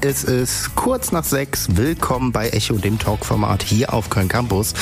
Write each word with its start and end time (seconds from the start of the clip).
es 0.00 0.22
ist 0.22 0.74
kurz 0.76 1.12
nach 1.12 1.24
sechs. 1.24 1.76
Willkommen 1.76 2.30
bei 2.30 2.50
Echo, 2.50 2.74
dem 2.74 2.98
Talkformat 2.98 3.62
hier 3.62 3.92
auf 3.92 4.10
Köln 4.10 4.28
Campus. 4.28 4.74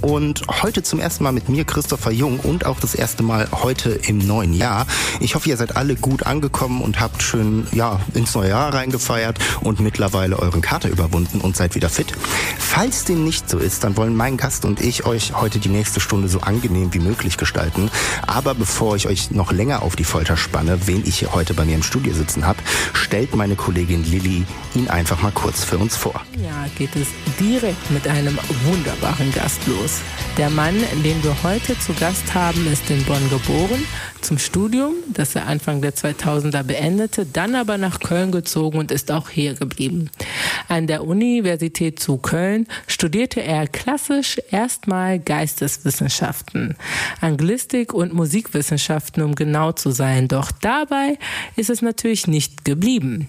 Und 0.00 0.42
heute 0.62 0.82
zum 0.82 1.00
ersten 1.00 1.24
Mal 1.24 1.32
mit 1.32 1.48
mir, 1.48 1.64
Christopher 1.64 2.10
Jung, 2.10 2.38
und 2.40 2.66
auch 2.66 2.78
das 2.78 2.94
erste 2.94 3.22
Mal 3.22 3.48
heute 3.52 3.90
im 3.90 4.18
neuen 4.18 4.52
Jahr. 4.52 4.86
Ich 5.20 5.34
hoffe, 5.34 5.48
ihr 5.48 5.56
seid 5.56 5.76
alle 5.76 5.94
gut 5.94 6.24
angekommen 6.24 6.82
und 6.82 7.00
habt 7.00 7.22
schön 7.22 7.66
ja, 7.72 8.00
ins 8.14 8.34
neue 8.34 8.50
Jahr 8.50 8.74
reingefeiert 8.74 9.38
und 9.62 9.80
mittlerweile 9.80 10.38
euren 10.38 10.60
Kater 10.60 10.88
überwunden 10.90 11.40
und 11.40 11.56
seid 11.56 11.74
wieder 11.74 11.88
fit. 11.88 12.12
Falls 12.58 13.04
dem 13.04 13.24
nicht 13.24 13.48
so 13.48 13.58
ist, 13.58 13.84
dann 13.84 13.96
wollen 13.96 14.14
mein 14.14 14.36
Gast 14.36 14.64
und 14.64 14.80
ich 14.80 15.06
euch 15.06 15.32
heute 15.34 15.58
die 15.58 15.70
nächste 15.70 16.00
Stunde 16.00 16.28
so 16.28 16.40
angenehm 16.40 16.92
wie 16.92 17.00
möglich 17.00 17.38
gestalten. 17.38 17.90
Aber 18.26 18.54
bevor 18.54 18.96
ich 18.96 19.08
euch 19.08 19.30
noch 19.30 19.52
länger 19.52 19.82
auf 19.82 19.96
die 19.96 20.04
Folter 20.04 20.36
spanne, 20.36 20.86
wen 20.86 21.04
ich 21.06 21.20
hier 21.20 21.32
heute 21.32 21.54
bei 21.54 21.64
mir 21.64 21.76
im 21.76 21.82
Studio 21.82 22.12
sitzen 22.12 22.46
habe, 22.46 22.58
stellt 22.92 23.34
meine 23.34 23.56
Kollegin 23.56 24.04
Lilly 24.04 24.44
ihn 24.74 24.88
einfach 24.88 25.20
mal 25.22 25.32
kurz 25.32 25.64
für 25.64 25.78
uns 25.78 25.96
vor. 25.96 26.20
Ja, 26.42 26.66
geht 26.76 26.94
es 26.96 27.08
direkt 27.38 27.90
mit 27.90 28.06
einem 28.06 28.38
wunderbaren 28.64 29.32
Gast 29.32 29.66
los. 29.66 30.00
Der 30.36 30.50
Mann, 30.50 30.76
den 31.04 31.22
wir 31.24 31.36
heute 31.42 31.78
zu 31.78 31.92
Gast 31.94 32.34
haben, 32.34 32.70
ist 32.70 32.88
in 32.90 33.04
Bonn 33.04 33.28
geboren, 33.30 33.84
zum 34.20 34.38
Studium, 34.38 34.94
das 35.08 35.34
er 35.34 35.46
Anfang 35.46 35.80
der 35.80 35.94
2000er 35.94 36.62
beendete, 36.62 37.26
dann 37.26 37.54
aber 37.54 37.78
nach 37.78 38.00
Köln 38.00 38.32
gezogen 38.32 38.78
und 38.78 38.90
ist 38.90 39.10
auch 39.10 39.30
hier 39.30 39.54
geblieben. 39.54 40.10
An 40.68 40.86
der 40.86 41.04
Universität 41.04 41.98
zu 42.00 42.18
Köln 42.18 42.66
studierte 42.86 43.42
er 43.42 43.66
klassisch 43.66 44.40
erstmal 44.50 45.18
Geisteswissenschaften, 45.18 46.76
Anglistik 47.20 47.92
und 47.92 48.12
Musikwissenschaften, 48.12 49.22
um 49.22 49.34
genau 49.34 49.72
zu 49.72 49.90
sein. 49.90 50.28
Doch 50.28 50.50
dabei 50.50 51.18
ist 51.56 51.70
es 51.70 51.82
natürlich 51.82 52.26
nicht 52.26 52.64
geblieben. 52.64 53.28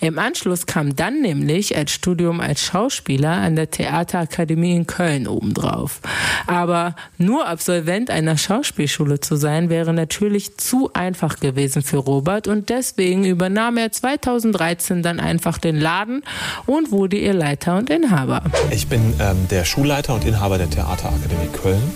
Im 0.00 0.18
Anschluss 0.18 0.66
kam 0.66 0.96
dann 0.96 1.20
nämlich 1.20 1.76
als 1.76 1.92
Studium 1.92 2.40
als 2.40 2.62
Schauspieler 2.62 3.30
an 3.30 3.56
der 3.56 3.70
Theaterakademie 3.70 4.74
in 4.74 4.86
Köln 4.86 5.26
obendrauf. 5.26 6.00
Aber 6.46 6.94
nur 7.18 7.46
Absolvent 7.46 8.10
einer 8.10 8.38
Schauspielschule 8.38 9.20
zu 9.20 9.36
sein, 9.36 9.70
wäre 9.70 9.92
natürlich 9.92 10.56
zu 10.56 10.90
einfach 10.94 11.40
gewesen 11.40 11.82
für 11.82 11.98
Robert 11.98 12.48
und 12.48 12.68
deswegen 12.68 13.24
übernahm 13.24 13.76
er 13.76 13.92
2013 13.92 15.02
dann 15.02 15.20
einfach 15.20 15.58
den 15.58 15.76
Laden 15.76 16.22
und 16.66 16.90
wurde 16.90 17.16
ihr 17.16 17.34
Leiter 17.34 17.76
und 17.76 17.90
Inhaber. 17.90 18.42
Ich 18.70 18.88
bin 18.88 19.14
ähm, 19.20 19.48
der 19.50 19.64
Schulleiter 19.64 20.14
und 20.14 20.24
Inhaber 20.24 20.58
der 20.58 20.70
Theaterakademie 20.70 21.48
Köln. 21.52 21.94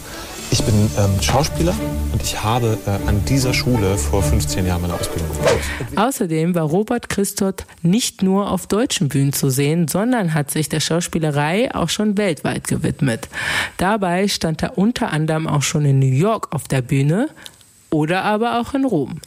Ich 0.55 0.62
bin 0.62 0.88
ähm, 0.98 1.20
Schauspieler 1.20 1.74
und 2.12 2.22
ich 2.22 2.41
habe 2.41 2.78
äh, 2.86 3.08
an 3.08 3.24
dieser 3.24 3.52
Schule 3.52 3.98
vor 3.98 4.22
15 4.22 4.64
Jahren 4.64 4.83
meine 4.83 4.94
Ausbildung 4.94 5.28
gemacht. 5.33 5.56
Außerdem 5.96 6.55
war 6.55 6.62
Robert 6.62 7.08
Christot 7.08 7.66
nicht 7.83 8.22
nur 8.22 8.52
auf 8.52 8.69
deutschen 8.69 9.08
Bühnen 9.08 9.33
zu 9.33 9.50
sehen, 9.50 9.88
sondern 9.88 10.33
hat 10.33 10.52
sich 10.52 10.69
der 10.69 10.78
Schauspielerei 10.78 11.74
auch 11.74 11.88
schon 11.88 12.16
weltweit 12.16 12.69
gewidmet. 12.69 13.28
Dabei 13.78 14.28
stand 14.28 14.62
er 14.62 14.78
unter 14.78 15.12
anderem 15.12 15.48
auch 15.48 15.62
schon 15.62 15.84
in 15.84 15.98
New 15.98 16.06
York 16.06 16.55
auf 16.55 16.68
der 16.68 16.83
Bühne, 16.83 17.30
oder 17.94 18.24
aber 18.24 18.58
auch 18.60 18.74
in 18.74 18.84
Rom. 18.84 19.20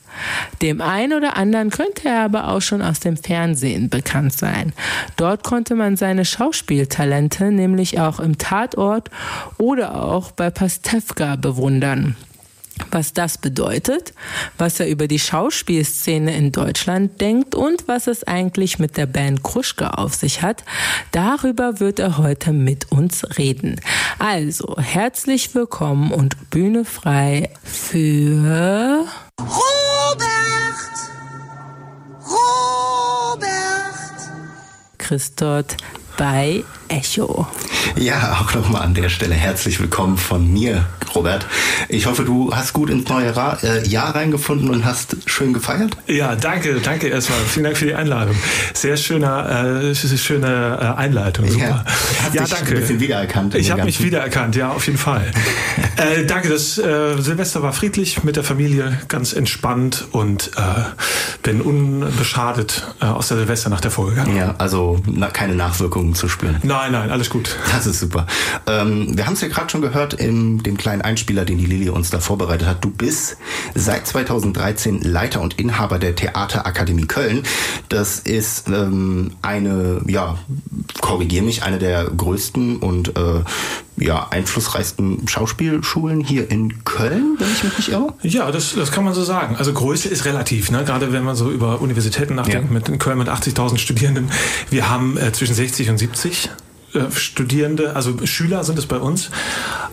Dem 0.61 0.81
einen 0.81 1.13
oder 1.13 1.37
anderen 1.37 1.69
könnte 1.69 2.09
er 2.09 2.23
aber 2.23 2.49
auch 2.49 2.59
schon 2.59 2.81
aus 2.81 2.99
dem 2.99 3.15
Fernsehen 3.15 3.89
bekannt 3.89 4.33
sein. 4.33 4.73
Dort 5.15 5.45
konnte 5.45 5.73
man 5.73 5.95
seine 5.95 6.25
Schauspieltalente 6.25 7.49
nämlich 7.51 8.01
auch 8.01 8.19
im 8.19 8.37
Tatort 8.37 9.09
oder 9.57 10.03
auch 10.03 10.31
bei 10.31 10.49
Pastewka 10.49 11.37
bewundern. 11.37 12.17
Was 12.91 13.13
das 13.13 13.37
bedeutet, 13.37 14.13
was 14.57 14.79
er 14.79 14.87
über 14.87 15.07
die 15.07 15.19
Schauspielszene 15.19 16.35
in 16.35 16.51
Deutschland 16.51 17.19
denkt 17.21 17.55
und 17.55 17.87
was 17.87 18.07
es 18.07 18.23
eigentlich 18.23 18.79
mit 18.79 18.97
der 18.97 19.05
Band 19.05 19.43
Kruschke 19.43 19.97
auf 19.97 20.15
sich 20.15 20.41
hat, 20.41 20.63
darüber 21.11 21.79
wird 21.79 21.99
er 21.99 22.17
heute 22.17 22.53
mit 22.53 22.91
uns 22.91 23.37
reden. 23.37 23.79
Also, 24.19 24.77
herzlich 24.77 25.53
willkommen 25.53 26.11
und 26.11 26.49
Bühne 26.49 26.85
frei 26.85 27.49
für 27.63 29.05
Robert! 29.39 30.27
Robert! 32.23 33.47
Christot 34.97 35.77
bei 36.17 36.63
Echo. 36.87 37.47
Ja, 37.95 38.39
auch 38.41 38.53
nochmal 38.53 38.81
an 38.81 38.93
der 38.93 39.09
Stelle 39.09 39.35
herzlich 39.35 39.79
willkommen 39.79 40.17
von 40.17 40.51
mir, 40.51 40.85
Robert. 41.17 41.47
Ich 41.89 42.05
hoffe, 42.05 42.23
du 42.23 42.53
hast 42.53 42.73
gut 42.73 42.91
ins 42.91 43.09
neue 43.09 43.35
Ra 43.35 43.57
äh, 43.63 43.87
Jahr 43.87 44.13
reingefunden 44.13 44.69
und 44.69 44.85
hast 44.85 45.17
schön 45.25 45.51
gefeiert. 45.51 45.97
Ja, 46.05 46.35
danke, 46.35 46.79
danke 46.79 47.07
erstmal. 47.07 47.39
Vielen 47.39 47.63
Dank 47.63 47.77
für 47.77 47.85
die 47.85 47.95
Einladung. 47.95 48.35
Sehr 48.75 48.97
schöner, 48.97 49.89
äh, 49.89 49.95
schöne 49.95 50.77
äh, 50.79 50.99
Einleitung. 50.99 51.49
Super. 51.49 51.65
Ja, 51.65 51.85
hast 52.23 52.35
ja 52.35 52.43
dich 52.43 52.53
danke. 52.53 52.75
ein 52.75 52.81
bisschen 52.81 52.99
wiedererkannt. 52.99 53.55
Ich 53.55 53.71
habe 53.71 53.83
mich 53.83 54.03
wiedererkannt, 54.03 54.55
ja, 54.55 54.69
auf 54.69 54.85
jeden 54.85 54.99
Fall. 54.99 55.31
äh, 55.97 56.25
danke, 56.25 56.49
das 56.49 56.77
äh, 56.77 57.19
Silvester 57.19 57.63
war 57.63 57.73
friedlich 57.73 58.23
mit 58.23 58.35
der 58.35 58.43
Familie, 58.43 58.99
ganz 59.07 59.33
entspannt 59.33 60.07
und 60.11 60.51
bin 61.43 61.61
unbeschadet 61.61 62.83
aus 62.99 63.29
der 63.29 63.37
Silvesternacht 63.37 63.83
hervorgegangen. 63.83 64.35
Ja, 64.35 64.55
also 64.57 64.99
na, 65.05 65.27
keine 65.27 65.55
Nachwirkungen 65.55 66.13
zu 66.13 66.27
spüren. 66.27 66.57
Nein, 66.63 66.91
nein, 66.91 67.09
alles 67.09 67.29
gut. 67.29 67.55
Das 67.71 67.87
ist 67.87 67.99
super. 67.99 68.27
Ähm, 68.67 69.17
wir 69.17 69.25
haben 69.25 69.33
es 69.33 69.41
ja 69.41 69.47
gerade 69.47 69.69
schon 69.69 69.81
gehört 69.81 70.13
in 70.13 70.61
dem 70.63 70.77
kleinen 70.77 71.01
Einspieler, 71.07 71.45
den 71.45 71.57
die 71.57 71.65
Lilly 71.65 71.89
uns 71.89 72.09
da 72.09 72.19
vorbereitet 72.19 72.67
hat. 72.67 72.83
Du 72.83 72.89
bist 72.89 73.37
seit 73.73 74.05
2013 74.05 75.01
Leiter 75.01 75.41
und 75.41 75.57
Inhaber 75.59 75.99
der 75.99 76.15
Theaterakademie 76.15 77.05
Köln. 77.07 77.43
Das 77.89 78.19
ist 78.19 78.67
ähm, 78.67 79.31
eine, 79.41 80.01
ja, 80.07 80.37
korrigier 81.01 81.41
mich, 81.41 81.63
eine 81.63 81.79
der 81.79 82.05
größten 82.05 82.77
und 82.77 83.17
äh, 83.17 83.43
ja, 83.99 84.27
einflussreichsten 84.29 85.27
Schauspielschulen 85.27 86.21
hier 86.21 86.51
in 86.51 86.83
Köln, 86.83 87.35
wenn 87.39 87.51
ich 87.51 87.63
mich 87.63 87.77
nicht 87.77 87.89
irre. 87.89 88.13
Ja, 88.21 88.51
das, 88.51 88.75
das 88.75 88.91
kann 88.91 89.03
man 89.03 89.13
so 89.13 89.23
sagen. 89.23 89.55
Also 89.55 89.73
Größe 89.73 90.07
ist 90.09 90.25
relativ, 90.25 90.69
ne? 90.69 90.83
gerade 90.85 91.11
wenn 91.13 91.23
man 91.23 91.35
so 91.35 91.49
über 91.49 91.81
Universitäten 91.81 92.35
nachdenkt, 92.35 92.67
Ja. 92.69 92.73
mit 92.73 92.89
in 92.89 92.99
Köln 92.99 93.17
mit 93.17 93.27
80.000 93.29 93.77
Studierenden. 93.79 94.29
Wir 94.69 94.89
haben 94.89 95.17
äh, 95.17 95.31
zwischen 95.31 95.55
60 95.55 95.89
und 95.89 95.97
70 95.97 96.45
äh, 96.45 96.49
Studierende, 97.11 97.95
also 97.95 98.25
Schüler 98.25 98.63
sind 98.63 98.79
es 98.79 98.85
bei 98.85 98.97
uns. 98.97 99.29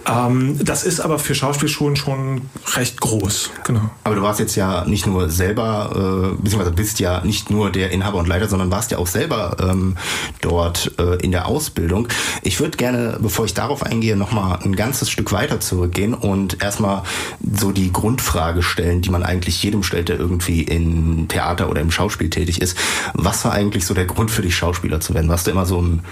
Ähm, 0.07 0.59
das 0.63 0.85
ist 0.85 1.01
aber 1.01 1.19
für 1.19 1.35
Schauspielschulen 1.35 1.97
schon 1.97 2.43
recht 2.77 3.01
groß. 3.01 3.51
Genau. 3.65 3.91
Aber 4.05 4.15
du 4.15 4.23
warst 4.23 4.39
jetzt 4.39 4.55
ja 4.55 4.85
nicht 4.85 5.07
nur 5.07 5.31
selber, 5.31 6.35
äh, 6.35 6.43
beziehungsweise 6.43 6.73
bist 6.73 7.01
ja 7.01 7.25
nicht 7.25 7.51
nur 7.51 7.71
der 7.71 7.91
Inhaber 7.91 8.19
und 8.19 8.29
Leiter, 8.29 8.49
sondern 8.49 8.71
warst 8.71 8.91
ja 8.91 8.99
auch 8.99 9.07
selber 9.07 9.57
ähm, 9.61 9.97
dort 10.41 10.93
äh, 10.99 11.17
in 11.17 11.31
der 11.31 11.47
Ausbildung. 11.47 12.09
Ich 12.43 12.61
würde 12.61 12.77
gerne, 12.77 13.19
bevor 13.21 13.45
ich 13.45 13.55
darauf 13.55 13.83
eingehe, 13.83 14.17
nochmal 14.17 14.59
ein 14.63 14.77
ganzes 14.77 15.11
Stück 15.11 15.33
weiter 15.33 15.61
zurückgehen 15.61 16.15
und 16.15 16.63
erstmal 16.63 17.03
so 17.59 17.73
die 17.73 17.93
Grundfrage 17.93 18.63
stellen, 18.63 19.01
die 19.01 19.11
man 19.11 19.23
eigentlich 19.23 19.63
jedem 19.63 19.83
stellt, 19.83 20.09
der 20.09 20.19
irgendwie 20.19 20.63
in 20.63 21.29
Theater 21.29 21.71
oder 21.71 21.81
im 21.81 21.91
Schauspiel 21.91 22.31
tätig 22.31 22.61
ist. 22.61 22.77
Was 23.15 23.45
war 23.45 23.53
eigentlich 23.53 23.87
so 23.87 23.95
der 23.95 24.07
Grund 24.07 24.31
für 24.31 24.43
dich, 24.43 24.55
Schauspieler 24.55 25.01
zu 25.01 25.15
werden? 25.15 25.29
Warst 25.29 25.47
du 25.47 25.51
immer 25.51 25.67
so 25.67 25.81
ein 25.81 26.05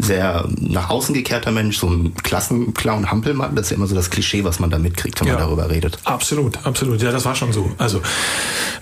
sehr 0.00 0.48
nach 0.60 0.90
außen 0.90 1.14
gekehrter 1.14 1.50
Mensch, 1.52 1.78
so 1.78 1.88
ein 1.88 2.14
Klassenclown, 2.14 3.10
Hampelmann? 3.10 3.54
Das 3.54 3.66
ist 3.66 3.70
ja 3.70 3.76
immer 3.76 3.86
so 3.86 3.94
das 3.94 4.10
Klischee, 4.10 4.44
was 4.44 4.58
man 4.60 4.70
da 4.70 4.78
mitkriegt, 4.78 5.20
wenn 5.20 5.28
man 5.28 5.38
Ja. 5.38 5.44
darüber 5.44 5.70
redet. 5.70 5.98
Absolut, 6.04 6.64
absolut. 6.66 7.00
Ja, 7.02 7.12
das 7.12 7.24
war 7.24 7.34
schon 7.34 7.52
so. 7.52 7.70
Also 7.78 8.00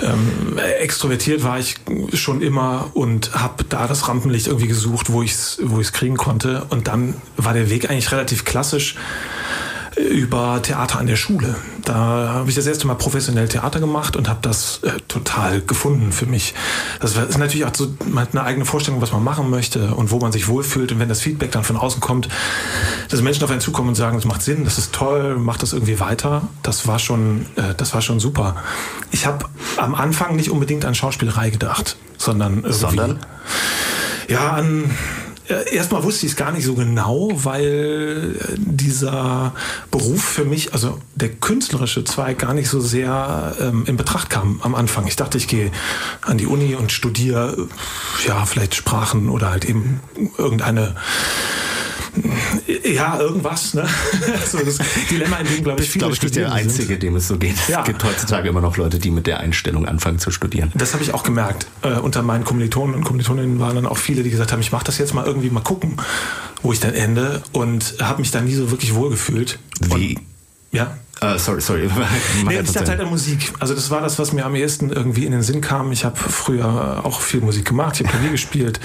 ähm, 0.01 0.59
extrovertiert 0.81 1.43
war 1.45 1.59
ich 1.59 1.77
schon 2.15 2.41
immer 2.43 2.91
und 2.95 3.35
habe 3.35 3.65
da 3.69 3.87
das 3.87 4.09
Rampenlicht 4.09 4.47
irgendwie 4.47 4.69
gesucht, 4.69 5.11
wo 5.13 5.23
ich 5.23 5.33
es 5.33 5.59
wo 5.63 5.81
ich's 5.81 5.93
kriegen 5.93 6.17
konnte. 6.17 6.67
Und 6.71 6.89
dann 6.89 7.15
war 7.37 7.53
der 7.55 7.71
Weg 7.71 7.91
eigentlich 7.91 8.11
relativ 8.13 8.45
klassisch 8.45 8.97
über 9.97 10.61
Theater 10.63 10.99
an 10.99 11.07
der 11.07 11.17
Schule. 11.17 11.55
Da 11.85 11.95
habe 11.95 12.49
ich 12.49 12.57
das 12.57 12.67
erste 12.67 12.87
Mal 12.87 12.95
professionell 12.95 13.49
Theater 13.49 13.81
gemacht 13.81 14.17
und 14.17 14.29
habe 14.29 14.41
das 14.43 14.81
äh, 14.83 14.93
total 15.09 15.61
gefunden 15.61 16.13
für 16.13 16.27
mich. 16.27 16.55
Das 17.01 17.17
ist 17.17 17.39
natürlich 17.39 17.65
auch 17.65 17.75
so 17.75 17.95
man 18.07 18.23
hat 18.25 18.31
eine 18.33 18.43
eigene 18.43 18.65
Vorstellung, 18.65 19.01
was 19.01 19.13
man 19.13 19.23
machen 19.23 19.51
möchte 19.51 19.95
und 19.95 20.11
wo 20.11 20.19
man 20.19 20.33
sich 20.33 20.49
wohlfühlt. 20.49 20.93
Und 20.93 20.99
wenn 20.99 21.09
das 21.09 21.21
Feedback 21.21 21.53
dann 21.53 21.65
von 21.65 21.77
außen 21.77 22.01
kommt, 22.01 22.29
dass 23.09 23.23
Menschen 23.23 23.45
auf 23.45 23.51
einen 23.51 23.61
zukommen 23.61 23.91
und 23.91 23.95
sagen, 23.95 24.17
das 24.17 24.25
macht 24.25 24.43
Sinn, 24.43 24.65
das 24.65 24.79
ist 24.79 24.93
toll, 24.93 25.37
macht 25.37 25.63
das 25.63 25.73
irgendwie 25.73 26.01
weiter, 26.01 26.49
das 26.63 26.87
war 26.87 26.99
schon, 26.99 27.47
äh, 27.57 27.75
das 27.77 27.95
war 27.95 28.03
schon 28.03 28.21
super. 28.21 28.57
Ich 29.11 29.27
habe 29.27 29.47
am 29.77 29.95
Anfang 29.95 30.37
nicht 30.37 30.51
unbedingt 30.51 30.85
an 30.85 30.95
Schauspielerei 30.95 31.51
gedacht, 31.51 31.97
sondern 32.19 32.65
Sondern? 32.69 33.19
ja 34.29 34.53
an 34.53 34.91
erstmal 35.49 36.03
wusste 36.03 36.27
ich 36.27 36.33
es 36.33 36.37
gar 36.37 36.53
nicht 36.53 36.65
so 36.65 36.75
genau, 36.75 37.31
weil 37.35 38.37
äh, 38.39 38.55
dieser 38.57 39.55
Beruf 39.91 40.23
für 40.23 40.45
mich, 40.45 40.73
also 40.73 40.99
der 41.15 41.31
künstlerische 41.31 42.05
Zweig, 42.05 42.39
gar 42.39 42.55
nicht 42.55 42.69
so 42.69 42.81
sehr 42.81 43.55
ähm, 43.61 43.85
in 43.87 43.97
Betracht 43.97 44.31
kam 44.31 44.61
am 44.63 44.75
Anfang. 44.75 45.07
Ich 45.07 45.17
dachte, 45.17 45.39
ich 45.39 45.49
gehe 45.49 45.71
an 46.23 46.39
die 46.39 46.47
Uni 46.47 46.75
und 46.75 46.93
studiere, 46.93 47.57
äh, 47.59 48.29
ja, 48.29 48.47
vielleicht 48.47 48.75
Sprachen 48.75 49.29
oder 49.29 49.51
halt 49.51 49.65
eben 49.65 50.01
irgendeine 50.39 50.95
ja, 52.85 53.19
irgendwas. 53.19 53.75
Ne? 53.75 53.87
so 54.47 54.59
das 54.59 54.79
Dilemma, 55.11 55.39
in 55.39 55.47
dem, 55.47 55.65
glaube 55.65 55.83
ich, 55.83 55.91
viele 55.91 56.07
glaube 56.07 56.27
ich, 56.27 56.33
der 56.33 56.53
Einzige, 56.53 56.87
sind. 56.87 57.03
dem 57.03 57.17
es 57.17 57.29
so 57.29 57.39
geht. 57.39 57.57
Ja. 57.69 57.81
Es 57.81 57.87
gibt 57.87 58.05
heutzutage 58.05 58.49
immer 58.49 58.61
noch 58.61 58.77
Leute, 58.77 58.99
die 58.99 59.11
mit 59.11 59.27
der 59.27 59.41
Einstellung 59.41 59.87
anfangen 59.87 60.19
zu 60.19 60.31
studieren. 60.31 60.71
Das 60.75 60.93
habe 60.93 61.03
ich 61.03 61.15
auch 61.15 61.23
gemerkt. 61.23 61.67
Äh, 61.83 61.95
unter 61.95 62.23
meinen 62.23 62.45
Kommilitonen 62.45 62.95
und 62.95 63.05
Kommilitoninnen 63.05 63.59
waren 63.61 63.75
dann 63.75 63.87
auch 63.87 63.99
viele, 63.99 64.23
die 64.23 64.31
gesagt 64.31 64.53
haben, 64.53 64.61
ich 64.61 64.73
mache 64.73 64.85
das 64.85 64.99
jetzt 64.99 65.15
mal 65.15 65.25
irgendwie 65.25 65.51
mal 65.51 65.63
gucken, 65.63 65.97
wo 66.63 66.73
ich 66.73 66.81
dann 66.81 66.95
ende 66.95 67.43
und 67.53 67.97
habe 68.01 68.21
mich 68.21 68.31
dann 68.31 68.45
nie 68.45 68.55
so 68.55 68.71
wirklich 68.71 68.95
wohlgefühlt. 68.95 69.59
Wie? 69.81 70.17
Und, 70.17 70.23
ja. 70.73 70.99
Uh, 71.23 71.39
sorry, 71.39 71.61
sorry. 71.61 71.89
nee, 72.47 72.61
ich 72.61 72.73
dachte 72.73 72.91
halt 72.91 73.01
an 73.01 73.09
Musik. 73.09 73.53
Also 73.61 73.75
das 73.75 73.91
war 73.91 74.01
das, 74.01 74.19
was 74.19 74.33
mir 74.33 74.45
am 74.45 74.55
ehesten 74.55 74.91
irgendwie 74.91 75.25
in 75.25 75.33
den 75.33 75.43
Sinn 75.43 75.61
kam. 75.61 75.93
Ich 75.93 76.05
habe 76.05 76.17
früher 76.17 77.03
auch 77.05 77.21
viel 77.21 77.41
Musik 77.41 77.67
gemacht. 77.67 78.01
Ich 78.01 78.07
habe 78.07 78.11
Klavier 78.11 78.31
gespielt, 78.33 78.81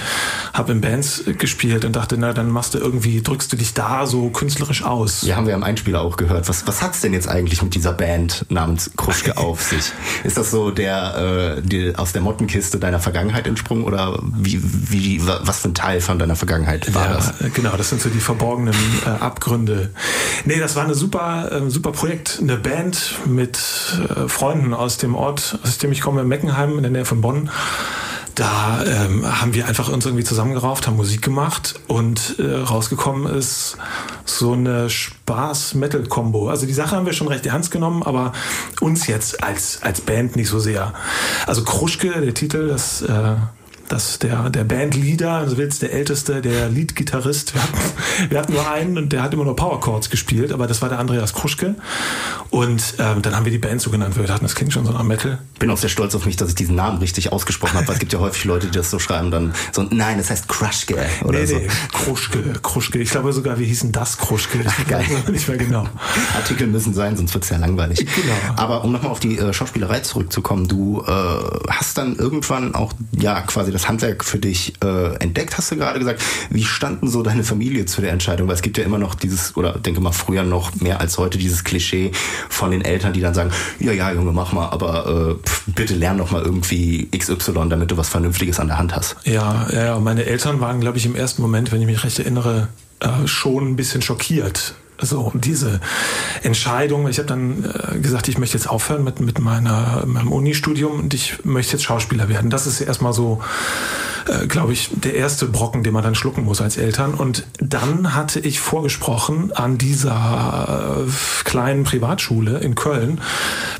habe 0.52 0.72
in 0.72 0.80
Bands 0.80 1.24
gespielt 1.38 1.84
und 1.84 1.96
dachte, 1.96 2.16
na, 2.16 2.32
dann 2.32 2.50
machst 2.50 2.74
du 2.74 2.78
irgendwie, 2.78 3.20
drückst 3.22 3.52
du 3.52 3.56
dich 3.56 3.74
da 3.74 4.06
so 4.06 4.30
künstlerisch 4.30 4.84
aus. 4.84 5.22
Ja, 5.22 5.36
haben 5.36 5.46
wir 5.46 5.54
am 5.54 5.62
Einspieler 5.62 6.00
auch 6.00 6.16
gehört. 6.16 6.48
Was, 6.48 6.66
was 6.66 6.82
hat's 6.82 7.00
denn 7.00 7.12
jetzt 7.12 7.28
eigentlich 7.28 7.62
mit 7.62 7.74
dieser 7.74 7.92
Band 7.92 8.46
namens 8.48 8.90
Kruschke 8.96 9.36
auf 9.36 9.62
sich? 9.62 9.92
Ist 10.24 10.36
das 10.36 10.50
so 10.50 10.70
der, 10.70 11.56
äh, 11.58 11.62
die, 11.62 11.94
aus 11.96 12.12
der 12.12 12.22
Mottenkiste 12.22 12.78
deiner 12.78 13.00
Vergangenheit 13.00 13.46
entsprungen 13.46 13.84
oder 13.84 14.18
wie, 14.22 14.60
wie, 14.62 15.26
was 15.26 15.60
für 15.60 15.68
ein 15.68 15.74
Teil 15.74 16.00
von 16.00 16.18
deiner 16.18 16.36
Vergangenheit 16.36 16.94
war 16.94 17.06
ja, 17.06 17.14
das? 17.14 17.34
Genau, 17.54 17.76
das 17.76 17.90
sind 17.90 18.00
so 18.00 18.08
die 18.08 18.20
verborgenen 18.20 18.74
äh, 19.04 19.08
Abgründe. 19.08 19.90
Nee, 20.44 20.58
das 20.58 20.76
war 20.76 20.84
eine 20.84 20.94
super, 20.94 21.50
äh, 21.52 21.70
super 21.70 21.92
Projekt 21.92 22.19
eine 22.40 22.56
Band 22.56 23.14
mit 23.26 23.58
äh, 23.58 24.28
Freunden 24.28 24.74
aus 24.74 24.98
dem 24.98 25.14
Ort, 25.14 25.58
aus 25.62 25.78
dem 25.78 25.92
ich 25.92 26.00
komme, 26.00 26.24
Meckenheim 26.24 26.76
in 26.76 26.82
der 26.82 26.90
Nähe 26.90 27.04
von 27.04 27.20
Bonn. 27.20 27.50
Da 28.34 28.84
ähm, 28.86 29.40
haben 29.40 29.54
wir 29.54 29.66
einfach 29.66 29.88
uns 29.88 30.06
irgendwie 30.06 30.24
zusammengerauft, 30.24 30.86
haben 30.86 30.96
Musik 30.96 31.20
gemacht 31.20 31.74
und 31.88 32.36
äh, 32.38 32.54
rausgekommen 32.54 33.26
ist 33.26 33.76
so 34.24 34.52
eine 34.52 34.88
Spaß-Metal-Kombo. 34.88 36.48
Also 36.48 36.66
die 36.66 36.72
Sache 36.72 36.96
haben 36.96 37.06
wir 37.06 37.12
schon 37.12 37.28
recht 37.28 37.44
ernst 37.46 37.70
genommen, 37.70 38.02
aber 38.02 38.32
uns 38.80 39.06
jetzt 39.08 39.42
als, 39.42 39.82
als 39.82 40.00
Band 40.00 40.36
nicht 40.36 40.48
so 40.48 40.58
sehr. 40.58 40.94
Also 41.46 41.64
Kruschke, 41.64 42.20
der 42.20 42.32
Titel, 42.32 42.68
das 42.68 43.02
äh, 43.02 43.34
dass 43.90 44.20
der, 44.20 44.50
der 44.50 44.64
Bandleader, 44.64 45.32
also 45.32 45.56
willst 45.58 45.82
der 45.82 45.92
älteste, 45.92 46.40
der 46.40 46.68
Leadgitarrist, 46.68 47.54
wir 47.54 47.62
hatten, 47.62 47.78
wir 48.30 48.38
hatten 48.38 48.52
nur 48.52 48.70
einen 48.70 48.96
und 48.98 49.12
der 49.12 49.22
hat 49.22 49.34
immer 49.34 49.44
nur 49.44 49.56
Power 49.56 49.80
Chords 49.80 50.10
gespielt, 50.10 50.52
aber 50.52 50.66
das 50.68 50.80
war 50.80 50.88
der 50.88 50.98
Andreas 50.98 51.34
Kruschke. 51.34 51.74
Und 52.50 52.94
ähm, 52.98 53.22
dann 53.22 53.34
haben 53.34 53.44
wir 53.44 53.52
die 53.52 53.58
Band 53.58 53.80
so 53.80 53.90
genannt, 53.90 54.16
wir 54.16 54.24
dachten, 54.24 54.44
das 54.44 54.54
klingt 54.54 54.72
schon 54.72 54.86
so 54.86 54.92
nach 54.92 55.02
Metal. 55.02 55.38
Bin 55.58 55.70
auch 55.70 55.76
sehr 55.76 55.90
stolz 55.90 56.14
auf 56.14 56.24
mich, 56.24 56.36
dass 56.36 56.48
ich 56.48 56.54
diesen 56.54 56.76
Namen 56.76 56.98
richtig 56.98 57.32
ausgesprochen 57.32 57.74
habe, 57.74 57.88
weil 57.88 57.94
es 57.94 58.00
gibt 58.00 58.12
ja 58.12 58.20
häufig 58.20 58.44
Leute, 58.44 58.68
die 58.68 58.78
das 58.78 58.90
so 58.90 58.98
schreiben, 59.00 59.30
dann 59.30 59.52
so, 59.72 59.82
nein, 59.82 60.18
das 60.18 60.30
heißt 60.30 60.48
Kruschke 60.48 60.96
oder 61.24 61.40
nee, 61.40 61.46
so. 61.46 61.56
Nee, 61.56 61.68
Kruschke, 61.92 62.42
Kruschke. 62.62 62.98
Ich 63.00 63.10
glaube 63.10 63.32
sogar, 63.32 63.58
wir 63.58 63.66
hießen 63.66 63.90
das 63.90 64.18
Kruschke. 64.18 64.60
Ich 64.60 64.86
Geil. 64.86 65.04
nicht 65.30 65.48
mehr 65.48 65.58
genau. 65.58 65.86
Artikel 66.36 66.66
müssen 66.68 66.94
sein, 66.94 67.16
sonst 67.16 67.34
wird 67.34 67.44
es 67.44 67.50
ja 67.50 67.56
langweilig. 67.56 67.98
Genau. 67.98 68.34
Aber 68.56 68.84
um 68.84 68.92
nochmal 68.92 69.10
auf 69.10 69.20
die 69.20 69.38
äh, 69.38 69.52
Schauspielerei 69.52 70.00
zurückzukommen, 70.00 70.68
du 70.68 71.02
äh, 71.06 71.10
hast 71.68 71.98
dann 71.98 72.16
irgendwann 72.16 72.74
auch, 72.74 72.92
ja, 73.12 73.40
quasi 73.42 73.72
das 73.72 73.79
das 73.80 73.88
Handwerk 73.88 74.24
für 74.24 74.38
dich 74.38 74.74
äh, 74.84 75.14
entdeckt, 75.16 75.56
hast 75.56 75.70
du 75.70 75.76
gerade 75.76 75.98
gesagt. 75.98 76.22
Wie 76.50 76.64
standen 76.64 77.08
so 77.08 77.22
deine 77.22 77.44
Familie 77.44 77.86
zu 77.86 78.00
der 78.02 78.12
Entscheidung? 78.12 78.48
Weil 78.48 78.54
es 78.54 78.62
gibt 78.62 78.76
ja 78.78 78.84
immer 78.84 78.98
noch 78.98 79.14
dieses, 79.14 79.56
oder 79.56 79.78
denke 79.78 80.00
mal 80.00 80.12
früher 80.12 80.42
noch 80.42 80.74
mehr 80.76 81.00
als 81.00 81.16
heute, 81.18 81.38
dieses 81.38 81.64
Klischee 81.64 82.12
von 82.48 82.70
den 82.70 82.82
Eltern, 82.82 83.12
die 83.12 83.20
dann 83.20 83.34
sagen, 83.34 83.50
ja, 83.78 83.92
ja, 83.92 84.12
Junge, 84.12 84.32
mach 84.32 84.52
mal, 84.52 84.68
aber 84.68 85.38
äh, 85.40 85.48
pf, 85.48 85.62
bitte 85.66 85.94
lern 85.94 86.18
doch 86.18 86.30
mal 86.30 86.42
irgendwie 86.42 87.08
XY, 87.16 87.68
damit 87.68 87.90
du 87.90 87.96
was 87.96 88.08
Vernünftiges 88.08 88.60
an 88.60 88.68
der 88.68 88.78
Hand 88.78 88.94
hast. 88.94 89.16
Ja, 89.24 89.66
ja, 89.72 89.98
meine 89.98 90.26
Eltern 90.26 90.60
waren, 90.60 90.80
glaube 90.80 90.98
ich, 90.98 91.06
im 91.06 91.14
ersten 91.14 91.40
Moment, 91.40 91.72
wenn 91.72 91.80
ich 91.80 91.86
mich 91.86 92.04
recht 92.04 92.18
erinnere, 92.18 92.68
äh, 93.00 93.26
schon 93.26 93.68
ein 93.68 93.76
bisschen 93.76 94.02
schockiert 94.02 94.74
so, 95.02 95.32
diese 95.34 95.80
Entscheidung, 96.42 97.08
ich 97.08 97.18
habe 97.18 97.28
dann 97.28 97.64
äh, 97.64 97.98
gesagt, 97.98 98.28
ich 98.28 98.38
möchte 98.38 98.56
jetzt 98.56 98.68
aufhören 98.68 99.04
mit, 99.04 99.20
mit 99.20 99.38
meiner, 99.38 100.04
meinem 100.06 100.32
Uni-Studium 100.32 101.00
und 101.00 101.14
ich 101.14 101.44
möchte 101.44 101.72
jetzt 101.72 101.82
Schauspieler 101.82 102.28
werden. 102.28 102.50
Das 102.50 102.66
ist 102.66 102.80
erstmal 102.80 103.12
so 103.12 103.40
äh, 104.28 104.46
glaube 104.46 104.72
ich, 104.72 104.90
der 104.92 105.14
erste 105.14 105.46
Brocken, 105.46 105.82
den 105.82 105.92
man 105.92 106.02
dann 106.02 106.14
schlucken 106.14 106.44
muss 106.44 106.60
als 106.60 106.76
Eltern. 106.76 107.14
Und 107.14 107.46
dann 107.58 108.14
hatte 108.14 108.40
ich 108.40 108.60
vorgesprochen 108.60 109.52
an 109.52 109.78
dieser 109.78 111.06
äh, 111.06 111.10
kleinen 111.44 111.84
Privatschule 111.84 112.58
in 112.58 112.74
Köln, 112.74 113.20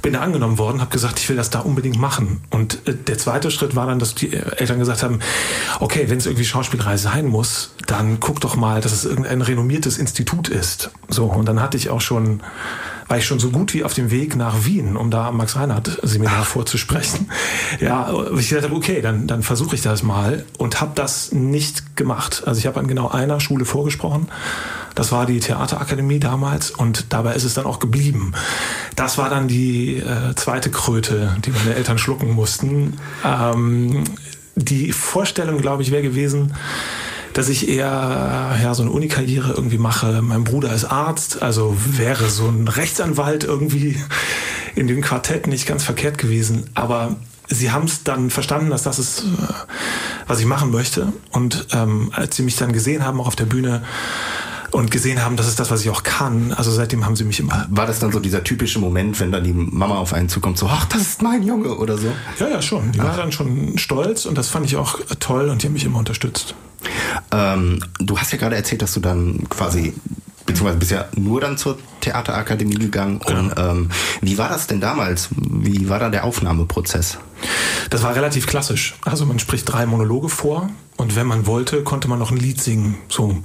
bin 0.02 0.12
da 0.12 0.20
angenommen 0.20 0.58
worden, 0.58 0.80
habe 0.80 0.90
gesagt, 0.90 1.18
ich 1.18 1.28
will 1.28 1.36
das 1.36 1.50
da 1.50 1.60
unbedingt 1.60 1.98
machen. 1.98 2.42
Und 2.50 2.86
äh, 2.86 2.94
der 2.94 3.18
zweite 3.18 3.50
Schritt 3.50 3.76
war 3.76 3.86
dann, 3.86 3.98
dass 3.98 4.14
die 4.14 4.32
Eltern 4.32 4.78
gesagt 4.78 5.02
haben, 5.02 5.20
okay, 5.80 6.06
wenn 6.08 6.18
es 6.18 6.26
irgendwie 6.26 6.44
Schauspielerei 6.44 6.96
sein 6.96 7.26
muss, 7.26 7.74
dann 7.86 8.20
guck 8.20 8.40
doch 8.40 8.56
mal, 8.56 8.80
dass 8.80 8.92
es 8.92 9.04
irgendein 9.04 9.42
renommiertes 9.42 9.98
Institut 9.98 10.48
ist. 10.48 10.90
So, 11.08 11.26
und 11.26 11.46
dann 11.46 11.60
hatte 11.60 11.76
ich 11.76 11.90
auch 11.90 12.00
schon 12.00 12.40
war 13.10 13.18
ich 13.18 13.26
schon 13.26 13.40
so 13.40 13.50
gut 13.50 13.74
wie 13.74 13.82
auf 13.82 13.92
dem 13.92 14.12
Weg 14.12 14.36
nach 14.36 14.64
Wien, 14.64 14.96
um 14.96 15.10
da 15.10 15.26
am 15.26 15.38
Max-Reinhardt-Seminar 15.38 16.44
vorzusprechen. 16.44 17.28
Ja, 17.80 18.14
ich 18.38 18.48
gesagt 18.48 18.66
habe, 18.66 18.76
okay, 18.76 19.00
dann, 19.00 19.26
dann 19.26 19.42
versuche 19.42 19.74
ich 19.74 19.82
das 19.82 20.04
mal 20.04 20.44
und 20.58 20.80
habe 20.80 20.92
das 20.94 21.32
nicht 21.32 21.96
gemacht. 21.96 22.44
Also 22.46 22.60
ich 22.60 22.68
habe 22.68 22.78
an 22.78 22.86
genau 22.86 23.08
einer 23.08 23.40
Schule 23.40 23.64
vorgesprochen. 23.64 24.28
Das 24.94 25.10
war 25.10 25.26
die 25.26 25.40
Theaterakademie 25.40 26.20
damals 26.20 26.70
und 26.70 27.12
dabei 27.12 27.34
ist 27.34 27.42
es 27.42 27.54
dann 27.54 27.66
auch 27.66 27.80
geblieben. 27.80 28.32
Das 28.94 29.18
war 29.18 29.28
dann 29.28 29.48
die 29.48 29.96
äh, 29.96 30.36
zweite 30.36 30.70
Kröte, 30.70 31.36
die 31.44 31.50
meine 31.50 31.74
Eltern 31.74 31.98
schlucken 31.98 32.32
mussten. 32.32 32.96
Ähm, 33.24 34.04
die 34.54 34.92
Vorstellung, 34.92 35.60
glaube 35.60 35.82
ich, 35.82 35.90
wäre 35.90 36.02
gewesen, 36.02 36.54
dass 37.32 37.48
ich 37.48 37.68
eher 37.68 38.56
ja, 38.62 38.74
so 38.74 38.82
eine 38.82 38.90
Unikarriere 38.90 39.52
irgendwie 39.52 39.78
mache. 39.78 40.20
Mein 40.22 40.44
Bruder 40.44 40.72
ist 40.72 40.84
Arzt, 40.84 41.42
also 41.42 41.76
wäre 41.78 42.28
so 42.28 42.48
ein 42.48 42.68
Rechtsanwalt 42.68 43.44
irgendwie 43.44 43.96
in 44.74 44.86
dem 44.86 45.00
Quartett 45.00 45.46
nicht 45.46 45.66
ganz 45.66 45.84
verkehrt 45.84 46.18
gewesen. 46.18 46.64
Aber 46.74 47.16
sie 47.48 47.70
haben 47.70 47.86
es 47.86 48.02
dann 48.04 48.30
verstanden, 48.30 48.70
dass 48.70 48.82
das 48.82 48.98
ist, 48.98 49.20
äh, 49.20 49.52
was 50.26 50.40
ich 50.40 50.46
machen 50.46 50.70
möchte. 50.70 51.12
Und 51.30 51.66
ähm, 51.72 52.10
als 52.14 52.36
sie 52.36 52.42
mich 52.42 52.56
dann 52.56 52.72
gesehen 52.72 53.04
haben, 53.04 53.20
auch 53.20 53.26
auf 53.26 53.36
der 53.36 53.46
Bühne, 53.46 53.82
und 54.72 54.90
gesehen 54.90 55.22
haben, 55.22 55.36
das 55.36 55.48
ist 55.48 55.58
das, 55.58 55.70
was 55.70 55.82
ich 55.82 55.90
auch 55.90 56.02
kann. 56.02 56.52
Also 56.52 56.70
seitdem 56.70 57.04
haben 57.04 57.16
sie 57.16 57.24
mich 57.24 57.40
immer. 57.40 57.66
War 57.70 57.86
das 57.86 57.98
dann 57.98 58.12
so 58.12 58.20
dieser 58.20 58.44
typische 58.44 58.78
Moment, 58.78 59.18
wenn 59.20 59.32
dann 59.32 59.44
die 59.44 59.52
Mama 59.52 59.96
auf 59.96 60.12
einen 60.12 60.28
zukommt, 60.28 60.58
so, 60.58 60.66
ach, 60.68 60.86
das 60.86 61.02
ist 61.02 61.22
mein 61.22 61.42
Junge 61.42 61.76
oder 61.76 61.98
so? 61.98 62.12
Ja, 62.38 62.48
ja, 62.48 62.62
schon. 62.62 62.92
Die 62.92 63.00
ach. 63.00 63.04
war 63.04 63.16
dann 63.16 63.32
schon 63.32 63.78
stolz 63.78 64.26
und 64.26 64.38
das 64.38 64.48
fand 64.48 64.66
ich 64.66 64.76
auch 64.76 65.00
toll 65.18 65.48
und 65.48 65.62
die 65.62 65.66
haben 65.66 65.72
mich 65.72 65.84
immer 65.84 65.98
unterstützt. 65.98 66.54
Ähm, 67.32 67.82
du 67.98 68.18
hast 68.18 68.32
ja 68.32 68.38
gerade 68.38 68.56
erzählt, 68.56 68.82
dass 68.82 68.94
du 68.94 69.00
dann 69.00 69.48
quasi 69.48 69.94
beziehungsweise 70.46 70.78
bist 70.78 70.90
ja 70.90 71.04
nur 71.16 71.40
dann 71.40 71.56
zur 71.56 71.78
Theaterakademie 72.00 72.74
gegangen. 72.74 73.20
Genau. 73.24 73.38
Und 73.38 73.54
ähm, 73.56 73.90
wie 74.20 74.38
war 74.38 74.48
das 74.48 74.66
denn 74.66 74.80
damals? 74.80 75.28
Wie 75.36 75.88
war 75.88 75.98
da 75.98 76.08
der 76.08 76.24
Aufnahmeprozess? 76.24 77.18
Das 77.88 78.02
war 78.02 78.14
relativ 78.14 78.46
klassisch. 78.46 78.94
Also 79.04 79.26
man 79.26 79.38
spricht 79.38 79.70
drei 79.70 79.86
Monologe 79.86 80.28
vor 80.28 80.68
und 80.96 81.16
wenn 81.16 81.26
man 81.26 81.46
wollte, 81.46 81.82
konnte 81.82 82.08
man 82.08 82.18
noch 82.18 82.30
ein 82.30 82.36
Lied 82.36 82.60
singen. 82.60 82.98
So 83.08 83.42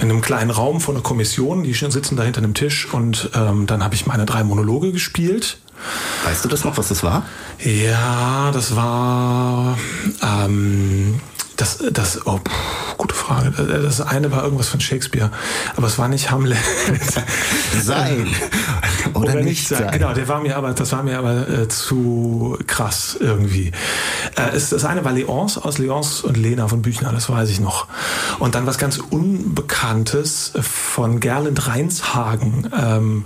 in 0.00 0.10
einem 0.10 0.22
kleinen 0.22 0.50
Raum 0.50 0.80
vor 0.80 0.94
einer 0.94 1.02
Kommission, 1.02 1.62
die 1.62 1.74
sitzen 1.74 2.16
da 2.16 2.22
hinter 2.22 2.38
einem 2.38 2.54
Tisch 2.54 2.92
und 2.92 3.30
ähm, 3.34 3.66
dann 3.66 3.84
habe 3.84 3.94
ich 3.94 4.06
meine 4.06 4.26
drei 4.26 4.42
Monologe 4.42 4.92
gespielt. 4.92 5.60
Weißt 6.24 6.44
du 6.44 6.48
das 6.48 6.64
noch, 6.64 6.76
was 6.76 6.88
das 6.88 7.02
war? 7.02 7.24
Ja, 7.64 8.50
das 8.52 8.76
war 8.76 9.78
ähm, 10.22 11.20
das, 11.60 11.78
das, 11.92 12.26
oh, 12.26 12.40
gute 12.96 13.14
Frage. 13.14 13.50
Das 13.50 14.00
eine 14.00 14.32
war 14.32 14.42
irgendwas 14.42 14.68
von 14.68 14.80
Shakespeare, 14.80 15.30
aber 15.76 15.86
es 15.86 15.98
war 15.98 16.08
nicht 16.08 16.30
Hamlet. 16.30 16.58
sein 17.82 18.28
oder, 19.14 19.32
oder 19.32 19.42
nicht 19.42 19.68
sein. 19.68 19.90
Genau, 19.92 20.14
der 20.14 20.26
war 20.28 20.40
mir 20.40 20.56
aber, 20.56 20.72
das 20.72 20.92
war 20.92 21.02
mir 21.02 21.18
aber 21.18 21.48
äh, 21.48 21.68
zu 21.68 22.58
krass 22.66 23.16
irgendwie. 23.20 23.72
Äh, 24.36 24.54
es, 24.54 24.70
das 24.70 24.84
eine 24.84 25.04
war 25.04 25.12
Leonce 25.12 25.58
aus 25.58 25.78
Leonce 25.78 26.22
und 26.22 26.36
Lena 26.36 26.68
von 26.68 26.82
Büchner, 26.82 27.12
das 27.12 27.28
weiß 27.28 27.50
ich 27.50 27.60
noch. 27.60 27.86
Und 28.38 28.54
dann 28.54 28.66
was 28.66 28.78
ganz 28.78 28.98
Unbekanntes 28.98 30.52
von 30.60 31.20
Gerland 31.20 31.66
Reinshagen. 31.66 32.70
Ähm, 32.78 33.24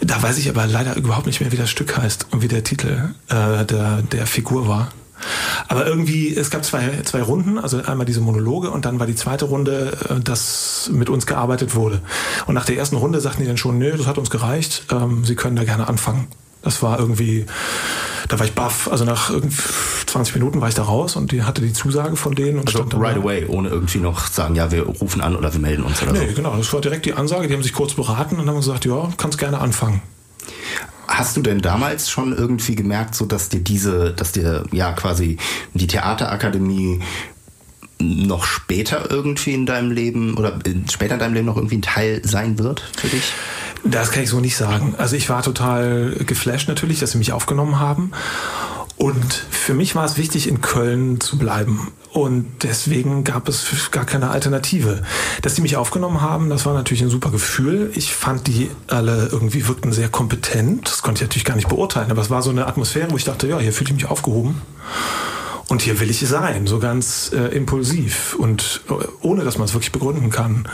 da 0.00 0.22
weiß 0.22 0.36
ich 0.38 0.50
aber 0.50 0.66
leider 0.66 0.94
überhaupt 0.96 1.26
nicht 1.26 1.40
mehr, 1.40 1.52
wie 1.52 1.56
das 1.56 1.70
Stück 1.70 1.96
heißt 1.96 2.26
und 2.32 2.42
wie 2.42 2.48
der 2.48 2.64
Titel 2.64 3.14
äh, 3.28 3.64
der, 3.64 4.02
der 4.02 4.26
Figur 4.26 4.68
war. 4.68 4.88
Aber 5.68 5.86
irgendwie, 5.86 6.34
es 6.34 6.50
gab 6.50 6.64
zwei, 6.64 7.00
zwei 7.04 7.22
Runden, 7.22 7.58
also 7.58 7.82
einmal 7.82 8.06
diese 8.06 8.20
Monologe 8.20 8.70
und 8.70 8.84
dann 8.84 9.00
war 9.00 9.06
die 9.06 9.14
zweite 9.14 9.46
Runde, 9.46 9.96
äh, 10.08 10.20
dass 10.20 10.90
mit 10.92 11.08
uns 11.08 11.26
gearbeitet 11.26 11.74
wurde. 11.74 12.00
Und 12.46 12.54
nach 12.54 12.64
der 12.66 12.76
ersten 12.76 12.96
Runde 12.96 13.20
sagten 13.20 13.42
die 13.42 13.48
dann 13.48 13.56
schon, 13.56 13.78
nö, 13.78 13.96
das 13.96 14.06
hat 14.06 14.18
uns 14.18 14.30
gereicht, 14.30 14.84
ähm, 14.92 15.24
Sie 15.24 15.34
können 15.34 15.56
da 15.56 15.64
gerne 15.64 15.88
anfangen. 15.88 16.28
Das 16.62 16.82
war 16.82 16.98
irgendwie 16.98 17.46
da 18.28 18.38
war 18.38 18.46
ich 18.46 18.52
baff. 18.54 18.88
Also 18.90 19.04
nach 19.04 19.30
20 20.06 20.34
Minuten 20.34 20.60
war 20.60 20.68
ich 20.68 20.74
da 20.74 20.82
raus 20.82 21.16
und 21.16 21.32
die 21.32 21.42
hatte 21.42 21.62
die 21.62 21.72
Zusage 21.72 22.16
von 22.16 22.34
denen. 22.34 22.58
Und 22.58 22.66
also 22.66 22.78
stand 22.78 22.94
right 23.02 23.16
da. 23.16 23.20
away, 23.20 23.46
ohne 23.46 23.68
irgendwie 23.68 23.98
noch 23.98 24.26
sagen, 24.26 24.54
ja, 24.54 24.70
wir 24.70 24.82
rufen 24.82 25.20
an 25.20 25.36
oder 25.36 25.52
wir 25.52 25.60
melden 25.60 25.84
uns 25.84 26.02
oder 26.02 26.12
Nee, 26.12 26.28
so. 26.28 26.34
genau. 26.34 26.56
Das 26.56 26.72
war 26.72 26.80
direkt 26.80 27.06
die 27.06 27.14
Ansage. 27.14 27.48
Die 27.48 27.54
haben 27.54 27.62
sich 27.62 27.72
kurz 27.72 27.94
beraten 27.94 28.38
und 28.40 28.48
haben 28.48 28.56
gesagt, 28.56 28.84
ja, 28.84 29.08
kannst 29.16 29.38
gerne 29.38 29.58
anfangen. 29.60 30.02
Hast 31.18 31.36
du 31.36 31.40
denn 31.40 31.60
damals 31.62 32.10
schon 32.10 32.36
irgendwie 32.36 32.74
gemerkt, 32.76 33.14
so 33.14 33.24
dass 33.24 33.48
dir 33.48 33.60
diese, 33.60 34.12
dass 34.12 34.32
dir 34.32 34.64
ja 34.70 34.92
quasi 34.92 35.38
die 35.72 35.86
Theaterakademie 35.86 37.00
noch 37.98 38.44
später 38.44 39.10
irgendwie 39.10 39.54
in 39.54 39.64
deinem 39.64 39.90
Leben 39.90 40.36
oder 40.36 40.58
in- 40.66 40.86
später 40.90 41.14
in 41.14 41.20
deinem 41.20 41.32
Leben 41.32 41.46
noch 41.46 41.56
irgendwie 41.56 41.78
ein 41.78 41.82
Teil 41.82 42.20
sein 42.22 42.58
wird 42.58 42.82
für 42.98 43.08
dich? 43.08 43.32
Das 43.84 44.10
kann 44.10 44.22
ich 44.24 44.28
so 44.28 44.40
nicht 44.40 44.56
sagen. 44.56 44.94
Also 44.98 45.16
ich 45.16 45.30
war 45.30 45.42
total 45.42 46.10
geflasht 46.26 46.68
natürlich, 46.68 47.00
dass 47.00 47.12
sie 47.12 47.18
mich 47.18 47.32
aufgenommen 47.32 47.78
haben. 47.78 48.10
Und 48.96 49.34
für 49.50 49.74
mich 49.74 49.94
war 49.94 50.04
es 50.04 50.16
wichtig, 50.16 50.48
in 50.48 50.60
Köln 50.62 51.20
zu 51.20 51.36
bleiben. 51.36 51.92
Und 52.12 52.46
deswegen 52.62 53.24
gab 53.24 53.46
es 53.46 53.90
gar 53.90 54.06
keine 54.06 54.30
Alternative. 54.30 55.02
Dass 55.42 55.54
die 55.54 55.60
mich 55.60 55.76
aufgenommen 55.76 56.22
haben, 56.22 56.48
das 56.48 56.64
war 56.64 56.72
natürlich 56.72 57.02
ein 57.02 57.10
super 57.10 57.30
Gefühl. 57.30 57.90
Ich 57.94 58.14
fand 58.14 58.46
die 58.46 58.70
alle 58.88 59.28
irgendwie 59.30 59.68
wirkten 59.68 59.92
sehr 59.92 60.08
kompetent. 60.08 60.88
Das 60.88 61.02
konnte 61.02 61.18
ich 61.22 61.28
natürlich 61.28 61.44
gar 61.44 61.56
nicht 61.56 61.68
beurteilen. 61.68 62.10
Aber 62.10 62.22
es 62.22 62.30
war 62.30 62.42
so 62.42 62.48
eine 62.48 62.66
Atmosphäre, 62.66 63.10
wo 63.10 63.16
ich 63.16 63.24
dachte, 63.24 63.48
ja, 63.48 63.58
hier 63.58 63.72
fühle 63.72 63.90
ich 63.90 63.96
mich 63.96 64.06
aufgehoben. 64.06 64.62
Und 65.68 65.82
hier 65.82 66.00
will 66.00 66.08
ich 66.08 66.20
sein, 66.20 66.66
so 66.66 66.78
ganz 66.78 67.32
äh, 67.34 67.54
impulsiv 67.54 68.36
und 68.38 68.82
äh, 68.88 69.04
ohne, 69.20 69.44
dass 69.44 69.58
man 69.58 69.66
es 69.66 69.74
wirklich 69.74 69.92
begründen 69.92 70.30
kann. 70.30 70.68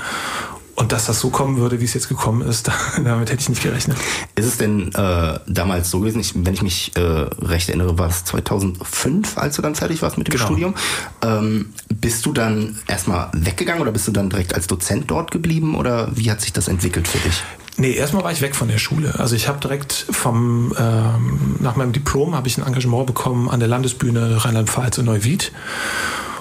Und 0.74 0.92
dass 0.92 1.04
das 1.06 1.20
so 1.20 1.28
kommen 1.28 1.58
würde, 1.58 1.80
wie 1.80 1.84
es 1.84 1.92
jetzt 1.92 2.08
gekommen 2.08 2.40
ist, 2.42 2.70
damit 3.04 3.30
hätte 3.30 3.40
ich 3.42 3.48
nicht 3.48 3.62
gerechnet. 3.62 3.98
Ist 4.34 4.46
es 4.46 4.56
denn 4.58 4.92
äh, 4.94 5.38
damals 5.46 5.90
so 5.90 6.00
gewesen, 6.00 6.20
ich, 6.20 6.32
wenn 6.34 6.54
ich 6.54 6.62
mich 6.62 6.92
äh, 6.96 7.00
recht 7.00 7.68
erinnere, 7.68 7.98
war 7.98 8.08
es 8.08 8.24
2005, 8.24 9.36
als 9.36 9.56
du 9.56 9.62
dann 9.62 9.74
fertig 9.74 10.00
warst 10.02 10.16
mit 10.18 10.28
dem 10.28 10.32
Genau. 10.32 10.46
Studium? 10.46 10.74
Ähm, 11.22 11.72
bist 11.94 12.24
du 12.24 12.32
dann 12.32 12.78
erstmal 12.86 13.28
weggegangen 13.34 13.82
oder 13.82 13.92
bist 13.92 14.08
du 14.08 14.12
dann 14.12 14.30
direkt 14.30 14.54
als 14.54 14.66
Dozent 14.66 15.10
dort 15.10 15.30
geblieben 15.30 15.74
oder 15.74 16.08
wie 16.16 16.30
hat 16.30 16.40
sich 16.40 16.52
das 16.52 16.68
entwickelt 16.68 17.06
für 17.06 17.18
dich? 17.18 17.42
Nee, 17.76 17.92
erstmal 17.92 18.22
war 18.24 18.32
ich 18.32 18.40
weg 18.42 18.54
von 18.54 18.68
der 18.68 18.78
Schule. 18.78 19.18
Also 19.18 19.34
ich 19.34 19.48
habe 19.48 19.58
direkt 19.60 20.06
vom 20.10 20.74
ähm, 20.78 21.56
nach 21.60 21.76
meinem 21.76 21.92
Diplom 21.92 22.34
habe 22.34 22.46
ich 22.48 22.58
ein 22.58 22.66
Engagement 22.66 23.06
bekommen 23.06 23.48
an 23.48 23.60
der 23.60 23.68
Landesbühne 23.68 24.44
Rheinland-Pfalz 24.44 24.98
in 24.98 25.06
Neuwied. 25.06 25.52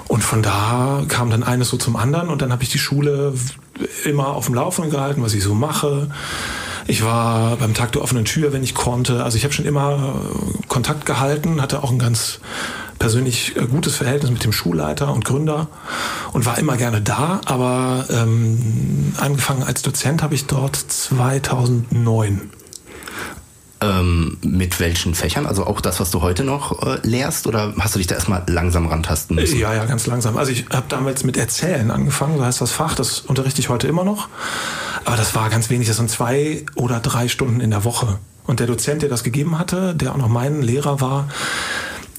Und 0.08 0.24
von 0.26 0.42
da 0.44 1.04
kam 1.08 1.30
dann 1.30 1.42
eines 1.44 1.70
so 1.70 1.78
zum 1.78 1.96
anderen 1.96 2.28
und 2.28 2.42
dann 2.42 2.52
habe 2.52 2.64
ich 2.64 2.70
die 2.70 2.80
Schule 2.80 3.34
immer 4.06 4.28
auf 4.36 4.46
dem 4.46 4.56
Laufenden 4.56 4.92
gehalten, 4.92 5.22
was 5.22 5.34
ich 5.34 5.44
so 5.44 5.54
mache. 5.54 6.08
Ich 6.88 7.04
war 7.04 7.58
beim 7.58 7.74
Tag 7.74 7.92
der 7.92 8.02
offenen 8.02 8.26
Tür, 8.26 8.54
wenn 8.54 8.64
ich 8.64 8.74
konnte. 8.74 9.24
Also 9.24 9.38
ich 9.38 9.44
habe 9.44 9.54
schon 9.54 9.66
immer 9.66 10.16
äh, 10.16 10.68
Kontakt 10.68 11.06
gehalten, 11.06 11.62
hatte 11.62 11.84
auch 11.84 11.92
ein 11.92 12.00
ganz 12.00 12.40
persönlich 13.00 13.56
äh, 13.56 13.66
gutes 13.66 13.96
Verhältnis 13.96 14.32
mit 14.32 14.44
dem 14.44 14.52
Schulleiter 14.52 15.14
und 15.14 15.26
Gründer 15.26 15.68
und 16.34 16.46
war 16.46 16.58
immer 16.58 16.78
gerne 16.78 17.02
da. 17.02 17.42
Aber 17.46 18.06
ähm, 18.10 19.14
angefangen 19.18 19.64
als 19.64 19.82
Dozent 19.82 20.24
habe 20.24 20.36
ich 20.36 20.48
dort 20.48 20.76
2009. 20.76 22.50
Ähm, 23.84 24.38
mit 24.44 24.80
welchen 24.80 25.16
Fächern? 25.16 25.48
Also 25.48 25.66
auch 25.66 25.82
das, 25.82 26.00
was 26.00 26.12
du 26.12 26.22
heute 26.22 26.44
noch 26.44 26.86
äh, 26.86 27.00
lehrst 27.02 27.48
oder 27.48 27.74
hast 27.80 27.96
du 27.96 27.98
dich 27.98 28.06
da 28.06 28.14
erstmal 28.14 28.44
langsam 28.48 28.88
rantasten 28.88 29.36
müssen? 29.36 29.58
Ja, 29.58 29.74
ja, 29.74 29.86
ganz 29.86 30.06
langsam. 30.06 30.38
Also 30.38 30.52
ich 30.52 30.68
habe 30.72 30.86
damals 30.88 31.24
mit 31.24 31.36
Erzählen 31.36 31.90
angefangen, 31.90 32.38
so 32.38 32.46
heißt 32.46 32.62
das 32.62 32.72
Fach, 32.72 32.94
das 32.94 33.22
unterrichte 33.22 33.60
ich 33.60 33.70
heute 33.70 33.88
immer 33.88 34.04
noch. 34.04 34.30
Aber 35.04 35.18
das 35.18 35.34
war 35.34 35.50
ganz 35.50 35.72
wenig, 35.72 35.88
das 35.88 35.98
sind 35.98 36.12
zwei 36.12 36.64
oder 36.76 37.00
drei 37.00 37.28
Stunden 37.28 37.60
in 37.60 37.72
der 37.72 37.84
Woche. 37.84 38.20
Und 38.46 38.60
der 38.60 38.68
Dozent, 38.68 39.02
der 39.02 39.10
das 39.10 39.24
gegeben 39.24 39.58
hatte, 39.58 39.96
der 39.96 40.12
auch 40.12 40.18
noch 40.18 40.28
mein 40.28 40.62
Lehrer 40.62 41.02
war, 41.02 41.28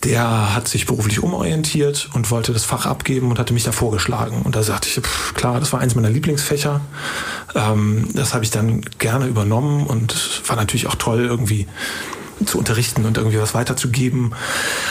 der 0.05 0.55
hat 0.55 0.69
sich 0.69 0.87
beruflich 0.87 1.23
umorientiert 1.23 2.11
und 2.15 2.31
wollte 2.31 2.53
das 2.53 2.65
Fach 2.65 2.87
abgeben 2.87 3.31
und 3.31 3.39
hatte 3.39 3.55
mich 3.55 3.65
da 3.65 3.73
vorgeschlagen. 3.73 4.43
Und 4.43 4.57
da 4.57 4.63
sagte 4.63 4.89
ich, 4.89 4.95
pff, 4.95 5.35
klar, 5.35 5.61
das 5.61 5.73
war 5.73 5.81
eins 5.81 5.95
meiner 5.95 6.11
Lieblingsfächer. 6.11 6.81
Ähm, 7.55 8.09
das 8.15 8.35
habe 8.35 8.45
ich 8.45 8.51
dann 8.51 8.83
gerne 8.99 9.27
übernommen 9.27 9.87
und 9.87 10.43
war 10.47 10.57
natürlich 10.57 10.87
auch 10.87 10.97
toll 10.97 11.21
irgendwie 11.21 11.67
zu 12.47 12.59
unterrichten 12.59 13.05
und 13.05 13.17
irgendwie 13.17 13.39
was 13.39 13.55
weiterzugeben. 13.55 14.35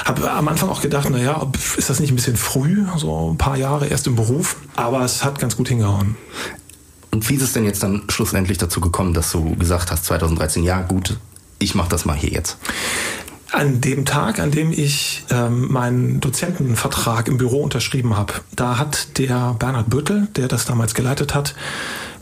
Habe 0.06 0.32
am 0.32 0.48
Anfang 0.48 0.70
auch 0.70 0.82
gedacht, 0.82 1.10
naja, 1.10 1.46
ist 1.76 1.90
das 1.90 2.00
nicht 2.00 2.12
ein 2.12 2.16
bisschen 2.16 2.38
früh, 2.38 2.86
so 2.98 3.32
ein 3.32 3.38
paar 3.38 3.58
Jahre 3.58 3.88
erst 3.88 4.08
im 4.08 4.16
Beruf, 4.16 4.56
aber 4.76 5.04
es 5.04 5.24
hat 5.24 5.40
ganz 5.40 5.58
gut 5.58 5.68
hingehauen. 5.68 6.16
Und 7.12 7.30
wie 7.30 7.36
ist 7.36 7.42
es 7.42 7.54
denn 7.54 7.66
jetzt 7.66 7.84
dann 7.84 8.04
schlussendlich 8.08 8.58
dazu 8.58 8.80
gekommen, 8.80 9.14
dass 9.14 9.32
du 9.32 9.56
gesagt 9.56 9.92
hast, 9.92 10.06
2013, 10.06 10.64
ja 10.64 10.82
gut, 10.82 11.18
ich 11.60 11.76
mache 11.76 11.90
das 11.90 12.06
mal 12.06 12.16
hier 12.16 12.32
jetzt? 12.32 12.58
An 13.52 13.82
dem 13.82 14.06
Tag, 14.06 14.40
an 14.40 14.52
dem 14.52 14.72
ich 14.72 15.26
ähm, 15.30 15.72
meinen 15.72 16.22
Dozentenvertrag 16.22 17.28
im 17.28 17.38
Büro 17.38 17.62
unterschrieben 17.62 18.16
habe, 18.16 18.34
da 18.56 18.78
hat 18.78 19.18
der 19.18 19.56
Bernhard 19.60 19.90
Büttel, 19.90 20.30
der 20.38 20.48
das 20.48 20.66
damals 20.66 20.94
geleitet 20.94 21.36
hat, 21.36 21.54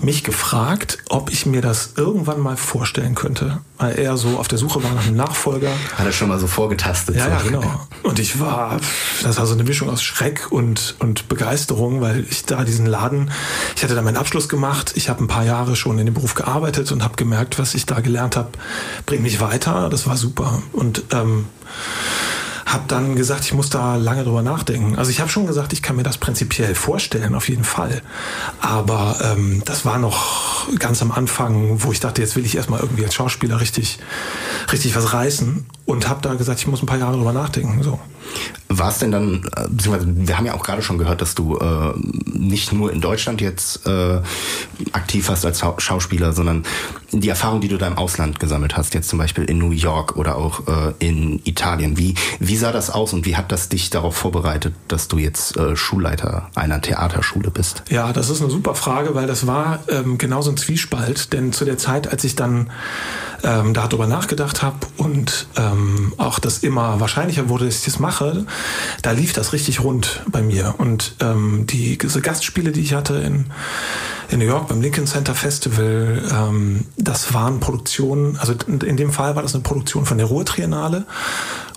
mich 0.02 0.24
gefragt, 0.24 1.00
ob 1.10 1.32
ich 1.32 1.46
mir 1.46 1.62
das 1.62 1.94
irgendwann 1.98 2.40
mal 2.40 2.58
vorstellen 2.58 3.16
könnte, 3.16 3.60
weil 3.78 3.98
er 4.00 4.18
so 4.18 4.38
auf 4.38 4.48
der 4.48 4.58
Suche 4.58 4.84
war 4.84 4.92
nach 4.92 5.06
einem 5.06 5.18
Nachfolger. 5.18 5.72
Hat 5.96 6.06
er 6.06 6.12
schon 6.12 6.30
mal 6.30 6.40
so 6.40 6.48
vorgetastet? 6.48 7.16
Ja, 7.16 7.26
so. 7.26 7.30
ja, 7.30 7.42
genau. 7.42 7.88
Und 8.04 8.20
ich 8.20 8.40
war, 8.40 8.80
das 9.24 9.38
war 9.38 9.46
so 9.46 9.54
eine 9.54 9.64
Mischung 9.64 9.90
aus 9.90 10.02
Schreck 10.02 10.48
und, 10.52 10.96
und 11.00 11.28
Begeisterung, 11.28 12.02
weil 12.02 12.26
ich 12.30 12.46
da 12.46 12.64
diesen 12.64 12.86
Laden, 12.86 13.32
ich 13.76 13.84
hatte 13.84 13.96
da 13.96 14.02
meinen 14.02 14.18
Abschluss 14.18 14.48
gemacht, 14.48 14.94
ich 14.96 15.10
habe 15.10 15.24
ein 15.24 15.28
paar 15.28 15.44
Jahre 15.44 15.76
schon 15.76 16.00
in 16.00 16.06
dem 16.06 16.14
Beruf 16.14 16.34
gearbeitet 16.34 16.92
und 16.92 17.04
habe 17.04 17.16
gemerkt, 17.16 17.60
was 17.60 17.76
ich 17.76 17.86
da 17.86 18.00
gelernt 18.00 18.38
habe, 18.38 18.50
bringt 19.06 19.24
mich 19.24 19.42
weiter. 19.42 19.90
Das 19.90 20.08
war 20.08 20.16
super. 20.16 20.62
Und 20.72 21.04
ähm, 21.12 21.46
habe 22.70 22.84
dann 22.88 23.16
gesagt, 23.16 23.46
ich 23.46 23.54
muss 23.54 23.70
da 23.70 23.96
lange 23.96 24.24
drüber 24.24 24.42
nachdenken. 24.42 24.96
Also 24.96 25.12
ich 25.12 25.20
habe 25.20 25.30
schon 25.30 25.48
gesagt, 25.48 25.74
ich 25.74 25.82
kann 25.82 25.96
mir 25.96 26.04
das 26.04 26.18
prinzipiell 26.18 26.76
vorstellen, 26.76 27.34
auf 27.36 27.50
jeden 27.50 27.64
Fall. 27.64 28.02
Aber 28.62 29.18
ähm, 29.24 29.64
das 29.66 29.86
war 29.86 29.98
noch 29.98 30.68
ganz 30.78 31.02
am 31.02 31.12
Anfang, 31.12 31.84
wo 31.84 31.92
ich 31.92 32.00
dachte, 32.00 32.22
jetzt 32.22 32.36
will 32.36 32.46
ich 32.46 32.56
erstmal 32.56 32.80
irgendwie 32.80 33.04
als 33.04 33.16
Schauspieler 33.16 33.60
richtig, 33.60 33.98
richtig 34.72 34.96
was 34.96 35.14
reißen 35.14 35.66
und 35.90 36.08
habe 36.08 36.22
da 36.22 36.36
gesagt, 36.36 36.60
ich 36.60 36.68
muss 36.68 36.84
ein 36.84 36.86
paar 36.86 37.00
Jahre 37.00 37.18
drüber 37.18 37.34
nachdenken. 37.34 37.82
So. 37.82 38.00
War 38.68 38.90
es 38.90 39.00
denn 39.00 39.12
dann, 39.12 39.44
äh, 39.56 39.68
beziehungsweise 39.70 40.06
wir 40.08 40.38
haben 40.38 40.46
ja 40.46 40.54
auch 40.54 40.64
gerade 40.64 40.84
schon 40.84 41.00
gehört, 41.00 41.22
dass 41.22 41.34
du 41.34 41.58
äh, 41.58 41.94
nicht 42.26 42.72
nur 42.72 42.94
in 42.94 43.02
Deutschland 43.02 43.42
jetzt 43.42 43.88
äh, 43.88 44.22
aktiv 44.92 45.28
warst 45.30 45.46
als 45.46 45.60
Schau- 45.60 45.80
Schauspieler, 45.80 46.32
sondern 46.34 46.64
die 47.12 47.28
Erfahrung, 47.28 47.60
die 47.60 47.68
du 47.68 47.78
da 47.78 47.88
im 47.88 47.98
Ausland 47.98 48.40
gesammelt 48.40 48.78
hast, 48.78 48.94
jetzt 48.94 49.10
zum 49.10 49.18
Beispiel 49.18 49.46
in 49.46 49.58
New 49.58 49.72
York 49.72 50.16
oder 50.16 50.36
auch 50.36 50.68
äh, 50.68 50.94
in 51.00 51.42
Italien. 51.44 51.98
Wie, 51.98 52.14
wie 52.40 52.56
sah 52.56 52.72
das 52.72 52.92
aus 52.92 53.14
und 53.14 53.26
wie 53.26 53.36
hat 53.36 53.52
das 53.52 53.70
dich 53.70 53.90
darauf 53.90 54.16
vorbereitet, 54.16 54.76
dass 54.88 55.08
du 55.08 55.18
jetzt 55.18 55.58
äh, 55.58 55.76
Schulleiter 55.76 56.52
einer 56.54 56.82
Theaterschule 56.82 57.50
bist? 57.50 57.82
Ja, 57.90 58.14
das 58.14 58.30
ist 58.30 58.42
eine 58.42 58.52
super 58.52 58.76
Frage, 58.76 59.16
weil 59.16 59.26
das 59.26 59.48
war 59.48 59.80
ähm, 59.90 60.20
genauso 60.20 60.52
ein 60.52 60.58
Zwiespalt. 60.58 61.34
Denn 61.34 61.52
zu 61.52 61.66
der 61.66 61.80
Zeit, 61.80 62.12
als 62.12 62.24
ich 62.24 62.36
dann 62.36 62.70
ähm, 63.44 63.74
darüber 63.74 64.06
nachgedacht 64.06 64.62
habe 64.62 64.78
und 64.98 65.48
ähm, 65.58 65.79
auch 66.18 66.40
das 66.40 66.60
immer 66.60 67.00
wahrscheinlicher 67.00 67.50
wurde, 67.50 67.66
dass 67.66 67.80
ich 67.80 67.86
das 67.86 68.00
mache, 68.00 68.46
da 69.02 69.12
lief 69.12 69.34
das 69.34 69.54
richtig 69.54 69.84
rund 69.84 70.24
bei 70.28 70.42
mir. 70.42 70.76
Und 70.78 71.16
ähm, 71.20 71.66
die 71.68 71.98
diese 71.98 72.22
Gastspiele, 72.22 72.72
die 72.72 72.82
ich 72.82 72.94
hatte 72.94 73.16
in, 73.16 73.46
in 74.30 74.40
New 74.40 74.46
York 74.46 74.68
beim 74.68 74.82
Lincoln 74.82 75.08
Center 75.08 75.36
Festival, 75.36 76.22
ähm, 76.32 76.86
das 76.98 77.34
waren 77.34 77.60
Produktionen, 77.60 78.38
also 78.38 78.54
in 78.68 78.80
in 78.82 78.98
dem 78.98 79.12
Fall 79.12 79.36
war 79.36 79.44
das 79.44 79.54
eine 79.54 79.64
Produktion 79.64 80.06
von 80.06 80.18
der 80.18 80.28
Ruhr 80.28 80.46
Triennale, 80.46 81.06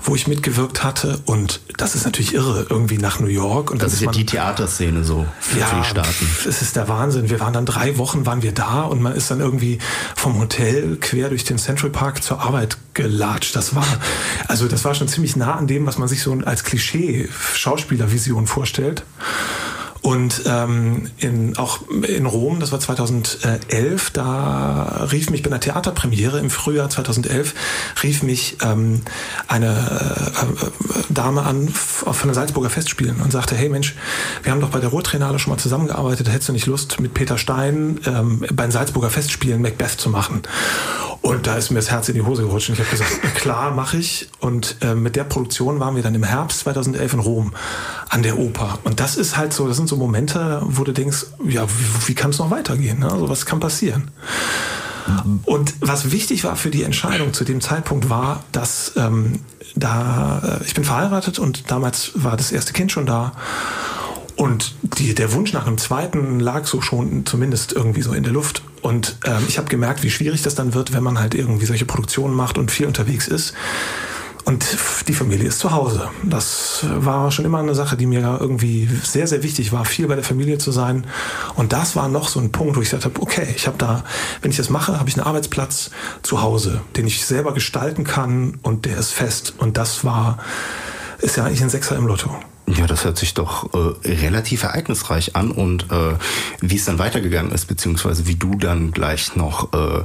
wo 0.05 0.15
ich 0.15 0.27
mitgewirkt 0.27 0.85
hatte. 0.85 1.21
Und 1.27 1.61
das 1.77 1.95
ist 1.95 2.05
natürlich 2.05 2.35
irre, 2.35 2.67
irgendwie 2.69 2.99
nach 2.99 3.21
New 3.21 3.29
York. 3.29 3.71
Und 3.71 3.83
Das 3.83 3.93
ist 3.93 4.03
ja 4.03 4.11
die 4.11 4.27
Theaterszene 4.27 5.05
so 5.05 5.27
für, 5.41 5.59
für 5.59 5.77
die 5.77 5.85
Staaten. 5.85 6.27
Es 6.49 6.63
ist 6.63 6.77
der 6.77 6.89
Wahnsinn. 6.89 7.31
Wir 7.31 7.41
waren 7.41 7.53
dann 7.53 7.67
drei 7.67 7.99
Wochen 7.99 8.27
waren 8.27 8.43
wir 8.43 8.53
da 8.53 8.83
und 8.83 9.01
man 9.01 9.15
ist 9.15 9.31
dann 9.31 9.41
irgendwie 9.41 9.79
vom 10.17 10.39
Hotel 10.39 10.97
quer 11.01 11.29
durch 11.29 11.45
den 11.45 11.59
Central 11.59 11.91
Park 11.91 12.23
zur 12.23 12.41
Arbeit 12.41 12.77
gelatscht. 12.95 13.57
Das 13.57 13.75
war 13.75 13.87
also 14.49 14.69
das 14.69 14.85
war 14.85 14.95
schon 14.95 15.09
ziemlich 15.09 15.37
nah 15.37 15.55
an 15.55 15.67
dem, 15.67 15.87
was 15.87 15.99
man 15.99 16.09
sich 16.09 16.23
so 16.23 16.33
als 16.45 16.65
Klischee 16.65 17.29
Schauspielervision 17.55 18.47
vorstellt. 18.47 19.05
Und 20.03 20.43
ähm, 20.47 21.09
in, 21.19 21.57
auch 21.57 21.89
in 21.89 22.27
Rom, 22.27 22.59
das 22.59 22.73
war 22.73 22.81
2011, 22.81 24.11
da 24.11 25.07
rief 25.13 25.31
mich 25.31 25.45
bei 25.45 25.51
einer 25.51 25.61
Theaterpremiere 25.61 26.41
im 26.41 26.51
Frühjahr 26.51 26.91
2011, 26.91 27.55
rief 28.03 28.25
mich 28.25 28.57
ähm, 28.63 29.03
eine 29.47 29.69
äh, 29.69 30.43
äh, 30.43 31.03
Dame 31.09 31.43
an 31.43 31.69
von 31.69 32.29
den 32.29 32.35
Salzburger 32.35 32.69
Festspielen 32.69 33.21
und 33.21 33.31
sagte, 33.31 33.55
hey 33.55 33.69
Mensch, 33.69 33.95
wir 34.43 34.51
haben 34.51 34.61
doch 34.61 34.71
bei 34.71 34.81
der 34.81 34.89
Ruhrtriennale 34.89 35.39
schon 35.39 35.53
mal 35.53 35.59
zusammengearbeitet, 35.59 36.29
hättest 36.29 36.49
du 36.49 36.53
nicht 36.53 36.67
Lust, 36.67 36.99
mit 36.99 37.15
Peter 37.15 37.39
Stein 37.39 38.01
ähm, 38.05 38.45
bei 38.53 38.65
den 38.65 38.73
Salzburger 38.73 39.09
Festspielen 39.09 39.63
Macbeth 39.63 40.01
zu 40.01 40.11
machen? 40.11 40.43
Und 41.23 41.47
da 41.47 41.57
ist 41.57 41.71
mir 41.71 41.79
das 41.79 41.91
Herz 41.91 42.09
in 42.09 42.17
die 42.17 42.23
Hose 42.23 42.43
gerutscht. 42.43 42.69
Und 42.69 42.75
ich 42.75 42.81
habe 42.81 42.91
gesagt, 42.91 43.23
klar, 43.37 43.71
mache 43.71 43.97
ich. 43.97 44.29
Und 44.41 44.77
äh, 44.81 44.95
mit 44.95 45.17
der 45.17 45.25
Produktion 45.25 45.81
waren 45.81 45.95
wir 45.95 46.03
dann 46.03 46.15
im 46.15 46.25
Herbst 46.25 46.61
2011 46.61 47.15
in 47.15 47.19
Rom 47.21 47.55
an 48.09 48.23
der 48.23 48.39
Oper. 48.39 48.81
Und 48.85 49.01
das 49.01 49.17
ist 49.17 49.37
halt 49.37 49.53
so, 49.53 49.69
das 49.69 49.77
sind 49.77 49.89
so 49.89 49.97
Momente, 49.97 50.61
wo 50.65 50.83
du 50.85 50.93
denkst, 50.93 51.27
ja, 51.47 51.65
wie, 51.69 52.09
wie 52.09 52.15
kann 52.15 52.31
es 52.31 52.39
noch 52.39 52.51
weitergehen? 52.51 52.99
Ne? 52.99 53.11
Also 53.11 53.29
was 53.29 53.47
kann 53.47 53.61
passieren? 53.61 54.11
Und 55.45 55.75
was 55.81 56.13
wichtig 56.13 56.45
war 56.45 56.57
für 56.57 56.71
die 56.71 56.85
Entscheidung 56.85 57.33
zu 57.33 57.45
dem 57.45 57.61
Zeitpunkt 57.61 58.09
war, 58.09 58.45
dass 58.53 58.93
ähm, 58.97 59.41
da 59.75 60.61
äh, 60.61 60.65
ich 60.65 60.75
bin 60.75 60.85
verheiratet 60.85 61.39
und 61.39 61.71
damals 61.71 62.13
war 62.15 62.37
das 62.37 62.53
erste 62.53 62.73
Kind 62.73 62.93
schon 62.93 63.07
da 63.07 63.33
und 64.37 64.75
die, 64.99 65.15
der 65.15 65.33
Wunsch 65.33 65.53
nach 65.53 65.67
einem 65.67 65.79
zweiten 65.79 66.41
lag 66.41 66.67
so 66.67 66.81
schon 66.81 67.27
zumindest 67.27 67.73
irgendwie 67.73 68.03
so 68.03 68.13
in 68.13 68.23
der 68.23 68.33
Luft. 68.33 68.63
Und 68.81 69.19
ähm, 69.25 69.45
ich 69.49 69.59
habe 69.59 69.69
gemerkt, 69.69 70.03
wie 70.03 70.11
schwierig 70.11 70.43
das 70.43 70.55
dann 70.55 70.75
wird, 70.75 70.93
wenn 70.93 71.03
man 71.03 71.19
halt 71.19 71.35
irgendwie 71.35 71.67
solche 71.67 71.85
Produktionen 71.85 72.35
macht 72.35 72.59
und 72.59 72.71
viel 72.71 72.87
unterwegs 72.87 73.29
ist. 73.29 73.55
Und 74.45 74.67
die 75.07 75.15
Familie 75.15 75.47
ist 75.47 75.61
zu 75.61 75.71
Hause. 75.71 76.11
Das 76.25 76.85
war 76.85 77.31
schon 77.31 77.45
immer 77.45 77.59
eine 77.59 77.77
Sache, 77.77 77.97
die 77.97 78.07
mir 78.07 78.39
irgendwie 78.41 78.89
sehr, 79.05 79.29
sehr 79.29 79.45
wichtig 79.45 79.71
war, 79.71 79.85
viel 79.85 80.09
bei 80.09 80.17
der 80.17 80.25
Familie 80.25 80.59
zu 80.59 80.73
sein. 80.73 81.07
Und 81.55 81.73
das 81.73 81.95
war 81.95 82.09
noch 82.09 82.29
so 82.29 82.41
ein 82.41 82.51
Punkt, 82.51 82.77
wo 82.77 82.81
ich 82.81 82.91
gesagt 82.91 83.05
habe, 83.05 83.23
okay, 83.23 83.47
ich 83.55 83.69
habe 83.69 83.79
da, 83.79 84.03
wenn 84.41 84.51
ich 84.51 84.57
das 84.57 84.69
mache, 84.69 84.99
habe 84.99 85.09
ich 85.09 85.17
einen 85.17 85.27
Arbeitsplatz 85.27 85.91
zu 86.23 86.43
Hause, 86.43 86.81
den 86.97 87.07
ich 87.07 87.25
selber 87.25 87.55
gestalten 87.55 88.03
kann 88.03 88.59
und 88.63 88.85
der 88.85 88.99
ist 88.99 89.13
fest. 89.13 89.55
Und 89.59 89.77
das 89.77 90.05
war, 90.05 90.39
ist 91.21 91.37
ja 91.37 91.45
eigentlich 91.45 91.63
ein 91.63 91.71
Sechser 91.71 91.95
im 91.95 92.09
Lotto. 92.09 92.35
Ja, 92.67 92.87
das 92.87 93.05
hört 93.05 93.19
sich 93.19 93.35
doch 93.35 93.75
äh, 93.75 94.09
relativ 94.09 94.63
ereignisreich 94.63 95.35
an 95.35 95.51
und 95.51 95.91
äh, 95.91 96.15
wie 96.61 96.77
es 96.77 96.85
dann 96.85 96.99
weitergegangen 96.99 97.53
ist, 97.53 97.67
beziehungsweise 97.67 98.27
wie 98.27 98.37
du 98.37 98.55
dann 98.55 98.93
gleich 98.93 99.35
noch, 99.35 99.73
äh, 99.73 100.05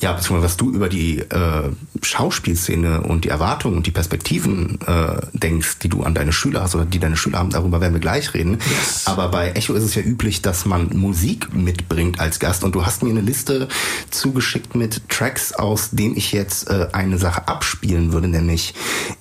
ja, 0.00 0.12
beziehungsweise 0.12 0.44
was 0.44 0.56
du 0.56 0.72
über 0.72 0.88
die 0.88 1.20
äh, 1.20 1.70
Schauspielszene 2.02 3.02
und 3.02 3.24
die 3.24 3.28
Erwartungen 3.28 3.76
und 3.76 3.86
die 3.86 3.92
Perspektiven 3.92 4.80
äh, 4.84 5.20
denkst, 5.32 5.78
die 5.78 5.88
du 5.88 6.02
an 6.02 6.12
deine 6.12 6.32
Schüler 6.32 6.62
hast 6.62 6.74
oder 6.74 6.84
die 6.84 6.98
deine 6.98 7.16
Schüler 7.16 7.38
haben, 7.38 7.50
darüber 7.50 7.80
werden 7.80 7.94
wir 7.94 8.00
gleich 8.00 8.34
reden. 8.34 8.58
Yes. 8.68 9.06
Aber 9.06 9.28
bei 9.28 9.52
Echo 9.52 9.72
ist 9.74 9.84
es 9.84 9.94
ja 9.94 10.02
üblich, 10.02 10.42
dass 10.42 10.66
man 10.66 10.90
Musik 10.96 11.54
mitbringt 11.54 12.18
als 12.18 12.40
Gast 12.40 12.64
und 12.64 12.74
du 12.74 12.84
hast 12.84 13.04
mir 13.04 13.10
eine 13.10 13.20
Liste 13.20 13.68
zugeschickt 14.10 14.74
mit 14.74 15.08
Tracks, 15.08 15.52
aus 15.52 15.90
denen 15.92 16.16
ich 16.16 16.32
jetzt 16.32 16.68
äh, 16.68 16.88
eine 16.92 17.16
Sache 17.18 17.46
abspielen 17.46 18.12
würde, 18.12 18.26
nämlich 18.26 18.74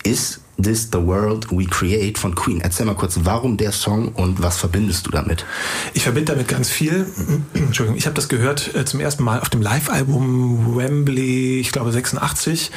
ist 0.03 0.40
This 0.61 0.89
the 0.91 0.99
World 0.99 1.49
We 1.51 1.65
Create 1.65 2.17
von 2.19 2.35
Queen. 2.35 2.61
Erzähl 2.61 2.85
mal 2.85 2.95
kurz, 2.95 3.19
warum 3.23 3.57
der 3.57 3.71
Song 3.71 4.09
und 4.09 4.41
was 4.43 4.57
verbindest 4.57 5.07
du 5.07 5.11
damit? 5.11 5.45
Ich 5.93 6.03
verbinde 6.03 6.33
damit 6.33 6.47
ganz 6.47 6.69
viel. 6.69 7.07
Entschuldigung, 7.53 7.97
ich 7.97 8.05
habe 8.05 8.13
das 8.15 8.27
gehört 8.29 8.75
äh, 8.75 8.85
zum 8.85 8.99
ersten 8.99 9.23
Mal 9.23 9.39
auf 9.39 9.49
dem 9.49 9.61
Live-Album 9.61 10.75
Wembley, 10.75 11.59
ich 11.59 11.71
glaube 11.71 11.91
86. 11.91 12.71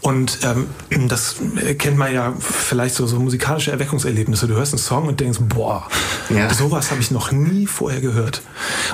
Und 0.00 0.38
ähm, 0.44 0.68
das 1.08 1.36
kennt 1.78 1.96
man 1.96 2.12
ja 2.14 2.34
vielleicht 2.38 2.94
so, 2.94 3.06
so 3.06 3.18
musikalische 3.18 3.72
Erweckungserlebnisse. 3.72 4.46
Du 4.46 4.54
hörst 4.54 4.72
einen 4.72 4.78
Song 4.78 5.08
und 5.08 5.18
denkst, 5.18 5.38
boah, 5.40 5.88
Ja. 6.30 6.52
sowas 6.54 6.90
habe 6.92 7.00
ich 7.00 7.10
noch 7.10 7.32
nie 7.32 7.66
vorher 7.66 8.00
gehört. 8.00 8.42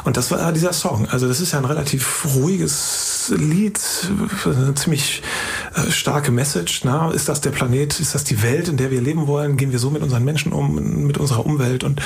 Und 0.04 0.16
das 0.16 0.30
war 0.30 0.50
dieser 0.52 0.73
Song. 0.73 1.06
Also 1.11 1.28
das 1.28 1.40
ist 1.40 1.52
ja 1.52 1.59
ein 1.59 1.64
relativ 1.66 2.25
ruhiges 2.35 3.33
Lied, 3.37 3.80
eine 4.44 4.75
ziemlich 4.75 5.23
äh, 5.75 5.90
starke 5.90 6.30
Message. 6.30 6.83
Na? 6.85 7.11
Ist 7.11 7.28
das 7.28 7.40
der 7.40 7.50
Planet? 7.50 7.99
Ist 8.00 8.13
das 8.14 8.25
die 8.25 8.42
Welt, 8.42 8.68
in 8.68 8.76
der 8.76 8.90
wir 8.90 9.00
leben 9.00 9.26
wollen? 9.26 9.56
Gehen 9.56 9.73
wir 9.73 9.78
so 9.78 9.90
mit 9.90 10.02
unseren 10.02 10.25
Menschen 10.25 10.52
um, 10.52 11.06
mit 11.06 11.18
unserer 11.18 11.44
Umwelt? 11.44 11.85
Und 11.85 12.00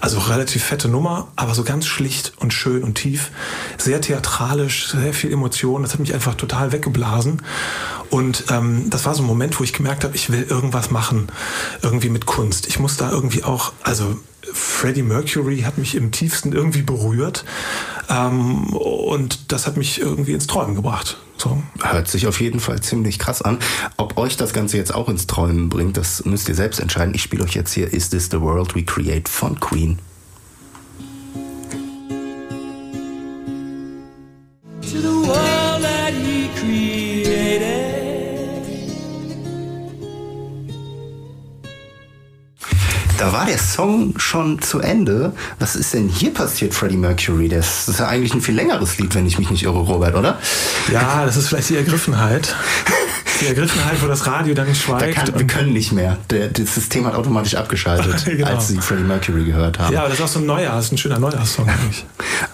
also 0.00 0.18
relativ 0.18 0.64
fette 0.64 0.88
Nummer, 0.88 1.28
aber 1.36 1.54
so 1.54 1.64
ganz 1.64 1.86
schlicht 1.86 2.32
und 2.38 2.52
schön 2.52 2.82
und 2.84 2.94
tief. 2.94 3.30
Sehr 3.76 4.00
theatralisch, 4.00 4.88
sehr 4.88 5.12
viel 5.12 5.32
Emotion. 5.32 5.82
Das 5.82 5.92
hat 5.92 6.00
mich 6.00 6.14
einfach 6.14 6.34
total 6.34 6.72
weggeblasen. 6.72 7.42
Und 8.10 8.44
ähm, 8.50 8.88
das 8.88 9.04
war 9.04 9.14
so 9.14 9.22
ein 9.22 9.26
Moment, 9.26 9.58
wo 9.58 9.64
ich 9.64 9.72
gemerkt 9.72 10.04
habe, 10.04 10.16
ich 10.16 10.30
will 10.30 10.46
irgendwas 10.48 10.90
machen, 10.90 11.28
irgendwie 11.82 12.08
mit 12.08 12.26
Kunst. 12.26 12.66
Ich 12.66 12.78
muss 12.78 12.96
da 12.96 13.10
irgendwie 13.10 13.44
auch, 13.44 13.72
also 13.82 14.16
Freddie 14.52 15.02
Mercury 15.02 15.60
hat 15.60 15.78
mich 15.78 15.94
im 15.94 16.10
tiefsten 16.10 16.52
irgendwie 16.52 16.82
berührt 16.82 17.44
ähm, 18.08 18.72
und 18.72 19.52
das 19.52 19.66
hat 19.66 19.76
mich 19.76 20.00
irgendwie 20.00 20.32
ins 20.32 20.46
Träumen 20.46 20.74
gebracht. 20.74 21.18
So. 21.40 21.62
Hört 21.80 22.08
sich 22.08 22.26
auf 22.26 22.40
jeden 22.40 22.60
Fall 22.60 22.80
ziemlich 22.80 23.18
krass 23.18 23.42
an. 23.42 23.58
Ob 23.96 24.18
euch 24.18 24.36
das 24.36 24.52
Ganze 24.52 24.76
jetzt 24.76 24.94
auch 24.94 25.08
ins 25.08 25.26
Träumen 25.26 25.68
bringt, 25.68 25.96
das 25.96 26.24
müsst 26.24 26.48
ihr 26.48 26.54
selbst 26.54 26.80
entscheiden. 26.80 27.14
Ich 27.14 27.22
spiele 27.22 27.44
euch 27.44 27.54
jetzt 27.54 27.72
hier 27.72 27.92
Is 27.92 28.10
This 28.10 28.28
the 28.30 28.40
World 28.40 28.74
We 28.74 28.82
Create 28.82 29.28
von 29.28 29.58
Queen. 29.60 29.98
Song 43.88 44.18
schon 44.18 44.60
zu 44.60 44.80
Ende. 44.80 45.32
Was 45.58 45.74
ist 45.74 45.94
denn 45.94 46.08
hier 46.08 46.34
passiert, 46.34 46.74
Freddie 46.74 46.98
Mercury? 46.98 47.48
Das 47.48 47.88
ist 47.88 48.00
ja 48.00 48.08
eigentlich 48.08 48.34
ein 48.34 48.42
viel 48.42 48.54
längeres 48.54 48.98
Lied, 48.98 49.14
wenn 49.14 49.26
ich 49.26 49.38
mich 49.38 49.50
nicht 49.50 49.62
irre, 49.62 49.78
Robert, 49.78 50.14
oder? 50.14 50.38
Ja, 50.92 51.24
das 51.24 51.36
ist 51.36 51.48
vielleicht 51.48 51.70
die 51.70 51.76
Ergriffenheit. 51.76 52.54
Die 53.40 53.46
Ergriffenheit, 53.46 54.02
wo 54.02 54.06
das 54.06 54.26
Radio 54.26 54.54
dann 54.54 54.66
Da 54.66 54.74
schweigt. 54.74 55.14
kann, 55.14 55.38
wir 55.38 55.46
können 55.46 55.72
nicht 55.72 55.92
mehr. 55.92 56.18
Der, 56.30 56.48
das 56.48 56.74
System 56.74 57.06
hat 57.06 57.14
automatisch 57.14 57.54
abgeschaltet, 57.54 58.24
Genau. 58.24 58.46
als 58.48 58.68
sie 58.68 58.78
Freddie 58.78 59.02
Mercury 59.04 59.44
gehört 59.44 59.78
haben. 59.78 59.92
ja, 59.92 60.00
aber 60.00 60.08
das 60.08 60.18
ist 60.18 60.24
auch 60.24 60.28
so 60.28 60.38
ein 60.40 60.46
neuer, 60.46 60.70
das 60.72 60.86
ist 60.86 60.92
ein 60.92 60.98
schöner 60.98 61.18
Neujahrssong. 61.18 61.68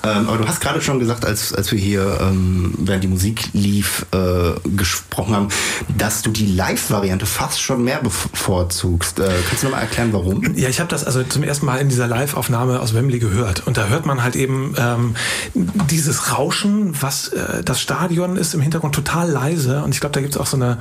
Ähm, 0.03 0.29
aber 0.29 0.39
du 0.39 0.47
hast 0.47 0.61
gerade 0.61 0.81
schon 0.83 0.99
gesagt, 0.99 1.25
als, 1.25 1.53
als 1.55 1.71
wir 1.73 1.79
hier, 1.79 2.19
ähm, 2.21 2.75
während 2.79 3.05
die 3.05 3.09
Musik 3.09 3.49
lief, 3.55 4.05
äh, 4.13 4.53
gesprochen 4.77 5.35
haben, 5.35 5.49
dass 5.97 6.21
du 6.23 6.31
die 6.31 6.47
Live-Variante 6.47 7.25
fast 7.27 7.61
schon 7.61 7.85
mehr 7.85 8.01
bevorzugst. 8.03 9.19
Äh, 9.21 9.29
kannst 9.49 9.63
du 9.63 9.67
nochmal 9.69 9.83
erklären, 9.83 10.13
warum? 10.13 10.43
Ja, 10.57 10.69
ich 10.69 10.81
habe 10.81 10.89
das 10.91 11.05
also 11.05 11.23
zum 11.23 11.43
ersten 11.43 11.65
Mal 11.67 11.79
in 11.79 11.89
dieser 11.89 12.07
Live-Aufnahme 12.07 12.81
aus 12.81 12.95
Wembley 12.95 13.19
gehört. 13.19 13.67
Und 13.67 13.77
da 13.79 13.87
hört 13.89 14.05
man 14.07 14.23
halt 14.23 14.37
eben 14.37 14.75
ähm, 14.79 15.15
dieses 15.55 16.33
Rauschen, 16.37 16.95
was 17.03 17.29
äh, 17.29 17.63
das 17.65 17.81
Stadion 17.81 18.37
ist 18.37 18.55
im 18.55 18.61
Hintergrund 18.61 18.95
total 18.95 19.31
leise. 19.31 19.83
Und 19.83 19.95
ich 19.95 20.01
glaube, 20.01 20.13
da 20.15 20.21
gibt's 20.21 20.37
auch 20.37 20.47
so 20.47 20.57
eine, 20.57 20.74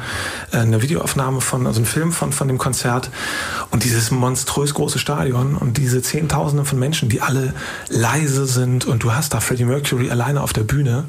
äh, 0.51 0.57
eine 0.57 0.81
Videoaufnahme 0.81 1.41
von, 1.41 1.67
also 1.67 1.77
einen 1.79 1.85
Film 1.85 2.11
von, 2.11 2.31
von 2.31 2.47
dem 2.47 2.57
Konzert. 2.57 3.09
Und 3.71 3.83
dieses 3.83 4.11
monströs 4.11 4.73
große 4.73 4.99
Stadion 4.99 5.55
und 5.55 5.77
diese 5.77 6.01
Zehntausende 6.01 6.65
von 6.65 6.79
Menschen, 6.79 7.09
die 7.09 7.21
alle 7.21 7.53
leise 7.89 8.45
sind. 8.45 8.85
Und 8.85 9.03
du 9.03 9.13
hast 9.13 9.33
da 9.33 9.39
Freddie 9.39 9.65
Mercury 9.65 10.09
alleine 10.11 10.41
auf 10.41 10.53
der 10.53 10.63
Bühne. 10.63 11.05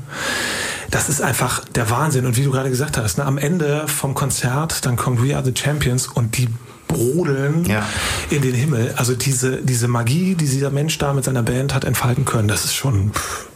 Das 0.90 1.08
ist 1.08 1.20
einfach 1.20 1.64
der 1.74 1.90
Wahnsinn. 1.90 2.26
Und 2.26 2.36
wie 2.36 2.44
du 2.44 2.50
gerade 2.50 2.70
gesagt 2.70 2.96
hast, 2.96 3.18
ne, 3.18 3.24
am 3.24 3.38
Ende 3.38 3.86
vom 3.88 4.14
Konzert, 4.14 4.86
dann 4.86 4.96
kommt 4.96 5.22
We 5.26 5.34
Are 5.34 5.44
the 5.44 5.52
Champions 5.54 6.06
und 6.06 6.36
die 6.36 6.48
brodeln 6.86 7.64
Ja. 7.64 7.82
in 8.30 8.42
den 8.42 8.54
Himmel. 8.54 8.94
Also 8.96 9.14
diese, 9.14 9.56
diese 9.62 9.88
Magie, 9.88 10.34
die 10.34 10.46
dieser 10.46 10.70
Mensch 10.70 10.98
da 10.98 11.12
mit 11.12 11.24
seiner 11.24 11.42
Band 11.42 11.74
hat 11.74 11.84
entfalten 11.84 12.24
können, 12.24 12.46
das 12.46 12.64
ist 12.64 12.74
schon 12.74 13.10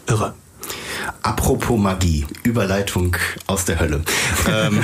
irre. 0.09 0.35
Apropos 1.23 1.79
Magie, 1.79 2.27
Überleitung 2.43 3.17
aus 3.47 3.65
der 3.65 3.79
Hölle. 3.81 4.03
ähm, 4.49 4.81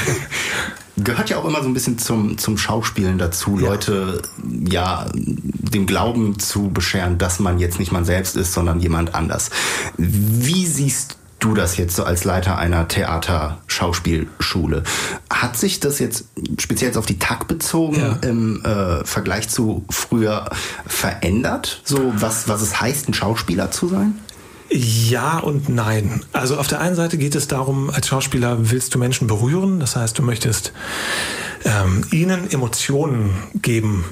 gehört 0.97 1.31
ja 1.31 1.39
auch 1.39 1.45
immer 1.45 1.61
so 1.63 1.69
ein 1.69 1.75
bisschen 1.75 1.99
zum, 1.99 2.39
zum 2.39 2.57
Schauspielen 2.59 3.19
dazu, 3.19 3.59
Ja. 3.59 3.69
Leute 3.71 4.23
ja 4.43 5.07
dem 5.15 5.87
Glauben 5.87 6.39
zu 6.39 6.71
bescheren, 6.71 7.19
dass 7.19 7.41
man 7.41 7.59
jetzt 7.59 7.79
nicht 7.79 7.91
man 7.93 8.05
selbst 8.05 8.37
ist, 8.37 8.53
sondern 8.53 8.81
jemand 8.81 9.15
anders. 9.15 9.51
Wie 9.97 10.67
siehst 10.67 11.17
du 11.41 11.55
das 11.55 11.77
jetzt 11.77 11.97
so 11.97 12.05
als 12.05 12.25
Leiter 12.25 12.57
einer 12.59 12.87
Theater-Schauspielschule? 12.89 14.83
Hat 15.31 15.57
sich 15.57 15.81
das 15.81 15.99
jetzt 15.99 16.25
speziell 16.59 16.89
jetzt 16.89 16.97
auf 16.97 17.07
die 17.07 17.19
TAG 17.19 17.47
bezogen 17.49 17.97
Ja. 17.97 18.17
im 18.23 18.65
äh, 18.65 19.05
Vergleich 19.05 19.49
zu 19.49 19.85
früher 19.91 20.49
verändert? 20.87 21.83
So 21.85 22.13
was, 22.17 22.49
was 22.49 22.63
es 22.63 22.81
heißt, 22.81 23.09
ein 23.09 23.15
Schauspieler 23.15 23.71
zu 23.71 23.89
sein? 23.89 24.19
Ja 24.77 25.39
und 25.39 25.69
nein. 25.69 26.25
Also 26.33 26.59
auf 26.59 26.67
der 26.67 26.81
einen 26.81 26.97
Seite 26.97 27.17
geht 27.17 27.37
es 27.37 27.47
darum, 27.47 27.91
als 27.91 28.09
Schauspieler 28.09 28.71
willst 28.73 28.93
du 28.93 28.99
Menschen 28.99 29.29
berühren, 29.29 29.79
das 29.79 29.95
heißt, 29.95 30.19
du 30.19 30.23
möchtest 30.23 30.73
ähm, 31.65 32.05
ihnen 32.11 32.51
Emotionen 32.51 33.31
geben, 33.63 34.05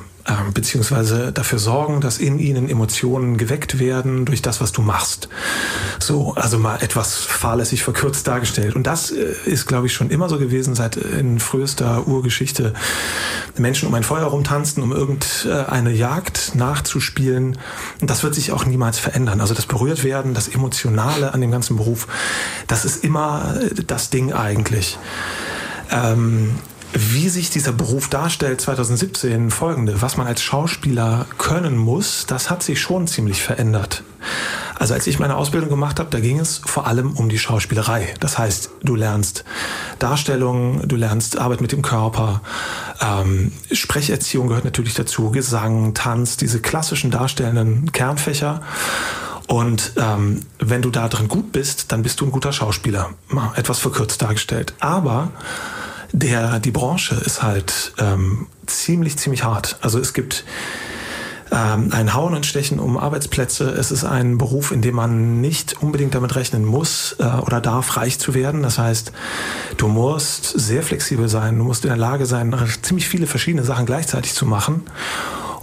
beziehungsweise 0.54 1.32
dafür 1.32 1.58
sorgen, 1.58 2.00
dass 2.00 2.18
in 2.18 2.38
ihnen 2.38 2.68
Emotionen 2.68 3.38
geweckt 3.38 3.78
werden 3.78 4.24
durch 4.24 4.40
das, 4.40 4.60
was 4.60 4.72
du 4.72 4.82
machst. 4.82 5.28
So, 5.98 6.34
also 6.34 6.58
mal 6.58 6.76
etwas 6.82 7.16
fahrlässig 7.16 7.82
verkürzt 7.82 8.26
dargestellt. 8.26 8.76
Und 8.76 8.86
das 8.86 9.10
äh, 9.10 9.34
ist, 9.44 9.66
glaube 9.66 9.86
ich, 9.86 9.92
schon 9.92 10.10
immer 10.10 10.28
so 10.28 10.38
gewesen, 10.38 10.74
seit 10.74 10.96
äh, 10.96 11.18
in 11.18 11.40
frühester 11.40 12.06
Urgeschichte 12.06 12.72
Menschen 13.58 13.88
um 13.88 13.94
ein 13.94 14.04
Feuer 14.04 14.26
rumtanzten, 14.26 14.82
um 14.82 14.92
irgendeine 14.92 15.90
Jagd 15.90 16.54
nachzuspielen. 16.54 17.58
Und 18.00 18.10
das 18.10 18.22
wird 18.22 18.34
sich 18.34 18.52
auch 18.52 18.64
niemals 18.64 18.98
verändern. 18.98 19.40
Also 19.40 19.54
das 19.54 19.66
Berührtwerden, 19.66 20.34
das 20.34 20.48
Emotionale 20.48 21.34
an 21.34 21.40
dem 21.40 21.50
ganzen 21.50 21.76
Beruf, 21.76 22.06
das 22.68 22.84
ist 22.84 23.04
immer 23.04 23.56
äh, 23.60 23.82
das 23.84 24.10
Ding 24.10 24.32
eigentlich. 24.32 24.98
Ähm, 25.90 26.54
wie 26.94 27.28
sich 27.28 27.50
dieser 27.50 27.72
Beruf 27.72 28.08
darstellt 28.08 28.60
2017 28.60 29.50
folgende, 29.50 30.02
was 30.02 30.16
man 30.16 30.26
als 30.26 30.42
Schauspieler 30.42 31.26
können 31.38 31.76
muss, 31.76 32.26
das 32.26 32.50
hat 32.50 32.62
sich 32.62 32.80
schon 32.80 33.06
ziemlich 33.06 33.42
verändert. 33.42 34.02
Also 34.78 34.94
als 34.94 35.06
ich 35.06 35.18
meine 35.18 35.36
Ausbildung 35.36 35.70
gemacht 35.70 36.00
habe, 36.00 36.10
da 36.10 36.20
ging 36.20 36.38
es 36.38 36.60
vor 36.64 36.86
allem 36.86 37.12
um 37.12 37.28
die 37.28 37.38
Schauspielerei. 37.38 38.14
Das 38.20 38.36
heißt, 38.38 38.70
du 38.82 38.94
lernst 38.94 39.44
Darstellung, 39.98 40.86
du 40.86 40.96
lernst 40.96 41.38
Arbeit 41.38 41.60
mit 41.60 41.72
dem 41.72 41.82
Körper, 41.82 42.42
ähm, 43.00 43.52
Sprecherziehung 43.70 44.48
gehört 44.48 44.64
natürlich 44.64 44.94
dazu, 44.94 45.30
Gesang, 45.30 45.94
Tanz, 45.94 46.36
diese 46.36 46.60
klassischen 46.60 47.10
darstellenden 47.10 47.92
Kernfächer. 47.92 48.60
Und 49.46 49.92
ähm, 49.96 50.40
wenn 50.58 50.82
du 50.82 50.90
da 50.90 51.08
drin 51.08 51.28
gut 51.28 51.52
bist, 51.52 51.92
dann 51.92 52.02
bist 52.02 52.20
du 52.20 52.26
ein 52.26 52.32
guter 52.32 52.52
Schauspieler. 52.52 53.10
Mal 53.28 53.52
etwas 53.56 53.78
verkürzt 53.78 54.22
dargestellt. 54.22 54.74
Aber 54.80 55.30
der, 56.12 56.60
die 56.60 56.70
Branche 56.70 57.14
ist 57.14 57.42
halt 57.42 57.94
ähm, 57.98 58.46
ziemlich, 58.66 59.18
ziemlich 59.18 59.44
hart. 59.44 59.78
Also 59.80 59.98
es 59.98 60.12
gibt 60.12 60.44
ähm, 61.50 61.90
ein 61.92 62.14
Hauen 62.14 62.34
und 62.34 62.46
Stechen 62.46 62.78
um 62.78 62.96
Arbeitsplätze. 62.96 63.70
Es 63.70 63.90
ist 63.90 64.04
ein 64.04 64.38
Beruf, 64.38 64.72
in 64.72 64.82
dem 64.82 64.94
man 64.94 65.40
nicht 65.40 65.82
unbedingt 65.82 66.14
damit 66.14 66.34
rechnen 66.34 66.64
muss 66.64 67.16
äh, 67.18 67.24
oder 67.24 67.60
darf, 67.60 67.96
reich 67.96 68.18
zu 68.18 68.34
werden. 68.34 68.62
Das 68.62 68.78
heißt, 68.78 69.12
du 69.76 69.88
musst 69.88 70.44
sehr 70.44 70.82
flexibel 70.82 71.28
sein, 71.28 71.58
du 71.58 71.64
musst 71.64 71.84
in 71.84 71.88
der 71.88 71.98
Lage 71.98 72.26
sein, 72.26 72.54
ziemlich 72.82 73.08
viele 73.08 73.26
verschiedene 73.26 73.64
Sachen 73.64 73.86
gleichzeitig 73.86 74.34
zu 74.34 74.46
machen. 74.46 74.82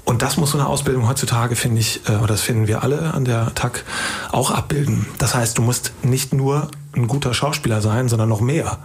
Und 0.04 0.24
das 0.24 0.38
muss 0.38 0.52
so 0.52 0.58
eine 0.58 0.66
Ausbildung 0.66 1.08
heutzutage, 1.08 1.56
finde 1.56 1.82
ich, 1.82 2.02
äh, 2.08 2.14
oder 2.14 2.28
das 2.28 2.42
finden 2.42 2.68
wir 2.68 2.84
alle 2.84 3.14
an 3.14 3.26
der 3.26 3.54
TAG, 3.54 3.84
auch 4.32 4.50
abbilden. 4.52 5.06
Das 5.20 5.36
heißt, 5.36 5.58
du 5.58 5.62
musst 5.62 5.92
nicht 6.04 6.34
nur 6.34 6.70
ein 7.02 7.08
guter 7.08 7.34
Schauspieler 7.34 7.82
sein, 7.82 8.10
sondern 8.10 8.30
noch 8.30 8.42
mehr. 8.42 8.80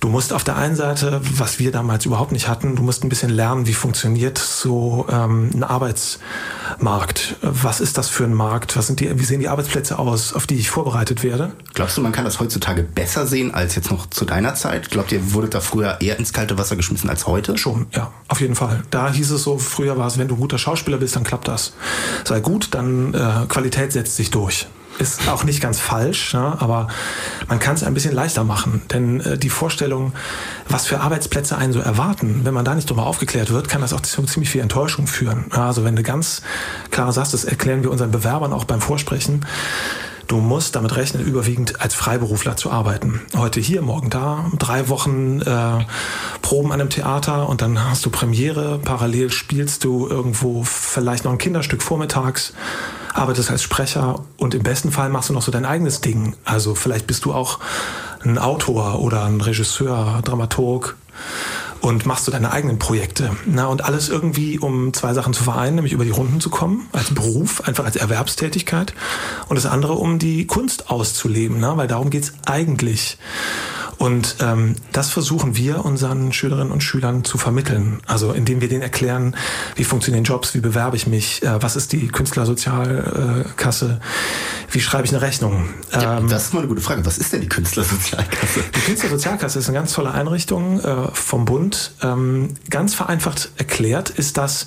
Du 0.00 0.08
musst 0.08 0.32
auf 0.32 0.44
der 0.44 0.56
einen 0.56 0.76
Seite, 0.76 1.20
was 1.36 1.58
wir 1.58 1.72
damals 1.72 2.06
überhaupt 2.06 2.32
nicht 2.32 2.48
hatten, 2.48 2.76
du 2.76 2.82
musst 2.82 3.02
ein 3.04 3.08
bisschen 3.08 3.30
lernen, 3.30 3.66
wie 3.66 3.74
funktioniert 3.74 4.38
so 4.38 5.06
ähm, 5.10 5.50
ein 5.52 5.64
Arbeitsmarkt. 5.64 7.36
Was 7.42 7.80
ist 7.80 7.98
das 7.98 8.08
für 8.08 8.24
ein 8.24 8.34
Markt? 8.34 8.76
Was 8.76 8.86
sind 8.86 9.00
die, 9.00 9.18
wie 9.18 9.24
sehen 9.24 9.40
die 9.40 9.48
Arbeitsplätze 9.48 9.98
aus, 9.98 10.34
auf 10.34 10.46
die 10.46 10.54
ich 10.54 10.70
vorbereitet 10.70 11.24
werde? 11.24 11.52
Glaubst 11.74 11.96
du, 11.96 12.00
man 12.00 12.12
kann 12.12 12.24
das 12.24 12.38
heutzutage 12.38 12.82
besser 12.82 13.26
sehen 13.26 13.54
als 13.54 13.74
jetzt 13.74 13.90
noch 13.90 14.06
zu 14.06 14.24
deiner 14.24 14.54
Zeit? 14.54 14.90
Glaubt 14.90 15.10
ihr, 15.10 15.32
wurde 15.32 15.48
da 15.48 15.60
früher 15.60 16.00
eher 16.00 16.18
ins 16.18 16.32
kalte 16.32 16.58
Wasser 16.58 16.76
geschmissen 16.76 17.10
als 17.10 17.26
heute? 17.26 17.58
Schon, 17.58 17.86
ja, 17.92 18.12
auf 18.28 18.40
jeden 18.40 18.54
Fall. 18.54 18.82
Da 18.90 19.12
hieß 19.12 19.32
es 19.32 19.42
so, 19.42 19.58
früher 19.58 19.98
war 19.98 20.06
es, 20.06 20.18
wenn 20.18 20.28
du 20.28 20.36
ein 20.36 20.40
guter 20.40 20.58
Schauspieler 20.58 20.98
bist, 20.98 21.16
dann 21.16 21.24
klappt 21.24 21.48
das. 21.48 21.72
Sei 22.24 22.40
gut, 22.40 22.68
dann 22.72 23.14
äh, 23.14 23.46
Qualität 23.48 23.92
setzt 23.92 24.16
sich 24.16 24.30
durch 24.30 24.68
ist 24.98 25.28
auch 25.28 25.44
nicht 25.44 25.60
ganz 25.60 25.78
falsch, 25.78 26.34
ja, 26.34 26.56
aber 26.60 26.88
man 27.48 27.58
kann 27.58 27.74
es 27.74 27.84
ein 27.84 27.94
bisschen 27.94 28.14
leichter 28.14 28.44
machen. 28.44 28.82
Denn 28.92 29.20
äh, 29.20 29.38
die 29.38 29.50
Vorstellung, 29.50 30.12
was 30.68 30.86
für 30.86 31.00
Arbeitsplätze 31.00 31.56
einen 31.56 31.72
so 31.72 31.80
erwarten, 31.80 32.40
wenn 32.44 32.54
man 32.54 32.64
da 32.64 32.74
nicht 32.74 32.88
drüber 32.90 33.06
aufgeklärt 33.06 33.50
wird, 33.50 33.68
kann 33.68 33.80
das 33.80 33.92
auch 33.92 34.00
zu 34.00 34.22
ziemlich 34.24 34.50
viel 34.50 34.60
Enttäuschung 34.60 35.06
führen. 35.06 35.46
Also 35.50 35.84
wenn 35.84 35.96
du 35.96 36.02
ganz 36.02 36.42
klar 36.90 37.12
sagst, 37.12 37.34
das 37.34 37.44
erklären 37.44 37.82
wir 37.82 37.90
unseren 37.90 38.10
Bewerbern 38.10 38.52
auch 38.52 38.64
beim 38.64 38.80
Vorsprechen, 38.80 39.44
Du 40.28 40.36
musst 40.36 40.76
damit 40.76 40.94
rechnen, 40.94 41.24
überwiegend 41.24 41.80
als 41.80 41.94
Freiberufler 41.94 42.54
zu 42.54 42.70
arbeiten. 42.70 43.22
Heute 43.34 43.60
hier, 43.60 43.80
morgen 43.80 44.10
da, 44.10 44.44
drei 44.58 44.90
Wochen 44.90 45.40
äh, 45.40 45.86
Proben 46.42 46.70
an 46.70 46.82
einem 46.82 46.90
Theater 46.90 47.48
und 47.48 47.62
dann 47.62 47.82
hast 47.82 48.04
du 48.04 48.10
Premiere. 48.10 48.78
Parallel 48.78 49.30
spielst 49.30 49.84
du 49.84 50.06
irgendwo 50.06 50.64
vielleicht 50.64 51.24
noch 51.24 51.32
ein 51.32 51.38
Kinderstück 51.38 51.82
vormittags 51.82 52.52
arbeitest 53.18 53.50
als 53.50 53.62
Sprecher 53.62 54.24
und 54.36 54.54
im 54.54 54.62
besten 54.62 54.92
Fall 54.92 55.10
machst 55.10 55.28
du 55.28 55.32
noch 55.32 55.42
so 55.42 55.52
dein 55.52 55.64
eigenes 55.64 56.00
Ding. 56.00 56.34
Also 56.44 56.74
vielleicht 56.74 57.06
bist 57.06 57.24
du 57.24 57.34
auch 57.34 57.58
ein 58.24 58.38
Autor 58.38 59.00
oder 59.00 59.24
ein 59.24 59.40
Regisseur, 59.40 60.20
Dramaturg 60.24 60.96
und 61.80 62.06
machst 62.06 62.26
du 62.26 62.30
deine 62.30 62.52
eigenen 62.52 62.78
Projekte. 62.78 63.36
Na, 63.46 63.66
und 63.66 63.84
alles 63.84 64.08
irgendwie, 64.08 64.58
um 64.58 64.92
zwei 64.92 65.14
Sachen 65.14 65.32
zu 65.32 65.44
vereinen, 65.44 65.76
nämlich 65.76 65.92
über 65.92 66.04
die 66.04 66.10
Runden 66.10 66.40
zu 66.40 66.50
kommen, 66.50 66.88
als 66.92 67.14
Beruf, 67.14 67.62
einfach 67.66 67.84
als 67.84 67.96
Erwerbstätigkeit. 67.96 68.94
Und 69.48 69.56
das 69.56 69.66
andere, 69.66 69.94
um 69.94 70.18
die 70.18 70.46
Kunst 70.46 70.90
auszuleben, 70.90 71.58
na, 71.60 71.76
weil 71.76 71.88
darum 71.88 72.10
geht's 72.10 72.32
eigentlich. 72.46 73.18
Und 73.98 74.36
ähm, 74.40 74.76
das 74.92 75.10
versuchen 75.10 75.56
wir 75.56 75.84
unseren 75.84 76.32
Schülerinnen 76.32 76.72
und 76.72 76.82
Schülern 76.82 77.24
zu 77.24 77.36
vermitteln. 77.36 78.00
Also 78.06 78.32
indem 78.32 78.60
wir 78.60 78.68
denen 78.68 78.82
erklären, 78.82 79.34
wie 79.74 79.84
funktionieren 79.84 80.24
Jobs, 80.24 80.54
wie 80.54 80.60
bewerbe 80.60 80.96
ich 80.96 81.08
mich, 81.08 81.42
äh, 81.42 81.60
was 81.60 81.74
ist 81.74 81.92
die 81.92 82.06
Künstlersozialkasse, 82.06 84.00
wie 84.70 84.80
schreibe 84.80 85.04
ich 85.04 85.12
eine 85.12 85.20
Rechnung. 85.20 85.68
Ja, 85.92 86.18
ähm, 86.18 86.28
das 86.28 86.44
ist 86.44 86.54
mal 86.54 86.60
eine 86.60 86.68
gute 86.68 86.80
Frage. 86.80 87.04
Was 87.04 87.18
ist 87.18 87.32
denn 87.32 87.40
die 87.40 87.48
Künstlersozialkasse? 87.48 88.60
Die 88.74 88.80
Künstlersozialkasse 88.80 89.58
ist 89.58 89.68
eine 89.68 89.78
ganz 89.78 89.92
tolle 89.92 90.12
Einrichtung 90.12 90.80
äh, 90.80 91.08
vom 91.12 91.44
Bund. 91.44 91.92
Ähm, 92.00 92.54
ganz 92.70 92.94
vereinfacht 92.94 93.50
erklärt 93.56 94.10
ist 94.10 94.38
das 94.38 94.66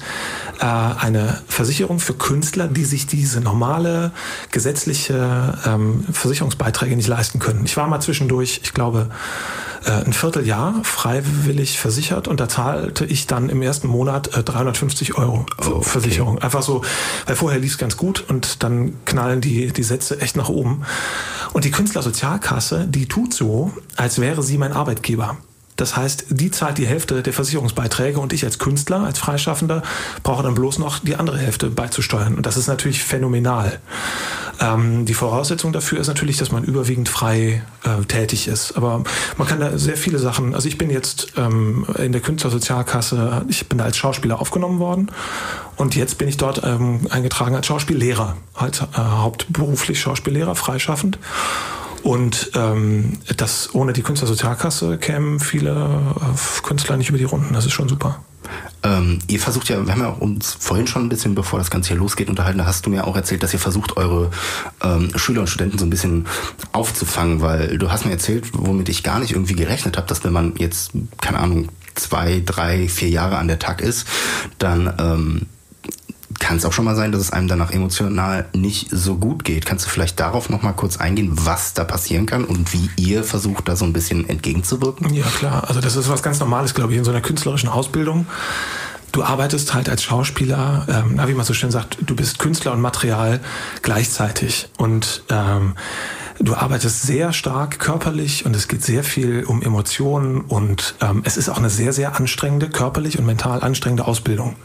äh, 0.60 0.66
eine 0.66 1.42
Versicherung 1.48 2.00
für 2.00 2.16
Künstler, 2.16 2.68
die 2.68 2.84
sich 2.84 3.08
diese 3.08 3.40
normale 3.40 4.12
gesetzliche 4.52 5.58
ähm, 5.66 6.04
Versicherungsbeiträge 6.12 6.98
nicht 6.98 7.08
leisten 7.08 7.40
können. 7.40 7.64
Ich 7.64 7.78
war 7.78 7.88
mal 7.88 8.02
zwischendurch, 8.02 8.60
ich 8.64 8.74
glaube, 8.74 9.10
ein 9.86 10.14
Vierteljahr 10.14 10.76
freiwillig 10.84 11.80
versichert 11.80 12.28
und 12.28 12.40
da 12.40 12.48
zahlte 12.48 13.06
ich 13.06 13.26
dann 13.26 13.50
im 13.50 13.62
ersten 13.62 13.88
Monat 13.88 14.36
äh, 14.38 14.44
350 14.44 15.18
Euro 15.18 15.46
oh, 15.58 15.68
okay. 15.68 15.84
Versicherung. 15.84 16.40
Einfach 16.40 16.62
so, 16.62 16.84
weil 17.26 17.36
vorher 17.36 17.60
lief 17.60 17.74
es 17.74 17.78
ganz 17.78 17.98
gut 17.98 18.24
und 18.28 18.64
dann 18.64 18.94
knallen 19.06 19.42
die, 19.42 19.72
die 19.74 19.84
Sätze 19.84 20.22
echt 20.22 20.36
nach 20.36 20.50
oben. 20.50 20.84
Und 21.54 21.66
die 21.66 21.72
Künstlersozialkasse, 21.72 22.86
die 22.88 23.08
tut 23.08 23.34
so, 23.34 23.72
als 23.96 24.22
wäre 24.22 24.44
sie 24.44 24.58
mein 24.58 24.72
Arbeitgeber. 24.72 25.38
Das 25.82 25.98
heißt, 25.98 26.26
die 26.30 26.52
zahlt 26.52 26.78
die 26.78 26.86
Hälfte 26.86 27.24
der 27.24 27.34
Versicherungsbeiträge 27.34 28.20
und 28.20 28.34
ich 28.34 28.46
als 28.46 28.60
Künstler, 28.60 29.00
als 29.00 29.18
Freischaffender, 29.18 29.82
brauche 30.22 30.44
dann 30.44 30.54
bloß 30.54 30.78
noch 30.78 31.00
die 31.00 31.16
andere 31.16 31.40
Hälfte 31.40 31.72
beizusteuern. 31.72 32.36
Und 32.36 32.46
das 32.46 32.56
ist 32.56 32.68
natürlich 32.68 33.04
phänomenal. 33.04 33.80
Ähm, 34.60 35.08
die 35.08 35.16
Voraussetzung 35.16 35.74
dafür 35.74 36.00
ist 36.00 36.06
natürlich, 36.06 36.38
dass 36.38 36.52
man 36.52 36.64
überwiegend 36.64 37.10
frei 37.10 37.64
äh, 37.84 38.06
tätig 38.06 38.48
ist. 38.48 38.78
Aber 38.78 39.04
man 39.40 39.48
kann 39.48 39.60
da 39.60 39.76
sehr 39.80 39.98
viele 39.98 40.20
Sachen, 40.20 40.54
also 40.54 40.68
ich 40.68 40.78
bin 40.78 40.92
jetzt 40.92 41.34
ähm, 41.36 41.88
in 41.98 42.12
der 42.12 42.22
Künstlersozialkasse, 42.22 43.46
ich 43.48 43.68
bin 43.68 43.80
da 43.80 43.86
als 43.86 43.98
Schauspieler 43.98 44.40
aufgenommen 44.40 44.78
worden 44.78 45.10
und 45.78 45.96
jetzt 45.96 46.20
bin 46.20 46.28
ich 46.28 46.38
dort 46.38 46.62
ähm, 46.64 47.08
eingetragen 47.10 47.56
als 47.56 47.66
Schauspiellehrer, 47.66 48.38
als 48.54 48.82
äh, 48.82 48.86
hauptberuflich 48.94 50.00
Schauspiellehrer, 50.00 50.54
freischaffend. 50.54 51.18
Und 52.04 52.52
ähm, 52.56 53.20
das 53.38 53.74
ohne 53.76 53.94
die 53.94 54.02
Künstlersozialkasse 54.02 54.98
kämen 54.98 55.40
viele 55.40 55.72
äh, 55.72 56.62
Künstler 56.64 56.98
nicht 56.98 57.10
über 57.10 57.18
die 57.18 57.24
Runden. 57.24 57.54
Das 57.54 57.66
ist 57.66 57.74
schon 57.74 57.90
super. 57.90 58.24
Ähm, 58.84 59.20
ihr 59.28 59.40
versucht 59.40 59.70
ja, 59.70 59.86
wir 59.86 59.94
haben 59.94 60.02
ja 60.02 60.10
uns 60.10 60.54
vorhin 60.60 60.88
schon 60.88 61.04
ein 61.04 61.10
bisschen, 61.10 61.36
bevor 61.36 61.60
das 61.60 61.70
Ganze 61.70 61.90
hier 61.90 61.98
losgeht, 61.98 62.30
unterhalten, 62.30 62.58
da 62.58 62.66
hast 62.66 62.86
du 62.86 62.90
mir 62.90 63.06
auch 63.06 63.16
erzählt, 63.16 63.44
dass 63.44 63.54
ihr 63.54 63.60
versucht, 63.60 63.98
eure 63.98 64.32
ähm, 64.84 65.12
Schüler 65.16 65.42
und 65.42 65.48
Studenten 65.48 65.78
so 65.78 65.86
ein 65.86 65.92
bisschen 65.92 66.26
aufzufangen, 66.72 67.42
weil 67.42 67.78
du 67.78 67.92
hast 67.92 68.06
mir 68.06 68.12
erzählt, 68.12 68.50
womit 68.54 68.90
ich 68.90 69.04
gar 69.04 69.20
nicht 69.20 69.32
irgendwie 69.32 69.54
gerechnet 69.54 69.98
habe, 69.98 70.08
dass 70.08 70.24
wenn 70.24 70.34
man 70.34 70.56
jetzt, 70.58 70.92
keine 71.22 71.40
Ahnung, 71.40 71.70
zwei, 71.94 72.42
drei, 72.44 72.88
vier 72.88 73.10
Jahre 73.10 73.38
an 73.38 73.48
der 73.48 73.60
Tag 73.60 73.82
ist, 73.82 74.08
dann 74.58 74.94
ähm, 74.98 75.42
kann 76.42 76.58
es 76.58 76.66
auch 76.66 76.74
schon 76.74 76.86
mal 76.86 76.96
sein, 76.96 77.12
dass 77.12 77.22
es 77.22 77.32
einem 77.32 77.48
danach 77.48 77.72
emotional 77.72 78.46
nicht 78.54 78.90
so 78.92 79.16
gut 79.16 79.46
geht. 79.46 79.66
Kannst 79.66 79.86
du 79.86 79.90
vielleicht 79.90 80.20
darauf 80.20 80.50
noch 80.50 80.64
mal 80.64 80.74
kurz 80.74 80.98
eingehen, 80.98 81.30
was 81.34 81.74
da 81.74 81.84
passieren 81.84 82.26
kann 82.26 82.44
und 82.44 82.74
wie 82.74 82.90
ihr 82.98 83.24
versucht, 83.24 83.70
da 83.70 83.76
so 83.76 83.86
ein 83.86 83.94
bisschen 83.94 84.28
entgegenzuwirken? 84.28 85.14
Ja, 85.14 85.26
klar. 85.38 85.64
Also 85.68 85.80
das 85.80 85.96
ist 85.96 86.10
was 86.10 86.24
ganz 86.24 86.40
Normales, 86.40 86.74
glaube 86.74 86.94
ich, 86.94 86.98
in 86.98 87.06
so 87.06 87.12
einer 87.12 87.22
künstlerischen 87.22 87.70
Ausbildung. 87.70 88.26
Du 89.12 89.24
arbeitest 89.24 89.74
halt 89.74 89.88
als 89.88 90.04
Schauspieler, 90.04 90.88
ähm, 90.90 91.22
wie 91.28 91.34
man 91.34 91.46
so 91.46 91.54
schön 91.54 91.70
sagt, 91.70 91.98
du 92.02 92.16
bist 92.16 92.40
Künstler 92.40 92.72
und 92.72 92.82
Material 92.82 93.40
gleichzeitig. 93.84 94.70
Und 94.78 95.24
ähm, 95.30 95.76
du 96.40 96.56
arbeitest 96.56 97.04
sehr 97.04 97.34
stark 97.34 97.78
körperlich 97.78 98.48
und 98.48 98.56
es 98.56 98.68
geht 98.68 98.84
sehr 98.84 99.04
viel 99.04 99.44
um 99.44 99.62
Emotionen 99.62 100.42
und 100.42 100.96
ähm, 101.02 101.22
es 101.24 101.38
ist 101.38 101.50
auch 101.50 101.58
eine 101.58 101.70
sehr, 101.70 101.94
sehr 101.94 102.16
anstrengende, 102.16 102.70
körperlich 102.70 103.20
und 103.20 103.26
mental 103.28 103.62
anstrengende 103.62 104.08
Ausbildung. 104.08 104.56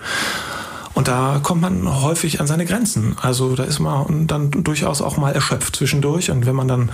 Und 0.97 1.09
da 1.09 1.41
kommt 1.43 1.61
man 1.61 2.01
häufig 2.01 2.41
an 2.41 2.47
seine 2.47 2.65
Grenzen. 2.65 3.17
Also 3.21 3.55
da 3.55 3.65
ist 3.65 3.81
man 3.81 4.27
dann 4.27 4.51
durchaus 4.51 5.03
auch 5.03 5.19
mal 5.19 5.35
erschöpft 5.35 5.77
zwischendurch. 5.77 6.31
Und 6.31 6.47
wenn 6.47 6.57
man 6.57 6.69
dann 6.69 6.91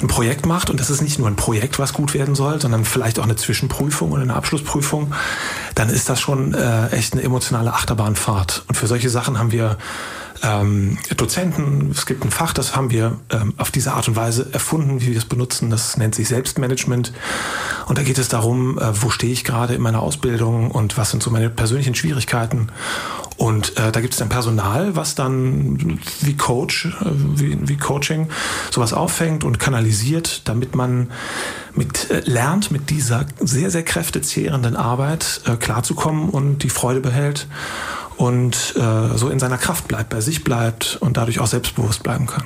ein 0.00 0.06
Projekt 0.06 0.46
macht, 0.46 0.70
und 0.70 0.78
das 0.78 0.88
ist 0.88 1.02
nicht 1.02 1.18
nur 1.18 1.26
ein 1.26 1.34
Projekt, 1.34 1.80
was 1.80 1.92
gut 1.92 2.14
werden 2.14 2.36
soll, 2.36 2.60
sondern 2.60 2.84
vielleicht 2.84 3.18
auch 3.18 3.24
eine 3.24 3.34
Zwischenprüfung 3.34 4.12
oder 4.12 4.22
eine 4.22 4.34
Abschlussprüfung, 4.34 5.12
dann 5.74 5.88
ist 5.90 6.08
das 6.08 6.20
schon 6.20 6.54
äh, 6.54 6.90
echt 6.90 7.14
eine 7.14 7.24
emotionale 7.24 7.74
Achterbahnfahrt. 7.74 8.66
Und 8.68 8.76
für 8.76 8.86
solche 8.86 9.10
Sachen 9.10 9.36
haben 9.36 9.50
wir 9.50 9.78
ähm, 10.44 10.98
Dozenten, 11.16 11.90
es 11.90 12.06
gibt 12.06 12.24
ein 12.24 12.30
Fach, 12.30 12.52
das 12.52 12.76
haben 12.76 12.90
wir 12.90 13.18
ähm, 13.30 13.54
auf 13.56 13.70
diese 13.70 13.92
Art 13.92 14.06
und 14.08 14.16
Weise 14.16 14.48
erfunden, 14.52 15.00
wie 15.00 15.08
wir 15.08 15.18
es 15.18 15.24
benutzen. 15.24 15.70
Das 15.70 15.96
nennt 15.96 16.14
sich 16.14 16.28
Selbstmanagement. 16.28 17.12
Und 17.86 17.98
da 17.98 18.02
geht 18.02 18.18
es 18.18 18.28
darum, 18.28 18.78
äh, 18.78 19.02
wo 19.02 19.10
stehe 19.10 19.32
ich 19.32 19.44
gerade 19.44 19.74
in 19.74 19.80
meiner 19.80 20.02
Ausbildung 20.02 20.70
und 20.70 20.98
was 20.98 21.10
sind 21.10 21.22
so 21.22 21.30
meine 21.30 21.50
persönlichen 21.50 21.94
Schwierigkeiten. 21.94 22.68
Und 23.36 23.76
äh, 23.78 23.90
da 23.90 24.00
gibt 24.00 24.12
es 24.12 24.18
dann 24.18 24.28
Personal, 24.28 24.94
was 24.94 25.14
dann 25.14 25.98
wie 26.20 26.36
Coach, 26.36 26.86
äh, 26.86 26.90
wie, 27.34 27.68
wie 27.68 27.76
Coaching 27.76 28.28
sowas 28.70 28.92
auffängt 28.92 29.44
und 29.44 29.58
kanalisiert, 29.58 30.42
damit 30.46 30.76
man 30.76 31.10
mit 31.74 32.10
äh, 32.10 32.20
lernt, 32.20 32.70
mit 32.70 32.90
dieser 32.90 33.26
sehr, 33.40 33.70
sehr 33.70 33.82
kräftezehrenden 33.82 34.76
Arbeit 34.76 35.40
äh, 35.46 35.56
klarzukommen 35.56 36.28
und 36.28 36.62
die 36.62 36.70
Freude 36.70 37.00
behält 37.00 37.48
und 38.16 38.74
äh, 38.76 39.16
so 39.18 39.28
in 39.28 39.38
seiner 39.38 39.58
Kraft 39.58 39.88
bleibt, 39.88 40.10
bei 40.10 40.20
sich 40.20 40.44
bleibt 40.44 40.96
und 41.00 41.16
dadurch 41.16 41.38
auch 41.40 41.46
selbstbewusst 41.46 42.02
bleiben 42.02 42.26
kann. 42.26 42.44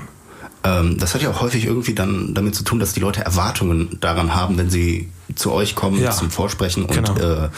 Ähm, 0.64 0.98
das 0.98 1.14
hat 1.14 1.22
ja 1.22 1.30
auch 1.30 1.40
häufig 1.40 1.64
irgendwie 1.66 1.94
dann 1.94 2.34
damit 2.34 2.54
zu 2.54 2.64
tun, 2.64 2.78
dass 2.80 2.92
die 2.92 3.00
Leute 3.00 3.24
Erwartungen 3.24 3.96
daran 4.00 4.34
haben, 4.34 4.58
wenn 4.58 4.70
sie 4.70 5.08
zu 5.36 5.52
euch 5.52 5.74
kommen 5.74 6.00
Ja. 6.00 6.10
zum 6.10 6.30
Vorsprechen 6.30 6.84
und 6.84 6.94
Genau. 6.94 7.14
äh, 7.16 7.48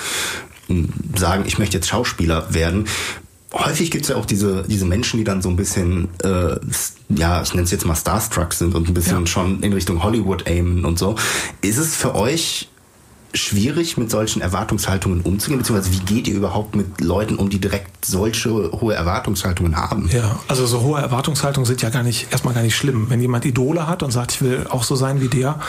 sagen, 1.17 1.45
ich 1.47 1.59
möchte 1.59 1.77
jetzt 1.77 1.89
Schauspieler 1.89 2.53
werden. 2.55 2.87
häufig 3.53 3.91
gibt 3.91 4.05
es 4.05 4.11
ja 4.11 4.17
auch 4.17 4.27
diese, 4.27 4.63
diese 4.69 4.85
Menschen, 4.85 5.19
die 5.19 5.25
dann 5.25 5.43
so 5.43 5.49
ein 5.49 5.57
bisschen, 5.57 6.07
äh, 6.23 6.55
ja, 7.09 7.43
ich 7.43 7.53
nenne 7.53 7.65
es 7.65 7.73
jetzt 7.73 7.85
mal 7.85 7.97
Starstruck 7.97 8.53
sind 8.55 8.77
und 8.77 8.87
ein 8.89 8.95
bisschen 8.95 9.21
Ja. 9.21 9.27
schon 9.27 9.61
in 9.65 9.73
Richtung 9.73 10.05
Hollywood 10.05 10.47
aimen 10.47 10.85
und 10.85 11.01
so. 11.01 11.17
Ist 11.61 11.79
es 11.79 11.97
für 11.97 12.15
euch 12.15 12.69
schwierig, 13.35 13.97
mit 13.97 14.11
solchen 14.11 14.41
Erwartungshaltungen 14.41 15.21
umzugehen? 15.21 15.59
Beziehungsweise 15.59 15.93
wie 15.93 16.05
geht 16.05 16.29
ihr 16.29 16.35
überhaupt 16.35 16.77
mit 16.77 17.01
Leuten 17.01 17.37
um, 17.37 17.51
die 17.51 17.61
direkt 17.61 18.05
solche 18.05 18.51
hohe 18.73 18.95
Erwartungshaltungen 18.95 19.77
haben? 19.77 20.09
Ja, 20.13 20.39
also 20.49 20.67
so 20.67 20.81
hohe 20.81 21.01
Erwartungshaltungen 21.01 21.67
sind 21.67 21.83
ja 21.83 21.91
gar 21.91 22.03
nicht, 22.03 22.29
erstmal 22.31 22.55
gar 22.55 22.63
nicht 22.63 22.77
schlimm. 22.77 23.07
Wenn 23.09 23.21
jemand 23.21 23.45
Idole 23.45 23.87
hat 23.87 24.03
und 24.03 24.11
sagt, 24.11 24.33
ich 24.33 24.43
will 24.43 24.67
auch 24.69 24.83
so 24.83 24.97
sein 24.97 25.21
wie 25.21 25.29
der, 25.29 25.61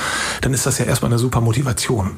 dann 0.42 0.54
ist 0.54 0.66
das 0.66 0.78
ja 0.78 0.86
erstmal 0.86 1.12
eine 1.12 1.20
super 1.20 1.42
Motivation. 1.42 2.12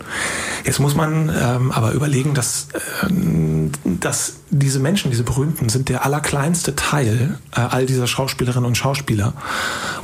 Jetzt 0.65 0.79
muss 0.79 0.95
man 0.95 1.29
ähm, 1.29 1.71
aber 1.71 1.91
überlegen, 1.91 2.33
dass, 2.33 2.67
ähm, 3.03 3.71
dass 3.83 4.35
diese 4.49 4.79
Menschen, 4.79 5.11
diese 5.11 5.23
Berühmten, 5.23 5.69
sind 5.69 5.89
der 5.89 6.05
allerkleinste 6.05 6.75
Teil 6.75 7.39
äh, 7.55 7.59
all 7.59 7.85
dieser 7.85 8.07
Schauspielerinnen 8.07 8.65
und 8.65 8.77
Schauspieler. 8.77 9.33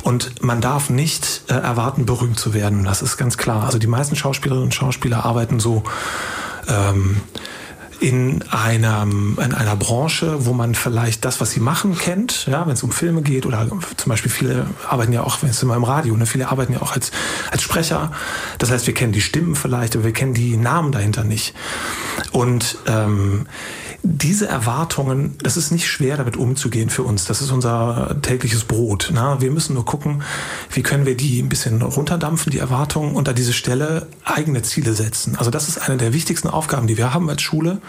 Und 0.03 0.41
man 0.41 0.59
darf 0.59 0.89
nicht 0.89 1.43
äh, 1.47 1.53
erwarten, 1.53 2.05
berühmt 2.05 2.39
zu 2.39 2.53
werden. 2.53 2.83
Das 2.83 3.01
ist 3.01 3.17
ganz 3.17 3.37
klar. 3.37 3.63
Also 3.63 3.77
die 3.77 3.87
meisten 3.87 4.15
Schauspielerinnen 4.15 4.65
und 4.65 4.73
Schauspieler 4.73 5.25
arbeiten 5.29 5.59
so. 5.59 5.83
Ähm, 6.67 7.21
in 7.99 8.43
einer, 8.49 9.03
in 9.03 9.53
einer 9.53 9.75
Branche, 9.75 10.45
wo 10.45 10.53
man 10.53 10.73
vielleicht 10.75 11.25
das, 11.25 11.41
was 11.41 11.51
sie 11.51 11.59
machen, 11.59 11.97
kennt, 11.97 12.47
ja, 12.47 12.65
wenn 12.65 12.73
es 12.73 12.83
um 12.83 12.91
Filme 12.91 13.21
geht 13.21 13.45
oder 13.45 13.67
zum 13.97 14.09
Beispiel 14.09 14.31
viele 14.31 14.67
arbeiten 14.87 15.11
ja 15.11 15.23
auch, 15.23 15.41
wenn 15.41 15.49
es 15.49 15.61
immer 15.61 15.75
im 15.75 15.83
Radio, 15.83 16.15
ne, 16.15 16.25
viele 16.25 16.49
arbeiten 16.49 16.73
ja 16.73 16.81
auch 16.81 16.93
als, 16.93 17.11
als 17.51 17.61
Sprecher. 17.61 18.11
Das 18.57 18.71
heißt, 18.71 18.87
wir 18.87 18.93
kennen 18.93 19.11
die 19.11 19.21
Stimmen 19.21 19.55
vielleicht, 19.55 19.95
aber 19.95 20.05
wir 20.05 20.13
kennen 20.13 20.33
die 20.33 20.55
Namen 20.55 20.91
dahinter 20.91 21.23
nicht. 21.23 21.53
Und 22.31 22.77
ähm, 22.87 23.47
diese 24.01 24.47
Erwartungen, 24.47 25.35
das 25.43 25.57
ist 25.57 25.71
nicht 25.71 25.87
schwer, 25.87 26.15
damit 26.15 26.37
umzugehen 26.37 26.89
für 26.89 27.03
uns. 27.03 27.25
Das 27.25 27.41
ist 27.41 27.51
unser 27.51 28.15
tägliches 28.21 28.63
Brot. 28.63 29.11
Na? 29.13 29.41
Wir 29.41 29.51
müssen 29.51 29.73
nur 29.73 29.85
gucken, 29.85 30.23
wie 30.71 30.83
können 30.83 31.05
wir 31.05 31.17
die 31.17 31.41
ein 31.41 31.49
bisschen 31.49 31.81
runterdampfen, 31.81 32.51
die 32.51 32.59
Erwartungen, 32.59 33.15
und 33.15 33.27
an 33.27 33.35
diese 33.35 33.53
Stelle 33.53 34.07
eigene 34.23 34.61
Ziele 34.61 34.93
setzen. 34.93 35.35
Also 35.35 35.51
das 35.51 35.67
ist 35.67 35.79
eine 35.79 35.97
der 35.97 36.13
wichtigsten 36.13 36.47
Aufgaben, 36.47 36.87
die 36.87 36.97
wir 36.97 37.13
haben 37.13 37.29
als 37.29 37.41
Schule, 37.41 37.81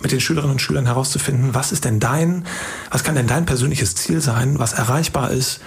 mit 0.00 0.12
den 0.12 0.20
Schülerinnen 0.20 0.52
und 0.52 0.60
Schülern 0.60 0.86
herauszufinden, 0.86 1.54
was 1.54 1.72
ist 1.72 1.84
denn 1.84 1.98
dein, 1.98 2.44
was 2.90 3.04
kann 3.04 3.14
denn 3.14 3.26
dein 3.26 3.46
persönliches 3.46 3.94
Ziel 3.94 4.20
sein, 4.20 4.58
was 4.58 4.74
erreichbar 4.74 5.30
ist, 5.30 5.60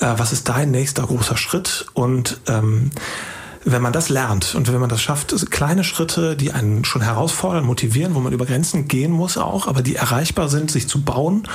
äh, 0.00 0.14
was 0.16 0.32
ist 0.32 0.48
dein 0.48 0.70
nächster 0.70 1.04
großer 1.06 1.36
Schritt 1.36 1.86
und 1.94 2.40
ähm, 2.48 2.90
wenn 3.64 3.82
man 3.82 3.92
das 3.92 4.10
lernt 4.10 4.54
und 4.54 4.70
wenn 4.70 4.80
man 4.80 4.90
das 4.90 5.00
schafft, 5.00 5.34
kleine 5.50 5.84
Schritte, 5.84 6.36
die 6.36 6.52
einen 6.52 6.84
schon 6.84 7.02
herausfordern, 7.02 7.64
motivieren, 7.64 8.14
wo 8.14 8.20
man 8.20 8.32
über 8.32 8.46
Grenzen 8.46 8.88
gehen 8.88 9.10
muss 9.10 9.38
auch, 9.38 9.66
aber 9.66 9.82
die 9.82 9.96
erreichbar 9.96 10.48
sind, 10.48 10.70
sich 10.70 10.86
zu 10.86 11.02
bauen, 11.02 11.48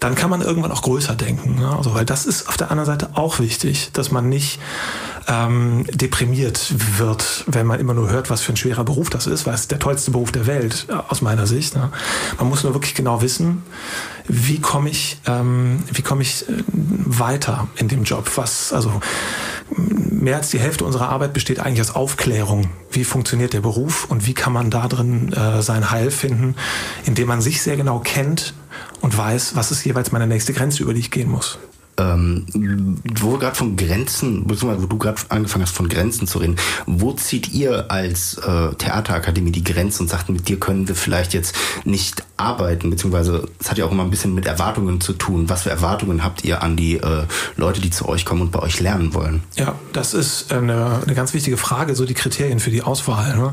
dann 0.00 0.14
kann 0.14 0.30
man 0.30 0.40
irgendwann 0.40 0.72
auch 0.72 0.82
größer 0.82 1.14
denken. 1.14 1.56
Ne? 1.56 1.76
Also, 1.76 1.94
weil 1.94 2.06
das 2.06 2.26
ist 2.26 2.48
auf 2.48 2.56
der 2.56 2.70
anderen 2.70 2.86
Seite 2.86 3.10
auch 3.14 3.38
wichtig, 3.38 3.90
dass 3.92 4.10
man 4.10 4.28
nicht 4.28 4.58
ähm, 5.28 5.84
deprimiert 5.92 6.74
wird, 6.98 7.44
wenn 7.46 7.66
man 7.66 7.80
immer 7.80 7.94
nur 7.94 8.10
hört, 8.10 8.30
was 8.30 8.40
für 8.40 8.52
ein 8.52 8.56
schwerer 8.56 8.84
Beruf 8.84 9.10
das 9.10 9.26
ist, 9.26 9.46
weil 9.46 9.54
es 9.54 9.68
der 9.68 9.78
tollste 9.78 10.10
Beruf 10.10 10.32
der 10.32 10.46
Welt 10.46 10.86
äh, 10.88 10.92
aus 10.92 11.22
meiner 11.22 11.46
Sicht. 11.46 11.74
Ne? 11.76 11.90
Man 12.38 12.48
muss 12.48 12.64
nur 12.64 12.74
wirklich 12.74 12.94
genau 12.94 13.22
wissen, 13.22 13.62
wie 14.28 14.60
komme 14.60 14.90
ich, 14.90 15.20
ähm, 15.26 15.82
wie 15.92 16.02
komme 16.02 16.22
ich 16.22 16.48
äh, 16.48 16.62
weiter 16.66 17.68
in 17.76 17.88
dem 17.88 18.04
Job? 18.04 18.30
Was, 18.36 18.72
also 18.72 19.00
mehr 19.76 20.36
als 20.36 20.50
die 20.50 20.60
Hälfte 20.60 20.84
unserer 20.84 21.08
Arbeit 21.08 21.32
besteht 21.32 21.60
eigentlich 21.60 21.80
aus 21.80 21.94
Aufklärung. 21.94 22.70
Wie 22.90 23.04
funktioniert 23.04 23.52
der 23.52 23.60
Beruf 23.60 24.06
und 24.08 24.26
wie 24.26 24.34
kann 24.34 24.52
man 24.52 24.70
da 24.70 24.88
drin 24.88 25.32
äh, 25.32 25.62
sein 25.62 25.90
Heil 25.90 26.10
finden, 26.10 26.54
indem 27.04 27.28
man 27.28 27.40
sich 27.40 27.62
sehr 27.62 27.76
genau 27.76 27.98
kennt 27.98 28.54
und 29.00 29.16
weiß, 29.16 29.56
was 29.56 29.70
ist 29.70 29.84
jeweils 29.84 30.12
meine 30.12 30.26
nächste 30.26 30.52
Grenze, 30.52 30.82
über 30.82 30.94
die 30.94 31.00
ich 31.00 31.10
gehen 31.10 31.30
muss. 31.30 31.58
Ähm, 31.98 32.46
wo 33.20 33.32
wir 33.32 33.38
gerade 33.38 33.54
von 33.54 33.76
Grenzen, 33.76 34.46
beziehungsweise 34.46 34.84
wo 34.84 34.86
du 34.86 34.98
gerade 34.98 35.20
angefangen 35.28 35.64
hast, 35.64 35.76
von 35.76 35.88
Grenzen 35.88 36.26
zu 36.26 36.38
reden, 36.38 36.56
wo 36.86 37.12
zieht 37.12 37.52
ihr 37.52 37.90
als 37.90 38.38
äh, 38.38 38.74
Theaterakademie 38.74 39.52
die 39.52 39.62
Grenze 39.62 40.02
und 40.02 40.08
sagt, 40.08 40.30
mit 40.30 40.48
dir 40.48 40.58
können 40.58 40.88
wir 40.88 40.94
vielleicht 40.94 41.34
jetzt 41.34 41.54
nicht 41.84 42.24
arbeiten, 42.38 42.88
beziehungsweise 42.88 43.46
es 43.60 43.70
hat 43.70 43.76
ja 43.76 43.84
auch 43.84 43.92
immer 43.92 44.04
ein 44.04 44.10
bisschen 44.10 44.34
mit 44.34 44.46
Erwartungen 44.46 45.00
zu 45.00 45.12
tun. 45.12 45.50
Was 45.50 45.62
für 45.62 45.70
Erwartungen 45.70 46.24
habt 46.24 46.44
ihr 46.44 46.62
an 46.62 46.76
die 46.76 46.96
äh, 46.96 47.24
Leute, 47.56 47.80
die 47.80 47.90
zu 47.90 48.08
euch 48.08 48.24
kommen 48.24 48.40
und 48.40 48.52
bei 48.52 48.60
euch 48.60 48.80
lernen 48.80 49.12
wollen? 49.12 49.42
Ja, 49.56 49.74
das 49.92 50.14
ist 50.14 50.52
eine, 50.52 51.00
eine 51.02 51.14
ganz 51.14 51.34
wichtige 51.34 51.58
Frage, 51.58 51.94
so 51.94 52.06
die 52.06 52.14
Kriterien 52.14 52.58
für 52.58 52.70
die 52.70 52.82
Auswahl. 52.82 53.36
Ne? 53.36 53.52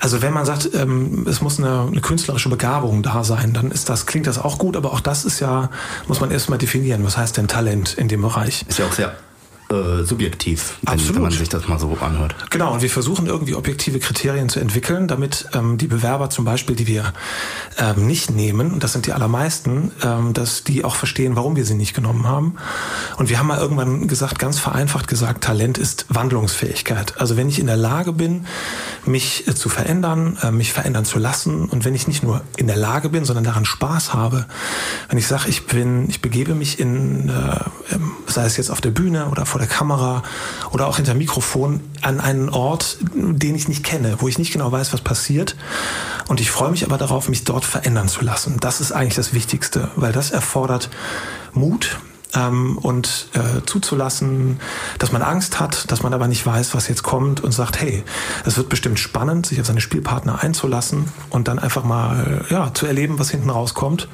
Also 0.00 0.22
wenn 0.22 0.32
man 0.32 0.46
sagt, 0.46 0.70
ähm, 0.74 1.26
es 1.28 1.42
muss 1.42 1.58
eine, 1.58 1.82
eine 1.82 2.00
künstlerische 2.00 2.48
Begabung 2.48 3.02
da 3.02 3.22
sein, 3.22 3.52
dann 3.52 3.70
ist 3.70 3.88
das, 3.90 4.06
klingt 4.06 4.26
das 4.26 4.38
auch 4.38 4.58
gut, 4.58 4.76
aber 4.76 4.92
auch 4.92 5.00
das 5.00 5.24
ist 5.24 5.40
ja, 5.40 5.70
muss 6.08 6.20
man 6.20 6.30
erstmal 6.30 6.58
definieren. 6.58 7.04
Was 7.04 7.16
heißt 7.16 7.36
denn 7.36 7.48
Talent 7.48 7.94
in 7.94 8.08
dem 8.08 8.22
Bereich? 8.22 8.64
Ist 8.66 8.78
ja 8.78 8.86
auch 8.86 8.92
sehr 8.92 9.14
äh, 9.70 10.02
subjektiv, 10.04 10.78
wenn, 10.82 11.14
wenn 11.14 11.22
man 11.22 11.30
sich 11.30 11.48
das 11.48 11.68
mal 11.68 11.78
so 11.78 11.96
anhört. 12.00 12.34
Genau, 12.50 12.72
und 12.72 12.82
wir 12.82 12.90
versuchen 12.90 13.26
irgendwie 13.26 13.54
objektive 13.54 14.00
Kriterien 14.00 14.48
zu 14.48 14.58
entwickeln, 14.58 15.06
damit 15.06 15.46
ähm, 15.54 15.78
die 15.78 15.86
Bewerber 15.86 16.28
zum 16.28 16.44
Beispiel, 16.44 16.74
die 16.74 16.88
wir 16.88 17.12
ähm, 17.78 18.06
nicht 18.06 18.30
nehmen, 18.30 18.72
und 18.72 18.82
das 18.82 18.92
sind 18.92 19.06
die 19.06 19.12
allermeisten, 19.12 19.92
ähm, 20.02 20.32
dass 20.32 20.64
die 20.64 20.84
auch 20.84 20.96
verstehen, 20.96 21.36
warum 21.36 21.54
wir 21.54 21.64
sie 21.64 21.74
nicht 21.74 21.94
genommen 21.94 22.26
haben. 22.26 22.56
Und 23.16 23.28
wir 23.28 23.38
haben 23.38 23.46
mal 23.46 23.58
irgendwann 23.58 24.08
gesagt, 24.08 24.40
ganz 24.40 24.58
vereinfacht 24.58 25.06
gesagt, 25.06 25.44
Talent 25.44 25.78
ist 25.78 26.06
Wandlungsfähigkeit. 26.08 27.20
Also 27.20 27.36
wenn 27.36 27.48
ich 27.48 27.60
in 27.60 27.66
der 27.66 27.76
Lage 27.76 28.12
bin, 28.12 28.46
mich 29.06 29.46
äh, 29.46 29.54
zu 29.54 29.68
verändern, 29.68 30.36
äh, 30.42 30.50
mich 30.50 30.72
verändern 30.72 31.04
zu 31.04 31.20
lassen, 31.20 31.66
und 31.66 31.84
wenn 31.84 31.94
ich 31.94 32.08
nicht 32.08 32.24
nur 32.24 32.42
in 32.56 32.66
der 32.66 32.76
Lage 32.76 33.08
bin, 33.08 33.24
sondern 33.24 33.44
daran 33.44 33.64
Spaß 33.64 34.14
habe, 34.14 34.46
wenn 35.08 35.18
ich 35.18 35.28
sage, 35.28 35.48
ich 35.48 35.66
bin, 35.66 36.08
ich 36.08 36.20
begebe 36.20 36.56
mich 36.56 36.80
in, 36.80 37.28
äh, 37.28 37.60
sei 38.26 38.46
es 38.46 38.56
jetzt 38.56 38.70
auf 38.70 38.80
der 38.80 38.90
Bühne 38.90 39.28
oder 39.28 39.46
vor 39.46 39.59
der 39.60 39.68
Kamera 39.68 40.22
oder 40.72 40.86
auch 40.86 40.96
hinter 40.96 41.14
Mikrofon 41.14 41.80
an 42.02 42.20
einen 42.20 42.48
Ort, 42.48 42.98
den 43.14 43.54
ich 43.54 43.68
nicht 43.68 43.84
kenne, 43.84 44.16
wo 44.18 44.28
ich 44.28 44.38
nicht 44.38 44.52
genau 44.52 44.70
weiß, 44.72 44.92
was 44.92 45.00
passiert. 45.00 45.56
Und 46.28 46.40
ich 46.40 46.50
freue 46.50 46.70
mich 46.70 46.84
aber 46.84 46.98
darauf, 46.98 47.28
mich 47.28 47.44
dort 47.44 47.64
verändern 47.64 48.08
zu 48.08 48.24
lassen. 48.24 48.56
Das 48.60 48.80
ist 48.80 48.92
eigentlich 48.92 49.14
das 49.14 49.32
Wichtigste, 49.32 49.90
weil 49.96 50.12
das 50.12 50.30
erfordert 50.30 50.90
Mut, 51.52 51.98
ähm, 52.34 52.78
und 52.78 53.28
äh, 53.34 53.64
zuzulassen, 53.66 54.60
dass 54.98 55.12
man 55.12 55.22
Angst 55.22 55.60
hat, 55.60 55.90
dass 55.90 56.02
man 56.02 56.14
aber 56.14 56.28
nicht 56.28 56.44
weiß, 56.44 56.74
was 56.74 56.88
jetzt 56.88 57.02
kommt 57.02 57.42
und 57.42 57.52
sagt, 57.52 57.80
hey, 57.80 58.04
es 58.44 58.56
wird 58.56 58.68
bestimmt 58.68 58.98
spannend, 58.98 59.46
sich 59.46 59.60
auf 59.60 59.66
seine 59.66 59.80
Spielpartner 59.80 60.42
einzulassen 60.42 61.06
und 61.30 61.48
dann 61.48 61.58
einfach 61.58 61.84
mal 61.84 62.44
äh, 62.48 62.52
ja, 62.52 62.72
zu 62.74 62.86
erleben, 62.86 63.18
was 63.18 63.30
hinten 63.30 63.50
rauskommt, 63.50 64.08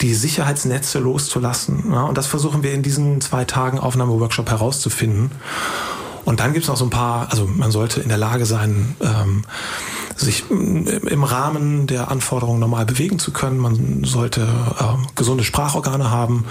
die 0.00 0.14
Sicherheitsnetze 0.14 0.98
loszulassen. 0.98 1.92
Ja, 1.92 2.04
und 2.04 2.18
das 2.18 2.26
versuchen 2.26 2.62
wir 2.62 2.72
in 2.72 2.82
diesen 2.82 3.20
zwei 3.20 3.44
Tagen 3.44 3.78
Aufnahmeworkshop 3.78 4.50
herauszufinden. 4.50 5.30
Und 6.24 6.40
dann 6.40 6.52
gibt 6.52 6.64
es 6.64 6.68
noch 6.68 6.76
so 6.76 6.84
ein 6.84 6.90
paar, 6.90 7.30
also 7.30 7.46
man 7.46 7.70
sollte 7.70 8.00
in 8.00 8.08
der 8.08 8.16
Lage 8.16 8.46
sein, 8.46 8.96
ähm, 9.00 9.44
sich 10.16 10.44
im 10.50 11.24
Rahmen 11.24 11.86
der 11.86 12.10
Anforderungen 12.10 12.60
normal 12.60 12.86
bewegen 12.86 13.18
zu 13.18 13.32
können. 13.32 13.58
Man 13.58 14.04
sollte 14.04 14.40
ähm, 14.80 15.06
gesunde 15.14 15.44
Sprachorgane 15.44 16.10
haben. 16.10 16.46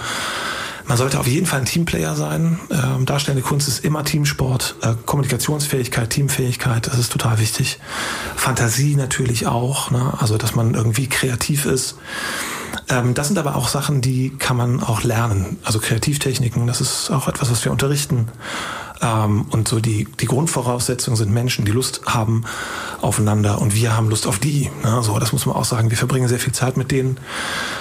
Man 0.86 0.98
sollte 0.98 1.18
auf 1.18 1.26
jeden 1.26 1.46
Fall 1.46 1.60
ein 1.60 1.64
Teamplayer 1.64 2.14
sein. 2.14 2.58
Ähm, 2.70 3.06
darstellende 3.06 3.42
Kunst 3.42 3.68
ist 3.68 3.84
immer 3.84 4.04
Teamsport. 4.04 4.76
Äh, 4.82 4.94
Kommunikationsfähigkeit, 5.06 6.10
Teamfähigkeit, 6.10 6.86
das 6.86 6.98
ist 6.98 7.10
total 7.10 7.38
wichtig. 7.38 7.78
Fantasie 8.36 8.94
natürlich 8.94 9.46
auch, 9.46 9.90
ne? 9.90 10.12
also 10.18 10.36
dass 10.36 10.54
man 10.54 10.74
irgendwie 10.74 11.08
kreativ 11.08 11.64
ist. 11.64 11.96
Ähm, 12.88 13.14
das 13.14 13.28
sind 13.28 13.38
aber 13.38 13.56
auch 13.56 13.68
Sachen, 13.68 14.02
die 14.02 14.30
kann 14.38 14.56
man 14.56 14.82
auch 14.82 15.02
lernen. 15.02 15.58
Also 15.64 15.78
Kreativtechniken, 15.80 16.66
das 16.66 16.80
ist 16.80 17.10
auch 17.10 17.28
etwas, 17.28 17.50
was 17.50 17.64
wir 17.64 17.72
unterrichten. 17.72 18.28
Ähm, 19.00 19.46
und 19.50 19.68
so 19.68 19.80
die, 19.80 20.06
die 20.20 20.26
Grundvoraussetzungen 20.26 21.16
sind 21.16 21.32
Menschen, 21.32 21.64
die 21.64 21.72
Lust 21.72 22.02
haben 22.06 22.44
aufeinander 23.00 23.60
und 23.60 23.74
wir 23.74 23.96
haben 23.96 24.08
Lust 24.08 24.26
auf 24.26 24.38
die. 24.38 24.70
Ne? 24.82 25.02
So, 25.02 25.18
das 25.18 25.32
muss 25.32 25.46
man 25.46 25.56
auch 25.56 25.64
sagen. 25.64 25.90
Wir 25.90 25.96
verbringen 25.96 26.28
sehr 26.28 26.38
viel 26.38 26.52
Zeit 26.52 26.76
mit 26.76 26.90
denen 26.90 27.18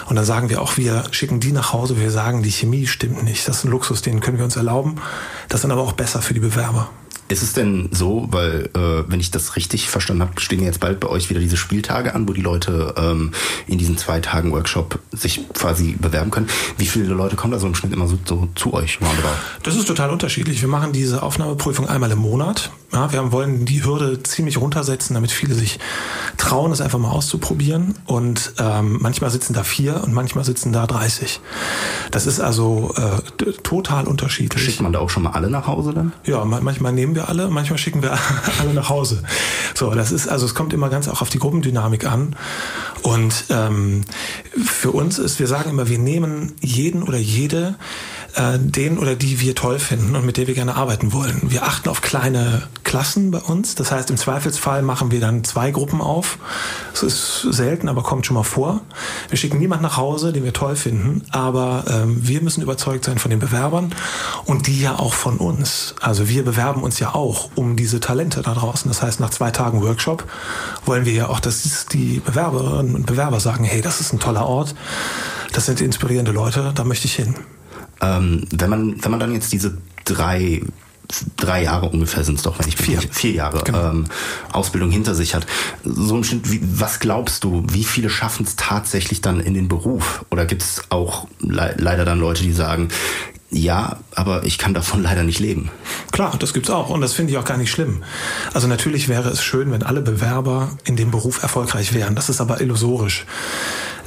und 0.08 0.16
dann 0.16 0.26
sagen 0.26 0.50
wir 0.50 0.62
auch, 0.62 0.78
wir 0.78 1.04
schicken 1.12 1.40
die 1.40 1.52
nach 1.52 1.74
Hause. 1.74 2.00
Wir 2.00 2.12
sagen, 2.12 2.44
die 2.44 2.52
Chemie 2.52 2.88
stimmt 2.88 3.24
nicht. 3.24 3.48
Das 3.48 3.58
ist 3.58 3.64
ein 3.66 3.72
Luxus, 3.72 4.02
den 4.02 4.20
können 4.20 4.38
wir 4.38 4.46
uns 4.46 4.56
erlauben. 4.56 4.96
Das 5.50 5.60
ist 5.60 5.64
dann 5.64 5.72
aber 5.72 5.82
auch 5.82 5.94
besser 5.94 6.22
für 6.22 6.34
die 6.34 6.40
Bewerber. 6.40 6.90
Ist 7.28 7.44
es 7.44 7.54
denn 7.54 7.90
so, 7.92 8.28
weil, 8.32 8.70
äh, 8.76 9.04
wenn 9.08 9.20
ich 9.20 9.32
das 9.32 9.56
richtig 9.56 9.90
verstanden 9.90 10.24
habe, 10.24 10.42
stehen 10.42 10.64
jetzt 10.64 10.80
bald 10.80 11.00
bei 11.00 11.08
euch 11.08 11.30
wieder 11.30 11.40
diese 11.40 11.58
Spieltage 11.58 12.16
an, 12.16 12.28
wo 12.28 12.34
die 12.34 12.42
Leute 12.42 12.96
ähm, 12.98 13.32
in 13.68 13.78
diesen 13.78 13.98
zwei 13.98 14.20
Tagen 14.20 14.52
Workshop 14.52 15.00
sich 15.12 15.42
quasi 15.54 15.96
bewerben 16.00 16.32
können. 16.32 16.50
Wie 16.78 16.88
viele 16.88 17.14
Leute 17.14 17.36
kommen 17.36 17.52
da 17.52 17.60
so 17.60 17.68
im 17.68 17.76
Schnitt 17.76 17.94
immer 17.94 18.08
so, 18.08 18.18
so 18.26 18.50
zu 18.56 18.74
euch? 18.74 19.00
Das 19.64 19.76
ist 19.76 19.88
total 19.88 20.10
unterschiedlich. 20.10 20.62
Wir 20.62 20.68
machen 20.68 20.92
die 20.92 21.04
diese 21.04 21.22
Aufnahmeprüfung 21.22 21.90
einmal 21.90 22.10
im 22.12 22.20
Monat. 22.20 22.72
Ja, 22.94 23.12
wir 23.12 23.34
wollen 23.34 23.66
die 23.66 23.84
Hürde 23.84 24.24
ziemlich 24.24 24.58
runtersetzen, 24.58 25.16
damit 25.16 25.32
viele 25.32 25.54
sich 25.54 25.80
trauen, 26.38 26.72
es 26.72 26.80
einfach 26.80 26.98
mal 26.98 27.10
auszuprobieren. 27.10 27.96
Und 28.06 28.54
ähm, 28.58 29.00
manchmal 29.02 29.32
sitzen 29.32 29.54
da 29.54 29.64
vier 29.64 30.02
und 30.02 30.14
manchmal 30.14 30.46
sitzen 30.46 30.72
da 30.72 30.88
30. 30.88 31.42
Das 32.12 32.26
ist 32.26 32.40
also 32.40 32.94
äh, 32.96 33.52
total 33.64 34.08
unterschiedlich. 34.08 34.64
Schickt 34.64 34.80
man 34.80 34.94
da 34.94 35.00
auch 35.00 35.10
schon 35.10 35.24
mal 35.24 35.32
alle 35.32 35.50
nach 35.50 35.68
Hause 35.68 35.94
dann? 35.94 36.14
Ja, 36.24 36.46
manchmal 36.46 36.94
nehmen 36.94 37.13
wir 37.16 37.30
alle, 37.30 37.50
manchmal 37.50 37.78
schicken 37.78 38.02
wir 38.02 38.18
alle 38.60 38.74
nach 38.74 38.90
Hause. 38.90 39.24
So, 39.74 39.94
das 39.94 40.12
ist 40.12 40.28
also 40.28 40.46
es 40.46 40.56
kommt 40.56 40.74
immer 40.74 40.90
ganz 40.90 41.08
auch 41.08 41.22
auf 41.22 41.30
die 41.30 41.40
Gruppendynamik 41.40 42.06
an. 42.06 42.36
Und 43.02 43.46
ähm, 43.50 44.06
für 44.64 44.92
uns 44.92 45.20
ist, 45.20 45.40
wir 45.40 45.48
sagen 45.48 45.70
immer, 45.70 45.90
wir 45.90 46.00
nehmen 46.00 46.54
jeden 46.62 47.04
oder 47.04 47.18
jede 47.18 47.76
äh, 48.36 48.58
den 48.58 48.98
oder 48.98 49.16
die 49.16 49.40
wir 49.40 49.56
toll 49.56 49.80
finden 49.80 50.16
und 50.16 50.26
mit 50.26 50.38
der 50.38 50.48
wir 50.48 50.54
gerne 50.54 50.76
arbeiten 50.76 51.14
wollen. 51.14 51.42
Wir 51.44 51.64
achten 51.64 51.90
auf 51.90 52.02
kleine 52.02 52.64
Klassen 52.84 53.32
bei 53.32 53.40
uns. 53.40 53.76
Das 53.76 53.92
heißt, 53.92 54.10
im 54.10 54.18
Zweifelsfall 54.18 54.82
machen 54.82 55.12
wir 55.12 55.20
dann 55.20 55.44
zwei 55.44 55.72
Gruppen 55.72 56.02
auf. 56.02 56.38
Das 56.92 57.04
ist 57.04 57.42
selten, 57.42 57.90
aber 57.90 58.04
kommt 58.04 58.26
schon 58.26 58.36
mal 58.36 58.44
vor. 58.44 58.82
Wir 59.30 59.38
schicken 59.38 59.58
niemanden 59.58 59.84
nach 59.84 59.98
Hause, 59.98 60.34
den 60.34 60.44
wir 60.44 60.54
toll 60.54 60.76
finden, 60.76 61.24
aber 61.32 61.86
ähm, 61.90 62.28
wir 62.28 62.42
müssen 62.42 62.62
überzeugt 62.62 63.06
sein 63.06 63.18
von 63.18 63.32
den 63.32 63.40
Bewerbern 63.40 63.94
und 64.46 64.68
die 64.68 64.82
ja 64.82 64.98
auch 64.98 65.14
von 65.14 65.38
uns. 65.38 65.96
Also 66.02 66.30
wir 66.30 66.44
bewerben 66.44 66.84
uns 66.84 67.00
ja 67.00 67.16
auch 67.16 67.50
um 67.56 67.76
diese 67.76 68.00
Talente 68.00 68.42
da 68.42 68.54
draußen. 68.54 68.90
Das 68.90 69.02
heißt, 69.02 69.20
nach 69.20 69.30
zwei 69.30 69.52
Tagen 69.52 69.82
Workshop 69.82 70.26
wollen 70.86 71.06
wir 71.06 71.14
ja 71.14 71.30
auch, 71.30 71.40
dass 71.40 71.86
die 71.88 72.22
Bewerberinnen 72.26 72.96
und 72.96 73.06
Bewerber 73.06 73.40
sagen, 73.40 73.64
hey, 73.64 73.82
das 73.82 74.02
ist 74.02 74.14
ein 74.14 74.20
toller 74.20 74.46
Ort, 74.46 74.76
das 75.52 75.66
sind 75.66 75.82
inspirierende 75.82 76.32
Leute, 76.32 76.72
da 76.76 76.84
möchte 76.84 77.06
ich 77.06 77.16
hin. 77.16 77.36
Ähm, 78.04 78.46
wenn 78.52 78.70
man 78.70 79.04
wenn 79.04 79.12
man 79.12 79.20
dann 79.20 79.34
jetzt 79.34 79.52
diese 79.54 79.78
drei 80.06 80.62
drei 81.38 81.64
Jahre 81.64 81.90
ungefähr 81.90 82.24
sind 82.24 82.36
es 82.36 82.44
doch, 82.44 82.60
wenn 82.60 82.68
ich 82.68 82.78
vier, 82.78 83.00
vier 83.02 83.32
Jahre 83.32 83.64
genau. 83.64 83.90
ähm, 83.90 84.06
Ausbildung 84.52 84.90
hinter 84.92 85.16
sich 85.16 85.36
hat. 85.36 85.46
So 85.84 86.16
im 86.16 86.24
Schnitt, 86.24 86.52
wie, 86.52 86.62
was 86.64 87.00
glaubst 87.00 87.44
du, 87.44 87.64
wie 87.70 87.84
viele 87.84 88.10
schaffen 88.10 88.46
es 88.46 88.56
tatsächlich 88.56 89.22
dann 89.22 89.40
in 89.40 89.54
den 89.54 89.68
Beruf? 89.68 90.26
Oder 90.32 90.46
gibt 90.46 90.62
es 90.62 90.82
auch 90.90 91.28
le 91.40 91.76
leider 91.78 92.06
dann 92.06 92.20
Leute, 92.20 92.44
die 92.44 92.54
sagen, 92.54 92.90
ja, 93.52 93.98
aber 94.16 94.46
ich 94.46 94.58
kann 94.58 94.74
davon 94.74 95.04
leider 95.04 95.24
nicht 95.24 95.40
leben. 95.40 95.70
Klar, 96.12 96.36
das 96.40 96.54
gibt's 96.54 96.70
auch 96.70 96.90
und 96.90 97.02
das 97.02 97.14
finde 97.14 97.32
ich 97.32 97.38
auch 97.38 97.46
gar 97.46 97.58
nicht 97.58 97.72
schlimm. 97.72 98.04
Also 98.54 98.68
natürlich 98.68 99.08
wäre 99.08 99.30
es 99.30 99.44
schön, 99.44 99.72
wenn 99.72 99.84
alle 99.84 100.02
Bewerber 100.02 100.72
in 100.86 100.96
dem 100.96 101.12
Beruf 101.12 101.44
erfolgreich 101.44 101.94
wären. 101.94 102.16
Das 102.16 102.30
ist 102.30 102.42
aber 102.42 102.62
illusorisch. 102.62 103.26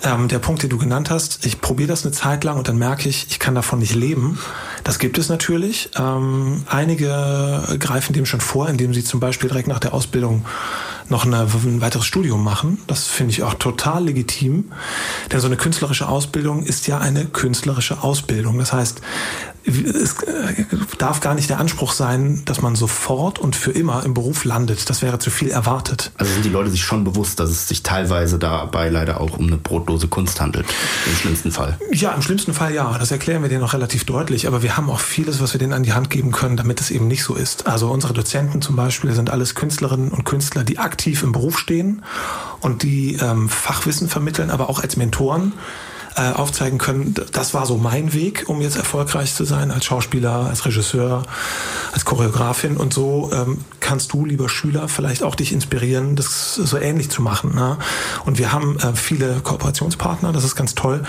Ähm, 0.03 0.29
der 0.29 0.39
Punkt, 0.39 0.63
den 0.63 0.71
du 0.71 0.79
genannt 0.79 1.11
hast, 1.11 1.47
ich 1.47 1.61
probiere 1.61 1.89
das 1.89 2.05
eine 2.05 2.13
Zeit 2.13 2.45
lang 2.45 2.59
und 2.59 2.69
dann 2.69 2.79
merke 2.79 3.09
ich, 3.09 3.27
ich 3.31 3.39
kann 3.39 3.55
davon 3.55 3.79
nicht 3.79 3.95
leben. 3.95 4.39
Das 4.85 4.99
gibt 4.99 5.19
es 5.19 5.29
natürlich. 5.29 5.91
Ähm, 5.97 6.65
einige 6.67 7.77
greifen 7.79 8.13
dem 8.13 8.27
schon 8.27 8.41
vor, 8.41 8.69
indem 8.69 8.93
sie 8.95 9.05
zum 9.05 9.21
Beispiel 9.21 9.49
direkt 9.49 9.69
nach 9.69 9.81
der 9.81 9.95
Ausbildung 9.95 10.45
noch 11.09 11.25
eine, 11.25 11.43
ein 11.43 11.81
weiteres 11.81 12.05
Studium 12.05 12.43
machen. 12.43 12.79
Das 12.87 13.07
finde 13.07 13.33
ich 13.33 13.43
auch 13.43 13.55
total 13.55 14.05
legitim. 14.05 14.73
Denn 15.33 15.41
so 15.41 15.47
eine 15.47 15.57
künstlerische 15.57 16.09
Ausbildung 16.09 16.65
ist 16.65 16.87
ja 16.87 16.99
eine 16.99 17.25
künstlerische 17.27 18.03
Ausbildung. 18.03 18.59
Das 18.59 18.73
heißt, 18.73 19.01
es 19.66 20.16
darf 20.98 21.20
gar 21.20 21.35
nicht 21.35 21.50
der 21.50 21.59
Anspruch 21.59 21.92
sein, 21.92 22.42
dass 22.44 22.62
man 22.62 22.76
sofort 22.76 23.38
und 23.38 23.57
für 23.57 23.72
immer 23.72 24.05
im 24.05 24.14
Beruf 24.14 24.44
landet. 24.44 24.88
Das 24.88 25.02
wäre 25.02 25.18
zu 25.18 25.31
viel 25.31 25.50
erwartet. 25.50 26.12
Also 26.16 26.33
sind 26.33 26.44
die 26.44 26.50
Leute 26.50 26.70
sich 26.70 26.83
schon 26.83 27.05
bewusst, 27.05 27.40
dass 27.40 27.50
es 27.50 27.68
sich 27.68 27.83
teilweise 27.83 28.38
dabei 28.38 28.88
leider 28.88 29.20
auch 29.20 29.38
um 29.38 29.46
eine 29.46 29.57
brotlose 29.57 30.09
Kunst 30.09 30.40
handelt. 30.40 30.66
Im 31.07 31.16
schlimmsten 31.16 31.50
Fall. 31.50 31.79
Ja, 31.92 32.12
im 32.12 32.22
schlimmsten 32.22 32.55
Fall 32.55 32.74
ja. 32.74 32.96
Das 32.98 33.11
erklären 33.11 33.42
wir 33.42 33.48
denen 33.48 33.64
auch 33.64 33.72
relativ 33.72 34.05
deutlich. 34.05 34.46
Aber 34.46 34.62
wir 34.62 34.76
haben 34.76 34.88
auch 34.88 35.00
vieles, 35.00 35.40
was 35.40 35.52
wir 35.52 35.59
denen 35.59 35.72
an 35.72 35.83
die 35.83 35.92
Hand 35.92 36.11
geben 36.11 36.31
können, 36.31 36.57
damit 36.57 36.81
es 36.81 36.90
eben 36.90 37.09
nicht 37.09 37.24
so 37.24 37.35
ist. 37.35 37.66
Also 37.66 37.90
unsere 37.90 38.12
Dozenten 38.12 38.62
zum 38.62 38.76
Beispiel 38.76 39.12
sind 39.12 39.31
alles 39.31 39.55
Künstlerinnen 39.55 40.11
und 40.11 40.24
Künstler, 40.24 40.64
die 40.64 40.79
aktiv 40.79 41.22
im 41.22 41.33
Beruf 41.33 41.59
stehen 41.59 42.02
und 42.61 42.83
die 42.83 43.14
ähm, 43.16 43.48
Fachwissen 43.48 44.09
vermitteln, 44.09 44.50
aber 44.50 44.70
auch 44.70 44.81
als 44.81 44.96
Mentoren 44.96 45.52
äh, 46.16 46.33
aufzeigen 46.33 46.79
können, 46.79 47.14
das 47.33 47.55
war 47.55 47.66
so 47.66 47.76
mein 47.76 48.12
Weg, 48.12 48.44
um 48.48 48.61
jetzt 48.61 48.76
erfolgreich 48.76 49.35
zu 49.35 49.44
sein 49.44 49.70
als 49.70 49.85
Schauspieler, 49.85 50.46
als 50.48 50.64
Regisseur, 50.64 51.22
als 51.92 52.05
Choreografin. 52.05 52.76
Und 52.76 52.94
so 52.94 53.31
ähm, 53.33 53.59
kannst 53.81 54.12
du, 54.12 54.24
lieber 54.24 54.48
Schüler, 54.48 54.88
vielleicht 54.88 55.22
auch 55.22 55.35
dich 55.35 55.52
inspirieren, 55.52 56.16
das 56.16 56.55
so 56.55 56.79
ähnlich 56.79 57.11
zu 57.11 57.22
machen. 57.22 57.55
Ne? 57.55 57.76
Und 58.24 58.38
wir 58.38 58.52
haben 58.52 58.79
äh, 58.79 58.94
viele 58.94 59.40
Kooperationspartner, 59.40 60.33
das 60.33 60.44
ist 60.44 60.57
ganz 60.57 60.74
toll 60.74 61.02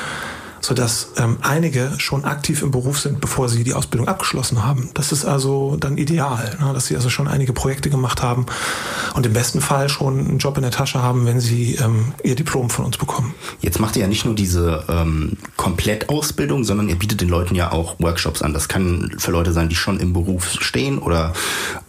sodass 0.61 1.09
ähm, 1.17 1.37
einige 1.41 1.93
schon 1.97 2.25
aktiv 2.25 2.61
im 2.61 2.71
Beruf 2.71 2.99
sind, 2.99 3.21
bevor 3.21 3.49
sie 3.49 3.63
die 3.63 3.73
Ausbildung 3.73 4.07
abgeschlossen 4.07 4.63
haben. 4.63 4.89
Das 4.93 5.11
ist 5.11 5.25
also 5.25 5.77
dann 5.79 5.97
ideal, 5.97 6.57
ne? 6.59 6.73
dass 6.73 6.87
sie 6.87 6.95
also 6.95 7.09
schon 7.09 7.27
einige 7.27 7.53
Projekte 7.53 7.89
gemacht 7.89 8.21
haben 8.21 8.45
und 9.13 9.25
im 9.25 9.33
besten 9.33 9.61
Fall 9.61 9.89
schon 9.89 10.19
einen 10.19 10.37
Job 10.37 10.57
in 10.57 10.63
der 10.63 10.71
Tasche 10.71 11.01
haben, 11.01 11.25
wenn 11.25 11.39
sie 11.39 11.75
ähm, 11.75 12.13
ihr 12.23 12.35
Diplom 12.35 12.69
von 12.69 12.85
uns 12.85 12.97
bekommen. 12.97 13.33
Jetzt 13.61 13.79
macht 13.79 13.95
ihr 13.95 14.03
ja 14.03 14.07
nicht 14.07 14.25
nur 14.25 14.35
diese 14.35 14.83
ähm, 14.89 15.37
Komplettausbildung, 15.55 16.63
sondern 16.63 16.89
ihr 16.89 16.97
bietet 16.97 17.21
den 17.21 17.29
Leuten 17.29 17.55
ja 17.55 17.71
auch 17.71 17.99
Workshops 17.99 18.41
an. 18.41 18.53
Das 18.53 18.67
kann 18.67 19.15
für 19.17 19.31
Leute 19.31 19.53
sein, 19.53 19.69
die 19.69 19.75
schon 19.75 19.99
im 19.99 20.13
Beruf 20.13 20.49
stehen 20.59 20.99
oder 20.99 21.33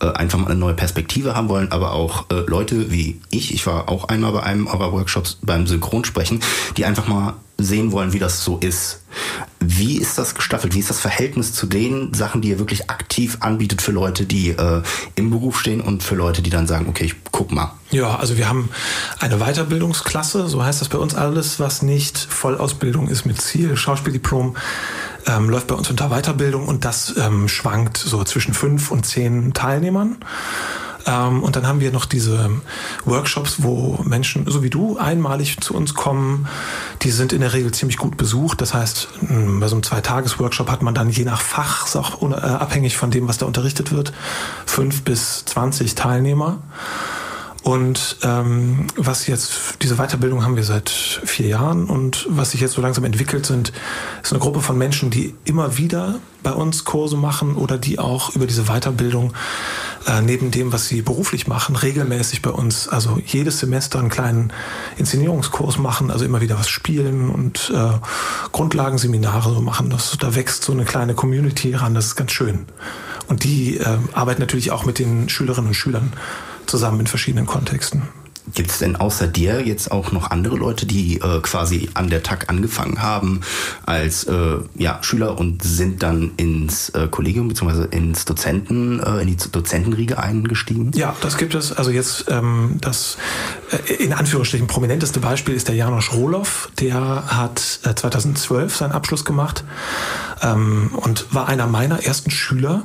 äh, 0.00 0.06
einfach 0.06 0.38
mal 0.38 0.46
eine 0.46 0.56
neue 0.56 0.74
Perspektive 0.74 1.34
haben 1.34 1.48
wollen, 1.48 1.72
aber 1.72 1.92
auch 1.92 2.26
äh, 2.30 2.40
Leute 2.46 2.90
wie 2.90 3.20
ich, 3.30 3.54
ich 3.54 3.66
war 3.66 3.88
auch 3.88 4.04
einmal 4.04 4.32
bei 4.32 4.42
einem 4.42 4.66
eurer 4.66 4.92
Workshops 4.92 5.38
beim 5.42 5.66
Synchronsprechen, 5.66 6.40
die 6.76 6.84
einfach 6.84 7.06
mal 7.06 7.34
sehen 7.60 7.90
wollen, 7.90 8.12
wie 8.12 8.20
das 8.20 8.44
so 8.44 8.58
ist. 8.58 9.02
Wie 9.58 9.98
ist 9.98 10.16
das 10.16 10.36
gestaffelt? 10.36 10.74
Wie 10.74 10.78
ist 10.78 10.90
das 10.90 11.00
Verhältnis 11.00 11.52
zu 11.52 11.66
den 11.66 12.14
Sachen, 12.14 12.40
die 12.40 12.50
ihr 12.50 12.60
wirklich 12.60 12.88
aktiv 12.88 13.38
anbietet 13.40 13.82
für 13.82 13.90
Leute, 13.90 14.24
die 14.24 14.50
äh, 14.50 14.82
im 15.16 15.30
Beruf 15.30 15.58
stehen 15.58 15.80
und 15.80 16.04
für 16.04 16.14
Leute, 16.14 16.40
die 16.40 16.50
dann 16.50 16.68
sagen, 16.68 16.86
okay, 16.88 17.04
ich 17.04 17.16
guck 17.32 17.50
mal? 17.50 17.72
Ja, 17.90 18.16
also 18.16 18.36
wir 18.36 18.48
haben 18.48 18.70
eine 19.18 19.38
Weiterbildungsklasse, 19.38 20.48
so 20.48 20.62
heißt 20.62 20.80
das 20.80 20.88
bei 20.88 20.98
uns 20.98 21.16
alles, 21.16 21.58
was 21.58 21.82
nicht 21.82 22.16
Vollausbildung 22.16 23.08
ist 23.08 23.26
mit 23.26 23.40
Ziel, 23.40 23.76
Schauspieldiplom, 23.76 24.56
ähm, 25.26 25.50
läuft 25.50 25.66
bei 25.66 25.74
uns 25.74 25.90
unter 25.90 26.10
Weiterbildung 26.10 26.68
und 26.68 26.84
das 26.84 27.16
ähm, 27.16 27.48
schwankt 27.48 27.96
so 27.96 28.22
zwischen 28.22 28.54
fünf 28.54 28.92
und 28.92 29.04
zehn 29.04 29.52
Teilnehmern. 29.52 30.18
Ähm, 31.08 31.42
und 31.42 31.56
dann 31.56 31.66
haben 31.66 31.80
wir 31.80 31.90
noch 31.90 32.04
diese 32.04 32.50
Workshops, 33.06 33.62
wo 33.62 33.98
Menschen, 34.04 34.44
so 34.46 34.62
wie 34.62 34.70
du, 34.70 34.98
einmalig 34.98 35.60
zu 35.60 35.74
uns 35.74 35.94
kommen. 35.94 36.46
Die 37.02 37.10
sind 37.10 37.32
in 37.32 37.40
der 37.40 37.54
Regel 37.54 37.72
ziemlich 37.72 37.96
gut 37.96 38.16
besucht. 38.16 38.60
Das 38.60 38.74
heißt, 38.74 39.08
bei 39.20 39.68
so 39.68 39.76
einem 39.76 39.82
Zweitages-Workshop 39.82 40.70
hat 40.70 40.82
man 40.82 40.94
dann 40.94 41.08
je 41.08 41.24
nach 41.24 41.40
Fach, 41.40 41.96
auch 41.96 42.22
äh, 42.30 42.34
abhängig 42.34 42.96
von 42.96 43.10
dem, 43.10 43.26
was 43.26 43.38
da 43.38 43.46
unterrichtet 43.46 43.90
wird, 43.90 44.12
fünf 44.66 45.02
bis 45.02 45.44
zwanzig 45.46 45.94
Teilnehmer. 45.94 46.58
Und 47.68 48.16
ähm, 48.22 48.86
was 48.96 49.26
jetzt, 49.26 49.74
diese 49.82 49.96
Weiterbildung 49.96 50.42
haben 50.42 50.56
wir 50.56 50.64
seit 50.64 50.88
vier 50.88 51.48
Jahren 51.48 51.84
und 51.84 52.24
was 52.30 52.52
sich 52.52 52.62
jetzt 52.62 52.72
so 52.72 52.80
langsam 52.80 53.04
entwickelt 53.04 53.44
sind, 53.44 53.74
ist 54.22 54.32
eine 54.32 54.40
Gruppe 54.40 54.62
von 54.62 54.78
Menschen, 54.78 55.10
die 55.10 55.34
immer 55.44 55.76
wieder 55.76 56.14
bei 56.42 56.52
uns 56.52 56.86
Kurse 56.86 57.18
machen 57.18 57.56
oder 57.56 57.76
die 57.76 57.98
auch 57.98 58.34
über 58.34 58.46
diese 58.46 58.64
Weiterbildung 58.68 59.34
äh, 60.06 60.22
neben 60.22 60.50
dem, 60.50 60.72
was 60.72 60.88
sie 60.88 61.02
beruflich 61.02 61.46
machen, 61.46 61.76
regelmäßig 61.76 62.40
bei 62.40 62.48
uns, 62.48 62.88
also 62.88 63.20
jedes 63.26 63.58
Semester 63.58 63.98
einen 63.98 64.08
kleinen 64.08 64.50
Inszenierungskurs 64.96 65.76
machen, 65.76 66.10
also 66.10 66.24
immer 66.24 66.40
wieder 66.40 66.58
was 66.58 66.70
spielen 66.70 67.28
und 67.28 67.70
äh, 67.76 67.90
Grundlagenseminare 68.50 69.52
so 69.52 69.60
machen. 69.60 69.90
Das, 69.90 70.16
da 70.18 70.34
wächst 70.34 70.64
so 70.64 70.72
eine 70.72 70.86
kleine 70.86 71.12
Community 71.12 71.74
ran, 71.74 71.92
das 71.92 72.06
ist 72.06 72.16
ganz 72.16 72.32
schön. 72.32 72.64
Und 73.26 73.44
die 73.44 73.76
äh, 73.76 73.98
arbeiten 74.14 74.40
natürlich 74.40 74.70
auch 74.70 74.86
mit 74.86 74.98
den 74.98 75.28
Schülerinnen 75.28 75.68
und 75.68 75.74
Schülern 75.74 76.14
zusammen 76.68 77.00
in 77.00 77.06
verschiedenen 77.06 77.46
Kontexten. 77.46 78.02
Gibt 78.54 78.70
es 78.70 78.78
denn 78.78 78.96
außer 78.96 79.26
dir 79.26 79.66
jetzt 79.66 79.90
auch 79.90 80.12
noch 80.12 80.30
andere 80.30 80.56
Leute, 80.56 80.86
die 80.86 81.20
äh, 81.20 81.40
quasi 81.40 81.90
an 81.94 82.08
der 82.08 82.22
TAG 82.22 82.48
angefangen 82.48 83.02
haben 83.02 83.40
als 83.84 84.24
äh, 84.24 84.56
ja, 84.76 84.98
Schüler 85.02 85.38
und 85.38 85.62
sind 85.62 86.02
dann 86.02 86.32
ins 86.36 86.88
äh, 86.90 87.08
Kollegium 87.08 87.48
bzw. 87.48 87.86
ins 87.90 88.24
Dozenten, 88.24 89.00
äh, 89.00 89.20
in 89.20 89.26
die 89.26 89.36
Dozentenriege 89.36 90.18
eingestiegen? 90.18 90.92
Ja, 90.94 91.14
das 91.20 91.36
gibt 91.36 91.54
es. 91.54 91.72
Also 91.72 91.90
jetzt 91.90 92.26
ähm, 92.28 92.78
das 92.80 93.18
äh, 93.70 93.94
in 93.94 94.12
Anführungsstrichen 94.12 94.66
prominenteste 94.66 95.20
Beispiel 95.20 95.54
ist 95.54 95.68
der 95.68 95.74
Janosch 95.74 96.12
Rohloff. 96.12 96.70
Der 96.80 97.24
hat 97.26 97.58
2012 97.58 98.72
äh, 98.72 98.78
seinen 98.78 98.92
Abschluss 98.92 99.24
gemacht 99.24 99.64
ähm, 100.42 100.90
und 100.94 101.26
war 101.34 101.48
einer 101.48 101.66
meiner 101.66 102.02
ersten 102.02 102.30
Schüler. 102.30 102.84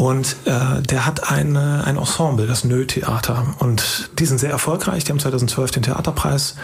Und 0.00 0.34
äh, 0.46 0.80
der 0.80 1.04
hat 1.04 1.30
eine, 1.30 1.84
ein 1.84 1.98
Ensemble, 1.98 2.46
das 2.46 2.64
Nö-Theater. 2.64 3.44
Und 3.58 4.08
die 4.18 4.24
sind 4.24 4.38
sehr 4.38 4.48
erfolgreich. 4.48 5.04
Die 5.04 5.12
haben 5.12 5.20
2012 5.20 5.72
den 5.72 5.82
Theaterpreis 5.82 6.54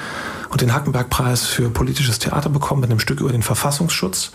und 0.49 0.63
den 0.63 0.73
Hackenberg-Preis 0.73 1.45
für 1.45 1.69
politisches 1.69 2.19
Theater 2.19 2.49
bekommen 2.49 2.81
mit 2.81 2.89
einem 2.89 2.99
Stück 2.99 3.21
über 3.21 3.33
den 3.33 3.43
Verfassungsschutz. 3.43 4.33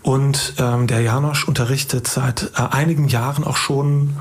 Und 0.00 0.54
ähm, 0.56 0.86
der 0.86 1.02
Janosch 1.02 1.46
unterrichtet 1.46 2.08
seit 2.08 2.52
äh, 2.56 2.62
einigen 2.70 3.08
Jahren 3.08 3.44
auch 3.44 3.58
schon 3.58 4.16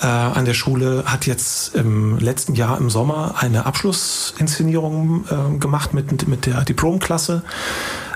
äh, 0.00 0.06
an 0.06 0.46
der 0.46 0.54
Schule, 0.54 1.04
hat 1.04 1.26
jetzt 1.26 1.74
im 1.74 2.18
letzten 2.18 2.54
Jahr 2.54 2.78
im 2.78 2.88
Sommer 2.88 3.34
eine 3.40 3.66
Abschlussinszenierung 3.66 5.26
äh, 5.26 5.58
gemacht 5.58 5.92
mit, 5.92 6.26
mit 6.28 6.46
der 6.46 6.64
Diplomklasse 6.64 7.42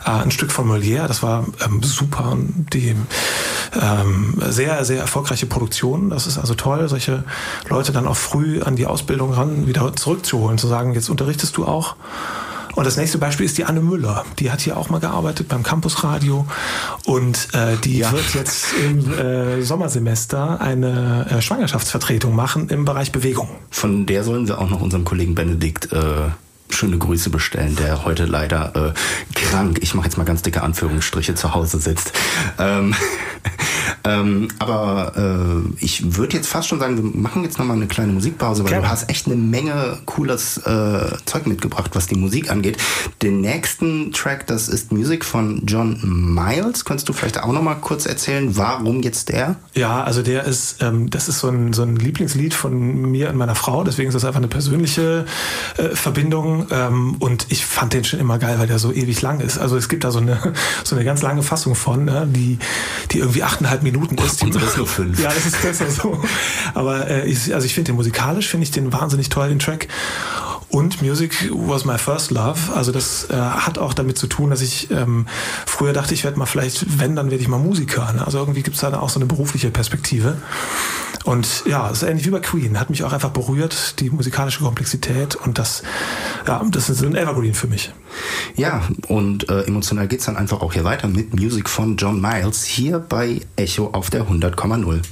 äh, 0.04 0.10
ein 0.10 0.30
Stück 0.30 0.52
von 0.52 0.68
Molière, 0.68 1.06
das 1.06 1.22
war 1.22 1.46
ähm, 1.64 1.82
super. 1.82 2.36
Die 2.72 2.94
ähm, 3.80 4.34
sehr, 4.48 4.84
sehr 4.84 5.00
erfolgreiche 5.00 5.46
Produktion. 5.46 6.10
Das 6.10 6.26
ist 6.26 6.38
also 6.38 6.54
toll, 6.54 6.88
solche 6.88 7.24
Leute 7.68 7.92
dann 7.92 8.06
auch 8.06 8.16
früh 8.16 8.62
an 8.62 8.76
die 8.76 8.86
Ausbildung 8.86 9.32
ran 9.32 9.66
wieder 9.66 9.94
zurückzuholen, 9.94 10.58
zu 10.58 10.66
sagen, 10.66 10.94
jetzt 10.94 11.08
unterrichtest 11.08 11.56
du 11.56 11.64
auch. 11.64 11.96
Und 12.74 12.86
das 12.86 12.96
nächste 12.96 13.18
Beispiel 13.18 13.44
ist 13.44 13.58
die 13.58 13.64
Anne 13.64 13.80
Müller. 13.80 14.24
Die 14.38 14.50
hat 14.50 14.62
hier 14.62 14.76
auch 14.76 14.88
mal 14.88 14.98
gearbeitet 14.98 15.48
beim 15.48 15.62
Campusradio 15.62 16.46
und 17.04 17.48
äh, 17.52 17.76
die 17.84 17.98
ja. 17.98 18.12
wird 18.12 18.34
jetzt 18.34 18.66
im 18.82 19.12
äh, 19.12 19.62
Sommersemester 19.62 20.60
eine 20.60 21.26
äh, 21.30 21.42
Schwangerschaftsvertretung 21.42 22.34
machen 22.34 22.68
im 22.70 22.84
Bereich 22.84 23.12
Bewegung. 23.12 23.48
Von 23.70 24.06
der 24.06 24.24
sollen 24.24 24.48
wir 24.48 24.58
auch 24.58 24.70
noch 24.70 24.80
unserem 24.80 25.04
Kollegen 25.04 25.34
Benedikt 25.34 25.92
äh, 25.92 26.30
schöne 26.72 26.98
Grüße 26.98 27.30
bestellen, 27.30 27.76
der 27.76 28.04
heute 28.04 28.24
leider 28.24 28.94
äh, 28.94 29.38
krank, 29.38 29.78
ich 29.80 29.94
mache 29.94 30.06
jetzt 30.06 30.18
mal 30.18 30.24
ganz 30.24 30.42
dicke 30.42 30.62
Anführungsstriche, 30.62 31.34
zu 31.34 31.54
Hause 31.54 31.78
sitzt. 31.78 32.12
Ähm, 32.58 32.94
ähm, 34.04 34.48
aber 34.58 35.12
äh, 35.16 35.84
ich 35.84 36.16
würde 36.16 36.36
jetzt 36.36 36.48
fast 36.48 36.68
schon 36.68 36.78
sagen, 36.78 36.96
wir 36.96 37.20
machen 37.20 37.42
jetzt 37.44 37.58
nochmal 37.58 37.76
eine 37.76 37.86
kleine 37.86 38.12
Musikpause, 38.12 38.64
weil 38.64 38.70
Klar. 38.70 38.82
du 38.82 38.88
hast 38.88 39.08
echt 39.10 39.26
eine 39.26 39.36
Menge 39.36 39.98
cooles 40.06 40.58
äh, 40.58 41.16
Zeug 41.24 41.46
mitgebracht, 41.46 41.90
was 41.94 42.06
die 42.06 42.16
Musik 42.16 42.50
angeht. 42.50 42.78
Den 43.22 43.40
nächsten 43.40 44.12
Track, 44.12 44.46
das 44.46 44.68
ist 44.68 44.92
Musik 44.92 45.24
von 45.24 45.62
John 45.66 46.00
Miles. 46.34 46.84
Könntest 46.84 47.08
du 47.08 47.12
vielleicht 47.12 47.42
auch 47.42 47.52
nochmal 47.52 47.76
kurz 47.80 48.06
erzählen, 48.06 48.56
warum 48.56 49.02
jetzt 49.02 49.28
der? 49.28 49.56
Ja, 49.74 50.02
also 50.02 50.22
der 50.22 50.44
ist, 50.44 50.82
ähm, 50.82 51.10
das 51.10 51.28
ist 51.28 51.40
so 51.40 51.48
ein, 51.48 51.72
so 51.72 51.82
ein 51.82 51.96
Lieblingslied 51.96 52.54
von 52.54 53.10
mir 53.10 53.28
und 53.30 53.36
meiner 53.36 53.54
Frau, 53.54 53.84
deswegen 53.84 54.08
ist 54.08 54.14
das 54.14 54.24
einfach 54.24 54.40
eine 54.40 54.48
persönliche 54.48 55.26
äh, 55.76 55.90
Ähm, 56.70 57.16
und 57.18 57.46
ich 57.50 57.64
fand 57.64 57.92
den 57.92 58.04
schon 58.04 58.20
immer 58.20 58.38
geil, 58.38 58.58
weil 58.58 58.66
der 58.66 58.78
so 58.78 58.92
ewig 58.92 59.20
lang 59.22 59.40
ist. 59.40 59.58
Also 59.58 59.76
es 59.76 59.88
gibt 59.88 60.04
da 60.04 60.10
so 60.10 60.18
eine, 60.18 60.38
so 60.84 60.96
eine 60.96 61.04
ganz 61.04 61.22
lange 61.22 61.42
Fassung 61.42 61.74
von, 61.74 62.04
ne, 62.04 62.26
die, 62.28 62.58
die 63.10 63.18
irgendwie 63.18 63.42
achteinhalb 63.42 63.82
Minuten 63.82 64.16
ist. 64.18 64.42
Unsere 64.42 64.64
ist 64.64 64.76
nur 64.76 64.86
fünf. 64.86 65.20
Ja, 65.20 65.30
das 65.30 65.46
ist 65.46 65.62
besser 65.62 65.90
so. 65.90 66.22
Aber 66.74 67.08
äh, 67.08 67.28
ich, 67.28 67.54
also 67.54 67.66
ich 67.66 67.74
finde 67.74 67.92
den 67.92 67.96
musikalisch, 67.96 68.48
finde 68.48 68.64
ich 68.64 68.70
den 68.70 68.92
wahnsinnig 68.92 69.28
toll, 69.28 69.48
den 69.48 69.58
Track. 69.58 69.88
Und 70.72 71.02
Music 71.02 71.50
was 71.52 71.84
my 71.84 71.98
first 71.98 72.30
love. 72.30 72.72
Also 72.74 72.92
das 72.92 73.28
äh, 73.28 73.34
hat 73.34 73.76
auch 73.78 73.92
damit 73.92 74.16
zu 74.16 74.26
tun, 74.26 74.48
dass 74.48 74.62
ich 74.62 74.90
ähm, 74.90 75.26
früher 75.66 75.92
dachte, 75.92 76.14
ich 76.14 76.24
werde 76.24 76.38
mal 76.38 76.46
vielleicht, 76.46 76.98
wenn, 76.98 77.14
dann 77.14 77.30
werde 77.30 77.42
ich 77.42 77.48
mal 77.48 77.58
Musiker. 77.58 78.10
Ne? 78.14 78.24
Also 78.24 78.38
irgendwie 78.38 78.62
gibt 78.62 78.76
es 78.76 78.80
da 78.80 78.98
auch 78.98 79.10
so 79.10 79.20
eine 79.20 79.26
berufliche 79.26 79.70
Perspektive. 79.70 80.38
Und 81.24 81.64
ja, 81.66 81.90
es 81.90 82.02
ist 82.02 82.08
ähnlich 82.08 82.26
wie 82.26 82.30
bei 82.30 82.40
Queen. 82.40 82.80
Hat 82.80 82.88
mich 82.88 83.04
auch 83.04 83.12
einfach 83.12 83.30
berührt, 83.30 84.00
die 84.00 84.08
musikalische 84.08 84.64
Komplexität. 84.64 85.36
Und 85.36 85.58
das, 85.58 85.82
ja, 86.46 86.64
das 86.70 86.88
ist 86.88 87.04
ein 87.04 87.16
Evergreen 87.16 87.54
für 87.54 87.66
mich. 87.66 87.92
Ja, 88.56 88.82
und 89.08 89.50
äh, 89.50 89.64
emotional 89.64 90.08
geht's 90.08 90.24
dann 90.24 90.38
einfach 90.38 90.62
auch 90.62 90.72
hier 90.72 90.84
weiter 90.84 91.06
mit 91.06 91.38
Music 91.38 91.68
von 91.68 91.98
John 91.98 92.18
Miles 92.18 92.64
hier 92.64 92.98
bei 92.98 93.42
Echo 93.56 93.90
auf 93.92 94.08
der 94.08 94.26
100,0. 94.26 95.02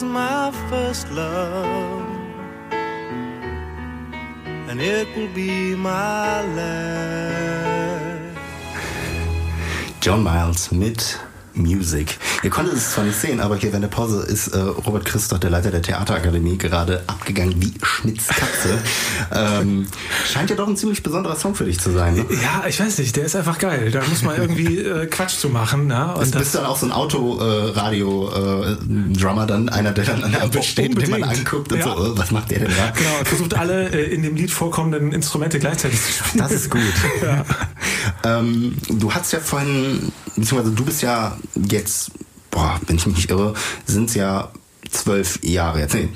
Was 0.00 0.08
my 0.08 0.50
first 0.70 1.10
love, 1.10 2.06
and 4.68 4.80
it 4.80 5.06
will 5.16 5.28
be 5.34 5.74
my 5.74 6.42
last. 6.56 8.38
John 10.00 10.22
Miles 10.22 10.70
mit 10.70 11.20
Music. 11.54 12.18
Ihr 12.42 12.50
konntet 12.50 12.74
es 12.74 12.92
zwar 12.92 13.04
nicht 13.04 13.18
sehen, 13.18 13.40
aber 13.40 13.56
hier 13.56 13.70
während 13.70 13.84
der 13.84 13.88
Pause 13.88 14.22
ist 14.22 14.48
äh, 14.48 14.58
Robert 14.58 15.04
Christoph, 15.04 15.40
der 15.40 15.50
Leiter 15.50 15.70
der 15.70 15.82
Theaterakademie, 15.82 16.58
gerade 16.58 17.02
abgegangen 17.06 17.60
wie 17.60 17.74
Schmitz 17.82 18.28
Katze. 18.28 18.78
ähm, 19.34 19.86
scheint 20.30 20.50
ja 20.50 20.56
doch 20.56 20.68
ein 20.68 20.76
ziemlich 20.76 21.02
besonderer 21.02 21.36
Song 21.36 21.54
für 21.54 21.64
dich 21.64 21.80
zu 21.80 21.90
sein. 21.90 22.14
Ne? 22.14 22.26
Ja, 22.42 22.64
ich 22.68 22.80
weiß 22.80 22.98
nicht, 22.98 23.16
der 23.16 23.24
ist 23.24 23.36
einfach 23.36 23.58
geil. 23.58 23.90
Da 23.90 24.02
muss 24.08 24.22
man 24.22 24.36
irgendwie 24.36 24.78
äh, 24.78 25.06
Quatsch 25.06 25.38
zu 25.38 25.48
machen. 25.48 25.86
Ne? 25.86 26.14
Und 26.14 26.34
das 26.34 26.40
bist 26.42 26.54
dann 26.54 26.66
auch 26.66 26.76
so 26.76 26.86
ein 26.86 26.92
Autoradio-Drummer 26.92 29.44
äh, 29.44 29.46
dann, 29.46 29.68
einer, 29.68 29.92
der 29.92 30.04
dann 30.04 30.24
an 30.24 30.32
der 30.32 30.42
Ampel 30.42 30.62
steht, 30.62 31.00
den 31.00 31.10
man 31.10 31.22
anguckt 31.24 31.72
und 31.72 31.78
ja. 31.78 31.84
so, 31.84 31.96
oh, 31.96 32.12
was 32.16 32.30
macht 32.30 32.50
der 32.50 32.60
denn 32.60 32.72
da? 32.76 32.90
Genau, 32.90 33.10
versucht 33.24 33.54
alle 33.54 33.90
äh, 33.90 34.14
in 34.14 34.22
dem 34.22 34.36
Lied 34.36 34.50
vorkommenden 34.50 35.12
Instrumente 35.12 35.58
gleichzeitig 35.58 36.00
zu 36.00 36.12
spielen. 36.12 36.38
Das 36.38 36.52
ist 36.52 36.70
gut. 36.70 36.80
Ja. 37.20 37.44
Ähm, 38.24 38.76
du 38.88 39.12
hast 39.12 39.32
ja 39.32 39.40
vorhin, 39.40 40.12
beziehungsweise 40.36 40.74
du 40.74 40.84
bist 40.84 41.02
ja 41.02 41.36
jetzt, 41.54 42.12
boah, 42.50 42.80
wenn 42.86 42.96
ich 42.96 43.06
mich 43.06 43.16
nicht 43.16 43.30
irre, 43.30 43.54
sind 43.86 44.08
es 44.08 44.14
ja 44.14 44.50
zwölf 44.90 45.42
Jahre 45.42 45.80
jetzt. 45.80 45.94
Nee, 45.94 46.08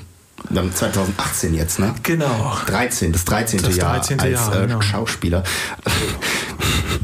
wir 0.49 0.61
haben 0.61 0.73
2018 0.73 1.53
jetzt, 1.53 1.79
ne? 1.79 1.93
Genau. 2.03 2.55
13, 2.67 3.11
das 3.11 3.25
13. 3.25 3.61
Das 3.61 3.75
Jahr 3.75 3.93
13. 3.93 4.19
als 4.19 4.31
Jahr, 4.31 4.55
äh, 4.55 4.67
genau. 4.67 4.81
Schauspieler. 4.81 5.43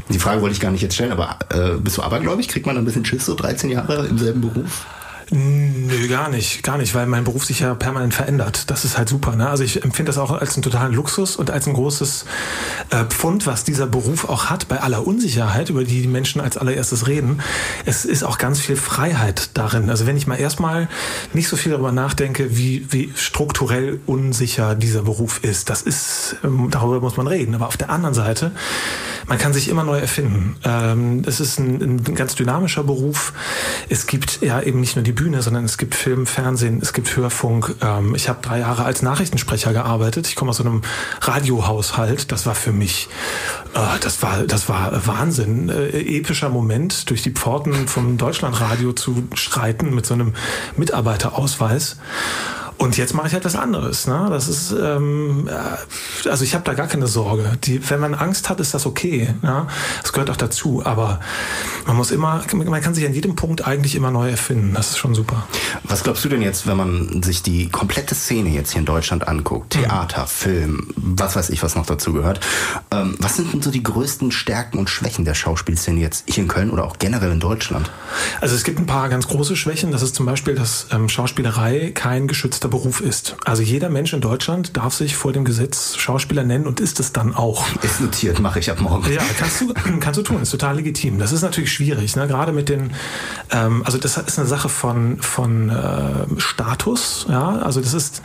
Die 0.08 0.18
Frage 0.18 0.42
wollte 0.42 0.54
ich 0.54 0.60
gar 0.60 0.70
nicht 0.70 0.82
jetzt 0.82 0.94
stellen, 0.94 1.12
aber 1.12 1.38
äh, 1.50 1.78
bist 1.78 1.96
du 1.96 2.02
abergläubig? 2.02 2.48
Kriegt 2.48 2.66
man 2.66 2.76
ein 2.76 2.84
bisschen 2.84 3.04
Schiss 3.04 3.26
so 3.26 3.34
13 3.34 3.70
Jahre 3.70 4.06
im 4.06 4.18
selben 4.18 4.40
Beruf? 4.40 4.86
Nö, 5.34 6.08
gar 6.08 6.28
nicht, 6.28 6.62
gar 6.62 6.76
nicht, 6.76 6.94
weil 6.94 7.06
mein 7.06 7.24
Beruf 7.24 7.46
sich 7.46 7.60
ja 7.60 7.74
permanent 7.74 8.12
verändert. 8.12 8.70
Das 8.70 8.84
ist 8.84 8.98
halt 8.98 9.08
super. 9.08 9.34
Ne? 9.34 9.48
Also 9.48 9.64
ich 9.64 9.82
empfinde 9.82 10.10
das 10.10 10.18
auch 10.18 10.30
als 10.30 10.54
einen 10.54 10.62
totalen 10.62 10.92
Luxus 10.92 11.36
und 11.36 11.50
als 11.50 11.66
ein 11.66 11.72
großes 11.72 12.26
äh, 12.90 13.04
Pfund, 13.06 13.46
was 13.46 13.64
dieser 13.64 13.86
Beruf 13.86 14.28
auch 14.28 14.50
hat, 14.50 14.68
bei 14.68 14.80
aller 14.82 15.06
Unsicherheit, 15.06 15.70
über 15.70 15.84
die 15.84 16.02
die 16.02 16.08
Menschen 16.08 16.42
als 16.42 16.58
allererstes 16.58 17.06
reden. 17.06 17.40
Es 17.86 18.04
ist 18.04 18.24
auch 18.24 18.36
ganz 18.36 18.60
viel 18.60 18.76
Freiheit 18.76 19.50
darin. 19.54 19.88
Also 19.88 20.06
wenn 20.06 20.18
ich 20.18 20.26
mal 20.26 20.36
erstmal 20.36 20.88
nicht 21.32 21.48
so 21.48 21.56
viel 21.56 21.72
darüber 21.72 21.92
nachdenke, 21.92 22.54
wie, 22.54 22.86
wie 22.90 23.10
strukturell 23.16 24.00
unsicher 24.04 24.74
dieser 24.74 25.00
Beruf 25.00 25.42
ist, 25.42 25.70
das 25.70 25.80
ist, 25.80 26.36
ähm, 26.44 26.68
darüber 26.70 27.00
muss 27.00 27.16
man 27.16 27.26
reden. 27.26 27.54
Aber 27.54 27.68
auf 27.68 27.78
der 27.78 27.88
anderen 27.88 28.14
Seite, 28.14 28.52
man 29.26 29.38
kann 29.38 29.54
sich 29.54 29.68
immer 29.68 29.84
neu 29.84 29.98
erfinden. 29.98 30.56
Ähm, 30.64 31.22
es 31.24 31.40
ist 31.40 31.58
ein, 31.58 31.80
ein 31.80 32.14
ganz 32.14 32.34
dynamischer 32.34 32.84
Beruf. 32.84 33.32
Es 33.88 34.06
gibt 34.06 34.42
ja 34.42 34.60
eben 34.60 34.80
nicht 34.80 34.96
nur 34.96 35.02
die 35.02 35.12
Bühne, 35.22 35.40
sondern 35.40 35.64
es 35.64 35.78
gibt 35.78 35.94
Film, 35.94 36.26
Fernsehen, 36.26 36.80
es 36.82 36.92
gibt 36.92 37.16
Hörfunk. 37.16 37.76
Ähm, 37.80 38.16
ich 38.16 38.28
habe 38.28 38.40
drei 38.42 38.58
Jahre 38.58 38.82
als 38.82 39.02
Nachrichtensprecher 39.02 39.72
gearbeitet. 39.72 40.26
Ich 40.26 40.34
komme 40.34 40.50
aus 40.50 40.56
so 40.56 40.64
einem 40.64 40.82
Radiohaushalt. 41.20 42.32
Das 42.32 42.44
war 42.44 42.56
für 42.56 42.72
mich, 42.72 43.08
äh, 43.74 44.00
das 44.00 44.20
war, 44.20 44.42
das 44.42 44.68
war 44.68 45.06
Wahnsinn. 45.06 45.68
Äh, 45.68 46.18
epischer 46.18 46.48
Moment, 46.48 47.08
durch 47.08 47.22
die 47.22 47.30
Pforten 47.30 47.86
vom 47.86 48.18
Deutschlandradio 48.18 48.94
zu 48.94 49.22
streiten 49.34 49.94
mit 49.94 50.06
so 50.06 50.14
einem 50.14 50.34
Mitarbeiterausweis. 50.76 51.98
Und 52.78 52.96
jetzt 52.96 53.14
mache 53.14 53.28
ich 53.28 53.32
halt 53.32 53.44
was 53.44 53.56
anderes. 53.56 54.06
Ne? 54.06 54.26
Das 54.30 54.48
ist, 54.48 54.72
ähm, 54.72 55.48
äh, 55.48 56.28
also 56.28 56.44
ich 56.44 56.54
habe 56.54 56.64
da 56.64 56.74
gar 56.74 56.86
keine 56.86 57.06
Sorge. 57.06 57.58
Die, 57.64 57.88
wenn 57.90 58.00
man 58.00 58.14
Angst 58.14 58.48
hat, 58.48 58.60
ist 58.60 58.74
das 58.74 58.86
okay. 58.86 59.34
Ne? 59.42 59.66
Das 60.02 60.12
gehört 60.12 60.30
auch 60.30 60.36
dazu. 60.36 60.82
Aber 60.84 61.20
man 61.86 61.96
muss 61.96 62.10
immer, 62.10 62.42
man 62.52 62.80
kann 62.80 62.94
sich 62.94 63.06
an 63.06 63.14
jedem 63.14 63.36
Punkt 63.36 63.66
eigentlich 63.66 63.94
immer 63.94 64.10
neu 64.10 64.30
erfinden. 64.30 64.74
Das 64.74 64.90
ist 64.90 64.98
schon 64.98 65.14
super. 65.14 65.46
Was 65.84 66.02
glaubst 66.02 66.24
du 66.24 66.28
denn 66.28 66.42
jetzt, 66.42 66.66
wenn 66.66 66.76
man 66.76 67.22
sich 67.22 67.42
die 67.42 67.68
komplette 67.68 68.14
Szene 68.14 68.50
jetzt 68.50 68.72
hier 68.72 68.80
in 68.80 68.86
Deutschland 68.86 69.28
anguckt? 69.28 69.76
Mhm. 69.76 69.82
Theater, 69.82 70.22
mhm. 70.22 70.26
Film, 70.26 70.88
was 70.96 71.36
weiß 71.36 71.50
ich, 71.50 71.62
was 71.62 71.74
noch 71.74 71.86
dazu 71.86 72.12
gehört. 72.12 72.40
Ähm, 72.90 73.16
was 73.18 73.36
sind 73.36 73.52
denn 73.52 73.62
so 73.62 73.70
die 73.70 73.82
größten 73.82 74.32
Stärken 74.32 74.78
und 74.78 74.90
Schwächen 74.90 75.24
der 75.24 75.34
Schauspielszene 75.34 76.00
jetzt 76.00 76.24
hier 76.28 76.42
in 76.42 76.48
Köln 76.48 76.70
oder 76.70 76.84
auch 76.84 76.98
generell 76.98 77.32
in 77.32 77.40
Deutschland? 77.40 77.90
Also 78.40 78.54
es 78.54 78.64
gibt 78.64 78.78
ein 78.78 78.86
paar 78.86 79.08
ganz 79.08 79.28
große 79.28 79.56
Schwächen. 79.56 79.92
Das 79.92 80.02
ist 80.02 80.14
zum 80.14 80.26
Beispiel, 80.26 80.54
dass 80.54 80.86
ähm, 80.90 81.08
Schauspielerei 81.08 81.92
kein 81.94 82.26
geschützter 82.62 82.68
Beruf 82.68 83.00
ist. 83.00 83.36
Also 83.44 83.62
jeder 83.62 83.88
Mensch 83.88 84.12
in 84.12 84.20
Deutschland 84.20 84.76
darf 84.76 84.94
sich 84.94 85.16
vor 85.16 85.32
dem 85.32 85.44
Gesetz 85.44 85.96
Schauspieler 85.96 86.44
nennen 86.44 86.66
und 86.66 86.80
ist 86.80 87.00
es 87.00 87.12
dann 87.12 87.34
auch. 87.34 87.64
Ist 87.82 88.00
notiert, 88.00 88.40
mache 88.40 88.58
ich 88.58 88.70
ab 88.70 88.80
morgen. 88.80 89.10
Ja, 89.12 89.22
kannst 89.38 89.60
du, 89.60 89.74
kannst 90.00 90.18
du 90.18 90.22
tun, 90.22 90.42
ist 90.42 90.50
total 90.50 90.76
legitim. 90.76 91.18
Das 91.18 91.32
ist 91.32 91.42
natürlich 91.42 91.72
schwierig, 91.72 92.16
ne? 92.16 92.26
gerade 92.26 92.52
mit 92.52 92.68
den, 92.68 92.92
ähm, 93.50 93.82
also 93.84 93.98
das 93.98 94.16
ist 94.16 94.38
eine 94.38 94.48
Sache 94.48 94.68
von, 94.68 95.18
von 95.20 95.70
äh, 95.70 96.40
Status, 96.40 97.26
ja, 97.28 97.56
also 97.58 97.80
das 97.80 97.94
ist 97.94 98.22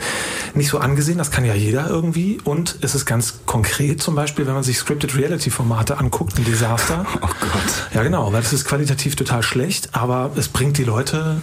nicht 0.54 0.68
so 0.68 0.78
angesehen, 0.78 1.18
das 1.18 1.30
kann 1.30 1.44
ja 1.44 1.54
jeder 1.54 1.88
irgendwie 1.88 2.38
und 2.44 2.78
es 2.82 2.94
ist 2.94 3.06
ganz 3.06 3.40
konkret 3.46 4.02
zum 4.02 4.14
Beispiel, 4.14 4.46
wenn 4.46 4.54
man 4.54 4.62
sich 4.62 4.78
Scripted 4.78 5.16
Reality 5.16 5.50
Formate 5.50 5.98
anguckt, 5.98 6.38
ein 6.38 6.44
Desaster. 6.44 7.06
Oh 7.20 7.26
Gott. 7.40 7.94
Ja, 7.94 8.02
genau, 8.04 8.32
weil 8.32 8.42
das 8.42 8.52
ist 8.52 8.64
qualitativ 8.64 9.16
total 9.16 9.42
schlecht, 9.42 9.90
aber 9.92 10.30
es 10.36 10.48
bringt 10.48 10.78
die 10.78 10.84
Leute 10.84 11.42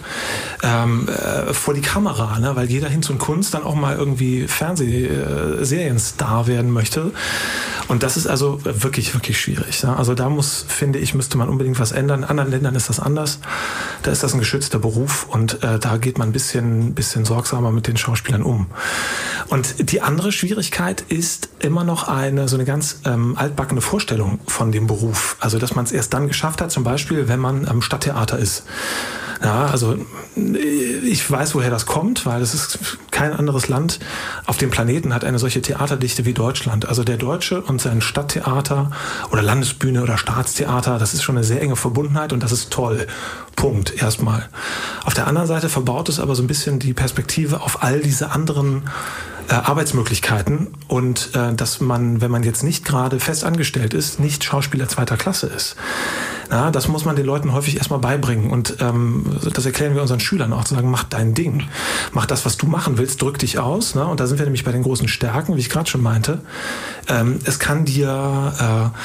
ähm, 0.62 1.06
äh, 1.08 1.52
vor 1.52 1.74
die 1.74 1.82
Kamera, 1.82 2.38
ne? 2.38 2.56
weil 2.56 2.70
jeder 2.70 2.85
Hinz 2.88 3.10
und 3.10 3.18
Kunst 3.18 3.54
dann 3.54 3.62
auch 3.62 3.74
mal 3.74 3.96
irgendwie 3.96 4.46
Fernsehserienstar 4.48 6.46
werden 6.46 6.70
möchte. 6.70 7.12
Und 7.88 8.02
das 8.02 8.16
ist 8.16 8.26
also 8.26 8.60
wirklich, 8.64 9.14
wirklich 9.14 9.40
schwierig. 9.40 9.82
Ne? 9.82 9.96
Also 9.96 10.14
da 10.14 10.28
muss, 10.28 10.64
finde 10.66 10.98
ich, 10.98 11.14
müsste 11.14 11.38
man 11.38 11.48
unbedingt 11.48 11.78
was 11.78 11.92
ändern. 11.92 12.20
In 12.20 12.24
anderen 12.28 12.50
Ländern 12.50 12.74
ist 12.74 12.88
das 12.88 12.98
anders. 12.98 13.38
Da 14.02 14.10
ist 14.10 14.22
das 14.22 14.34
ein 14.34 14.40
geschützter 14.40 14.78
Beruf 14.78 15.26
und 15.28 15.62
äh, 15.62 15.78
da 15.78 15.96
geht 15.96 16.18
man 16.18 16.30
ein 16.30 16.32
bisschen, 16.32 16.94
bisschen 16.94 17.24
sorgsamer 17.24 17.70
mit 17.70 17.86
den 17.86 17.96
Schauspielern 17.96 18.42
um. 18.42 18.66
Und 19.48 19.90
die 19.90 20.02
andere 20.02 20.32
Schwierigkeit 20.32 21.02
ist 21.02 21.48
immer 21.60 21.84
noch 21.84 22.08
eine 22.08 22.48
so 22.48 22.56
eine 22.56 22.64
ganz 22.64 23.00
ähm, 23.04 23.36
altbackene 23.36 23.80
Vorstellung 23.80 24.40
von 24.46 24.72
dem 24.72 24.86
Beruf. 24.86 25.36
Also 25.40 25.58
dass 25.58 25.74
man 25.74 25.84
es 25.84 25.92
erst 25.92 26.12
dann 26.12 26.28
geschafft 26.28 26.60
hat, 26.60 26.70
zum 26.72 26.82
Beispiel, 26.84 27.28
wenn 27.28 27.40
man 27.40 27.68
am 27.68 27.82
Stadttheater 27.82 28.38
ist. 28.38 28.64
Ja, 29.42 29.66
also 29.66 29.98
ich 31.04 31.30
weiß, 31.30 31.54
woher 31.54 31.70
das 31.70 31.86
kommt, 31.86 32.26
weil 32.26 32.40
es 32.40 32.54
ist 32.54 32.98
kein 33.10 33.32
anderes 33.32 33.68
Land 33.68 33.98
auf 34.46 34.56
dem 34.56 34.70
Planeten 34.70 35.14
hat 35.14 35.24
eine 35.24 35.38
solche 35.38 35.62
Theaterdichte 35.62 36.24
wie 36.24 36.32
Deutschland. 36.32 36.88
Also 36.88 37.04
der 37.04 37.16
Deutsche 37.16 37.60
und 37.62 37.80
sein 37.80 38.00
Stadttheater 38.00 38.90
oder 39.30 39.42
Landesbühne 39.42 40.02
oder 40.02 40.18
Staatstheater, 40.18 40.98
das 40.98 41.14
ist 41.14 41.22
schon 41.22 41.36
eine 41.36 41.44
sehr 41.44 41.60
enge 41.60 41.76
Verbundenheit 41.76 42.32
und 42.32 42.42
das 42.42 42.52
ist 42.52 42.70
toll. 42.70 43.06
Punkt 43.56 44.00
erstmal. 44.02 44.48
Auf 45.04 45.14
der 45.14 45.26
anderen 45.26 45.48
Seite 45.48 45.68
verbaut 45.68 46.08
es 46.08 46.20
aber 46.20 46.34
so 46.34 46.42
ein 46.42 46.46
bisschen 46.46 46.78
die 46.78 46.92
Perspektive 46.92 47.60
auf 47.62 47.82
all 47.82 48.00
diese 48.00 48.30
anderen 48.30 48.82
äh, 49.48 49.54
Arbeitsmöglichkeiten 49.54 50.68
und 50.88 51.30
äh, 51.34 51.54
dass 51.54 51.80
man, 51.80 52.20
wenn 52.20 52.30
man 52.30 52.42
jetzt 52.42 52.62
nicht 52.62 52.84
gerade 52.84 53.20
fest 53.20 53.44
angestellt 53.44 53.94
ist, 53.94 54.20
nicht 54.20 54.44
Schauspieler 54.44 54.88
zweiter 54.88 55.16
Klasse 55.16 55.46
ist. 55.46 55.76
Ja, 56.50 56.70
das 56.70 56.86
muss 56.88 57.04
man 57.04 57.16
den 57.16 57.26
Leuten 57.26 57.52
häufig 57.52 57.76
erstmal 57.76 57.98
beibringen 57.98 58.50
und 58.50 58.76
ähm, 58.80 59.24
das 59.52 59.66
erklären 59.66 59.94
wir 59.94 60.02
unseren 60.02 60.20
Schülern 60.20 60.52
auch, 60.52 60.64
zu 60.64 60.74
sagen, 60.74 60.90
mach 60.90 61.04
dein 61.04 61.34
Ding, 61.34 61.64
mach 62.12 62.26
das, 62.26 62.44
was 62.44 62.56
du 62.56 62.66
machen 62.66 62.98
willst, 62.98 63.20
drück 63.20 63.38
dich 63.38 63.58
aus. 63.58 63.94
Ne? 63.94 64.06
Und 64.06 64.20
da 64.20 64.26
sind 64.26 64.38
wir 64.38 64.46
nämlich 64.46 64.64
bei 64.64 64.72
den 64.72 64.82
großen 64.82 65.08
Stärken, 65.08 65.56
wie 65.56 65.60
ich 65.60 65.70
gerade 65.70 65.90
schon 65.90 66.02
meinte. 66.02 66.40
Ähm, 67.08 67.40
es 67.44 67.58
kann 67.58 67.84
dir 67.84 68.92
äh, 68.94 68.98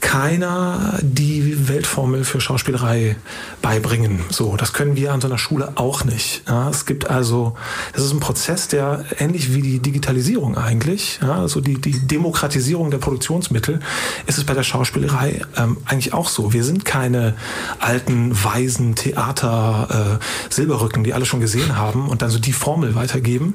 keiner 0.00 0.98
die 1.02 1.68
Weltformel 1.68 2.24
für 2.24 2.40
Schauspielerei 2.40 3.16
beibringen. 3.62 4.20
So, 4.30 4.56
das 4.56 4.72
können 4.72 4.96
wir 4.96 5.12
an 5.12 5.20
so 5.20 5.28
einer 5.28 5.38
Schule 5.38 5.72
auch 5.74 6.04
nicht. 6.04 6.42
Ja, 6.48 6.70
es 6.70 6.86
gibt 6.86 7.10
also, 7.10 7.54
das 7.92 8.04
ist 8.04 8.12
ein 8.12 8.20
Prozess, 8.20 8.68
der 8.68 9.04
ähnlich 9.18 9.54
wie 9.54 9.62
die 9.62 9.78
Digitalisierung 9.80 10.56
eigentlich, 10.56 11.20
ja, 11.22 11.34
also 11.40 11.60
die, 11.60 11.80
die 11.80 12.06
Demokratisierung 12.06 12.90
der 12.90 12.98
Produktionsmittel, 12.98 13.80
ist 14.26 14.38
es 14.38 14.44
bei 14.44 14.54
der 14.54 14.62
Schauspielerei 14.62 15.42
ähm, 15.56 15.78
eigentlich 15.84 16.14
auch 16.14 16.28
so. 16.28 16.52
Wir 16.52 16.64
sind 16.64 16.84
keine 16.84 17.34
alten, 17.78 18.32
weisen 18.44 18.94
Theater 18.94 20.18
äh, 20.20 20.52
Silberrücken, 20.54 21.04
die 21.04 21.12
alle 21.12 21.26
schon 21.26 21.40
gesehen 21.40 21.76
haben 21.76 22.08
und 22.08 22.22
dann 22.22 22.30
so 22.30 22.38
die 22.38 22.52
Formel 22.52 22.94
weitergeben, 22.94 23.54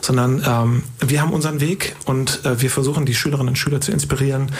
sondern 0.00 0.42
ähm, 0.46 0.82
wir 1.00 1.22
haben 1.22 1.32
unseren 1.32 1.60
Weg 1.60 1.96
und 2.04 2.44
äh, 2.44 2.60
wir 2.60 2.70
versuchen 2.70 3.04
die 3.04 3.14
Schülerinnen 3.14 3.48
und 3.48 3.56
Schüler 3.56 3.80
zu 3.80 3.90
inspirieren, 3.90 4.52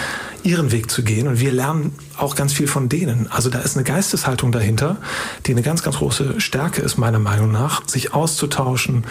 ihren 0.43 0.73
Weg 0.73 0.91
zu 0.91 1.03
gehen 1.03 1.29
und 1.29 1.39
wir 1.39 1.53
lernen 1.53 1.93
auch 2.17 2.35
ganz 2.35 2.53
viel 2.53 2.67
von 2.67 2.89
denen. 2.89 3.31
Also 3.31 3.51
da 3.51 3.61
ist 3.61 3.77
eine 3.77 3.85
Geisteshaltung 3.85 4.53
dahinter, 4.53 4.80
die 5.47 5.53
eine 5.53 5.63
ganz, 5.63 5.83
ganz 5.83 5.97
große 5.97 6.41
Stärke 6.41 6.83
ist, 6.83 6.99
meiner 6.99 7.19
Meinung 7.19 7.53
nach, 7.53 7.87
sich 7.87 8.15
auszutauschen, 8.15 9.05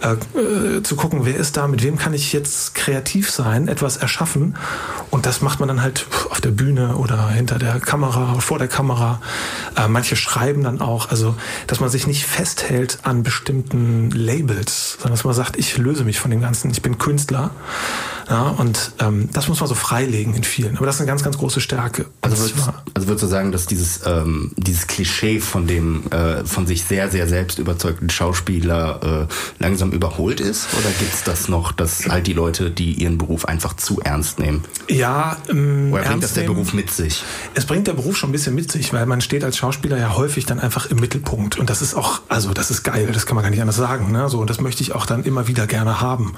äh, 0.00 0.12
äh, 0.38 0.82
zu 0.82 0.96
gucken, 0.96 1.20
wer 1.24 1.36
ist 1.36 1.56
da, 1.56 1.68
mit 1.68 1.82
wem 1.82 1.98
kann 1.98 2.14
ich 2.14 2.32
jetzt 2.32 2.74
kreativ 2.74 3.30
sein, 3.30 3.68
etwas 3.68 3.96
erschaffen. 3.96 4.56
Und 5.10 5.26
das 5.26 5.40
macht 5.40 5.60
man 5.60 5.68
dann 5.68 5.82
halt 5.82 6.06
auf 6.30 6.40
der 6.40 6.50
Bühne 6.50 6.96
oder 6.96 7.28
hinter 7.28 7.58
der 7.58 7.80
Kamera, 7.80 8.40
vor 8.40 8.58
der 8.58 8.68
Kamera. 8.68 9.20
Äh, 9.76 9.88
manche 9.88 10.16
schreiben 10.16 10.62
dann 10.62 10.80
auch, 10.80 11.10
also 11.10 11.34
dass 11.66 11.80
man 11.80 11.88
sich 11.88 12.06
nicht 12.06 12.26
festhält 12.26 12.98
an 13.02 13.22
bestimmten 13.22 14.10
Labels, 14.10 14.94
sondern 14.94 15.12
dass 15.12 15.24
man 15.24 15.34
sagt, 15.34 15.56
ich 15.56 15.76
löse 15.78 16.04
mich 16.04 16.18
von 16.20 16.30
dem 16.30 16.40
Ganzen, 16.40 16.70
ich 16.70 16.82
bin 16.82 16.98
Künstler. 16.98 17.50
Ja, 18.28 18.48
und 18.48 18.92
ähm, 18.98 19.30
das 19.32 19.48
muss 19.48 19.60
man 19.60 19.68
so 19.68 19.74
freilegen 19.74 20.34
in 20.34 20.44
vielen. 20.44 20.76
Aber 20.76 20.84
das 20.84 20.96
ist 20.96 21.00
eine 21.00 21.08
ganz, 21.08 21.22
ganz 21.22 21.38
große 21.38 21.62
Stärke. 21.62 22.06
Also 22.20 22.36
würdest, 22.36 22.68
also 22.92 23.08
würdest 23.08 23.22
du 23.22 23.26
sagen, 23.26 23.52
dass 23.52 23.66
dieses, 23.66 24.00
ähm, 24.04 24.52
dieses 24.56 24.86
Klischee 24.86 25.07
von 25.40 25.66
dem 25.66 26.04
äh, 26.12 26.44
von 26.44 26.66
sich 26.66 26.84
sehr, 26.84 27.10
sehr 27.10 27.26
selbst 27.28 27.58
überzeugten 27.58 28.10
Schauspieler 28.10 29.26
äh, 29.28 29.62
langsam 29.62 29.92
überholt 29.92 30.40
ist? 30.40 30.68
Oder 30.74 30.90
gibt 30.98 31.12
es 31.12 31.24
das 31.24 31.48
noch, 31.48 31.72
dass 31.72 32.08
halt 32.08 32.26
die 32.26 32.32
Leute, 32.32 32.70
die 32.70 32.92
ihren 32.92 33.18
Beruf 33.18 33.44
einfach 33.44 33.74
zu 33.74 34.00
ernst 34.00 34.38
nehmen? 34.38 34.64
Ja, 34.88 35.36
ähm, 35.48 35.92
Oder 35.92 36.02
bringt 36.02 36.22
das 36.22 36.34
der 36.34 36.44
nehmen? 36.44 36.54
Beruf 36.54 36.72
mit 36.72 36.90
sich? 36.90 37.24
Es 37.54 37.66
bringt 37.66 37.86
der 37.86 37.94
Beruf 37.94 38.16
schon 38.16 38.30
ein 38.30 38.32
bisschen 38.32 38.54
mit 38.54 38.70
sich, 38.70 38.92
weil 38.92 39.06
man 39.06 39.20
steht 39.20 39.44
als 39.44 39.56
Schauspieler 39.56 39.98
ja 39.98 40.16
häufig 40.16 40.46
dann 40.46 40.60
einfach 40.60 40.86
im 40.86 40.98
Mittelpunkt. 40.98 41.58
Und 41.58 41.70
das 41.70 41.82
ist 41.82 41.94
auch, 41.94 42.20
also 42.28 42.52
das 42.52 42.70
ist 42.70 42.82
geil, 42.82 43.10
das 43.12 43.26
kann 43.26 43.34
man 43.34 43.42
gar 43.42 43.50
nicht 43.50 43.60
anders 43.60 43.76
sagen. 43.76 44.12
Ne? 44.12 44.28
So, 44.28 44.38
und 44.38 44.50
das 44.50 44.60
möchte 44.60 44.82
ich 44.82 44.94
auch 44.94 45.06
dann 45.06 45.24
immer 45.24 45.48
wieder 45.48 45.66
gerne 45.66 46.00
haben. 46.00 46.34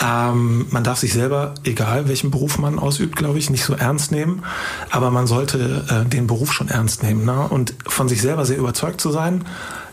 Ähm, 0.00 0.66
man 0.70 0.84
darf 0.84 0.98
sich 0.98 1.12
selber, 1.12 1.54
egal 1.64 2.08
welchen 2.08 2.30
Beruf 2.30 2.58
man 2.58 2.78
ausübt, 2.78 3.16
glaube 3.16 3.38
ich, 3.38 3.50
nicht 3.50 3.64
so 3.64 3.74
ernst 3.74 4.12
nehmen. 4.12 4.42
Aber 4.90 5.10
man 5.10 5.26
sollte 5.26 5.84
äh, 5.88 6.08
den 6.08 6.26
Beruf 6.26 6.52
schon 6.52 6.68
ernst 6.68 7.02
nehmen. 7.02 7.24
Ne? 7.24 7.46
Und 7.48 7.74
von 7.94 8.08
sich 8.08 8.20
selber 8.20 8.44
sehr 8.44 8.58
überzeugt 8.58 9.00
zu 9.00 9.10
sein, 9.10 9.44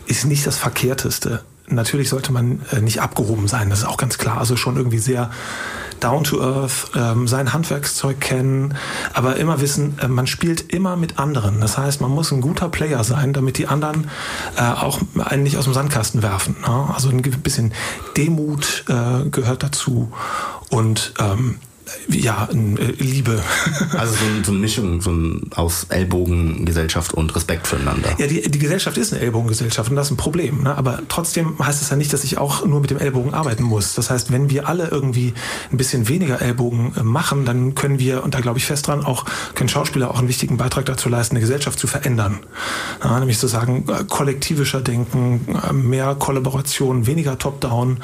ist 0.06 0.24
nicht 0.24 0.46
das 0.46 0.58
Verkehrteste. 0.58 1.42
Natürlich 1.68 2.08
sollte 2.08 2.32
man 2.32 2.60
äh, 2.72 2.80
nicht 2.80 3.00
abgehoben 3.00 3.48
sein, 3.48 3.70
das 3.70 3.80
ist 3.80 3.84
auch 3.84 3.96
ganz 3.96 4.18
klar. 4.18 4.38
Also 4.38 4.56
schon 4.56 4.76
irgendwie 4.76 4.98
sehr 4.98 5.30
down 6.00 6.24
to 6.24 6.42
earth, 6.42 6.90
ähm, 6.96 7.28
sein 7.28 7.52
Handwerkszeug 7.52 8.20
kennen, 8.20 8.74
aber 9.14 9.36
immer 9.36 9.60
wissen, 9.60 9.98
äh, 10.00 10.08
man 10.08 10.26
spielt 10.26 10.72
immer 10.72 10.96
mit 10.96 11.20
anderen. 11.20 11.60
Das 11.60 11.78
heißt, 11.78 12.00
man 12.00 12.10
muss 12.10 12.32
ein 12.32 12.40
guter 12.40 12.68
Player 12.68 13.04
sein, 13.04 13.32
damit 13.32 13.58
die 13.58 13.68
anderen 13.68 14.10
äh, 14.56 14.62
auch 14.62 15.00
einen 15.24 15.44
nicht 15.44 15.56
aus 15.56 15.64
dem 15.64 15.72
Sandkasten 15.72 16.22
werfen. 16.22 16.56
Ne? 16.66 16.90
Also 16.92 17.08
ein 17.08 17.22
bisschen 17.22 17.72
Demut 18.16 18.84
gehört 18.86 19.62
dazu 19.62 20.12
und 20.70 21.14
ähm, 21.18 21.58
ja, 22.08 22.48
äh, 22.52 22.92
Liebe. 22.98 23.42
Also 23.92 24.14
so, 24.14 24.44
so 24.44 24.52
eine 24.52 24.60
Mischung 24.60 25.00
so 25.00 25.10
ein, 25.10 25.50
aus 25.54 25.86
Ellbogengesellschaft 25.88 27.12
und 27.14 27.34
Respekt 27.34 27.66
füreinander. 27.66 28.10
Ja, 28.18 28.26
die, 28.26 28.42
die 28.42 28.58
Gesellschaft 28.58 28.96
ist 28.96 29.12
eine 29.12 29.22
Ellbogengesellschaft 29.22 29.90
und 29.90 29.96
das 29.96 30.06
ist 30.06 30.12
ein 30.12 30.16
Problem. 30.16 30.62
Ne? 30.62 30.76
Aber 30.76 31.00
trotzdem 31.08 31.58
heißt 31.58 31.82
es 31.82 31.90
ja 31.90 31.96
nicht, 31.96 32.12
dass 32.12 32.24
ich 32.24 32.38
auch 32.38 32.64
nur 32.64 32.80
mit 32.80 32.90
dem 32.90 32.98
Ellbogen 32.98 33.34
arbeiten 33.34 33.62
muss. 33.62 33.94
Das 33.94 34.10
heißt, 34.10 34.32
wenn 34.32 34.50
wir 34.50 34.68
alle 34.68 34.88
irgendwie 34.88 35.34
ein 35.70 35.76
bisschen 35.76 36.08
weniger 36.08 36.40
Ellbogen 36.40 36.94
äh, 36.96 37.02
machen, 37.02 37.44
dann 37.44 37.74
können 37.74 37.98
wir, 37.98 38.24
und 38.24 38.34
da 38.34 38.40
glaube 38.40 38.58
ich 38.58 38.66
fest 38.66 38.86
dran, 38.86 39.04
auch 39.04 39.24
können 39.54 39.68
Schauspieler 39.68 40.10
auch 40.10 40.18
einen 40.18 40.28
wichtigen 40.28 40.56
Beitrag 40.56 40.86
dazu 40.86 41.08
leisten, 41.08 41.36
eine 41.36 41.40
Gesellschaft 41.40 41.78
zu 41.78 41.86
verändern. 41.86 42.40
Ja, 43.02 43.18
nämlich 43.18 43.38
zu 43.38 43.46
sagen, 43.46 43.84
äh, 43.88 44.04
kollektivischer 44.04 44.80
Denken, 44.80 45.46
mehr 45.72 46.14
Kollaboration, 46.14 47.06
weniger 47.06 47.38
Top-Down, 47.38 47.98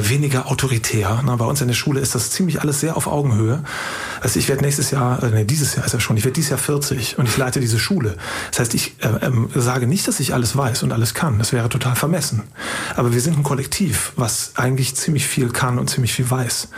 weniger 0.00 0.50
autoritär. 0.50 1.22
Na, 1.24 1.36
bei 1.36 1.44
uns 1.44 1.60
in 1.60 1.68
der 1.68 1.74
Schule 1.74 2.00
ist 2.00 2.14
das 2.14 2.30
ziemlich 2.30 2.60
alles 2.60 2.80
sehr 2.80 2.95
auf 2.96 3.06
Augenhöhe. 3.06 3.62
Also 4.20 4.38
ich 4.38 4.48
werde 4.48 4.62
nächstes 4.62 4.90
Jahr, 4.90 5.22
äh, 5.22 5.30
nee, 5.30 5.44
dieses 5.44 5.76
Jahr 5.76 5.86
ist 5.86 5.92
ja 5.92 6.00
schon, 6.00 6.16
ich 6.16 6.24
werde 6.24 6.34
dieses 6.34 6.50
Jahr 6.50 6.58
40 6.58 7.18
und 7.18 7.28
ich 7.28 7.36
leite 7.36 7.60
diese 7.60 7.78
Schule. 7.78 8.16
Das 8.50 8.60
heißt, 8.60 8.74
ich 8.74 8.96
äh, 9.00 9.26
ähm, 9.26 9.48
sage 9.54 9.86
nicht, 9.86 10.08
dass 10.08 10.20
ich 10.20 10.34
alles 10.34 10.56
weiß 10.56 10.82
und 10.82 10.92
alles 10.92 11.14
kann. 11.14 11.38
Das 11.38 11.52
wäre 11.52 11.68
total 11.68 11.96
vermessen. 11.96 12.44
Aber 12.96 13.12
wir 13.12 13.20
sind 13.20 13.38
ein 13.38 13.42
Kollektiv, 13.42 14.12
was 14.16 14.52
eigentlich 14.56 14.94
ziemlich 14.96 15.26
viel 15.26 15.50
kann 15.50 15.78
und 15.78 15.88
ziemlich 15.90 16.12
viel 16.12 16.30
weiß. 16.30 16.68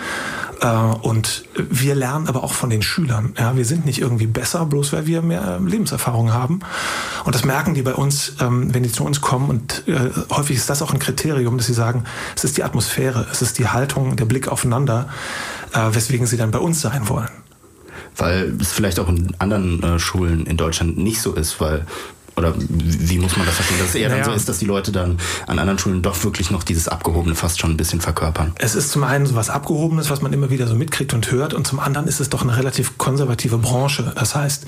Äh, 0.61 0.67
und 0.67 1.45
wir 1.55 1.95
lernen 1.95 2.29
aber 2.29 2.43
auch 2.43 2.53
von 2.53 2.71
den 2.71 2.83
Schülern. 2.83 3.35
Ja, 3.39 3.57
wir 3.57 3.65
sind 3.65 3.87
nicht 3.87 4.01
irgendwie 4.01 4.27
besser, 4.27 4.67
bloß 4.67 4.93
weil 4.93 5.07
wir 5.07 5.23
mehr 5.23 5.61
Lebenserfahrung 5.65 6.33
haben. 6.33 6.61
Und 7.25 7.35
das 7.35 7.45
merken 7.45 7.75
die 7.75 7.83
bei 7.83 7.95
uns, 7.95 8.35
ähm, 8.41 8.73
wenn 8.75 8.83
die 8.83 8.93
zu 8.93 9.05
uns 9.05 9.21
kommen. 9.21 9.49
Und 9.51 9.87
äh, 9.87 10.11
häufig 10.31 10.57
ist 10.57 10.71
das 10.71 10.83
auch 10.83 10.93
ein 10.93 10.99
Kriterium, 10.99 11.57
dass 11.57 11.67
sie 11.67 11.75
sagen, 11.75 12.05
es 12.37 12.45
ist 12.45 12.57
die 12.57 12.65
Atmosphäre, 12.65 13.27
es 13.31 13.43
ist 13.43 13.59
die 13.59 13.69
Haltung, 13.69 14.17
der 14.17 14.25
Blick 14.25 14.49
aufeinander, 14.49 15.09
äh, 15.73 15.95
weswegen 15.95 16.27
sie 16.27 16.37
dann 16.37 16.51
bei 16.51 16.59
uns 16.59 16.81
sein 16.81 17.09
wollen. 17.09 17.31
Weil 18.17 18.57
es 18.61 18.73
vielleicht 18.73 18.99
auch 18.99 19.09
in 19.09 19.35
anderen 19.39 19.83
äh, 19.83 19.99
Schulen 19.99 20.47
in 20.47 20.57
Deutschland 20.57 20.99
nicht 20.99 21.21
so 21.21 21.35
ist, 21.35 21.61
weil 21.61 21.87
oder 22.39 22.55
wie 22.57 23.19
muss 23.19 23.37
man 23.37 23.47
das 23.47 23.57
verstehen? 23.57 23.79
Dass 23.79 23.89
es 23.91 23.95
eher 23.95 24.09
naja. 24.09 24.23
dann 24.23 24.31
so 24.31 24.37
ist, 24.37 24.49
dass 24.49 24.59
die 24.59 24.65
Leute 24.65 24.93
dann 24.93 25.19
an 25.47 25.59
anderen 25.59 25.79
Schulen 25.79 26.03
doch 26.03 26.23
wirklich 26.25 26.51
noch 26.51 26.63
dieses 26.63 26.89
Abgehobene 26.89 27.35
fast 27.35 27.61
schon 27.61 27.71
ein 27.71 27.77
bisschen 27.77 28.01
verkörpern. 28.01 28.53
Es 28.57 28.75
ist 28.75 28.91
zum 28.91 29.05
einen 29.05 29.27
so 29.27 29.35
was 29.35 29.51
Abgehobenes, 29.51 30.11
was 30.11 30.23
man 30.23 30.33
immer 30.33 30.51
wieder 30.51 30.67
so 30.67 30.75
mitkriegt 30.75 31.13
und 31.15 31.31
hört, 31.31 31.55
und 31.55 31.67
zum 31.67 31.81
anderen 31.81 32.07
ist 32.07 32.21
es 32.21 32.31
doch 32.31 32.43
eine 32.43 32.57
relativ 32.57 32.99
konservative 32.99 33.59
Branche. 33.59 34.13
Das 34.15 34.35
heißt, 34.35 34.67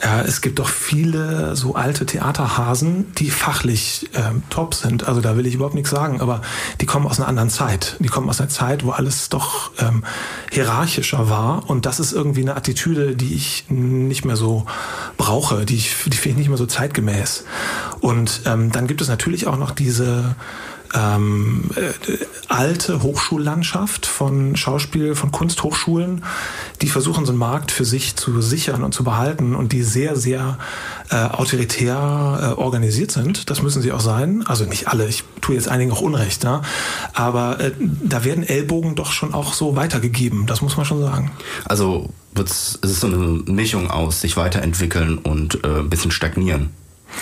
äh, 0.00 0.26
es 0.26 0.40
gibt 0.40 0.58
doch 0.58 0.68
viele 0.68 1.56
so 1.56 1.74
alte 1.74 2.06
Theaterhasen, 2.06 3.12
die 3.14 3.30
fachlich 3.30 4.08
äh, 4.12 4.20
top 4.48 4.74
sind. 4.74 5.06
Also 5.06 5.20
da 5.20 5.36
will 5.36 5.46
ich 5.46 5.54
überhaupt 5.54 5.74
nichts 5.74 5.90
sagen, 5.90 6.20
aber 6.20 6.42
die 6.80 6.86
kommen 6.86 7.06
aus 7.06 7.18
einer 7.18 7.28
anderen 7.28 7.50
Zeit. 7.50 7.96
Die 7.98 8.08
kommen 8.08 8.28
aus 8.28 8.40
einer 8.40 8.48
Zeit, 8.48 8.84
wo 8.84 8.90
alles 8.90 9.28
doch 9.28 9.72
ähm, 9.78 10.04
hierarchischer 10.50 11.28
war. 11.28 11.68
Und 11.68 11.86
das 11.86 12.00
ist 12.00 12.12
irgendwie 12.12 12.42
eine 12.42 12.56
Attitüde, 12.56 13.16
die 13.16 13.34
ich 13.34 13.64
nicht 13.68 14.24
mehr 14.24 14.36
so 14.36 14.66
brauche, 15.16 15.64
die, 15.64 15.76
ich, 15.76 15.94
die 16.06 16.16
finde 16.16 16.30
ich 16.30 16.36
nicht 16.38 16.48
mehr 16.48 16.58
so 16.58 16.66
zeitgemäß 16.66 16.99
zeitgemäß. 17.00 17.44
Und 18.00 18.42
ähm, 18.46 18.70
dann 18.72 18.86
gibt 18.86 19.00
es 19.00 19.08
natürlich 19.08 19.46
auch 19.46 19.56
noch 19.56 19.72
diese 19.72 20.34
ähm, 20.92 21.70
äh, 21.76 22.16
alte 22.48 23.02
Hochschullandschaft 23.02 24.06
von 24.06 24.56
Schauspiel, 24.56 25.14
von 25.14 25.30
Kunsthochschulen, 25.30 26.24
die 26.82 26.88
versuchen, 26.88 27.26
so 27.26 27.32
einen 27.32 27.38
Markt 27.38 27.70
für 27.70 27.84
sich 27.84 28.16
zu 28.16 28.40
sichern 28.40 28.82
und 28.82 28.92
zu 28.92 29.04
behalten 29.04 29.54
und 29.54 29.72
die 29.72 29.82
sehr, 29.82 30.16
sehr 30.16 30.58
äh, 31.10 31.16
autoritär 31.16 32.56
äh, 32.56 32.60
organisiert 32.60 33.12
sind. 33.12 33.50
Das 33.50 33.62
müssen 33.62 33.82
sie 33.82 33.92
auch 33.92 34.00
sein. 34.00 34.44
Also 34.46 34.64
nicht 34.64 34.88
alle, 34.88 35.06
ich 35.06 35.22
tue 35.40 35.54
jetzt 35.54 35.68
einigen 35.68 35.92
auch 35.92 36.00
Unrecht, 36.00 36.42
ja? 36.42 36.62
aber 37.12 37.60
äh, 37.60 37.72
da 37.78 38.24
werden 38.24 38.42
Ellbogen 38.42 38.96
doch 38.96 39.12
schon 39.12 39.32
auch 39.32 39.52
so 39.52 39.76
weitergegeben, 39.76 40.46
das 40.46 40.60
muss 40.60 40.76
man 40.76 40.86
schon 40.86 41.00
sagen. 41.00 41.30
Also 41.66 42.08
es 42.34 42.76
ist 42.82 43.00
so 43.00 43.06
eine 43.06 43.16
Mischung 43.16 43.90
aus 43.90 44.20
sich 44.20 44.36
weiterentwickeln 44.36 45.18
und 45.18 45.62
äh, 45.62 45.80
ein 45.80 45.90
bisschen 45.90 46.10
stagnieren. 46.10 46.70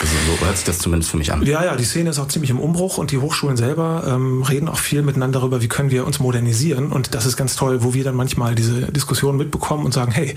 Also 0.01 0.14
so 0.26 0.45
hört 0.45 0.57
sich 0.57 0.66
das 0.66 0.78
zumindest 0.78 1.11
für 1.11 1.16
mich 1.16 1.32
an. 1.32 1.43
Ja, 1.45 1.64
ja, 1.64 1.74
die 1.74 1.84
Szene 1.84 2.11
ist 2.11 2.18
auch 2.18 2.28
ziemlich 2.28 2.51
im 2.51 2.61
Umbruch 2.61 2.99
und 2.99 3.11
die 3.11 3.18
Hochschulen 3.18 3.57
selber 3.57 4.05
ähm, 4.07 4.43
reden 4.43 4.68
auch 4.68 4.78
viel 4.78 5.03
miteinander 5.03 5.39
darüber, 5.41 5.62
wie 5.62 5.68
können 5.68 5.91
wir 5.91 6.07
uns 6.07 6.18
modernisieren. 6.18 6.93
Und 6.93 7.14
das 7.14 7.26
ist 7.26 7.36
ganz 7.36 7.57
toll, 7.57 7.82
wo 7.82 7.95
wir 7.95 8.05
dann 8.05 8.14
manchmal 8.14 8.55
diese 8.55 8.93
Diskussion 8.93 9.36
mitbekommen 9.36 9.84
und 9.84 9.95
sagen, 9.95 10.12
hey, 10.12 10.34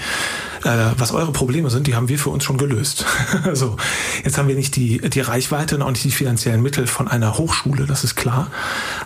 äh, 0.63 0.69
was 0.97 1.11
eure 1.11 1.31
Probleme 1.31 1.69
sind, 1.69 1.87
die 1.87 1.95
haben 1.95 2.09
wir 2.09 2.19
für 2.19 2.29
uns 2.29 2.43
schon 2.43 2.57
gelöst. 2.57 3.05
so, 3.53 3.77
jetzt 4.23 4.37
haben 4.37 4.47
wir 4.47 4.55
nicht 4.55 4.75
die, 4.75 4.99
die 4.99 5.21
Reichweite 5.21 5.75
und 5.75 5.81
auch 5.81 5.89
nicht 5.89 6.03
die 6.03 6.11
finanziellen 6.11 6.61
Mittel 6.61 6.87
von 6.87 7.07
einer 7.07 7.37
Hochschule, 7.37 7.85
das 7.85 8.03
ist 8.03 8.15
klar. 8.15 8.47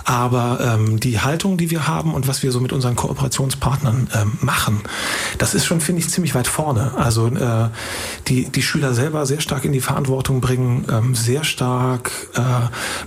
Aber 0.04 0.60
ähm, 0.62 1.00
die 1.00 1.20
Haltung, 1.20 1.58
die 1.58 1.70
wir 1.72 1.88
haben 1.88 2.14
und 2.14 2.28
was 2.28 2.43
wir 2.43 2.52
so 2.52 2.60
mit 2.60 2.74
unseren 2.74 2.96
Kooperationspartnern 2.96 4.10
ähm, 4.14 4.38
machen, 4.41 4.82
das 5.38 5.54
ist 5.54 5.66
schon, 5.66 5.82
finde 5.82 6.02
ich, 6.02 6.10
ziemlich 6.10 6.36
weit 6.36 6.48
vorne. 6.48 6.93
Also 6.98 7.28
äh, 7.28 7.70
die, 8.28 8.50
die 8.50 8.62
Schüler 8.62 8.93
selber 8.93 9.26
sehr 9.26 9.41
stark 9.41 9.66
in 9.66 9.72
die 9.72 9.82
Verantwortung 9.82 10.35
bringen, 10.42 10.86
ähm, 10.92 11.16
sehr 11.16 11.44
stark 11.44 12.12
äh, 12.36 12.42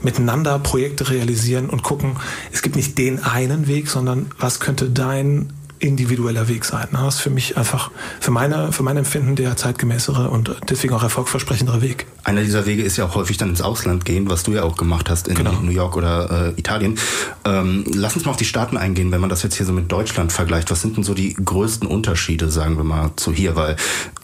miteinander 0.02 0.58
Projekte 0.58 1.10
realisieren 1.10 1.70
und 1.70 1.82
gucken, 1.82 2.16
es 2.52 2.62
gibt 2.62 2.76
nicht 2.76 2.98
den 2.98 3.22
einen 3.22 3.66
Weg, 3.66 3.88
sondern 3.88 4.26
was 4.38 4.60
könnte 4.60 4.90
dein 4.90 5.52
individueller 5.80 6.48
Weg 6.48 6.64
sein. 6.64 6.88
Das 6.92 7.16
ist 7.16 7.20
für 7.20 7.30
mich 7.30 7.56
einfach, 7.56 7.90
für 8.20 8.30
meine, 8.30 8.72
für 8.72 8.82
mein 8.82 8.96
Empfinden 8.96 9.36
der 9.36 9.56
zeitgemäßere 9.56 10.30
und 10.30 10.54
deswegen 10.68 10.94
auch 10.94 11.02
erfolgversprechendere 11.02 11.82
Weg. 11.82 12.06
Einer 12.24 12.42
dieser 12.42 12.66
Wege 12.66 12.82
ist 12.82 12.96
ja 12.96 13.04
auch 13.04 13.14
häufig 13.14 13.36
dann 13.36 13.50
ins 13.50 13.62
Ausland 13.62 14.04
gehen, 14.04 14.28
was 14.28 14.42
du 14.42 14.52
ja 14.52 14.62
auch 14.62 14.76
gemacht 14.76 15.10
hast 15.10 15.28
in 15.28 15.36
genau. 15.36 15.52
New 15.52 15.70
York 15.70 15.96
oder 15.96 16.54
äh, 16.56 16.58
Italien. 16.60 16.98
Ähm, 17.44 17.84
lass 17.94 18.16
uns 18.16 18.24
mal 18.24 18.32
auf 18.32 18.36
die 18.36 18.44
Staaten 18.44 18.76
eingehen, 18.76 19.12
wenn 19.12 19.20
man 19.20 19.30
das 19.30 19.42
jetzt 19.42 19.56
hier 19.56 19.66
so 19.66 19.72
mit 19.72 19.90
Deutschland 19.90 20.32
vergleicht. 20.32 20.70
Was 20.70 20.82
sind 20.82 20.96
denn 20.96 21.04
so 21.04 21.14
die 21.14 21.34
größten 21.34 21.88
Unterschiede, 21.88 22.50
sagen 22.50 22.76
wir 22.76 22.84
mal, 22.84 23.10
zu 23.16 23.32
hier? 23.32 23.56
Weil 23.56 23.76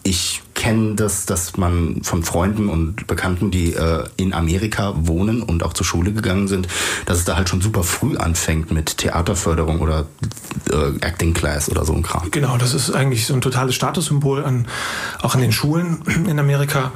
ich 0.02 0.42
kenne 0.64 0.94
das, 0.94 1.26
dass 1.26 1.58
man 1.58 2.00
von 2.02 2.22
Freunden 2.22 2.70
und 2.70 3.06
Bekannten, 3.06 3.50
die 3.50 3.74
äh, 3.74 4.04
in 4.16 4.32
Amerika 4.32 4.94
wohnen 4.96 5.42
und 5.42 5.62
auch 5.62 5.74
zur 5.74 5.84
Schule 5.84 6.10
gegangen 6.14 6.48
sind, 6.48 6.68
dass 7.04 7.18
es 7.18 7.26
da 7.26 7.36
halt 7.36 7.50
schon 7.50 7.60
super 7.60 7.82
früh 7.82 8.16
anfängt 8.16 8.70
mit 8.70 8.96
Theaterförderung 8.96 9.82
oder 9.82 10.06
äh, 10.70 11.04
Acting 11.04 11.34
Class 11.34 11.68
oder 11.68 11.84
so 11.84 11.92
ein 11.92 12.02
Kram. 12.02 12.30
Genau, 12.30 12.56
das 12.56 12.72
ist 12.72 12.92
eigentlich 12.92 13.26
so 13.26 13.34
ein 13.34 13.42
totales 13.42 13.74
Statussymbol 13.74 14.42
an, 14.42 14.66
auch 15.20 15.34
an 15.34 15.42
den 15.42 15.52
Schulen 15.52 16.00
in 16.26 16.38
Amerika. 16.38 16.92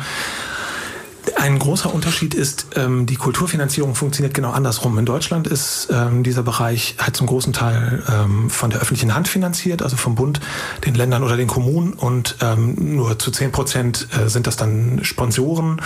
Ein 1.38 1.60
großer 1.60 1.94
Unterschied 1.94 2.34
ist, 2.34 2.66
ähm, 2.74 3.06
die 3.06 3.14
Kulturfinanzierung 3.14 3.94
funktioniert 3.94 4.34
genau 4.34 4.50
andersrum. 4.50 4.98
In 4.98 5.06
Deutschland 5.06 5.46
ist 5.46 5.86
ähm, 5.88 6.24
dieser 6.24 6.42
Bereich 6.42 6.96
halt 6.98 7.16
zum 7.16 7.28
großen 7.28 7.52
Teil 7.52 8.02
ähm, 8.08 8.50
von 8.50 8.70
der 8.70 8.80
öffentlichen 8.80 9.14
Hand 9.14 9.28
finanziert, 9.28 9.82
also 9.82 9.96
vom 9.96 10.16
Bund, 10.16 10.40
den 10.84 10.96
Ländern 10.96 11.22
oder 11.22 11.36
den 11.36 11.46
Kommunen 11.46 11.92
und 11.92 12.34
ähm, 12.42 12.96
nur 12.96 13.20
zu 13.20 13.30
zehn 13.30 13.52
Prozent 13.52 14.08
äh, 14.18 14.28
sind 14.28 14.48
das 14.48 14.56
dann 14.56 15.04
Sponsoren 15.04 15.80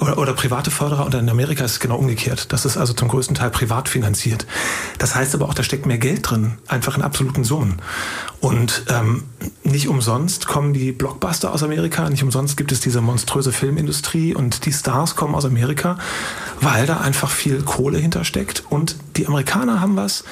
oder, 0.00 0.18
oder 0.18 0.34
private 0.34 0.70
Förderer 0.70 1.06
und 1.06 1.14
in 1.14 1.30
Amerika 1.30 1.64
ist 1.64 1.72
es 1.72 1.80
genau 1.80 1.96
umgekehrt. 1.96 2.52
Das 2.52 2.66
ist 2.66 2.76
also 2.76 2.92
zum 2.92 3.08
größten 3.08 3.34
Teil 3.34 3.48
privat 3.48 3.88
finanziert. 3.88 4.44
Das 4.98 5.14
heißt 5.14 5.34
aber 5.34 5.48
auch, 5.48 5.54
da 5.54 5.62
steckt 5.62 5.86
mehr 5.86 5.96
Geld 5.96 6.28
drin, 6.28 6.58
einfach 6.68 6.94
in 6.94 7.02
absoluten 7.02 7.42
Summen. 7.42 7.80
Und 8.40 8.84
ähm, 8.90 9.22
nicht 9.62 9.88
umsonst 9.88 10.46
kommen 10.46 10.72
die 10.72 10.92
Blockbuster 10.92 11.52
aus 11.52 11.62
Amerika, 11.62 12.08
nicht 12.08 12.22
umsonst 12.22 12.56
gibt 12.56 12.72
es 12.72 12.80
diese 12.80 13.00
monströse 13.00 13.52
Filmindustrie 13.52 14.34
und 14.34 14.66
die 14.66 14.72
Stars 14.72 15.16
kommen 15.16 15.34
aus 15.34 15.44
Amerika, 15.44 15.98
weil 16.60 16.86
da 16.86 16.98
einfach 16.98 17.30
viel 17.30 17.62
Kohle 17.62 17.98
hintersteckt. 17.98 18.64
Und 18.68 18.96
die 19.16 19.26
Amerikaner 19.26 19.80
haben 19.80 19.96
was, 19.96 20.24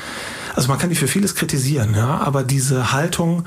also 0.54 0.68
man 0.68 0.78
kann 0.78 0.90
die 0.90 0.96
für 0.96 1.08
vieles 1.08 1.34
kritisieren, 1.34 1.94
ja, 1.94 2.18
aber 2.18 2.42
diese 2.42 2.92
Haltung, 2.92 3.44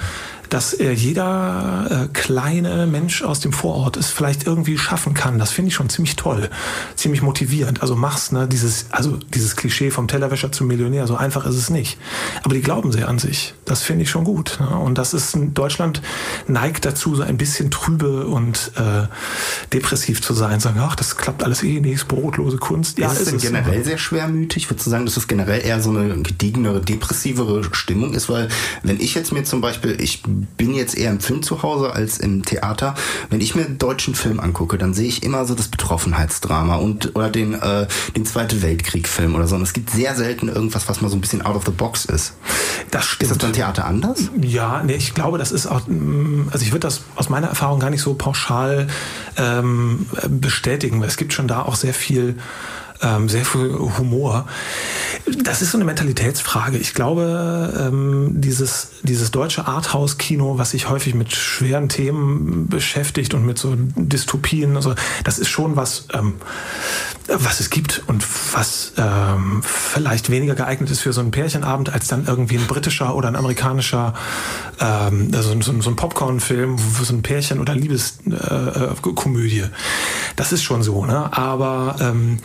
dass 0.52 0.74
äh, 0.74 0.92
jeder 0.92 1.88
äh, 1.90 2.08
kleine 2.14 2.86
Mensch 2.86 3.24
aus 3.24 3.40
dem 3.40 3.54
Vorort 3.54 3.96
es 3.96 4.10
vielleicht 4.10 4.46
irgendwie 4.46 4.78
schaffen 4.78 5.14
kann. 5.14 5.40
Das 5.40 5.50
finde 5.50 5.70
ich 5.70 5.76
schon 5.76 5.90
ziemlich 5.90 6.18
toll, 6.18 6.50
ziemlich 6.98 7.22
motivierend. 7.22 7.82
Also 7.82 7.96
mach's, 7.96 8.34
ne, 8.34 8.50
dieses, 8.50 8.88
also 8.92 9.18
dieses 9.34 9.56
Klischee 9.56 9.92
vom 9.92 10.10
Tellerwäscher 10.10 10.52
zum 10.52 10.68
Millionär, 10.68 11.08
so 11.08 11.16
einfach 11.16 11.46
ist 11.46 11.56
es 11.56 11.70
nicht. 11.70 11.98
Aber 12.44 12.54
die 12.54 12.60
glauben 12.60 12.92
sehr 12.92 13.08
an 13.08 13.18
sich. 13.18 13.54
Das 13.64 13.82
finde 13.82 14.04
ich 14.04 14.10
schon 14.10 14.26
gut. 14.26 14.58
Ne? 14.60 14.68
Und 14.78 14.98
das 14.98 15.14
ist 15.14 15.38
Deutschland 15.54 16.02
neigt 16.48 16.84
dazu, 16.84 17.16
so 17.16 17.24
ein 17.24 17.38
bisschen 17.38 17.72
trübe 17.72 18.28
und 18.28 18.74
äh, 18.76 19.08
depressiv 19.72 20.22
zu 20.22 20.34
sein, 20.34 20.60
sagen, 20.60 20.82
ach, 20.82 20.98
das 20.98 21.16
klappt 21.16 21.44
alles 21.44 21.64
eh 21.64 21.80
nichts, 21.80 22.04
brotlose 22.04 22.58
Kunst. 22.58 23.00
Ja, 23.00 23.10
ist 23.10 23.22
es 23.22 23.30
denn 23.30 23.40
generell 23.40 23.80
so. 23.80 23.86
sehr 23.86 23.98
schwermütig? 23.98 24.70
Würdest 24.70 24.86
du 24.86 24.92
sagen, 24.92 25.06
dass 25.06 25.16
es 25.16 25.30
generell 25.30 25.66
eher 25.66 25.82
so 25.82 25.92
eine 25.92 26.22
gediegenere, 26.22 26.82
depressivere 26.82 27.64
Stimmung 27.74 28.14
ist? 28.14 28.28
Weil 28.28 28.50
wenn 28.84 29.00
ich 29.00 29.16
jetzt 29.16 29.32
mir 29.32 29.46
zum 29.46 29.62
Beispiel, 29.62 29.96
ich 30.02 30.22
bin 30.58 30.74
jetzt 30.74 30.98
eher 30.98 31.12
im 31.12 31.20
Film 31.20 31.44
zu 31.44 31.64
Hause 31.64 31.94
als 31.94 32.18
im 32.18 32.44
Theater. 32.44 32.96
Wenn 33.30 33.42
ich 33.42 33.56
mir 33.56 33.66
einen 33.66 33.78
deutschen 33.78 34.16
Film 34.16 34.40
angucke, 34.40 34.78
dann 34.78 34.94
sehe 34.94 35.08
ich 35.08 35.24
immer 35.24 35.46
so 35.46 35.56
das 35.56 35.68
Betroffenheitsdrama 35.68 36.76
und 36.76 37.16
oder 37.16 37.30
den, 37.30 37.54
äh, 37.54 37.88
den 38.16 38.26
Zweite 38.26 38.62
Weltkrieg-Film 38.62 39.36
oder 39.36 39.48
so. 39.48 39.56
Und 39.56 39.64
es 39.64 39.74
gibt 39.74 39.90
sehr 39.90 40.16
selten 40.16 40.48
irgendwas, 40.48 40.88
was 40.90 41.02
mal 41.02 41.10
so 41.10 41.18
ein 41.18 41.22
bisschen 41.22 41.42
out 41.42 41.56
of 41.56 41.66
the 41.66 41.72
box 41.72 42.06
ist. 42.06 42.34
Das 42.92 43.06
stimmt. 43.06 43.32
Ist 43.32 43.38
das 43.38 43.38
beim 43.38 43.54
Theater 43.54 43.86
anders? 43.86 44.30
Ja, 44.42 44.84
nee, 44.84 44.96
ich 44.96 45.14
glaube, 45.14 45.38
das 45.38 45.52
ist 45.52 45.68
auch, 45.68 45.82
mm, 45.88 46.50
also 46.52 46.66
ich 46.66 46.72
würde 46.72 46.88
das 46.88 47.02
aus 47.16 47.30
meiner 47.30 47.48
Erfahrung 47.48 47.80
gar 47.80 47.90
nicht 47.90 48.02
so 48.02 48.14
pauschal 48.14 48.88
ähm, 49.38 50.06
bestätigen, 50.28 51.00
weil 51.02 51.08
es 51.08 51.18
gibt 51.18 51.34
schon 51.34 51.48
da 51.48 51.62
auch 51.64 51.76
sehr 51.76 51.94
viel 51.94 52.38
ähm, 53.02 53.30
sehr 53.30 53.46
viel 53.46 53.74
Humor. 53.98 54.46
Das 55.44 55.62
ist 55.62 55.72
so 55.72 55.78
eine 55.78 55.86
Mentalitätsfrage. 55.86 56.78
Ich 56.78 56.94
glaube, 56.94 57.74
ähm, 57.80 58.42
dieses, 58.42 58.90
dieses 59.04 59.32
deutsche 59.32 59.68
Arthouse-Kino, 59.68 60.58
was 60.58 60.72
sich 60.72 60.90
häufig 60.90 61.14
mit 61.14 61.34
schweren 61.34 61.90
Themen 61.90 62.68
beschäftigt 62.68 63.34
und 63.34 63.46
mit 63.46 63.58
so 63.58 63.76
Dystopien, 63.76 64.76
also 64.76 64.96
das 65.24 65.40
ist 65.40 65.50
schon 65.50 65.76
was, 65.76 66.06
ähm, 66.14 66.34
was 67.28 67.60
es 67.60 67.70
gibt 67.70 68.04
und 68.08 68.26
was 68.54 68.94
ähm, 68.98 69.62
vielleicht 69.64 70.30
weniger 70.30 70.56
geeignet 70.56 70.90
ist 70.92 71.02
für 71.02 71.14
so 71.14 71.22
einen 71.22 71.32
Pärchenabend 71.32 71.94
als 71.94 72.08
dann 72.08 72.26
irgendwie 72.26 72.58
ein 72.58 72.68
britischer 72.68 73.16
oder 73.16 73.28
ein 73.28 73.36
amerikanischer, 73.36 74.14
ähm, 74.80 75.32
also 75.34 75.60
so, 75.62 75.82
so 75.82 75.90
ein 75.90 75.96
Popcorn-Film, 75.96 76.78
so 76.78 77.14
ein 77.14 77.22
Pärchen- 77.22 77.60
oder 77.60 77.76
Liebeskomödie. 77.76 79.60
Äh, 79.60 79.70
das 80.36 80.52
ist 80.52 80.64
schon 80.64 80.84
so, 80.84 81.06
ne? 81.06 81.36
Aber 81.36 81.96
ähm, 82.00 82.40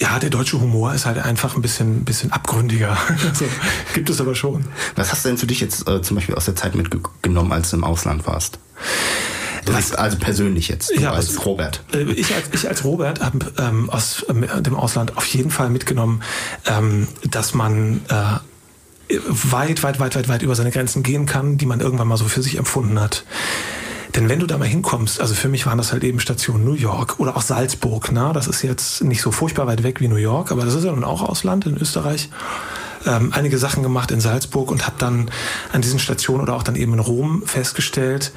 ja, 0.00 0.18
der 0.18 0.30
deutsche 0.30 0.60
Humor 0.60 0.94
ist 0.94 1.04
halt 1.04 1.18
einfach 1.18 1.56
ein 1.56 1.62
bisschen, 1.62 2.04
bisschen 2.04 2.32
abgründiger. 2.32 2.96
also, 3.28 3.44
gibt 3.92 4.08
es 4.08 4.20
aber 4.20 4.34
schon. 4.34 4.64
Was 4.96 5.12
hast 5.12 5.24
du 5.24 5.28
denn 5.28 5.38
für 5.38 5.46
dich 5.46 5.60
jetzt 5.60 5.86
äh, 5.86 6.00
zum 6.00 6.16
Beispiel 6.16 6.34
aus 6.34 6.46
der 6.46 6.56
Zeit 6.56 6.74
mitgenommen, 6.74 7.52
als 7.52 7.70
du 7.70 7.76
im 7.76 7.84
Ausland 7.84 8.26
warst? 8.26 8.58
Was, 9.66 9.94
also 9.94 10.16
persönlich 10.16 10.68
jetzt, 10.68 10.90
ja, 10.98 11.12
als 11.12 11.36
was, 11.36 11.44
Robert. 11.44 11.84
Äh, 11.92 12.04
ich 12.12 12.34
als, 12.34 12.48
ich 12.52 12.66
als 12.66 12.82
Robert 12.82 13.20
habe 13.20 13.52
ähm, 13.58 13.90
aus 13.90 14.22
äh, 14.22 14.62
dem 14.62 14.74
Ausland 14.74 15.16
auf 15.18 15.26
jeden 15.26 15.50
Fall 15.50 15.68
mitgenommen, 15.68 16.22
ähm, 16.66 17.06
dass 17.30 17.52
man 17.52 18.00
äh, 18.08 19.18
weit, 19.28 19.82
weit, 19.82 20.00
weit, 20.00 20.16
weit, 20.16 20.28
weit 20.28 20.42
über 20.42 20.54
seine 20.54 20.70
Grenzen 20.70 21.02
gehen 21.02 21.26
kann, 21.26 21.58
die 21.58 21.66
man 21.66 21.80
irgendwann 21.80 22.08
mal 22.08 22.16
so 22.16 22.24
für 22.24 22.42
sich 22.42 22.56
empfunden 22.56 22.98
hat. 22.98 23.24
Denn 24.14 24.28
wenn 24.28 24.40
du 24.40 24.46
da 24.46 24.58
mal 24.58 24.66
hinkommst, 24.66 25.20
also 25.20 25.34
für 25.34 25.48
mich 25.48 25.66
waren 25.66 25.78
das 25.78 25.92
halt 25.92 26.02
eben 26.04 26.20
Stationen 26.20 26.64
New 26.64 26.74
York 26.74 27.20
oder 27.20 27.36
auch 27.36 27.42
Salzburg, 27.42 28.10
na, 28.12 28.32
das 28.32 28.48
ist 28.48 28.62
jetzt 28.62 29.04
nicht 29.04 29.22
so 29.22 29.30
furchtbar 29.30 29.66
weit 29.66 29.82
weg 29.82 30.00
wie 30.00 30.08
New 30.08 30.16
York, 30.16 30.50
aber 30.50 30.64
das 30.64 30.74
ist 30.74 30.84
ja 30.84 30.92
nun 30.92 31.04
auch 31.04 31.22
Ausland 31.22 31.66
in 31.66 31.76
Österreich. 31.76 32.30
Ähm, 33.06 33.32
einige 33.32 33.56
Sachen 33.56 33.82
gemacht 33.82 34.10
in 34.10 34.20
Salzburg 34.20 34.70
und 34.70 34.86
habe 34.86 34.96
dann 34.98 35.30
an 35.72 35.80
diesen 35.80 35.98
Stationen 35.98 36.42
oder 36.42 36.54
auch 36.54 36.62
dann 36.62 36.76
eben 36.76 36.92
in 36.92 36.98
Rom 36.98 37.42
festgestellt, 37.46 38.32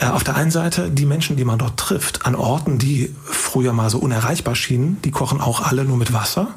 äh, 0.00 0.06
auf 0.06 0.24
der 0.24 0.36
einen 0.36 0.50
Seite 0.50 0.90
die 0.90 1.06
Menschen, 1.06 1.36
die 1.36 1.44
man 1.44 1.58
dort 1.58 1.76
trifft, 1.76 2.26
an 2.26 2.34
Orten, 2.34 2.78
die 2.78 3.14
früher 3.24 3.72
mal 3.72 3.90
so 3.90 3.98
unerreichbar 3.98 4.54
schienen, 4.54 5.00
die 5.04 5.10
kochen 5.10 5.40
auch 5.40 5.60
alle 5.60 5.84
nur 5.84 5.96
mit 5.96 6.12
Wasser. 6.12 6.48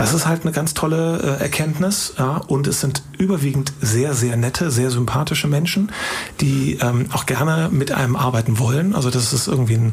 Das 0.00 0.14
ist 0.14 0.26
halt 0.26 0.44
eine 0.44 0.52
ganz 0.52 0.72
tolle 0.72 1.18
äh, 1.38 1.42
Erkenntnis. 1.42 2.14
Ja? 2.18 2.38
Und 2.38 2.66
es 2.66 2.80
sind 2.80 3.02
überwiegend 3.18 3.74
sehr, 3.82 4.14
sehr 4.14 4.38
nette, 4.38 4.70
sehr 4.70 4.90
sympathische 4.90 5.46
Menschen, 5.46 5.92
die 6.40 6.78
ähm, 6.80 7.04
auch 7.12 7.26
gerne 7.26 7.68
mit 7.70 7.92
einem 7.92 8.16
arbeiten 8.16 8.58
wollen. 8.58 8.94
Also 8.94 9.10
das 9.10 9.34
ist 9.34 9.46
irgendwie 9.46 9.74
ein, 9.74 9.92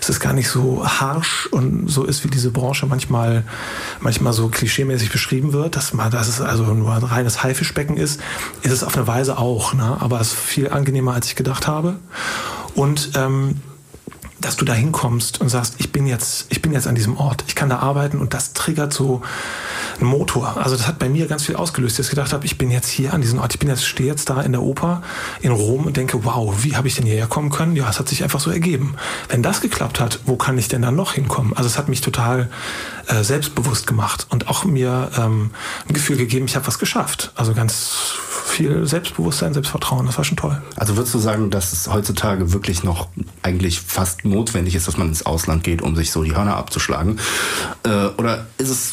es 0.00 0.08
ist 0.08 0.20
gar 0.20 0.32
nicht 0.32 0.48
so 0.48 0.86
harsh 0.86 1.46
und 1.48 1.90
so 1.90 2.04
ist, 2.04 2.24
wie 2.24 2.28
diese 2.28 2.52
Branche 2.52 2.86
manchmal, 2.86 3.44
manchmal 4.00 4.32
so 4.32 4.48
klischeemäßig 4.48 5.12
beschrieben 5.12 5.52
wird, 5.52 5.76
dass 5.76 5.92
man, 5.92 6.10
dass 6.10 6.28
es 6.28 6.40
also 6.40 6.62
nur 6.62 6.94
ein 6.94 7.02
reines 7.02 7.42
Haifischbecken 7.42 7.98
ist, 7.98 8.22
ist 8.62 8.72
es 8.72 8.82
auf 8.82 8.96
eine 8.96 9.06
Weise 9.06 9.36
auch. 9.36 9.74
Ne? 9.74 9.98
Aber 10.00 10.22
es 10.22 10.28
ist 10.28 10.40
viel 10.40 10.70
angenehmer, 10.70 11.12
als 11.12 11.26
ich 11.26 11.36
gedacht 11.36 11.66
habe. 11.66 11.96
Und 12.74 13.10
ähm, 13.14 13.56
dass 14.40 14.56
du 14.56 14.64
da 14.64 14.74
hinkommst 14.74 15.40
und 15.40 15.48
sagst, 15.48 15.74
ich 15.78 15.92
bin 15.92 16.06
jetzt, 16.06 16.46
ich 16.50 16.60
bin 16.60 16.72
jetzt 16.72 16.86
an 16.86 16.94
diesem 16.94 17.16
Ort, 17.16 17.44
ich 17.46 17.54
kann 17.54 17.68
da 17.68 17.78
arbeiten 17.78 18.18
und 18.18 18.34
das 18.34 18.52
triggert 18.52 18.92
so 18.92 19.22
einen 20.00 20.10
Motor. 20.10 20.56
Also 20.56 20.76
das 20.76 20.86
hat 20.86 20.98
bei 20.98 21.08
mir 21.08 21.26
ganz 21.26 21.44
viel 21.44 21.56
ausgelöst, 21.56 21.98
dass 21.98 22.06
ich 22.06 22.10
gedacht 22.10 22.32
habe, 22.32 22.44
ich 22.44 22.58
bin 22.58 22.70
jetzt 22.70 22.88
hier 22.88 23.14
an 23.14 23.20
diesem 23.20 23.38
Ort, 23.38 23.54
ich 23.54 23.60
bin 23.60 23.68
jetzt, 23.68 23.86
stehe 23.86 24.08
jetzt 24.08 24.28
da 24.30 24.40
in 24.42 24.52
der 24.52 24.62
Oper 24.62 25.02
in 25.40 25.52
Rom 25.52 25.86
und 25.86 25.96
denke, 25.96 26.24
wow, 26.24 26.54
wie 26.62 26.76
habe 26.76 26.88
ich 26.88 26.96
denn 26.96 27.06
hierher 27.06 27.26
kommen 27.26 27.50
können? 27.50 27.76
Ja, 27.76 27.88
es 27.88 27.98
hat 27.98 28.08
sich 28.08 28.22
einfach 28.22 28.40
so 28.40 28.50
ergeben. 28.50 28.96
Wenn 29.28 29.42
das 29.42 29.60
geklappt 29.60 30.00
hat, 30.00 30.20
wo 30.26 30.36
kann 30.36 30.58
ich 30.58 30.68
denn 30.68 30.82
dann 30.82 30.96
noch 30.96 31.12
hinkommen? 31.12 31.52
Also 31.54 31.68
es 31.68 31.78
hat 31.78 31.88
mich 31.88 32.00
total 32.00 32.48
äh, 33.08 33.22
selbstbewusst 33.22 33.86
gemacht 33.86 34.26
und 34.30 34.48
auch 34.48 34.64
mir 34.64 35.10
ähm, 35.16 35.50
ein 35.88 35.94
Gefühl 35.94 36.16
gegeben, 36.16 36.46
ich 36.46 36.56
habe 36.56 36.66
was 36.66 36.78
geschafft. 36.78 37.32
Also 37.34 37.54
ganz 37.54 38.14
viel 38.54 38.86
Selbstbewusstsein, 38.86 39.52
Selbstvertrauen, 39.52 40.06
das 40.06 40.16
war 40.16 40.24
schon 40.24 40.36
toll. 40.36 40.62
Also 40.76 40.96
würdest 40.96 41.12
du 41.14 41.18
sagen, 41.18 41.50
dass 41.50 41.72
es 41.72 41.92
heutzutage 41.92 42.52
wirklich 42.52 42.84
noch 42.84 43.08
eigentlich 43.42 43.80
fast 43.80 44.24
notwendig 44.24 44.74
ist, 44.76 44.86
dass 44.86 44.96
man 44.96 45.08
ins 45.08 45.26
Ausland 45.26 45.64
geht, 45.64 45.82
um 45.82 45.96
sich 45.96 46.12
so 46.12 46.22
die 46.22 46.36
Hörner 46.36 46.56
abzuschlagen? 46.56 47.18
Äh, 47.82 48.06
oder 48.16 48.46
ist 48.58 48.68
es 48.70 48.92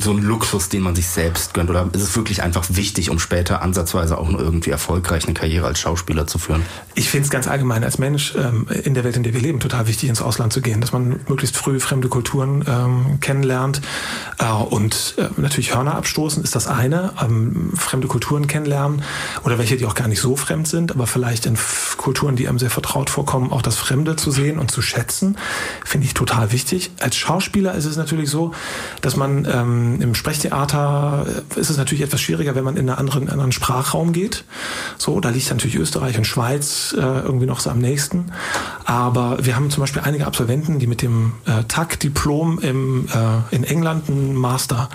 so 0.00 0.12
ein 0.12 0.22
Luxus, 0.22 0.68
den 0.68 0.82
man 0.82 0.94
sich 0.94 1.06
selbst 1.06 1.54
gönnt? 1.54 1.70
Oder 1.70 1.88
ist 1.92 2.02
es 2.02 2.16
wirklich 2.16 2.42
einfach 2.42 2.64
wichtig, 2.68 3.08
um 3.08 3.18
später 3.18 3.62
ansatzweise 3.62 4.18
auch 4.18 4.28
irgendwie 4.28 4.70
erfolgreich 4.70 5.24
eine 5.24 5.34
Karriere 5.34 5.66
als 5.66 5.80
Schauspieler 5.80 6.26
zu 6.26 6.38
führen? 6.38 6.62
Ich 6.94 7.08
finde 7.08 7.24
es 7.24 7.30
ganz 7.30 7.48
allgemein 7.48 7.84
als 7.84 7.98
Mensch 7.98 8.34
ähm, 8.36 8.66
in 8.84 8.94
der 8.94 9.04
Welt, 9.04 9.16
in 9.16 9.22
der 9.22 9.32
wir 9.32 9.40
leben, 9.40 9.60
total 9.60 9.86
wichtig, 9.86 10.08
ins 10.10 10.20
Ausland 10.20 10.52
zu 10.52 10.60
gehen, 10.60 10.80
dass 10.80 10.92
man 10.92 11.20
möglichst 11.28 11.56
früh 11.56 11.80
fremde 11.80 12.08
Kulturen 12.08 12.64
ähm, 12.66 13.18
kennenlernt. 13.32 13.80
Äh, 14.38 14.44
und 14.52 15.14
äh, 15.16 15.28
natürlich 15.40 15.74
Hörner 15.74 15.94
abstoßen 15.94 16.42
ist 16.42 16.54
das 16.54 16.66
eine, 16.66 17.12
ähm, 17.22 17.72
fremde 17.74 18.08
Kulturen 18.08 18.46
kennenlernen 18.46 19.02
oder 19.44 19.58
welche, 19.58 19.76
die 19.76 19.86
auch 19.86 19.94
gar 19.94 20.08
nicht 20.08 20.20
so 20.20 20.36
fremd 20.36 20.68
sind, 20.68 20.92
aber 20.92 21.06
vielleicht 21.06 21.46
in 21.46 21.56
Kulturen, 21.96 22.36
die 22.36 22.48
einem 22.48 22.58
sehr 22.58 22.70
vertraut 22.70 23.08
vorkommen, 23.08 23.52
auch 23.52 23.62
das 23.62 23.76
Fremde 23.76 24.16
zu 24.16 24.30
sehen 24.30 24.58
und 24.58 24.70
zu 24.70 24.82
schätzen, 24.82 25.38
finde 25.84 26.06
ich 26.06 26.14
total 26.14 26.52
wichtig. 26.52 26.90
Als 27.00 27.16
Schauspieler 27.16 27.74
ist 27.74 27.86
es 27.86 27.96
natürlich 27.96 28.28
so, 28.28 28.52
dass 29.00 29.16
man 29.16 29.48
ähm, 29.50 30.00
im 30.00 30.14
Sprechtheater 30.14 31.26
äh, 31.56 31.60
ist 31.60 31.70
es 31.70 31.78
natürlich 31.78 32.04
etwas 32.04 32.20
schwieriger, 32.20 32.54
wenn 32.54 32.64
man 32.64 32.76
in 32.76 32.90
einen 32.90 32.98
anderen, 32.98 33.30
anderen 33.30 33.52
Sprachraum 33.52 34.12
geht. 34.12 34.44
So, 34.98 35.20
da 35.20 35.30
liegt 35.30 35.50
natürlich 35.50 35.76
Österreich 35.76 36.18
und 36.18 36.26
Schweiz 36.26 36.94
äh, 36.98 37.00
irgendwie 37.00 37.46
noch 37.46 37.60
so 37.60 37.70
am 37.70 37.78
nächsten. 37.78 38.32
Aber 38.84 39.38
wir 39.40 39.56
haben 39.56 39.70
zum 39.70 39.80
Beispiel 39.82 40.02
einige 40.02 40.26
Absolventen, 40.26 40.78
die 40.78 40.86
mit 40.86 41.00
dem 41.00 41.32
äh, 41.46 41.64
TAC-Diplom 41.64 42.58
im, 42.58 43.06
äh, 43.06 43.16
in 43.50 43.64
England 43.64 44.08
einen 44.08 44.34
Master 44.34 44.88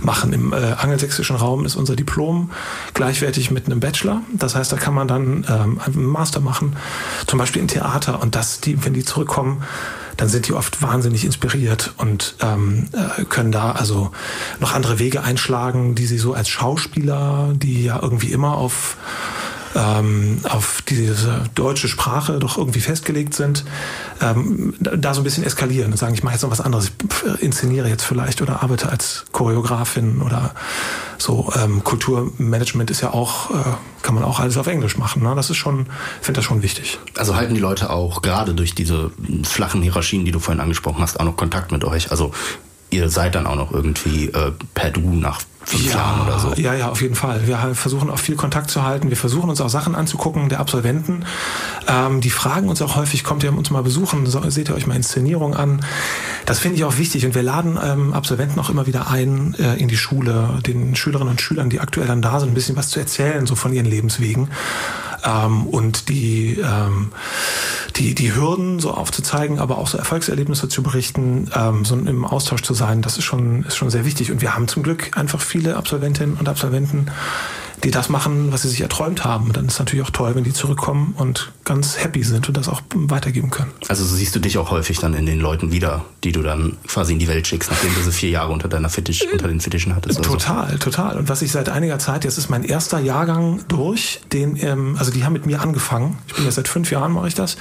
machen. 0.00 0.32
Im 0.32 0.52
äh, 0.52 0.56
angelsächsischen 0.56 1.36
Raum 1.36 1.64
ist 1.64 1.76
unser 1.76 1.96
Diplom 1.96 2.50
gleichwertig 2.94 3.50
mit 3.50 3.66
einem 3.66 3.80
Bachelor. 3.80 4.22
Das 4.32 4.54
heißt, 4.54 4.72
da 4.72 4.76
kann 4.76 4.94
man 4.94 5.08
dann 5.08 5.46
ähm, 5.48 5.80
einen 5.84 6.04
Master 6.04 6.40
machen, 6.40 6.76
zum 7.26 7.38
Beispiel 7.38 7.62
in 7.62 7.68
Theater. 7.68 8.20
Und 8.22 8.34
das, 8.34 8.60
die, 8.60 8.84
wenn 8.84 8.94
die 8.94 9.04
zurückkommen, 9.04 9.62
dann 10.16 10.28
sind 10.28 10.48
die 10.48 10.52
oft 10.52 10.82
wahnsinnig 10.82 11.24
inspiriert 11.24 11.94
und 11.96 12.34
ähm, 12.42 12.88
äh, 12.92 13.24
können 13.24 13.52
da 13.52 13.72
also 13.72 14.12
noch 14.60 14.74
andere 14.74 14.98
Wege 14.98 15.22
einschlagen, 15.22 15.94
die 15.94 16.06
sie 16.06 16.18
so 16.18 16.34
als 16.34 16.50
Schauspieler, 16.50 17.52
die 17.54 17.84
ja 17.84 17.98
irgendwie 18.02 18.30
immer 18.30 18.56
auf 18.56 18.98
ähm, 19.74 20.40
auf 20.44 20.82
diese 20.82 21.44
deutsche 21.54 21.88
Sprache 21.88 22.38
doch 22.38 22.58
irgendwie 22.58 22.80
festgelegt 22.80 23.34
sind, 23.34 23.64
ähm, 24.20 24.74
da 24.80 25.14
so 25.14 25.20
ein 25.20 25.24
bisschen 25.24 25.44
eskalieren 25.44 25.92
und 25.92 25.98
sagen, 25.98 26.14
ich 26.14 26.22
mache 26.22 26.34
jetzt 26.34 26.42
noch 26.42 26.50
was 26.50 26.60
anderes, 26.60 26.90
ich 27.36 27.42
inszeniere 27.42 27.88
jetzt 27.88 28.04
vielleicht 28.04 28.42
oder 28.42 28.62
arbeite 28.62 28.88
als 28.88 29.24
Choreografin 29.32 30.22
oder 30.22 30.54
so. 31.18 31.52
Ähm, 31.56 31.84
Kulturmanagement 31.84 32.90
ist 32.90 33.00
ja 33.00 33.12
auch, 33.12 33.50
äh, 33.50 33.54
kann 34.02 34.14
man 34.14 34.24
auch 34.24 34.40
alles 34.40 34.56
auf 34.56 34.66
Englisch 34.66 34.96
machen. 34.96 35.22
Ne? 35.22 35.34
Das 35.34 35.50
ist 35.50 35.56
schon, 35.56 35.86
finde 36.20 36.38
das 36.38 36.44
schon 36.44 36.62
wichtig. 36.62 36.98
Also 37.16 37.36
halten 37.36 37.54
die 37.54 37.60
Leute 37.60 37.90
auch 37.90 38.22
gerade 38.22 38.54
durch 38.54 38.74
diese 38.74 39.10
flachen 39.44 39.82
Hierarchien, 39.82 40.24
die 40.24 40.32
du 40.32 40.40
vorhin 40.40 40.60
angesprochen 40.60 41.02
hast, 41.02 41.20
auch 41.20 41.24
noch 41.24 41.36
Kontakt 41.36 41.72
mit 41.72 41.84
euch? 41.84 42.10
Also 42.10 42.32
ihr 42.90 43.08
seid 43.08 43.34
dann 43.34 43.46
auch 43.46 43.56
noch 43.56 43.72
irgendwie 43.72 44.26
äh, 44.26 44.52
per 44.74 44.90
Du 44.90 45.00
nach 45.00 45.42
fünf 45.70 45.86
ja, 45.86 45.92
Jahren 45.92 46.26
oder 46.26 46.38
so. 46.38 46.52
Ja, 46.54 46.74
ja, 46.74 46.88
auf 46.88 47.00
jeden 47.00 47.14
Fall. 47.14 47.46
Wir 47.46 47.56
versuchen 47.74 48.10
auch 48.10 48.18
viel 48.18 48.36
Kontakt 48.36 48.70
zu 48.70 48.82
halten. 48.82 49.08
Wir 49.08 49.16
versuchen 49.16 49.48
uns 49.48 49.60
auch 49.60 49.68
Sachen 49.68 49.94
anzugucken 49.94 50.48
der 50.48 50.60
Absolventen. 50.60 51.24
Ähm, 51.86 52.20
die 52.20 52.30
fragen 52.30 52.68
uns 52.68 52.82
auch 52.82 52.96
häufig, 52.96 53.24
kommt 53.24 53.44
ihr 53.44 53.56
uns 53.56 53.70
mal 53.70 53.82
besuchen, 53.82 54.26
so, 54.26 54.48
seht 54.50 54.68
ihr 54.68 54.74
euch 54.74 54.86
mal 54.86 54.96
Inszenierung 54.96 55.54
an. 55.54 55.84
Das 56.46 56.58
finde 56.58 56.76
ich 56.76 56.84
auch 56.84 56.98
wichtig 56.98 57.24
und 57.24 57.34
wir 57.34 57.42
laden 57.42 57.78
ähm, 57.82 58.12
Absolventen 58.12 58.58
auch 58.58 58.70
immer 58.70 58.86
wieder 58.86 59.10
ein 59.10 59.54
äh, 59.58 59.76
in 59.76 59.88
die 59.88 59.96
Schule, 59.96 60.58
den 60.66 60.96
Schülerinnen 60.96 61.30
und 61.30 61.40
Schülern, 61.40 61.70
die 61.70 61.80
aktuell 61.80 62.08
dann 62.08 62.22
da 62.22 62.40
sind, 62.40 62.50
ein 62.50 62.54
bisschen 62.54 62.76
was 62.76 62.88
zu 62.88 62.98
erzählen, 62.98 63.46
so 63.46 63.54
von 63.54 63.72
ihren 63.72 63.86
Lebenswegen. 63.86 64.48
Ähm, 65.24 65.66
und 65.66 66.08
die, 66.08 66.58
ähm, 66.58 67.12
die, 68.00 68.14
die 68.14 68.34
Hürden 68.34 68.80
so 68.80 68.92
aufzuzeigen, 68.92 69.58
aber 69.58 69.76
auch 69.78 69.86
so 69.86 69.98
Erfolgserlebnisse 69.98 70.68
zu 70.68 70.82
berichten, 70.82 71.50
ähm, 71.54 71.84
so 71.84 71.94
im 71.94 72.24
Austausch 72.24 72.62
zu 72.62 72.72
sein, 72.72 73.02
das 73.02 73.18
ist 73.18 73.24
schon, 73.24 73.64
ist 73.64 73.76
schon 73.76 73.90
sehr 73.90 74.06
wichtig. 74.06 74.32
Und 74.32 74.40
wir 74.40 74.54
haben 74.54 74.68
zum 74.68 74.82
Glück 74.82 75.16
einfach 75.16 75.40
viele 75.40 75.76
Absolventinnen 75.76 76.36
und 76.36 76.48
Absolventen, 76.48 77.06
die 77.84 77.90
das 77.90 78.08
machen, 78.08 78.52
was 78.52 78.62
sie 78.62 78.68
sich 78.68 78.80
erträumt 78.80 79.24
haben. 79.24 79.46
Und 79.46 79.56
dann 79.56 79.66
ist 79.66 79.74
es 79.74 79.78
natürlich 79.78 80.04
auch 80.04 80.10
toll, 80.10 80.34
wenn 80.34 80.44
die 80.44 80.52
zurückkommen 80.52 81.14
und 81.16 81.52
ganz 81.64 81.98
happy 81.98 82.22
sind 82.22 82.48
und 82.48 82.56
das 82.56 82.68
auch 82.68 82.82
weitergeben 82.94 83.50
können. 83.50 83.70
Also 83.88 84.04
so 84.04 84.14
siehst 84.14 84.34
du 84.34 84.40
dich 84.40 84.58
auch 84.58 84.70
häufig 84.70 84.98
dann 84.98 85.14
in 85.14 85.26
den 85.26 85.40
Leuten 85.40 85.72
wieder, 85.72 86.04
die 86.24 86.32
du 86.32 86.42
dann 86.42 86.76
quasi 86.86 87.12
in 87.12 87.18
die 87.18 87.28
Welt 87.28 87.46
schickst, 87.46 87.70
nachdem 87.70 87.94
du 87.94 88.02
sie 88.02 88.12
vier 88.12 88.30
Jahre 88.30 88.52
unter 88.52 88.68
deiner 88.68 88.88
Fittisch, 88.88 89.22
unter 89.32 89.48
den 89.48 89.60
Fittichen 89.60 89.94
hattest. 89.94 90.18
oder 90.18 90.28
so. 90.28 90.34
Total, 90.34 90.78
total. 90.78 91.18
Und 91.18 91.28
was 91.28 91.42
ich 91.42 91.52
seit 91.52 91.68
einiger 91.68 91.98
Zeit, 91.98 92.24
jetzt 92.24 92.38
ist 92.38 92.50
mein 92.50 92.64
erster 92.64 92.98
Jahrgang 92.98 93.60
durch, 93.68 94.20
den, 94.32 94.56
ähm, 94.56 94.96
also 94.98 95.10
die 95.10 95.24
haben 95.24 95.32
mit 95.32 95.46
mir 95.46 95.60
angefangen. 95.60 96.18
Ich 96.28 96.34
bin 96.34 96.44
ja 96.44 96.50
seit 96.50 96.68
fünf 96.68 96.90
Jahren 96.90 97.12
mache 97.12 97.28
ich 97.28 97.34
das. 97.34 97.56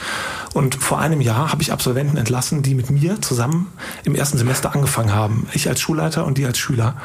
Und 0.54 0.76
vor 0.76 1.00
einem 1.00 1.22
Jahr 1.22 1.52
habe 1.52 1.62
ich 1.62 1.72
Absolventen 1.72 2.18
entlassen, 2.18 2.64
die 2.64 2.76
mit 2.76 2.90
mir 2.90 3.22
zusammen 3.22 3.68
im 4.04 4.16
ersten 4.16 4.38
Semester 4.38 4.74
angefangen 4.74 5.14
haben. 5.14 5.48
Ich 5.54 5.70
als 5.70 5.80
Schulleiter 5.80 6.26
und 6.26 6.38
die 6.38 6.46
als 6.46 6.58
Schüler. 6.58 6.96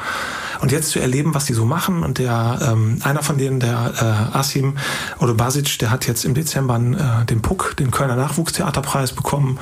Und 0.61 0.71
jetzt 0.71 0.89
zu 0.89 0.99
erleben, 0.99 1.33
was 1.33 1.45
die 1.45 1.53
so 1.53 1.65
machen. 1.65 2.03
Und 2.03 2.17
der 2.17 2.59
ähm, 2.61 2.99
einer 3.05 3.23
von 3.23 3.37
denen, 3.37 3.59
der 3.59 4.29
äh, 4.33 4.37
Asim 4.37 4.77
Odobasic, 5.19 5.79
der 5.79 5.91
hat 5.91 6.07
jetzt 6.07 6.25
im 6.25 6.33
Dezember 6.33 6.75
äh, 6.77 7.25
den 7.25 7.41
Puck, 7.41 7.75
den 7.77 7.91
Kölner 7.91 8.15
Nachwuchstheaterpreis 8.15 9.13
bekommen. 9.13 9.59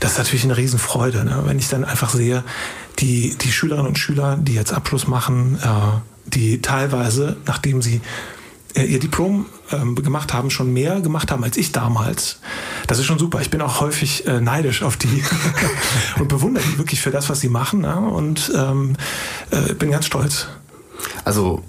Das 0.00 0.12
ist 0.12 0.18
natürlich 0.18 0.44
eine 0.44 0.56
Riesenfreude, 0.56 1.24
ne? 1.24 1.42
wenn 1.44 1.58
ich 1.58 1.68
dann 1.68 1.84
einfach 1.84 2.10
sehe, 2.10 2.44
die, 2.98 3.36
die 3.36 3.52
Schülerinnen 3.52 3.88
und 3.88 3.98
Schüler, 3.98 4.38
die 4.40 4.54
jetzt 4.54 4.72
Abschluss 4.72 5.06
machen, 5.06 5.58
äh, 5.62 5.68
die 6.26 6.62
teilweise, 6.62 7.36
nachdem 7.46 7.82
sie 7.82 8.00
äh, 8.74 8.84
ihr 8.84 9.00
Diplom 9.00 9.46
ähm, 9.72 9.94
gemacht 9.96 10.32
haben, 10.32 10.50
schon 10.50 10.72
mehr 10.72 11.00
gemacht 11.00 11.30
haben 11.30 11.44
als 11.44 11.56
ich 11.56 11.72
damals. 11.72 12.40
Das 12.86 12.98
ist 12.98 13.06
schon 13.06 13.18
super. 13.18 13.40
Ich 13.40 13.50
bin 13.50 13.60
auch 13.60 13.80
häufig 13.80 14.26
äh, 14.26 14.40
neidisch 14.40 14.82
auf 14.82 14.96
die 14.96 15.24
und 16.18 16.28
bewundere 16.28 16.64
die 16.64 16.78
wirklich 16.78 17.00
für 17.00 17.10
das, 17.10 17.28
was 17.28 17.40
sie 17.40 17.48
machen. 17.48 17.82
Ja? 17.82 17.96
Und 17.96 18.52
ähm, 18.54 18.96
äh, 19.50 19.74
bin 19.74 19.90
ganz 19.90 20.06
stolz. 20.06 20.48
Also 21.24 21.62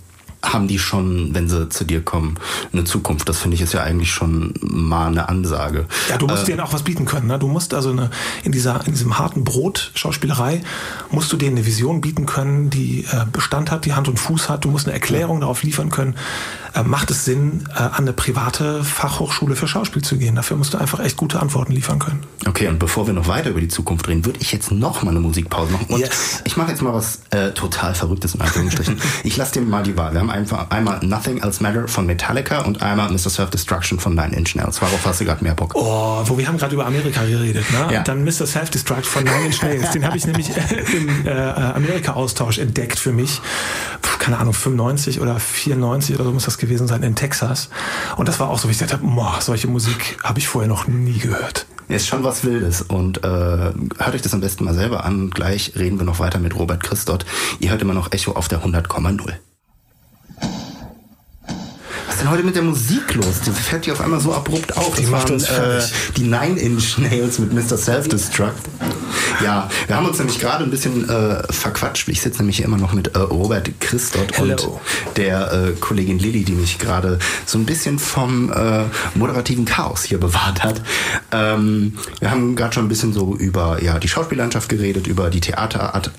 haben 0.44 0.68
die 0.68 0.80
schon, 0.80 1.34
wenn 1.34 1.50
sie 1.50 1.68
zu 1.70 1.84
dir 1.84 2.02
kommen, 2.02 2.38
eine 2.72 2.84
Zukunft. 2.84 3.28
Das 3.28 3.40
finde 3.40 3.56
ich 3.56 3.62
ist 3.62 3.74
ja 3.74 3.84
eigentlich 3.84 4.12
schon 4.12 4.54
mal 4.62 5.08
eine 5.08 5.30
Ansage. 5.30 5.88
Ja, 6.10 6.18
du 6.18 6.28
musst 6.28 6.44
Äh, 6.44 6.48
denen 6.48 6.60
auch 6.62 6.74
was 6.74 6.84
bieten 6.84 7.06
können. 7.06 7.28
Ne? 7.28 7.40
Du 7.40 7.48
musst 7.48 7.74
also 7.74 7.90
eine, 7.90 8.10
in, 8.44 8.52
dieser, 8.52 8.86
in 8.86 8.94
diesem 8.94 9.18
harten 9.18 9.44
Brot 9.44 9.92
Schauspielerei, 9.96 10.62
musst 11.12 11.32
du 11.34 11.38
denen 11.38 11.58
eine 11.58 11.66
Vision 11.66 12.02
bieten 12.02 12.26
können, 12.26 12.70
die 12.70 13.06
äh, 13.12 13.26
Bestand 13.32 13.72
hat, 13.72 13.86
die 13.86 13.94
Hand 13.94 14.08
und 14.08 14.20
Fuß 14.20 14.50
hat. 14.50 14.66
Du 14.66 14.70
musst 14.70 14.86
eine 14.86 14.94
Erklärung 14.94 15.42
darauf 15.42 15.64
liefern 15.64 15.90
können. 15.90 16.16
Äh, 16.78 16.84
macht 16.84 17.12
es 17.12 17.26
Sinn, 17.26 17.64
äh, 17.76 17.80
an 17.80 17.94
eine 17.98 18.14
private 18.14 18.84
Fachhochschule 18.84 19.56
für 19.56 19.68
Schauspiel 19.68 20.04
zu 20.04 20.18
gehen? 20.18 20.36
Dafür 20.36 20.58
musst 20.58 20.74
du 20.74 20.78
einfach 20.78 21.00
echt 21.00 21.18
gute 21.18 21.40
Antworten 21.40 21.72
liefern 21.74 22.00
können. 22.00 22.24
Okay, 22.48 22.68
und 22.68 22.80
bevor 22.80 23.08
wir 23.08 23.14
noch 23.14 23.28
weiter 23.28 23.50
über 23.50 23.62
die 23.62 23.68
Zukunft 23.68 24.08
reden, 24.08 24.26
würde 24.26 24.40
ich 24.42 24.52
jetzt 24.52 24.72
noch 24.72 25.04
mal 25.04 25.12
eine 25.12 25.20
Musikpause 25.20 25.72
machen. 25.72 25.88
Und 25.90 26.00
Yes. 26.00 26.42
ich 26.46 26.58
mache 26.58 26.72
jetzt 26.72 26.82
mal 26.82 26.94
was 26.94 27.22
äh, 27.32 27.52
total 27.52 27.96
Verrücktes 27.96 28.36
in 28.36 28.42
Anführungsstrichen. 28.42 28.98
ich 29.24 29.38
lasse 29.38 29.54
dir 29.54 29.62
mal 29.62 29.84
die 29.84 29.98
Wahl. 29.98 30.14
Wir 30.14 30.20
haben 30.20 30.30
einfach 30.30 30.70
einmal 30.70 31.00
Nothing 31.04 31.40
Else 31.40 31.64
Matter 31.64 31.88
von 31.88 32.06
Metallica 32.06 32.60
und 32.62 32.82
einmal 32.82 33.10
Mr. 33.12 33.30
Self-Destruction 33.30 34.00
von 34.00 34.16
Nine 34.16 34.36
Inch 34.36 34.56
Nails. 34.56 34.82
Worauf 34.82 35.06
hast 35.06 35.22
du 35.22 35.26
gerade 35.26 35.44
mehr 35.44 35.56
Bock? 35.56 35.74
Oh, 35.76 36.22
wo 36.26 36.38
wir 36.38 36.48
haben 36.48 36.58
gerade 36.58 36.74
über 36.76 36.86
Amerika 36.86 37.26
geredet, 37.26 37.66
ne? 37.72 37.94
Ja. 37.94 38.04
Dann 38.04 38.24
Mr. 38.24 38.46
Self-Destruct 38.46 39.06
von 39.06 39.24
Nine 39.24 39.48
Inch 39.48 39.62
Nails. 39.62 39.92
Den 39.92 40.06
habe 40.06 40.18
ich 40.18 40.26
nämlich 40.26 40.50
äh, 40.56 40.96
im 40.96 41.26
äh, 41.26 41.32
Amerika-Austausch 41.32 42.60
entdeckt 42.60 43.00
für 43.00 43.12
mich. 43.12 43.42
Puh, 44.02 44.18
keine 44.20 44.38
Ahnung, 44.38 44.54
95 44.54 45.22
oder 45.22 45.40
94 45.40 46.16
oder 46.16 46.26
so 46.26 46.32
muss 46.32 46.46
das 46.46 46.58
gewesen 46.58 46.67
sein 46.88 47.04
in 47.04 47.16
Texas. 47.16 47.70
Und 48.18 48.28
das 48.28 48.40
war 48.40 48.50
auch 48.50 48.60
so, 48.60 48.68
wie 48.68 48.72
ich 48.72 48.80
gesagt 48.80 48.94
habe, 48.94 49.42
solche 49.42 49.68
Musik 49.68 50.18
habe 50.24 50.40
ich 50.40 50.48
vorher 50.48 50.68
noch 50.68 50.88
nie 50.88 51.20
gehört. 51.20 51.66
Ist 51.90 52.08
schon 52.08 52.24
was 52.26 52.44
Wildes 52.44 52.82
und 52.82 53.24
äh, 53.24 53.28
hört 53.28 54.14
euch 54.14 54.22
das 54.22 54.34
am 54.34 54.42
besten 54.42 54.66
mal 54.66 54.74
selber 54.74 55.06
an. 55.06 55.30
Gleich 55.30 55.72
reden 55.78 55.98
wir 56.00 56.06
noch 56.06 56.20
weiter 56.20 56.38
mit 56.38 56.54
Robert 56.54 56.84
Christot. 56.84 57.26
Ihr 57.60 57.70
hört 57.70 57.82
immer 57.82 57.94
noch 57.94 58.12
Echo 58.12 58.34
auf 58.34 58.50
der 58.50 58.62
100,0. 58.62 59.34
Was 62.08 62.16
ist 62.16 62.22
denn 62.22 62.30
heute 62.30 62.44
mit 62.44 62.56
der 62.56 62.64
Musik 62.64 63.14
los? 63.14 63.40
Die 63.46 63.52
fällt 63.52 63.86
die 63.86 63.94
auf 63.94 64.02
einmal 64.02 64.20
so 64.20 64.34
abrupt 64.34 64.76
auf. 64.76 64.96
Die 64.96 65.04
Das 65.04 65.12
macht 65.12 65.30
waren, 65.30 65.36
uns 65.36 65.50
äh, 65.50 65.82
die 66.18 66.24
Nine 66.24 66.60
Inch 66.60 66.98
Nails 66.98 67.40
mit 67.40 67.54
Mr. 67.54 67.78
Self-Destruct. 67.78 68.54
Ja, 69.44 69.70
wir 69.86 69.96
haben 69.96 70.08
uns 70.08 70.18
nämlich 70.18 70.40
gerade 70.40 70.64
ein 70.64 70.72
bisschen 70.72 71.08
äh, 71.10 71.44
verquatscht. 71.52 72.08
Ich 72.10 72.22
sitze 72.22 72.40
nämlich 72.40 72.58
hier 72.58 72.66
immer 72.66 72.78
noch 72.78 72.94
mit 72.94 73.16
äh, 73.16 73.20
Robert 73.20 73.70
Christot 73.80 74.40
und 74.40 74.68
der 75.16 75.52
äh, 75.52 75.72
Kollegin 75.80 76.20
Lilly, 76.20 76.44
die 76.44 76.54
mich 76.54 76.80
gerade 76.80 77.20
so 77.46 77.58
ein 77.58 77.66
bisschen 77.66 78.00
vom 78.00 78.52
äh, 78.52 78.86
moderativen 79.16 79.66
Chaos 79.66 80.04
hier 80.04 80.20
bewahrt 80.20 80.64
hat. 80.64 80.82
Ähm, 81.32 81.98
wir 82.20 82.32
haben 82.32 82.56
gerade 82.56 82.74
schon 82.74 82.86
ein 82.86 82.90
bisschen 82.90 83.14
so 83.14 83.36
über 83.36 83.84
ja, 83.84 84.00
die 84.00 84.08
Schauspiellandschaft 84.08 84.70
geredet, 84.70 85.08
über 85.08 85.30
die 85.30 85.42
Theaterart 85.42 86.12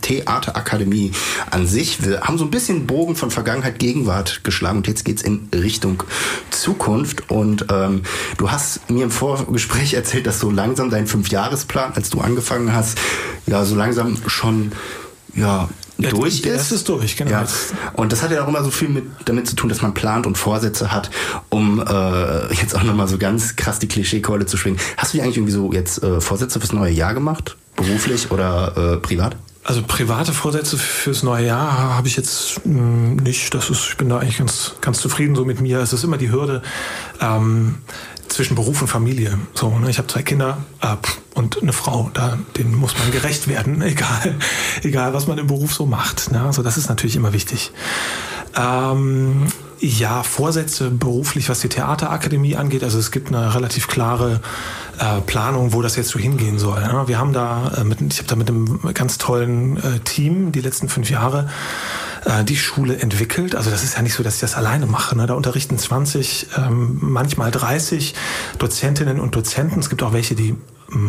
Theaterakademie 0.00 1.12
an 1.50 1.66
sich. 1.66 2.04
Wir 2.04 2.22
haben 2.22 2.38
so 2.38 2.44
ein 2.44 2.50
bisschen 2.50 2.86
Bogen 2.86 3.16
von 3.16 3.30
Vergangenheit, 3.30 3.78
Gegenwart 3.78 4.44
geschlagen 4.44 4.78
und 4.78 4.88
jetzt 4.88 5.04
geht's 5.04 5.22
in 5.22 5.48
Richtung 5.54 6.02
Zukunft. 6.50 7.30
Und 7.30 7.66
ähm, 7.70 8.02
du 8.38 8.50
hast 8.50 8.90
mir 8.90 9.04
im 9.04 9.10
Vorgespräch 9.10 9.94
erzählt, 9.94 10.26
dass 10.26 10.40
so 10.40 10.50
langsam 10.50 10.90
dein 10.90 11.06
Fünfjahresplan, 11.06 11.92
als 11.94 12.10
du 12.10 12.20
angefangen 12.20 12.72
hast, 12.72 12.98
ja, 13.46 13.64
so 13.64 13.74
langsam 13.74 14.16
schon 14.26 14.72
ja, 15.34 15.68
durch 15.98 16.40
ist. 16.40 16.46
erste 16.46 16.74
ist 16.74 16.88
durch, 16.88 17.16
genau. 17.16 17.30
Ja. 17.30 17.46
Und 17.94 18.12
das 18.12 18.22
hat 18.22 18.30
ja 18.30 18.44
auch 18.44 18.48
immer 18.48 18.64
so 18.64 18.70
viel 18.70 18.88
mit, 18.88 19.04
damit 19.24 19.46
zu 19.46 19.56
tun, 19.56 19.68
dass 19.68 19.82
man 19.82 19.94
plant 19.94 20.26
und 20.26 20.38
Vorsätze 20.38 20.92
hat, 20.92 21.10
um 21.48 21.80
äh, 21.80 22.54
jetzt 22.54 22.74
auch 22.74 22.82
nochmal 22.82 23.08
so 23.08 23.18
ganz 23.18 23.56
krass 23.56 23.78
die 23.78 23.88
Klischeekeule 23.88 24.46
zu 24.46 24.56
schwingen. 24.56 24.80
Hast 24.96 25.12
du 25.12 25.18
dir 25.18 25.24
eigentlich 25.24 25.36
irgendwie 25.36 25.52
so 25.52 25.72
jetzt 25.72 26.02
äh, 26.02 26.20
Vorsätze 26.20 26.60
fürs 26.60 26.72
neue 26.72 26.92
Jahr 26.92 27.14
gemacht? 27.14 27.56
Beruflich 27.76 28.30
oder 28.30 28.94
äh, 28.94 28.96
privat? 28.98 29.36
Also 29.62 29.82
private 29.86 30.32
Vorsätze 30.32 30.78
fürs 30.78 31.22
neue 31.22 31.46
Jahr 31.46 31.94
habe 31.96 32.08
ich 32.08 32.16
jetzt 32.16 32.64
mh, 32.64 33.22
nicht. 33.22 33.52
Das 33.54 33.68
ist, 33.70 33.90
ich 33.90 33.96
bin 33.96 34.08
da 34.08 34.18
eigentlich 34.18 34.38
ganz, 34.38 34.72
ganz 34.80 35.00
zufrieden 35.00 35.34
so 35.34 35.44
mit 35.44 35.60
mir. 35.60 35.80
Es 35.80 35.92
ist 35.92 36.02
immer 36.02 36.16
die 36.16 36.30
Hürde 36.30 36.62
ähm, 37.20 37.76
zwischen 38.28 38.54
Beruf 38.54 38.80
und 38.80 38.88
Familie. 38.88 39.38
So, 39.54 39.78
ne? 39.78 39.90
Ich 39.90 39.98
habe 39.98 40.08
zwei 40.08 40.22
Kinder 40.22 40.58
äh, 40.80 40.96
und 41.34 41.60
eine 41.60 41.72
Frau. 41.72 42.10
Da, 42.14 42.38
denen 42.56 42.74
muss 42.74 42.98
man 42.98 43.10
gerecht 43.10 43.48
werden, 43.48 43.82
egal, 43.82 44.34
egal 44.82 45.12
was 45.12 45.26
man 45.26 45.36
im 45.36 45.46
Beruf 45.46 45.74
so 45.74 45.84
macht. 45.84 46.32
Ne? 46.32 46.40
Also 46.40 46.62
das 46.62 46.78
ist 46.78 46.88
natürlich 46.88 47.16
immer 47.16 47.32
wichtig. 47.32 47.72
Ähm, 48.56 49.46
ja, 49.80 50.22
Vorsätze 50.22 50.90
beruflich, 50.90 51.48
was 51.48 51.60
die 51.60 51.68
Theaterakademie 51.68 52.56
angeht. 52.56 52.84
Also 52.84 52.98
es 52.98 53.10
gibt 53.10 53.28
eine 53.28 53.54
relativ 53.54 53.88
klare 53.88 54.40
äh, 54.98 55.20
Planung, 55.22 55.72
wo 55.72 55.80
das 55.80 55.96
jetzt 55.96 56.10
so 56.10 56.18
hingehen 56.18 56.58
soll. 56.58 56.82
Ja? 56.82 57.08
Wir 57.08 57.18
haben 57.18 57.32
da, 57.32 57.72
äh, 57.78 57.84
mit, 57.84 58.00
ich 58.00 58.18
habe 58.18 58.28
da 58.28 58.36
mit 58.36 58.48
einem 58.48 58.80
ganz 58.92 59.16
tollen 59.16 59.78
äh, 59.78 60.00
Team 60.00 60.52
die 60.52 60.60
letzten 60.60 60.88
fünf 60.88 61.08
Jahre 61.08 61.48
äh, 62.26 62.44
die 62.44 62.56
Schule 62.56 62.98
entwickelt. 62.98 63.54
Also 63.56 63.70
das 63.70 63.82
ist 63.82 63.96
ja 63.96 64.02
nicht 64.02 64.14
so, 64.14 64.22
dass 64.22 64.34
ich 64.34 64.40
das 64.40 64.54
alleine 64.54 64.86
mache. 64.86 65.16
Ne? 65.16 65.26
Da 65.26 65.34
unterrichten 65.34 65.78
20, 65.78 66.48
ähm, 66.58 66.98
manchmal 67.00 67.50
30 67.50 68.14
Dozentinnen 68.58 69.18
und 69.18 69.34
Dozenten. 69.34 69.80
Es 69.80 69.88
gibt 69.88 70.02
auch 70.02 70.12
welche, 70.12 70.34
die 70.34 70.56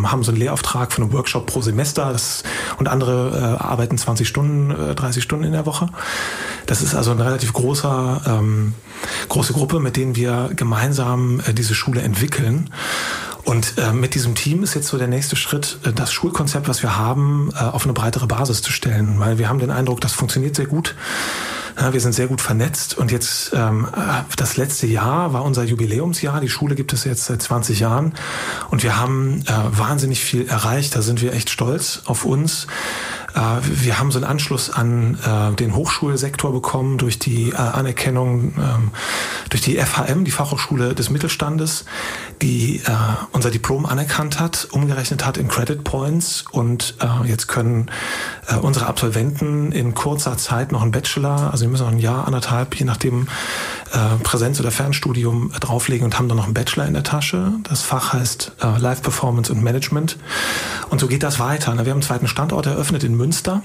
haben 0.03 0.23
so 0.23 0.31
einen 0.31 0.39
Lehrauftrag 0.39 0.91
von 0.91 1.03
einem 1.03 1.13
Workshop 1.13 1.47
pro 1.47 1.61
Semester 1.61 2.11
das, 2.11 2.43
und 2.77 2.87
andere 2.87 3.57
äh, 3.59 3.63
arbeiten 3.63 3.97
20 3.97 4.27
Stunden, 4.27 4.71
äh, 4.71 4.95
30 4.95 5.23
Stunden 5.23 5.45
in 5.45 5.51
der 5.53 5.65
Woche. 5.65 5.89
Das 6.65 6.81
ist 6.81 6.95
also 6.95 7.11
eine 7.11 7.25
relativ 7.25 7.53
großer, 7.53 8.21
ähm, 8.27 8.73
große 9.29 9.53
Gruppe, 9.53 9.79
mit 9.79 9.97
denen 9.97 10.15
wir 10.15 10.51
gemeinsam 10.55 11.41
äh, 11.41 11.53
diese 11.53 11.75
Schule 11.75 12.01
entwickeln. 12.01 12.69
Und 13.43 13.77
äh, 13.77 13.91
mit 13.91 14.15
diesem 14.15 14.35
Team 14.35 14.63
ist 14.63 14.75
jetzt 14.75 14.87
so 14.87 14.97
der 14.97 15.07
nächste 15.07 15.35
Schritt, 15.35 15.79
äh, 15.83 15.93
das 15.93 16.13
Schulkonzept, 16.13 16.67
was 16.67 16.83
wir 16.83 16.97
haben, 16.97 17.51
äh, 17.53 17.63
auf 17.63 17.83
eine 17.85 17.93
breitere 17.93 18.27
Basis 18.27 18.61
zu 18.61 18.71
stellen. 18.71 19.19
Weil 19.19 19.37
wir 19.39 19.49
haben 19.49 19.59
den 19.59 19.71
Eindruck, 19.71 20.01
das 20.01 20.13
funktioniert 20.13 20.55
sehr 20.55 20.67
gut. 20.67 20.95
Ja, 21.79 21.93
wir 21.93 21.99
sind 21.99 22.13
sehr 22.13 22.27
gut 22.27 22.41
vernetzt 22.41 22.97
und 22.97 23.11
jetzt 23.11 23.51
ähm, 23.53 23.87
das 24.35 24.57
letzte 24.57 24.87
Jahr 24.87 25.33
war 25.33 25.43
unser 25.43 25.63
Jubiläumsjahr. 25.63 26.41
Die 26.41 26.49
Schule 26.49 26.75
gibt 26.75 26.93
es 26.93 27.05
jetzt 27.05 27.25
seit 27.25 27.41
20 27.41 27.79
Jahren 27.79 28.13
und 28.69 28.83
wir 28.83 28.97
haben 28.97 29.43
äh, 29.47 29.51
wahnsinnig 29.77 30.21
viel 30.21 30.47
erreicht. 30.47 30.95
Da 30.95 31.01
sind 31.01 31.21
wir 31.21 31.33
echt 31.33 31.49
stolz 31.49 32.01
auf 32.05 32.25
uns. 32.25 32.67
Äh, 33.33 33.39
wir 33.63 33.99
haben 33.99 34.11
so 34.11 34.19
einen 34.19 34.27
Anschluss 34.27 34.69
an 34.69 35.17
äh, 35.25 35.55
den 35.55 35.75
Hochschulsektor 35.75 36.51
bekommen 36.51 36.97
durch 36.97 37.19
die 37.19 37.49
äh, 37.49 37.55
Anerkennung 37.55 38.53
ähm, 38.57 38.91
durch 39.49 39.61
die 39.61 39.77
FHM, 39.77 40.23
die 40.23 40.31
Fachhochschule 40.31 40.95
des 40.95 41.09
Mittelstandes, 41.09 41.83
die 42.41 42.81
unser 43.33 43.51
Diplom 43.51 43.85
anerkannt 43.85 44.39
hat, 44.39 44.69
umgerechnet 44.71 45.25
hat 45.25 45.35
in 45.35 45.49
Credit 45.49 45.83
Points 45.83 46.45
und 46.51 46.95
jetzt 47.25 47.47
können 47.47 47.91
unsere 48.61 48.85
Absolventen 48.85 49.73
in 49.73 49.93
kurzer 49.93 50.37
Zeit 50.37 50.71
noch 50.71 50.81
einen 50.81 50.91
Bachelor, 50.91 51.51
also 51.51 51.65
wir 51.65 51.69
müssen 51.69 51.83
noch 51.83 51.91
ein 51.91 51.99
Jahr, 51.99 52.27
anderthalb, 52.27 52.75
je 52.75 52.85
nachdem 52.85 53.27
Präsenz- 54.23 54.61
oder 54.61 54.71
Fernstudium 54.71 55.51
drauflegen 55.59 56.05
und 56.05 56.17
haben 56.17 56.29
dann 56.29 56.37
noch 56.37 56.45
einen 56.45 56.53
Bachelor 56.53 56.85
in 56.85 56.93
der 56.93 57.03
Tasche. 57.03 57.51
Das 57.63 57.81
Fach 57.81 58.13
heißt 58.13 58.53
Live 58.77 59.01
Performance 59.01 59.51
und 59.51 59.61
Management. 59.61 60.17
Und 60.89 60.99
so 60.99 61.07
geht 61.07 61.23
das 61.23 61.39
weiter. 61.39 61.75
Ne? 61.75 61.85
Wir 61.85 61.91
haben 61.91 61.97
einen 61.97 62.03
zweiten 62.03 62.27
Standort 62.27 62.67
eröffnet 62.67 63.03
in 63.03 63.17
Münster. 63.21 63.61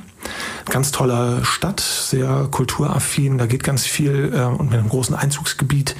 Ganz 0.66 0.92
tolle 0.92 1.44
Stadt, 1.44 1.80
sehr 1.80 2.48
kulturaffin. 2.50 3.38
Da 3.38 3.46
geht 3.46 3.64
ganz 3.64 3.86
viel 3.86 4.32
äh, 4.34 4.42
und 4.42 4.70
mit 4.70 4.78
einem 4.78 4.88
großen 4.88 5.14
Einzugsgebiet, 5.14 5.96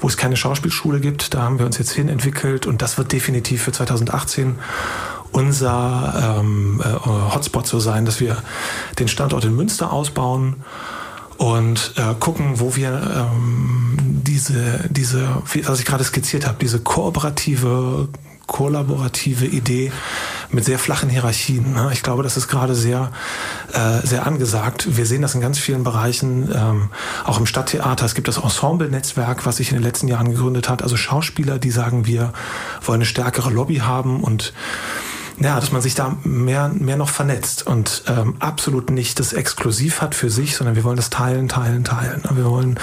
wo 0.00 0.08
es 0.08 0.16
keine 0.16 0.36
Schauspielschule 0.36 1.00
gibt. 1.00 1.34
Da 1.34 1.42
haben 1.42 1.58
wir 1.58 1.66
uns 1.66 1.76
jetzt 1.78 1.92
hin 1.92 2.08
entwickelt 2.08 2.66
und 2.66 2.82
das 2.82 2.98
wird 2.98 3.12
definitiv 3.12 3.62
für 3.62 3.72
2018 3.72 4.56
unser 5.32 6.38
ähm, 6.40 6.82
äh, 6.84 7.34
Hotspot 7.34 7.66
so 7.66 7.80
sein, 7.80 8.04
dass 8.04 8.20
wir 8.20 8.36
den 8.98 9.08
Standort 9.08 9.44
in 9.44 9.54
Münster 9.54 9.92
ausbauen 9.92 10.56
und 11.36 11.94
äh, 11.96 12.14
gucken, 12.18 12.60
wo 12.60 12.76
wir 12.76 13.30
ähm, 13.32 13.96
diese, 13.98 14.88
diese, 14.90 15.26
was 15.64 15.78
ich 15.78 15.86
gerade 15.86 16.04
skizziert 16.04 16.46
habe, 16.46 16.58
diese 16.60 16.80
kooperative, 16.80 18.08
kollaborative 18.50 19.46
Idee 19.46 19.92
mit 20.50 20.64
sehr 20.64 20.80
flachen 20.80 21.08
Hierarchien. 21.08 21.72
Ne? 21.72 21.90
Ich 21.92 22.02
glaube, 22.02 22.24
das 22.24 22.36
ist 22.36 22.48
gerade 22.48 22.74
sehr, 22.74 23.12
äh, 23.72 24.04
sehr 24.04 24.26
angesagt. 24.26 24.96
Wir 24.96 25.06
sehen 25.06 25.22
das 25.22 25.36
in 25.36 25.40
ganz 25.40 25.58
vielen 25.58 25.84
Bereichen, 25.84 26.50
ähm, 26.52 26.88
auch 27.24 27.38
im 27.38 27.46
Stadttheater. 27.46 28.04
Es 28.04 28.16
gibt 28.16 28.26
das 28.26 28.38
Ensemble-Netzwerk, 28.38 29.46
was 29.46 29.58
sich 29.58 29.70
in 29.70 29.76
den 29.76 29.84
letzten 29.84 30.08
Jahren 30.08 30.32
gegründet 30.32 30.68
hat. 30.68 30.82
Also 30.82 30.96
Schauspieler, 30.96 31.60
die 31.60 31.70
sagen, 31.70 32.06
wir 32.06 32.32
wollen 32.82 32.96
eine 32.96 33.06
stärkere 33.06 33.50
Lobby 33.50 33.76
haben 33.76 34.20
und 34.24 34.52
ja, 35.38 35.58
dass 35.58 35.70
man 35.72 35.80
sich 35.80 35.94
da 35.94 36.16
mehr, 36.24 36.70
mehr 36.74 36.96
noch 36.96 37.08
vernetzt 37.08 37.66
und 37.66 38.02
ähm, 38.08 38.34
absolut 38.40 38.90
nicht 38.90 39.20
das 39.20 39.32
exklusiv 39.32 40.02
hat 40.02 40.14
für 40.14 40.28
sich, 40.28 40.56
sondern 40.56 40.76
wir 40.76 40.84
wollen 40.84 40.98
das 40.98 41.08
teilen, 41.08 41.48
teilen, 41.48 41.84
teilen. 41.84 42.22
Wir 42.34 42.44
wollen 42.44 42.78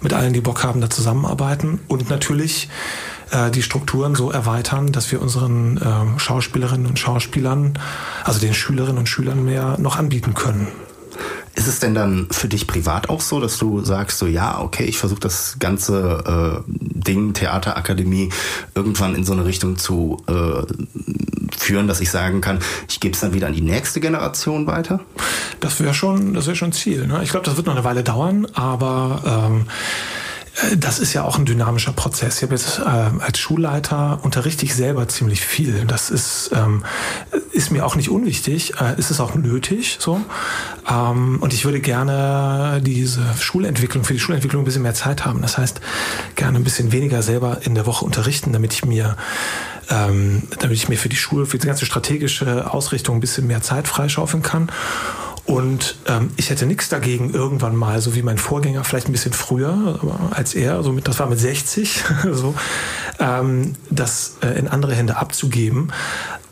mit 0.00 0.14
allen, 0.14 0.32
die 0.32 0.40
Bock 0.40 0.62
haben, 0.62 0.80
da 0.80 0.88
zusammenarbeiten 0.88 1.80
und 1.88 2.08
natürlich 2.08 2.70
äh, 3.30 3.50
die 3.50 3.62
Strukturen 3.62 4.14
so 4.14 4.30
erweitern, 4.30 4.92
dass 4.92 5.10
wir 5.12 5.20
unseren 5.20 5.76
äh, 5.78 6.18
Schauspielerinnen 6.18 6.86
und 6.86 6.98
Schauspielern, 6.98 7.78
also 8.24 8.40
den 8.40 8.54
Schülerinnen 8.54 8.98
und 8.98 9.08
Schülern 9.08 9.44
mehr 9.44 9.76
noch 9.78 9.96
anbieten 9.96 10.34
können. 10.34 10.68
Ist 11.54 11.66
es 11.66 11.80
denn 11.80 11.94
dann 11.94 12.28
für 12.30 12.48
dich 12.48 12.66
privat 12.66 13.08
auch 13.08 13.20
so, 13.20 13.40
dass 13.40 13.58
du 13.58 13.84
sagst, 13.84 14.18
so 14.18 14.26
ja, 14.26 14.60
okay, 14.60 14.84
ich 14.84 14.98
versuche 14.98 15.20
das 15.20 15.56
ganze 15.58 16.62
äh, 16.66 16.70
Ding, 16.70 17.34
Theaterakademie, 17.34 18.30
irgendwann 18.74 19.14
in 19.14 19.24
so 19.24 19.32
eine 19.32 19.44
Richtung 19.44 19.76
zu 19.76 20.22
äh, 20.28 20.62
führen, 21.56 21.88
dass 21.88 22.00
ich 22.00 22.10
sagen 22.10 22.40
kann, 22.40 22.60
ich 22.88 23.00
gebe 23.00 23.14
es 23.14 23.20
dann 23.20 23.34
wieder 23.34 23.48
an 23.48 23.52
die 23.52 23.60
nächste 23.60 24.00
Generation 24.00 24.66
weiter? 24.66 25.00
Das 25.58 25.80
wäre 25.80 25.92
schon, 25.92 26.34
das 26.34 26.46
wäre 26.46 26.56
schon 26.56 26.72
Ziel. 26.72 27.06
Ne? 27.06 27.20
Ich 27.22 27.30
glaube, 27.30 27.44
das 27.44 27.56
wird 27.56 27.66
noch 27.66 27.74
eine 27.74 27.84
Weile 27.84 28.04
dauern, 28.04 28.46
aber 28.54 29.48
ähm, 29.50 29.66
das 30.76 30.98
ist 30.98 31.12
ja 31.12 31.24
auch 31.24 31.38
ein 31.38 31.46
dynamischer 31.46 31.92
Prozess. 31.92 32.36
Ich 32.36 32.42
habe 32.42 32.54
jetzt 32.54 32.80
äh, 32.80 32.82
als 32.82 33.38
Schulleiter 33.38 34.20
unterrichte 34.22 34.64
ich 34.64 34.74
selber 34.74 35.08
ziemlich 35.08 35.40
viel. 35.40 35.84
Das 35.86 36.10
ist, 36.10 36.50
ähm, 36.54 36.84
ist 37.52 37.70
mir 37.70 37.86
auch 37.86 37.96
nicht 37.96 38.10
unwichtig, 38.10 38.74
äh, 38.80 38.98
ist 38.98 39.10
es 39.10 39.20
auch 39.20 39.34
nötig 39.34 39.98
so. 40.00 40.20
Ähm, 40.90 41.38
und 41.40 41.54
ich 41.54 41.64
würde 41.64 41.80
gerne 41.80 42.80
diese 42.84 43.22
Schulentwicklung, 43.38 44.04
für 44.04 44.12
die 44.12 44.20
Schulentwicklung 44.20 44.62
ein 44.62 44.64
bisschen 44.64 44.82
mehr 44.82 44.94
Zeit 44.94 45.24
haben. 45.24 45.40
Das 45.40 45.56
heißt, 45.56 45.80
gerne 46.36 46.58
ein 46.58 46.64
bisschen 46.64 46.92
weniger 46.92 47.22
selber 47.22 47.58
in 47.62 47.74
der 47.74 47.86
Woche 47.86 48.04
unterrichten, 48.04 48.52
damit 48.52 48.72
ich 48.72 48.84
mir 48.84 49.16
ähm, 49.90 50.44
damit 50.60 50.76
ich 50.76 50.88
mir 50.88 50.96
für 50.96 51.08
die 51.08 51.16
Schule, 51.16 51.46
für 51.46 51.58
die 51.58 51.66
ganze 51.66 51.84
strategische 51.84 52.72
Ausrichtung 52.72 53.16
ein 53.16 53.20
bisschen 53.20 53.46
mehr 53.46 53.60
Zeit 53.60 53.88
freischaufeln 53.88 54.42
kann. 54.42 54.70
Und 55.50 55.96
ähm, 56.06 56.30
ich 56.36 56.48
hätte 56.50 56.64
nichts 56.64 56.88
dagegen, 56.88 57.34
irgendwann 57.34 57.74
mal, 57.74 58.00
so 58.00 58.14
wie 58.14 58.22
mein 58.22 58.38
Vorgänger, 58.38 58.84
vielleicht 58.84 59.08
ein 59.08 59.12
bisschen 59.12 59.32
früher 59.32 59.98
als 60.30 60.54
er, 60.54 60.84
so 60.84 60.92
mit, 60.92 61.08
das 61.08 61.18
war 61.18 61.26
mit 61.26 61.40
60, 61.40 62.04
so, 62.32 62.54
ähm, 63.18 63.74
das 63.90 64.36
äh, 64.42 64.56
in 64.56 64.68
andere 64.68 64.94
Hände 64.94 65.16
abzugeben 65.16 65.92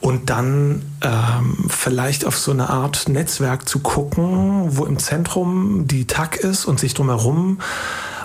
und 0.01 0.31
dann 0.31 0.83
ähm, 1.03 1.67
vielleicht 1.69 2.25
auf 2.25 2.37
so 2.37 2.51
eine 2.51 2.71
Art 2.71 3.09
Netzwerk 3.09 3.69
zu 3.69 3.79
gucken, 3.79 4.77
wo 4.77 4.85
im 4.85 4.99
Zentrum 4.99 5.87
die 5.87 6.07
TAG 6.07 6.35
ist 6.35 6.65
und 6.65 6.81
sich 6.81 6.93
drumherum 6.93 7.59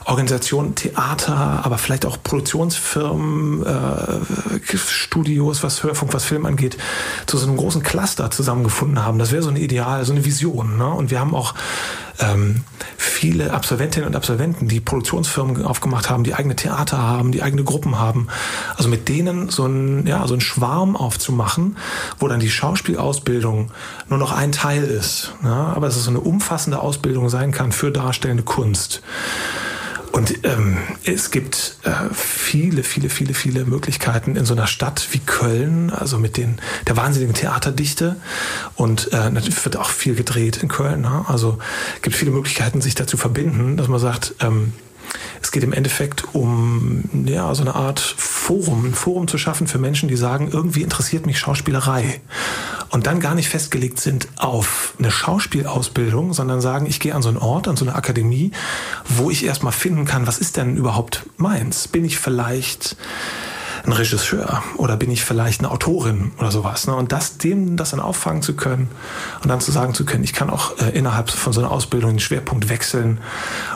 Organisationen, 0.06 0.76
Theater, 0.76 1.62
aber 1.64 1.78
vielleicht 1.78 2.06
auch 2.06 2.22
Produktionsfirmen, 2.22 3.66
äh, 3.66 4.78
Studios, 4.78 5.64
was 5.64 5.84
Hörfunk, 5.84 6.14
was 6.14 6.26
Film 6.26 6.46
angeht, 6.46 6.78
zu 7.26 7.38
so 7.38 7.48
einem 7.48 7.58
großen 7.58 7.84
Cluster 7.84 8.32
zusammengefunden 8.32 9.04
haben. 9.04 9.20
Das 9.20 9.32
wäre 9.32 9.44
so 9.44 9.50
ein 9.50 9.56
Ideal, 9.56 10.04
so 10.06 10.12
eine 10.12 10.26
Vision. 10.26 10.78
Ne? 10.78 10.88
Und 10.88 11.12
wir 11.12 11.20
haben 11.20 11.36
auch 11.36 11.54
ähm, 12.20 12.64
viele 12.98 13.54
Absolventinnen 13.54 14.08
und 14.08 14.16
Absolventen, 14.16 14.68
die 14.68 14.80
Produktionsfirmen 14.80 15.64
aufgemacht 15.64 16.10
haben, 16.10 16.24
die 16.24 16.34
eigene 16.34 16.56
Theater 16.56 16.98
haben, 16.98 17.32
die 17.32 17.42
eigene 17.42 17.64
Gruppen 17.64 18.00
haben. 18.00 18.28
Also 18.76 18.90
mit 18.90 19.10
denen 19.10 19.50
so 19.50 19.66
ein, 19.66 20.06
ja, 20.06 20.28
so 20.28 20.34
ein 20.34 20.42
Schwarm 20.42 20.96
aufzumachen, 20.96 21.78
wo 22.20 22.28
dann 22.28 22.40
die 22.40 22.52
Schauspielausbildung 22.52 23.72
nur 24.10 24.20
noch 24.20 24.32
ein 24.32 24.52
Teil 24.52 24.84
ist. 24.84 25.34
Ne? 25.42 25.52
Aber 25.52 25.88
es 25.88 25.96
ist 25.96 26.04
so 26.04 26.12
eine 26.12 26.20
umfassende 26.20 26.80
Ausbildung 26.80 27.30
sein 27.30 27.52
kann 27.52 27.72
für 27.72 27.92
darstellende 27.92 28.44
Kunst. 28.44 29.02
Und 30.14 30.46
ähm, 30.46 30.78
es 31.06 31.32
gibt 31.32 31.78
äh, 31.86 31.90
viele, 32.14 32.84
viele, 32.84 33.10
viele, 33.10 33.34
viele 33.34 33.66
Möglichkeiten 33.66 34.36
in 34.36 34.46
so 34.46 34.54
einer 34.54 34.68
Stadt 34.68 35.08
wie 35.10 35.18
Köln, 35.18 35.90
also 35.90 36.20
mit 36.20 36.38
den 36.38 36.60
der 36.88 36.96
wahnsinnigen 36.96 37.34
Theaterdichte. 37.34 38.18
Und 38.76 39.12
äh, 39.12 39.32
natürlich 39.32 39.66
wird 39.66 39.76
auch 39.76 39.90
viel 39.90 40.14
gedreht 40.14 40.58
in 40.58 40.70
Köln. 40.70 41.02
Ne? 41.02 41.26
Also 41.28 41.58
gibt 42.04 42.16
viele 42.16 42.30
Möglichkeiten, 42.30 42.80
sich 42.80 42.94
da 42.94 43.08
zu 43.08 43.18
verbinden, 43.18 43.76
dass 43.76 43.88
man 43.88 44.00
sagt, 44.00 44.36
ähm, 44.40 44.74
es 45.42 45.52
geht 45.52 45.64
im 45.64 45.74
Endeffekt 45.74 46.34
um 46.34 47.04
ja, 47.26 47.54
so 47.54 47.62
eine 47.62 47.76
Art 47.76 48.00
Forum, 48.00 48.86
ein 48.86 48.94
Forum 48.94 49.28
zu 49.28 49.38
schaffen 49.38 49.68
für 49.68 49.78
Menschen, 49.78 50.10
die 50.10 50.16
sagen, 50.16 50.50
irgendwie 50.52 50.82
interessiert 50.82 51.26
mich 51.26 51.40
Schauspielerei. 51.40 52.22
Und 52.90 53.08
dann 53.08 53.20
gar 53.20 53.34
nicht 53.34 53.50
festgelegt 53.50 54.00
sind 54.00 54.28
auf 54.38 54.94
eine 55.00 55.10
Schauspielausbildung, 55.10 56.34
sondern 56.34 56.62
sagen, 56.62 56.86
ich 56.86 57.00
gehe 57.00 57.16
an 57.16 57.24
so 57.24 57.30
einen 57.30 57.40
Ort, 57.40 57.68
an 57.68 57.76
so 57.76 57.86
eine 57.86 57.96
Akademie, 57.96 58.52
wo 59.06 59.32
ich 59.32 59.46
erstmal 59.46 59.74
finden 59.74 60.06
kann, 60.06 60.28
was 60.28 60.38
ist 60.38 60.58
denn 60.58 60.78
überhaupt 60.78 61.26
meins? 61.38 61.88
Bin 61.88 62.06
ich 62.06 62.20
vielleicht 62.20 62.96
ein 63.86 63.92
Regisseur 63.92 64.64
oder 64.78 64.96
bin 64.96 65.12
ich 65.12 65.26
vielleicht 65.26 65.60
eine 65.60 65.72
Autorin 65.72 66.32
oder 66.40 66.52
sowas. 66.52 66.88
Ne? 66.88 66.96
Und 66.96 67.12
das, 67.12 67.38
dem 67.38 67.76
das 67.76 67.92
dann 67.92 68.00
auffangen 68.00 68.42
zu 68.42 68.56
können 68.56 68.90
und 69.42 69.50
dann 69.50 69.60
zu 69.60 69.72
sagen 69.72 69.94
zu 69.94 70.06
können, 70.06 70.24
ich 70.24 70.34
kann 70.34 70.50
auch 70.50 70.78
äh, 70.80 70.90
innerhalb 70.92 71.30
von 71.30 71.52
so 71.52 71.62
einer 71.62 71.72
Ausbildung 71.72 72.12
den 72.12 72.20
Schwerpunkt 72.20 72.70
wechseln 72.70 73.20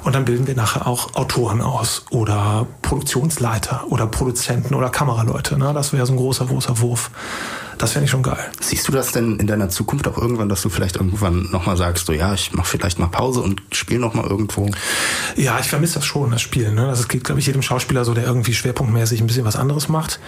und 0.03 0.15
dann 0.15 0.25
bilden 0.25 0.47
wir 0.47 0.55
nachher 0.55 0.87
auch 0.87 1.15
Autoren 1.15 1.61
aus 1.61 2.05
oder 2.09 2.67
Produktionsleiter 2.81 3.85
oder 3.89 4.07
Produzenten 4.07 4.75
oder 4.75 4.89
Kameraleute. 4.89 5.57
Ne? 5.57 5.73
Das 5.73 5.91
wäre 5.91 6.05
so 6.05 6.13
ein 6.13 6.17
großer, 6.17 6.45
großer 6.45 6.79
Wurf. 6.79 7.11
Das 7.77 7.91
fände 7.91 8.05
ich 8.05 8.11
schon 8.11 8.23
geil. 8.23 8.43
Siehst 8.59 8.87
du 8.87 8.91
das 8.91 9.11
denn 9.11 9.37
in 9.39 9.47
deiner 9.47 9.69
Zukunft 9.69 10.07
auch 10.07 10.17
irgendwann, 10.17 10.49
dass 10.49 10.61
du 10.61 10.69
vielleicht 10.69 10.95
irgendwann 10.95 11.49
nochmal 11.51 11.77
sagst, 11.77 12.07
so 12.07 12.13
ja, 12.13 12.33
ich 12.33 12.53
mache 12.53 12.67
vielleicht 12.67 12.97
mal 12.97 13.07
Pause 13.07 13.41
und 13.41 13.61
spiele 13.71 13.99
nochmal 13.99 14.25
irgendwo? 14.25 14.69
Ja, 15.35 15.59
ich 15.59 15.67
vermisse 15.67 15.95
das 15.95 16.05
schon, 16.05 16.31
das 16.31 16.41
Spielen. 16.41 16.75
Ne? 16.75 16.87
Das 16.87 17.07
geht, 17.07 17.23
glaube 17.23 17.39
ich, 17.39 17.45
jedem 17.45 17.61
Schauspieler 17.61 18.03
so, 18.05 18.13
der 18.13 18.25
irgendwie 18.25 18.53
schwerpunktmäßig 18.53 19.21
ein 19.21 19.27
bisschen 19.27 19.45
was 19.45 19.55
anderes 19.55 19.89
macht. 19.89 20.19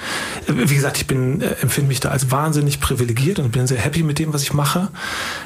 Wie 0.47 0.75
gesagt, 0.75 0.97
ich 0.97 1.07
bin, 1.07 1.41
äh, 1.41 1.55
empfinde 1.61 1.87
mich 1.87 1.99
da 1.99 2.09
als 2.09 2.31
wahnsinnig 2.31 2.79
privilegiert 2.79 3.39
und 3.39 3.51
bin 3.51 3.65
sehr 3.65 3.79
happy 3.79 4.03
mit 4.03 4.19
dem, 4.19 4.33
was 4.33 4.43
ich 4.43 4.53
mache. 4.53 4.89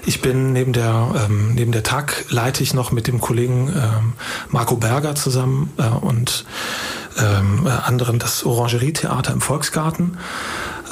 Ich 0.06 0.22
bin 0.22 0.51
neben 0.51 0.74
der, 0.74 1.26
ähm, 1.26 1.54
neben 1.54 1.72
der 1.72 1.84
Tag 1.84 2.26
leite 2.30 2.64
ich 2.64 2.74
noch 2.74 2.91
mit 2.91 3.08
dem 3.08 3.22
Kollegen 3.22 3.70
ähm, 3.70 4.14
Marco 4.49 4.76
Berger 4.76 5.16
zusammen 5.16 5.72
äh, 5.78 5.84
und 5.84 6.45
ähm, 7.18 7.68
anderen 7.68 8.20
das 8.20 8.43
Orangerietheater 8.43 9.34
im 9.34 9.41
Volksgarten. 9.41 10.18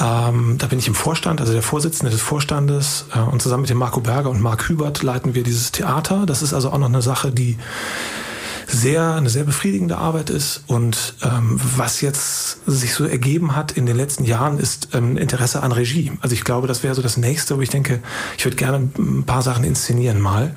Ähm, 0.02 0.56
da 0.58 0.68
bin 0.68 0.80
ich 0.80 0.88
im 0.88 0.95
Vorstand, 0.95 1.41
also 1.41 1.54
der 1.54 1.62
Vorsitzende 1.62 2.12
des 2.12 2.22
Vorstandes. 2.22 3.06
Äh, 3.14 3.20
und 3.20 3.41
zusammen 3.41 3.62
mit 3.62 3.70
dem 3.70 3.78
Marco 3.78 3.99
Berger 3.99 4.30
und 4.30 4.41
Marc 4.41 4.68
Hubert 4.68 5.04
leiten 5.04 5.36
wir 5.36 5.43
dieses 5.43 5.72
Theater. 5.72 6.26
Das 6.26 6.41
ist 6.41 6.54
also 6.54 6.72
auch 6.72 6.78
noch 6.80 6.88
eine 6.89 7.02
Sache, 7.02 7.32
die 7.32 7.58
sehr, 8.72 9.15
eine 9.15 9.30
sehr 9.30 9.43
befriedigende 9.43 9.97
Arbeit 9.97 10.30
ist. 10.30 10.63
Und 10.67 11.15
ähm, 11.24 11.59
was 11.76 12.01
jetzt 12.01 12.65
sich 12.65 12.93
so 12.93 13.05
ergeben 13.05 13.55
hat 13.55 13.72
in 13.74 13.86
den 13.86 13.97
letzten 13.97 14.24
Jahren, 14.24 14.59
ist 14.59 14.89
ähm, 14.93 15.17
Interesse 15.17 15.61
an 15.61 15.72
Regie. 15.72 16.11
Also 16.22 16.34
ich 16.34 16.43
glaube, 16.43 16.67
das 16.67 16.84
wäre 16.84 16.95
so 16.95 17.01
das 17.01 17.17
Nächste, 17.17 17.57
wo 17.57 17.61
ich 17.61 17.69
denke, 17.69 17.99
ich 18.38 18.45
würde 18.45 18.57
gerne 18.57 18.89
ein 18.97 19.24
paar 19.24 19.41
Sachen 19.41 19.63
inszenieren 19.63 20.19
mal. 20.19 20.55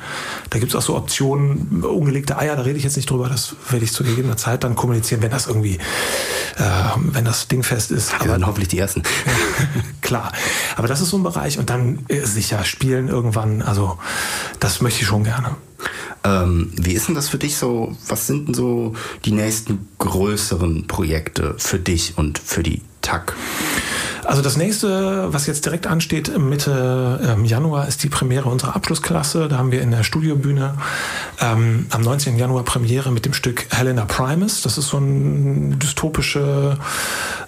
Da 0.50 0.58
gibt 0.58 0.72
es 0.72 0.76
auch 0.76 0.82
so 0.82 0.96
Optionen, 0.96 1.84
ungelegte 1.84 2.38
Eier, 2.38 2.56
da 2.56 2.62
rede 2.62 2.78
ich 2.78 2.84
jetzt 2.84 2.96
nicht 2.96 3.10
drüber, 3.10 3.28
das 3.28 3.56
werde 3.68 3.84
ich 3.84 3.92
zu 3.92 4.04
gegebener 4.04 4.36
Zeit 4.36 4.64
dann 4.64 4.76
kommunizieren, 4.76 5.22
wenn 5.22 5.30
das 5.30 5.46
irgendwie, 5.46 5.78
äh, 6.56 6.62
wenn 6.96 7.24
das 7.24 7.48
Ding 7.48 7.62
fest 7.62 7.90
ist. 7.90 8.12
Wir 8.20 8.30
werden 8.30 8.46
hoffentlich 8.46 8.68
die 8.68 8.78
Ersten. 8.78 9.02
Klar. 10.00 10.32
Aber 10.76 10.88
das 10.88 11.00
ist 11.00 11.10
so 11.10 11.16
ein 11.16 11.22
Bereich 11.22 11.58
und 11.58 11.70
dann 11.70 12.04
äh, 12.08 12.20
sicher 12.20 12.64
spielen 12.64 13.08
irgendwann, 13.08 13.62
also 13.62 13.98
das 14.60 14.80
möchte 14.80 15.02
ich 15.02 15.06
schon 15.06 15.24
gerne. 15.24 15.56
Ähm, 16.24 16.72
wie 16.74 16.92
ist 16.92 17.08
denn 17.08 17.14
das 17.14 17.28
für 17.28 17.38
dich 17.38 17.56
so? 17.56 17.94
Was 18.08 18.26
sind 18.26 18.48
denn 18.48 18.54
so 18.54 18.94
die 19.24 19.32
nächsten 19.32 19.88
größeren 19.98 20.86
Projekte 20.86 21.54
für 21.58 21.78
dich 21.78 22.14
und 22.16 22.38
für 22.38 22.62
die 22.62 22.80
TAC? 23.02 23.34
Also 24.24 24.40
das 24.40 24.56
nächste, 24.56 25.32
was 25.34 25.46
jetzt 25.46 25.66
direkt 25.66 25.86
ansteht, 25.86 26.36
Mitte 26.38 27.20
ähm, 27.22 27.44
Januar, 27.44 27.86
ist 27.86 28.02
die 28.02 28.08
Premiere 28.08 28.48
unserer 28.48 28.74
Abschlussklasse. 28.74 29.48
Da 29.48 29.58
haben 29.58 29.70
wir 29.70 29.82
in 29.82 29.90
der 29.90 30.02
Studiobühne 30.02 30.74
ähm, 31.40 31.86
am 31.90 32.00
19. 32.00 32.38
Januar 32.38 32.64
Premiere 32.64 33.12
mit 33.12 33.26
dem 33.26 33.34
Stück 33.34 33.66
Helena 33.70 34.06
Primus. 34.06 34.62
Das 34.62 34.78
ist 34.78 34.88
so 34.88 34.96
eine 34.96 35.76
dystopische 35.76 36.78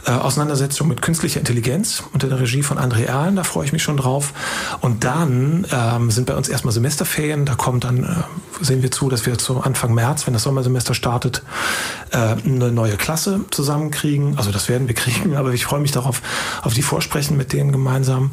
äh, 0.06 0.12
Auseinandersetzung 0.12 0.86
mit 0.86 1.02
künstlicher 1.02 1.40
Intelligenz 1.40 2.04
unter 2.12 2.28
der 2.28 2.38
Regie 2.38 2.62
von 2.62 2.78
André 2.78 3.04
Erlen. 3.06 3.34
Da 3.34 3.42
freue 3.42 3.64
ich 3.64 3.72
mich 3.72 3.82
schon 3.82 3.96
drauf. 3.96 4.32
Und 4.80 5.02
dann 5.02 5.66
ähm, 5.72 6.12
sind 6.12 6.26
bei 6.26 6.36
uns 6.36 6.48
erstmal 6.48 6.72
Semesterferien. 6.72 7.44
Da 7.44 7.56
kommt 7.56 7.82
dann, 7.84 8.04
äh, 8.04 8.64
sehen 8.64 8.82
wir 8.82 8.92
zu, 8.92 9.08
dass 9.08 9.26
wir 9.26 9.36
zu 9.36 9.60
Anfang 9.60 9.94
März, 9.94 10.26
wenn 10.26 10.32
das 10.32 10.44
Sommersemester 10.44 10.94
startet, 10.94 11.42
äh, 12.12 12.18
eine 12.18 12.70
neue 12.70 12.96
Klasse 12.96 13.40
zusammenkriegen. 13.50 14.38
Also 14.38 14.52
das 14.52 14.68
werden 14.68 14.86
wir 14.86 14.94
kriegen, 14.96 15.36
aber 15.36 15.52
ich 15.52 15.64
freue 15.64 15.80
mich 15.80 15.90
darauf, 15.90 16.22
auf 16.62 16.72
die 16.72 16.82
Vorsprechen 16.82 17.36
mit 17.36 17.52
denen 17.52 17.72
gemeinsam. 17.72 18.30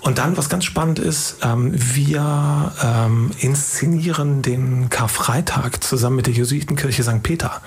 Und 0.00 0.18
dann, 0.18 0.36
was 0.36 0.48
ganz 0.48 0.64
spannend 0.64 1.00
ist, 1.00 1.38
ähm, 1.42 1.72
wir 1.74 2.72
ähm, 2.80 3.32
inszenieren 3.40 4.42
den 4.42 4.88
Karfreitag 4.88 5.82
zusammen 5.82 6.16
mit 6.16 6.26
der 6.26 6.34
Jesuitenkirche 6.34 7.02
St. 7.02 7.24
Peter. 7.24 7.60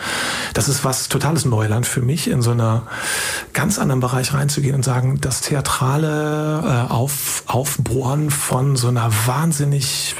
Das 0.53 0.69
ist 0.69 0.85
was 0.85 1.09
totales 1.09 1.43
Neuland 1.43 1.85
für 1.85 2.01
mich, 2.01 2.29
in 2.29 2.41
so 2.41 2.51
einer 2.51 2.83
ganz 3.53 3.79
anderen 3.79 4.01
Bereich 4.01 4.33
reinzugehen 4.33 4.75
und 4.75 4.83
sagen, 4.83 5.19
das 5.21 5.41
theatrale 5.41 6.87
äh, 6.89 6.91
auf, 6.91 7.43
Aufbohren 7.47 8.29
von 8.29 8.75
so 8.75 8.87
einer 8.87 9.11
wahnsinnig 9.25 10.15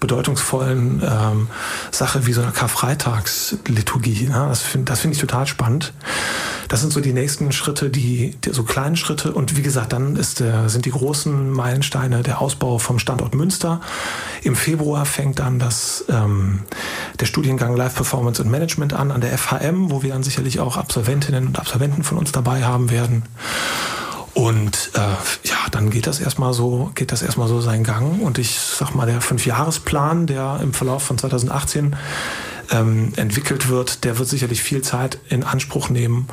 bedeutungsvollen 0.00 1.02
ähm, 1.02 1.48
Sache 1.90 2.26
wie 2.26 2.32
so 2.32 2.42
einer 2.42 2.52
Karfreitagsliturgie. 2.52 4.28
Ne? 4.28 4.46
Das 4.48 4.60
finde 4.60 4.90
das 4.90 5.00
find 5.00 5.14
ich 5.14 5.20
total 5.20 5.46
spannend. 5.46 5.94
Das 6.68 6.80
sind 6.80 6.92
so 6.92 7.00
die 7.00 7.12
nächsten 7.12 7.52
Schritte, 7.52 7.90
die, 7.90 8.36
die 8.44 8.50
so 8.50 8.64
kleinen 8.64 8.96
Schritte. 8.96 9.32
Und 9.32 9.56
wie 9.56 9.62
gesagt, 9.62 9.92
dann 9.92 10.16
ist 10.16 10.40
der, 10.40 10.68
sind 10.68 10.86
die 10.86 10.90
großen 10.90 11.50
Meilensteine 11.50 12.22
der 12.22 12.40
Ausbau 12.40 12.78
vom 12.78 12.98
Standort 12.98 13.34
Münster. 13.34 13.80
Im 14.42 14.56
Februar 14.56 15.04
fängt 15.04 15.38
dann 15.38 15.58
das, 15.58 16.04
ähm, 16.08 16.60
der 17.20 17.26
Studiengang 17.26 17.76
Live 17.76 17.94
Performance 17.94 18.42
und 18.42 18.50
Management 18.50 18.92
an 18.92 19.10
an 19.10 19.20
der 19.20 19.36
FHM, 19.36 19.90
wo 19.90 20.02
wir 20.02 20.12
dann 20.12 20.22
sicherlich 20.22 20.60
auch 20.60 20.76
Absolventinnen 20.76 21.46
und 21.46 21.58
Absolventen 21.58 22.02
von 22.02 22.18
uns 22.18 22.32
dabei 22.32 22.63
haben 22.64 22.90
werden. 22.90 23.24
Und 24.34 24.90
äh, 24.94 24.98
ja, 24.98 25.56
dann 25.70 25.90
geht 25.90 26.08
das 26.08 26.18
erstmal 26.18 26.52
so, 26.52 26.90
geht 26.96 27.12
das 27.12 27.22
erstmal 27.22 27.46
so 27.46 27.60
seinen 27.60 27.84
Gang. 27.84 28.20
Und 28.20 28.38
ich 28.38 28.58
sag 28.58 28.94
mal, 28.94 29.06
der 29.06 29.20
Fünfjahresplan, 29.20 30.26
der 30.26 30.58
im 30.60 30.74
Verlauf 30.74 31.04
von 31.04 31.16
2018 31.16 31.94
ähm, 32.70 33.12
entwickelt 33.16 33.68
wird, 33.68 34.04
der 34.04 34.18
wird 34.18 34.28
sicherlich 34.28 34.62
viel 34.62 34.82
Zeit 34.82 35.18
in 35.28 35.44
Anspruch 35.44 35.88
nehmen. 35.88 36.26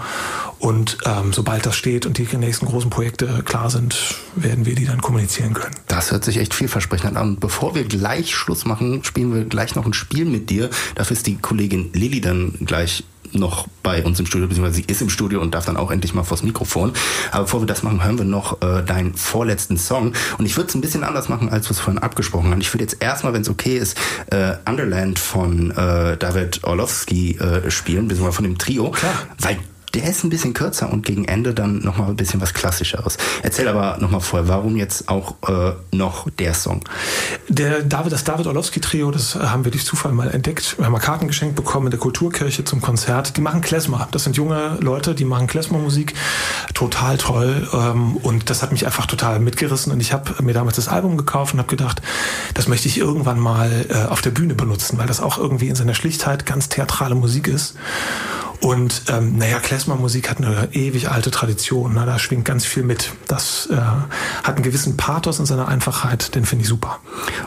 Und 0.58 0.98
ähm, 1.06 1.34
sobald 1.34 1.66
das 1.66 1.76
steht 1.76 2.06
und 2.06 2.18
die 2.18 2.28
nächsten 2.38 2.66
großen 2.66 2.90
Projekte 2.90 3.44
klar 3.44 3.70
sind, 3.70 4.16
werden 4.36 4.66
wir 4.66 4.76
die 4.76 4.86
dann 4.86 5.02
kommunizieren 5.02 5.54
können. 5.54 5.76
Das 5.88 6.12
hört 6.12 6.24
sich 6.24 6.38
echt 6.38 6.54
vielversprechend 6.54 7.18
an. 7.18 7.38
Bevor 7.40 7.76
wir 7.76 7.84
gleich 7.84 8.36
Schluss 8.36 8.66
machen, 8.66 9.04
spielen 9.04 9.34
wir 9.34 9.46
gleich 9.46 9.76
noch 9.76 9.86
ein 9.86 9.94
Spiel 9.94 10.26
mit 10.26 10.50
dir. 10.50 10.70
Dafür 10.96 11.18
ist 11.18 11.28
die 11.28 11.38
Kollegin 11.38 11.92
Lilly 11.94 12.22
dann 12.22 12.54
gleich 12.66 13.04
noch 13.34 13.68
bei 13.84 14.04
uns 14.04 14.20
im 14.20 14.26
Studio, 14.26 14.48
beziehungsweise 14.48 14.78
sie 14.78 14.86
ist 14.88 15.02
im 15.02 15.10
Studio 15.10 15.42
und 15.42 15.54
darf 15.54 15.66
dann 15.66 15.78
auch 15.78 15.92
endlich 15.92 16.14
mal 16.14 16.24
vors 16.24 16.44
Mikrofon. 16.44 16.94
Aber 17.32 17.44
bevor 17.44 17.62
wir 17.62 17.68
das 17.68 17.84
machen, 17.84 18.04
hören 18.04 18.18
wir 18.18 18.26
noch 18.26 18.62
äh, 18.62 18.84
deinen 18.84 19.14
vorletzten 19.16 19.78
Song. 19.78 20.14
Und 20.38 20.46
ich 20.46 20.58
würde 20.58 20.70
es 20.70 20.76
ein 20.76 20.82
bisschen 20.82 21.04
anders 21.04 21.30
machen, 21.30 21.50
als 21.50 21.68
wir 21.68 21.72
es 21.72 21.80
vorhin 21.80 22.02
abgesprochen 22.02 22.52
haben. 22.52 22.62
Ich 22.62 22.74
würde 22.74 22.84
jetzt 22.84 23.02
erstmal, 23.02 23.34
wenn 23.34 23.42
es 23.42 23.50
okay 23.50 23.78
ist, 23.78 23.98
äh, 24.32 24.54
Underland 24.68 25.20
von 25.20 25.72
äh, 25.72 26.18
David 26.18 26.64
Orlowski 26.64 27.38
äh, 27.38 27.70
spielen, 27.72 28.08
beziehungsweise 28.08 28.36
von 28.36 28.46
dem 28.46 28.58
Trio. 28.58 28.92
Klar. 28.92 29.14
Weil 29.40 29.58
der 29.94 30.06
ist 30.06 30.24
ein 30.24 30.30
bisschen 30.30 30.54
kürzer 30.54 30.92
und 30.92 31.06
gegen 31.06 31.26
Ende 31.26 31.54
dann 31.54 31.80
nochmal 31.80 32.10
ein 32.10 32.16
bisschen 32.16 32.40
was 32.42 32.54
Klassischeres. 32.54 33.18
Erzähl 33.44 33.68
aber 33.68 33.98
nochmal 34.00 34.22
vorher, 34.22 34.48
warum 34.48 34.78
jetzt 34.78 35.10
auch 35.10 35.36
äh, 35.48 35.74
noch 35.92 36.30
der 36.30 36.54
Song? 36.54 36.82
Der 37.50 37.82
David, 37.84 38.14
das 38.14 38.24
David 38.24 38.48
Orlowski-Trio, 38.48 39.12
das 39.12 39.36
haben 39.36 39.66
wir 39.66 39.72
durch 39.72 39.86
Zufall 39.86 40.14
mal 40.14 40.32
entdeckt. 40.32 40.78
Wir 40.78 40.86
haben 40.86 40.94
mal 40.94 41.00
Karten 41.00 41.28
geschenkt 41.28 41.56
bekommen 41.56 41.88
in 41.88 41.92
der 41.92 42.00
Kulturkirche 42.00 42.64
zum 42.64 42.82
Konzert. 42.82 43.36
Die 43.38 43.42
machen 43.42 43.62
Klezmer. 43.62 44.08
Das 44.12 44.24
sind 44.24 44.38
junge 44.38 44.78
Leute, 44.80 45.14
die 45.14 45.26
machen 45.26 45.48
Klezmer-Musik. 45.48 46.14
Total 46.74 47.18
toll. 47.18 47.68
Ähm, 47.74 48.16
und 48.18 48.50
das 48.50 48.64
hat 48.64 48.72
mich 48.72 48.86
einfach 48.86 49.08
total 49.08 49.40
mitgerissen. 49.40 49.92
Und 49.92 50.00
ich 50.00 50.14
habe 50.14 50.42
mir 50.42 50.54
damals 50.54 50.78
das 50.78 50.88
Album 50.88 51.18
gekauft 51.18 51.54
und 51.54 51.60
habe 51.60 51.70
gedacht, 51.70 52.02
das 52.54 52.68
möchte 52.68 52.88
ich 52.88 52.98
irgendwann 52.98 53.40
mal 53.40 53.86
äh, 53.90 54.06
auf 54.10 54.22
der 54.22 54.32
Bühne 54.32 54.56
benutzen, 54.56 54.98
weil 54.98 55.08
das 55.08 55.20
auch 55.20 55.38
irgendwie 55.38 55.68
in 55.68 55.76
seiner 55.76 55.94
Schlichtheit 55.94 56.46
ganz 56.46 56.70
theatrale 56.70 57.16
Musik 57.16 57.48
ist. 57.48 57.76
Und 58.62 59.04
ähm, 59.10 59.38
naja, 59.38 59.60
Klezmer-Musik 59.60 60.30
hat 60.30 60.38
eine 60.38 60.70
ewig 60.74 61.10
alte 61.10 61.32
Tradition. 61.32 61.96
Ne? 61.96 62.06
Da 62.06 62.20
schwingt 62.20 62.46
ganz 62.46 62.64
viel 62.64 62.84
mit. 62.84 63.12
Das 63.28 63.68
äh, 63.72 63.76
hat 63.76 64.56
einen 64.56 64.64
gewissen 64.64 64.98
Pathos 64.98 65.40
in 65.40 65.48
seiner 65.48 65.68
Einfachheit, 65.68 66.36
den 66.36 66.46
finde 66.46 66.64
ich 66.64 66.70
super. 66.70 67.00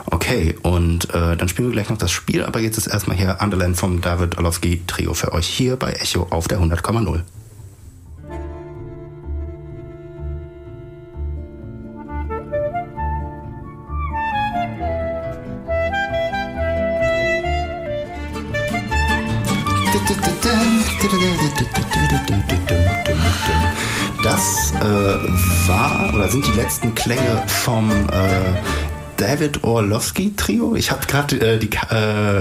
Okay, 0.07 0.55
und 0.61 1.09
äh, 1.13 1.37
dann 1.37 1.47
spielen 1.47 1.69
wir 1.69 1.73
gleich 1.73 1.89
noch 1.89 1.97
das 1.97 2.11
Spiel, 2.11 2.43
aber 2.43 2.59
jetzt 2.59 2.77
ist 2.77 2.87
erstmal 2.87 3.15
hier 3.15 3.37
Underland 3.41 3.77
vom 3.77 4.01
David 4.01 4.37
Orlowski 4.37 4.83
Trio 4.87 5.13
für 5.13 5.31
euch 5.31 5.47
hier 5.47 5.77
bei 5.77 5.93
Echo 5.93 6.27
auf 6.29 6.47
der 6.47 6.59
100,0. 6.59 7.21
War 25.67 26.13
oder 26.13 26.27
sind 26.27 26.45
die 26.45 26.51
letzten 26.51 26.93
Klänge 26.95 27.43
vom 27.47 27.89
äh, 27.91 28.84
David 29.17 29.63
Orlowski 29.63 30.33
Trio. 30.35 30.75
Ich 30.75 30.91
habe 30.91 31.05
gerade 31.05 31.35
äh, 31.39 31.55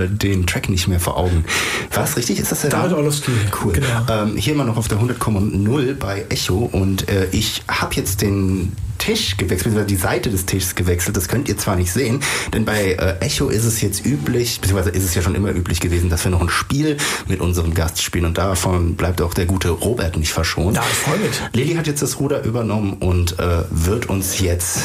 äh, 0.05 0.09
den 0.09 0.47
Track 0.47 0.69
nicht 0.69 0.89
mehr 0.89 1.01
vor 1.01 1.17
Augen. 1.17 1.45
War 1.93 2.05
es 2.05 2.17
richtig? 2.17 2.39
Ist 2.41 2.53
das 2.53 2.63
der 2.63 2.71
David 2.71 2.87
Name? 2.91 2.97
Orlowski, 2.99 3.33
Cool. 3.63 3.73
genau. 3.73 4.07
Ähm, 4.11 4.37
hier 4.37 4.55
immer 4.55 4.65
noch 4.65 4.77
auf 4.77 4.89
der 4.89 4.99
100,0 4.99 5.95
bei 5.95 6.25
Echo 6.29 6.69
und 6.73 7.09
äh, 7.09 7.27
ich 7.33 7.63
habe 7.69 7.95
jetzt 7.95 8.23
den 8.23 8.73
Tisch 8.99 9.37
gewechselt, 9.37 9.75
beziehungsweise 9.75 9.87
die 9.87 9.97
Seite 9.97 10.31
des 10.31 10.47
Tisches 10.47 10.75
gewechselt. 10.75 11.17
Das 11.17 11.29
könnt 11.29 11.49
ihr 11.49 11.59
zwar 11.59 11.77
nicht 11.77 11.93
sehen, 11.93 12.21
denn 12.53 12.65
bei 12.65 12.93
äh, 12.93 13.19
Echo 13.21 13.49
ist 13.49 13.65
es 13.65 13.81
jetzt 13.81 14.07
üblich, 14.07 14.61
beziehungsweise 14.61 14.91
ist 14.97 15.05
es 15.05 15.15
ja 15.15 15.21
schon 15.23 15.35
immer 15.35 15.51
üblich 15.51 15.81
gewesen, 15.81 16.09
dass 16.11 16.25
wir 16.25 16.31
noch 16.31 16.41
ein 16.41 16.49
Spiel 16.49 16.97
mit 17.29 17.41
unserem 17.41 17.75
Gast 17.75 18.03
spielen 18.03 18.25
und 18.25 18.39
davon 18.39 18.95
bleibt 18.95 19.21
auch 19.21 19.35
der 19.35 19.47
gute 19.47 19.71
Robert 19.71 20.17
nicht 20.17 20.33
verschont. 20.33 20.77
Ja, 20.77 20.83
ich 20.91 20.97
freu 20.97 21.17
mich. 21.19 21.41
Lilly 21.53 21.75
hat 21.75 21.87
jetzt 21.87 22.03
das 22.03 22.19
Ruder 22.21 22.45
übernommen 22.45 22.95
und 22.95 23.39
äh, 23.39 23.65
wird 23.71 24.09
uns 24.09 24.39
jetzt 24.41 24.79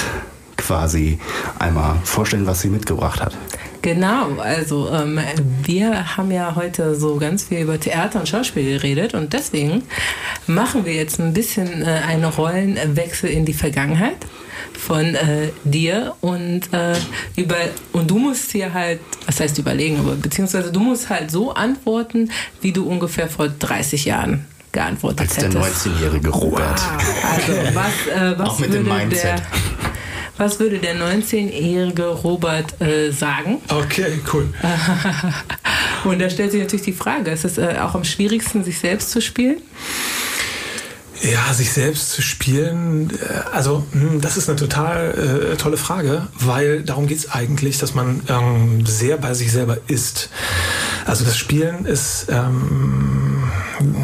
quasi 0.70 1.18
einmal 1.58 1.96
vorstellen, 2.04 2.46
was 2.46 2.62
sie 2.62 2.68
mitgebracht 2.70 3.20
hat. 3.22 3.36
Genau, 3.82 4.38
also 4.38 4.88
ähm, 4.92 5.20
wir 5.64 6.16
haben 6.16 6.30
ja 6.30 6.54
heute 6.56 6.94
so 6.96 7.16
ganz 7.16 7.46
viel 7.46 7.62
über 7.62 7.80
Theater 7.80 8.20
und 8.20 8.30
Schauspiel 8.30 8.78
geredet 8.78 9.16
und 9.16 9.34
deswegen 9.34 9.82
machen 10.46 10.86
wir 10.86 10.94
jetzt 10.94 11.20
ein 11.20 11.34
bisschen 11.34 11.82
äh, 11.82 11.86
einen 12.08 12.26
Rollenwechsel 12.26 13.32
in 13.32 13.46
die 13.46 13.54
Vergangenheit 13.54 14.18
von 14.78 15.16
äh, 15.16 15.50
dir 15.64 16.14
und 16.22 16.72
äh, 16.72 16.98
über 17.36 17.56
und 17.94 18.12
du 18.12 18.20
musst 18.20 18.52
hier 18.52 18.72
halt, 18.72 19.00
was 19.26 19.40
heißt 19.40 19.58
überlegen, 19.58 19.98
aber 20.00 20.16
beziehungsweise 20.16 20.72
du 20.72 20.82
musst 20.82 21.10
halt 21.10 21.32
so 21.32 21.52
antworten, 21.54 22.30
wie 22.62 22.74
du 22.74 22.88
ungefähr 22.88 23.28
vor 23.28 23.48
30 23.48 24.06
Jahren 24.06 24.46
geantwortet 24.72 25.22
Als 25.22 25.36
der 25.36 25.46
hättest. 25.46 25.88
19-jährige 25.88 26.30
Robert. 26.30 26.80
Also 27.24 27.54
was, 27.74 28.08
äh, 28.16 28.38
was 28.38 28.50
Auch 28.50 28.60
mit 28.60 28.72
dem 28.74 28.86
würde 28.86 28.98
Mindset. 28.98 29.24
der 29.24 29.42
was 30.40 30.60
würde 30.60 30.80
der 30.80 30.96
19-jährige 30.96 32.08
Robert 32.08 32.82
äh, 32.82 33.12
sagen? 33.12 33.62
Okay, 33.68 34.20
cool. 34.34 34.48
Und 36.06 36.20
da 36.20 36.30
stellt 36.30 36.52
sich 36.52 36.62
natürlich 36.62 36.86
die 36.86 36.94
Frage, 36.94 37.32
ist 37.32 37.46
es 37.46 37.58
äh, 37.58 37.76
auch 37.80 37.94
am 37.94 38.06
schwierigsten, 38.06 38.64
sich 38.64 38.80
selbst 38.80 39.12
zu 39.12 39.22
spielen? 39.22 39.58
Ja, 41.22 41.54
sich 41.54 41.74
selbst 41.74 42.12
zu 42.12 42.22
spielen, 42.22 43.12
äh, 43.12 43.54
also 43.54 43.86
hm, 43.92 44.22
das 44.22 44.38
ist 44.38 44.48
eine 44.48 44.58
total 44.58 45.52
äh, 45.52 45.58
tolle 45.58 45.76
Frage, 45.76 46.28
weil 46.40 46.84
darum 46.84 47.08
geht 47.08 47.18
es 47.18 47.32
eigentlich, 47.32 47.78
dass 47.78 47.94
man 47.94 48.22
ähm, 48.30 48.86
sehr 48.86 49.18
bei 49.18 49.34
sich 49.34 49.52
selber 49.52 49.78
ist. 49.88 50.30
Also 51.06 51.26
das 51.26 51.38
Spielen 51.38 51.86
ist, 51.86 52.28
ähm, 52.30 53.19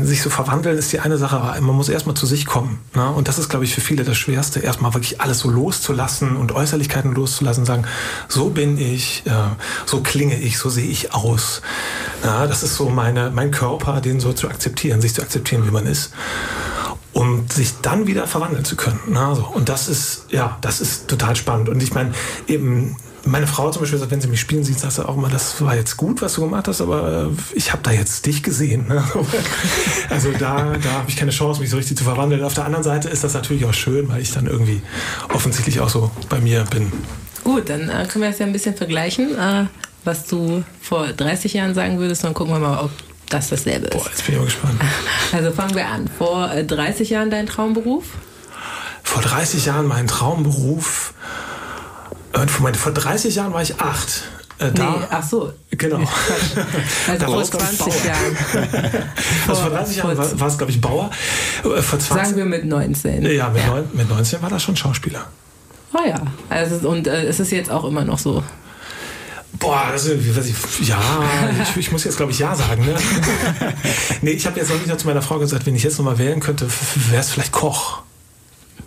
sich 0.05 0.21
so 0.21 0.29
verwandeln 0.29 0.77
ist 0.77 0.91
die 0.91 0.99
eine 0.99 1.17
Sache, 1.17 1.37
aber 1.37 1.59
man 1.61 1.75
muss 1.75 1.89
erstmal 1.89 2.15
zu 2.15 2.25
sich 2.25 2.45
kommen. 2.45 2.79
Ne? 2.93 3.09
Und 3.09 3.27
das 3.27 3.37
ist, 3.37 3.49
glaube 3.49 3.65
ich, 3.65 3.73
für 3.73 3.81
viele 3.81 4.03
das 4.03 4.17
Schwerste, 4.17 4.59
erstmal 4.59 4.93
wirklich 4.93 5.21
alles 5.21 5.39
so 5.39 5.49
loszulassen 5.49 6.35
und 6.35 6.51
Äußerlichkeiten 6.51 7.13
loszulassen, 7.13 7.65
sagen, 7.65 7.85
so 8.27 8.49
bin 8.49 8.77
ich, 8.77 9.23
äh, 9.25 9.31
so 9.85 10.01
klinge 10.01 10.37
ich, 10.39 10.57
so 10.57 10.69
sehe 10.69 10.87
ich 10.87 11.13
aus. 11.13 11.61
Ja, 12.23 12.47
das 12.47 12.63
ist 12.63 12.75
so 12.75 12.89
meine, 12.89 13.31
mein 13.31 13.51
Körper, 13.51 14.01
den 14.01 14.19
so 14.19 14.33
zu 14.33 14.49
akzeptieren, 14.49 15.01
sich 15.01 15.13
zu 15.13 15.21
akzeptieren, 15.21 15.65
wie 15.65 15.71
man 15.71 15.85
ist 15.85 16.11
um 17.15 17.47
sich 17.47 17.71
dann 17.81 18.07
wieder 18.07 18.27
verwandeln 18.27 18.65
zu 18.65 18.75
können. 18.75 18.99
Ne? 19.07 19.33
So. 19.35 19.45
Und 19.45 19.69
das 19.69 19.87
ist, 19.87 20.25
ja, 20.31 20.57
das 20.59 20.81
ist 20.81 21.07
total 21.07 21.37
spannend. 21.37 21.69
Und 21.69 21.81
ich 21.81 21.93
meine, 21.93 22.11
eben, 22.45 22.97
meine 23.25 23.47
Frau 23.47 23.71
zum 23.71 23.81
Beispiel 23.81 23.99
sagt, 23.99 24.11
wenn 24.11 24.21
sie 24.21 24.27
mich 24.27 24.39
spielen 24.39 24.63
sieht, 24.63 24.79
sagt 24.79 24.93
sie 24.93 25.07
auch 25.07 25.17
immer, 25.17 25.29
das 25.29 25.59
war 25.61 25.75
jetzt 25.75 25.97
gut, 25.97 26.21
was 26.21 26.35
du 26.35 26.41
gemacht 26.41 26.67
hast, 26.67 26.81
aber 26.81 27.29
äh, 27.31 27.57
ich 27.57 27.71
habe 27.71 27.81
da 27.83 27.91
jetzt 27.91 28.25
dich 28.25 28.43
gesehen. 28.43 28.87
Ne? 28.87 29.03
Also 30.09 30.31
da, 30.31 30.75
da 30.81 30.91
habe 30.91 31.09
ich 31.09 31.17
keine 31.17 31.31
Chance, 31.31 31.59
mich 31.59 31.69
so 31.69 31.77
richtig 31.77 31.97
zu 31.97 32.03
verwandeln. 32.03 32.43
Auf 32.43 32.53
der 32.53 32.65
anderen 32.65 32.83
Seite 32.83 33.09
ist 33.09 33.23
das 33.23 33.33
natürlich 33.33 33.65
auch 33.65 33.73
schön, 33.73 34.07
weil 34.07 34.21
ich 34.21 34.31
dann 34.31 34.45
irgendwie 34.45 34.81
offensichtlich 35.33 35.79
auch 35.79 35.89
so 35.89 36.11
bei 36.29 36.39
mir 36.39 36.63
bin. 36.65 36.91
Gut, 37.43 37.69
dann 37.69 37.89
äh, 37.89 38.05
können 38.07 38.23
wir 38.23 38.29
das 38.29 38.39
ja 38.39 38.45
ein 38.45 38.53
bisschen 38.53 38.75
vergleichen, 38.75 39.35
äh, 39.37 39.65
was 40.03 40.25
du 40.27 40.63
vor 40.81 41.07
30 41.07 41.53
Jahren 41.53 41.73
sagen 41.73 41.97
würdest. 41.97 42.23
Dann 42.23 42.33
gucken 42.33 42.53
wir 42.53 42.59
mal, 42.59 42.79
ob 42.79 42.91
das 43.29 43.49
dasselbe 43.49 43.87
ist. 43.87 43.97
Boah, 43.97 44.07
jetzt 44.09 44.25
bin 44.25 44.35
ich 44.35 44.39
mal 44.39 44.45
gespannt. 44.45 44.81
Also 45.33 45.51
fangen 45.51 45.75
wir 45.75 45.87
an. 45.87 46.07
Vor 46.17 46.51
äh, 46.51 46.63
30 46.63 47.09
Jahren 47.09 47.29
dein 47.29 47.47
Traumberuf? 47.47 48.05
Vor 49.03 49.21
30 49.21 49.65
Jahren 49.65 49.87
mein 49.87 50.07
Traumberuf. 50.07 51.13
Äh, 52.35 52.47
Vor, 52.47 52.73
vor 52.73 52.91
30 52.91 53.35
Jahren 53.35 53.53
war 53.53 53.61
ich 53.61 53.79
acht. 53.79 54.23
Äh, 54.57 54.71
da, 54.71 54.91
nee, 54.91 55.05
ach 55.09 55.23
so. 55.23 55.53
Genau. 55.71 55.99
Also 57.07 57.07
vor 57.07 57.17
Daraus 57.17 57.51
kommt 57.51 57.63
20 57.63 57.79
Bauer. 57.79 58.05
Jahren. 58.05 59.03
Also 59.47 59.61
vor 59.61 59.69
30 59.71 59.97
Jahren 59.97 60.17
war, 60.17 60.39
war 60.39 60.47
es, 60.47 60.57
glaube 60.57 60.71
ich, 60.71 60.81
Bauer. 60.81 61.09
Äh, 61.63 61.81
Vor 61.81 61.99
20, 61.99 62.07
Sagen 62.07 62.37
wir 62.37 62.45
mit 62.45 62.65
19. 62.65 63.25
ja, 63.25 63.49
mit, 63.49 63.65
Neun, 63.67 63.83
mit 63.93 64.09
19 64.09 64.41
war 64.41 64.49
das 64.49 64.63
schon 64.63 64.75
Schauspieler. 64.75 65.27
Oh 65.93 66.07
ja. 66.07 66.21
Also, 66.49 66.89
und 66.89 67.07
äh, 67.07 67.25
es 67.25 67.39
ist 67.39 67.51
jetzt 67.51 67.69
auch 67.69 67.83
immer 67.85 68.03
noch 68.03 68.19
so. 68.19 68.43
Boah, 69.59 69.93
ist, 69.95 70.09
weiß 70.09 70.45
ich, 70.47 70.87
ja, 70.87 70.99
ich, 71.61 71.77
ich 71.77 71.91
muss 71.91 72.03
jetzt, 72.03 72.17
glaube 72.17 72.31
ich, 72.31 72.39
ja 72.39 72.53
sagen. 72.55 72.85
Ne? 72.85 72.95
nee, 74.21 74.31
ich 74.31 74.45
habe 74.45 74.59
jetzt 74.59 74.69
noch 74.69 74.85
nicht 74.85 74.99
zu 74.99 75.07
meiner 75.07 75.21
Frau 75.21 75.39
gesagt, 75.39 75.65
wenn 75.65 75.75
ich 75.75 75.83
jetzt 75.83 75.97
nochmal 75.97 76.17
wählen 76.17 76.41
könnte, 76.41 76.67
wäre 77.09 77.21
es 77.21 77.29
vielleicht 77.29 77.53
Koch. 77.53 77.99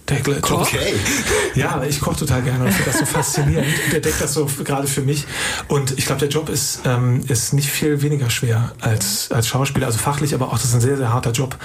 Der. 0.09 0.21
Okay. 0.21 0.95
Ja, 1.55 1.83
ich 1.83 2.01
koche 2.01 2.21
total 2.21 2.43
gerne 2.43 2.67
und 2.67 2.73
finde 2.73 2.91
das 2.93 3.01
so 3.01 3.05
faszinierend. 3.05 3.67
Der 3.91 3.99
deckt 3.99 4.21
das 4.21 4.33
so 4.33 4.49
gerade 4.63 4.87
für 4.87 5.01
mich. 5.01 5.25
Und 5.67 5.99
ich 5.99 6.07
glaube, 6.07 6.21
der 6.21 6.29
Job 6.29 6.49
ist, 6.51 6.83
ähm, 6.85 7.25
ist 7.27 7.53
nicht 7.53 7.69
viel 7.69 8.01
weniger 8.01 8.31
schwer 8.31 8.73
als, 8.81 9.33
als 9.33 9.49
Schauspieler, 9.49 9.87
also 9.87 9.99
fachlich, 9.99 10.35
aber 10.35 10.49
auch 10.49 10.53
das 10.53 10.67
ist 10.67 10.75
ein 10.75 10.81
sehr, 10.81 10.97
sehr 10.97 11.13
harter 11.13 11.33
Job. 11.33 11.57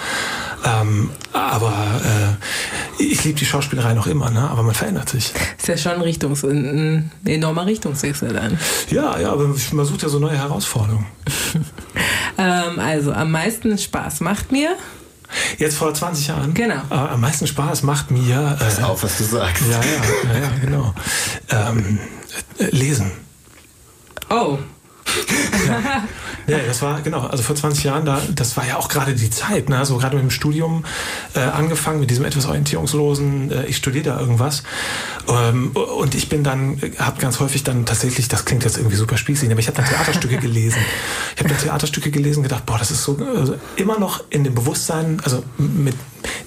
Ähm, 0.65 1.11
aber 1.31 2.01
äh, 2.99 3.03
ich 3.03 3.23
liebe 3.23 3.37
die 3.37 3.45
Schauspielerei 3.45 3.93
noch 3.93 4.07
immer, 4.07 4.31
ne? 4.31 4.49
aber 4.49 4.63
man 4.63 4.73
verändert 4.73 5.09
sich. 5.09 5.31
Ist 5.57 5.67
ja 5.67 5.77
schon 5.77 5.91
ein, 5.91 6.01
Richtungs 6.01 6.43
ein 6.43 6.63
ein 6.73 7.11
enormer 7.25 7.65
Richtungswechsel 7.65 8.33
dann. 8.33 8.57
Ja, 8.89 9.19
ja, 9.19 9.31
aber 9.31 9.53
man 9.71 9.85
sucht 9.85 10.01
ja 10.01 10.09
so 10.09 10.19
neue 10.19 10.37
Herausforderungen. 10.37 11.05
Ähm, 12.35 12.79
also 12.79 13.11
am 13.13 13.29
meisten 13.29 13.77
Spaß 13.77 14.21
macht 14.21 14.51
mir. 14.51 14.75
Jetzt 15.57 15.77
vor 15.77 15.93
20 15.93 16.27
Jahren. 16.27 16.53
Genau. 16.53 16.81
Äh, 16.89 16.93
am 16.95 17.21
meisten 17.21 17.47
Spaß 17.47 17.83
macht 17.83 18.11
mir. 18.11 18.57
Äh, 18.59 18.63
Pass 18.63 18.81
auf, 18.83 19.03
was 19.03 19.17
du 19.17 19.23
sagst. 19.23 19.63
ja, 19.69 19.79
ja, 19.81 20.33
ja, 20.33 20.39
ja, 20.39 20.49
genau. 20.61 20.93
Ähm, 21.49 21.99
äh, 22.57 22.65
lesen. 22.75 23.11
Oh. 24.29 24.57
Ja, 26.45 26.57
das 26.57 26.81
war, 26.81 27.01
genau, 27.01 27.21
also 27.21 27.41
vor 27.41 27.55
20 27.55 27.85
Jahren, 27.85 28.05
da, 28.05 28.21
das 28.35 28.57
war 28.57 28.67
ja 28.67 28.77
auch 28.77 28.89
gerade 28.89 29.15
die 29.15 29.29
Zeit, 29.29 29.69
ne? 29.69 29.85
so 29.85 29.97
gerade 29.97 30.15
mit 30.17 30.23
dem 30.23 30.31
Studium 30.31 30.83
äh, 31.35 31.39
angefangen, 31.39 32.01
mit 32.01 32.09
diesem 32.09 32.25
etwas 32.25 32.45
orientierungslosen, 32.45 33.51
äh, 33.51 33.65
ich 33.67 33.77
studiere 33.77 34.03
da 34.03 34.19
irgendwas. 34.19 34.63
Ähm, 35.29 35.71
und 35.71 36.15
ich 36.15 36.27
bin 36.27 36.43
dann, 36.43 36.81
habe 36.97 37.21
ganz 37.21 37.39
häufig 37.39 37.63
dann 37.63 37.85
tatsächlich, 37.85 38.27
das 38.27 38.43
klingt 38.43 38.65
jetzt 38.65 38.77
irgendwie 38.77 38.97
super 38.97 39.17
spießig, 39.17 39.49
aber 39.49 39.59
ich 39.61 39.67
habe 39.67 39.77
dann 39.77 39.85
Theaterstücke 39.89 40.37
gelesen. 40.37 40.79
Ich 41.35 41.39
habe 41.39 41.49
dann 41.49 41.59
Theaterstücke 41.59 42.11
gelesen 42.11 42.39
und 42.39 42.43
gedacht, 42.43 42.65
boah, 42.65 42.77
das 42.77 42.91
ist 42.91 43.03
so 43.03 43.17
also 43.37 43.55
immer 43.77 43.97
noch 43.97 44.25
in 44.29 44.43
dem 44.43 44.53
Bewusstsein, 44.53 45.21
also 45.23 45.43
mit 45.57 45.95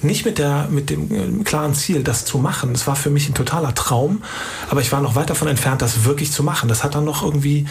nicht 0.02 0.24
mit 0.24 0.38
der 0.38 0.68
mit 0.70 0.90
dem 0.90 1.40
äh, 1.40 1.44
klaren 1.44 1.74
Ziel, 1.74 2.02
das 2.02 2.26
zu 2.26 2.38
machen. 2.38 2.72
Das 2.72 2.86
war 2.86 2.96
für 2.96 3.10
mich 3.10 3.28
ein 3.28 3.34
totaler 3.34 3.74
Traum, 3.74 4.22
aber 4.68 4.80
ich 4.82 4.92
war 4.92 5.00
noch 5.00 5.14
weit 5.14 5.30
davon 5.30 5.48
entfernt, 5.48 5.80
das 5.80 6.04
wirklich 6.04 6.32
zu 6.32 6.42
machen. 6.42 6.68
Das 6.68 6.84
hat 6.84 6.94
dann 6.94 7.04
noch 7.04 7.22
irgendwie 7.22 7.66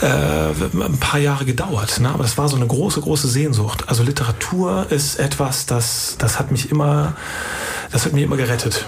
äh, 0.00 0.06
ein 0.06 0.98
paar 0.98 1.20
Jahre 1.20 1.44
gedauert. 1.44 2.00
Ne? 2.00 2.10
Aber 2.10 2.22
das 2.22 2.36
war 2.38 2.48
so 2.48 2.56
eine 2.56 2.66
große, 2.66 3.00
große 3.00 3.28
Sehnsucht. 3.28 3.88
Also 3.88 4.02
Literatur 4.02 4.86
ist 4.90 5.18
etwas, 5.18 5.66
das, 5.66 6.16
das 6.18 6.38
hat 6.38 6.50
mich 6.50 6.70
immer, 6.70 7.14
das 7.92 8.04
hat 8.04 8.12
mich 8.12 8.24
immer 8.24 8.36
gerettet. 8.36 8.86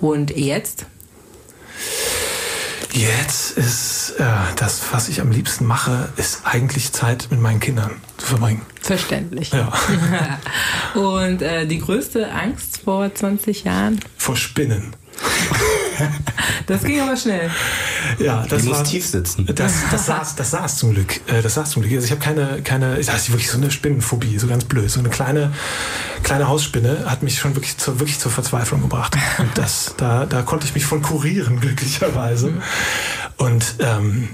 Und 0.00 0.36
jetzt? 0.36 0.86
Jetzt 2.92 3.56
ist 3.56 4.14
äh, 4.18 4.24
das, 4.56 4.82
was 4.90 5.08
ich 5.08 5.20
am 5.20 5.30
liebsten 5.30 5.64
mache, 5.64 6.08
ist 6.16 6.40
eigentlich 6.44 6.92
Zeit 6.92 7.28
mit 7.30 7.40
meinen 7.40 7.60
Kindern 7.60 7.92
zu 8.16 8.26
verbringen. 8.26 8.62
Verständlich. 8.82 9.52
Ja. 9.52 9.72
Und 11.00 11.40
äh, 11.42 11.66
die 11.66 11.78
größte 11.78 12.32
Angst 12.32 12.80
vor 12.84 13.14
20 13.14 13.64
Jahren? 13.64 14.00
Vor 14.16 14.36
Spinnen. 14.36 14.96
Das 16.66 16.84
ging 16.84 17.00
aber 17.00 17.16
schnell. 17.16 17.50
Ja, 18.18 18.46
das 18.48 18.62
muss 18.62 18.78
war, 18.78 18.84
tief 18.84 19.06
sitzen. 19.06 19.46
Das, 19.54 19.72
das, 19.90 20.06
saß, 20.06 20.36
das 20.36 20.50
saß 20.52 20.76
zum 20.76 20.94
Glück. 20.94 21.20
Äh, 21.26 21.42
Das 21.42 21.54
saß 21.54 21.70
zum 21.70 21.82
Glück. 21.82 21.94
Also 21.94 22.04
ich 22.04 22.10
habe 22.12 22.20
keine, 22.20 22.62
keine, 22.62 22.96
das 22.96 23.08
ist 23.08 23.30
wirklich 23.30 23.50
so 23.50 23.58
eine 23.58 23.70
Spinnenphobie, 23.70 24.38
so 24.38 24.46
ganz 24.46 24.64
blöd. 24.64 24.90
So 24.90 25.00
eine 25.00 25.08
kleine, 25.08 25.52
kleine 26.22 26.48
Hausspinne 26.48 27.10
hat 27.10 27.22
mich 27.22 27.38
schon 27.38 27.56
wirklich, 27.56 27.76
zur, 27.78 27.98
wirklich 27.98 28.18
zur 28.18 28.30
Verzweiflung 28.30 28.82
gebracht. 28.82 29.16
Und 29.38 29.50
das, 29.56 29.94
da, 29.96 30.26
da 30.26 30.42
konnte 30.42 30.66
ich 30.66 30.74
mich 30.74 30.84
von 30.84 31.02
kurieren, 31.02 31.60
glücklicherweise. 31.60 32.52
Und 33.36 33.74
ähm, 33.80 34.28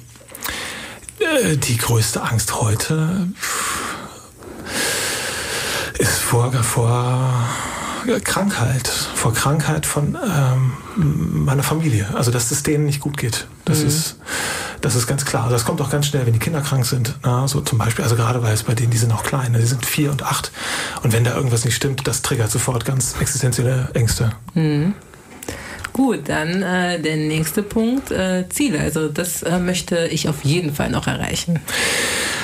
äh, 1.19 1.57
die 1.57 1.77
größte 1.79 2.23
Angst 2.23 2.61
heute 2.61 3.29
ist 5.99 6.19
vor, 6.19 6.53
vor 6.53 7.49
Krankheit, 8.25 8.89
vor 8.89 9.35
Krankheit 9.35 9.87
von 9.87 10.17
ähm, 10.25 10.73
meiner 11.45 11.63
Familie. 11.63 12.09
Also 12.15 12.31
dass 12.31 12.51
es 12.51 12.63
denen 12.63 12.87
nicht 12.87 13.01
gut 13.01 13.17
geht. 13.17 13.47
Das 13.65 13.81
ist, 13.83 14.17
Das 14.81 14.95
ist 14.95 15.07
ganz 15.07 15.25
klar. 15.25 15.49
Das 15.51 15.65
kommt 15.65 15.81
auch 15.81 15.91
ganz 15.91 16.07
schnell, 16.07 16.27
wenn 16.27 16.33
die 16.33 16.39
Kinder 16.39 16.61
krank 16.61 16.87
sind. 16.87 17.15
Na, 17.23 17.49
so 17.49 17.61
zum 17.61 17.79
Beispiel, 17.79 18.05
also 18.05 18.15
gerade 18.17 18.43
weil 18.43 18.55
es 18.55 18.63
bei 18.63 18.75
denen, 18.75 18.91
die 18.91 18.99
sind 18.99 19.09
noch 19.09 19.25
klein, 19.25 19.53
ne, 19.53 19.59
die 19.59 19.67
sind 19.67 19.85
vier 19.85 20.11
und 20.11 20.23
acht. 20.23 20.53
Und 21.03 21.13
wenn 21.13 21.25
da 21.25 21.35
irgendwas 21.35 21.65
nicht 21.65 21.75
stimmt, 21.75 22.07
das 22.07 22.23
triggert 22.23 22.51
sofort 22.51 22.85
ganz 22.85 23.15
existenzielle 23.21 23.91
Ängste. 23.95 24.33
Mhm. 24.55 24.95
Gut, 25.97 26.29
dann 26.29 26.63
äh, 26.63 27.01
der 27.01 27.17
nächste 27.17 27.63
Punkt, 27.63 28.11
äh, 28.11 28.47
Ziele. 28.51 28.81
Also 28.81 29.09
das 29.09 29.43
äh, 29.43 29.59
möchte 29.59 30.09
ich 30.09 30.29
auf 30.29 30.45
jeden 30.45 30.75
Fall 30.75 30.91
noch 30.91 31.07
erreichen. 31.07 31.59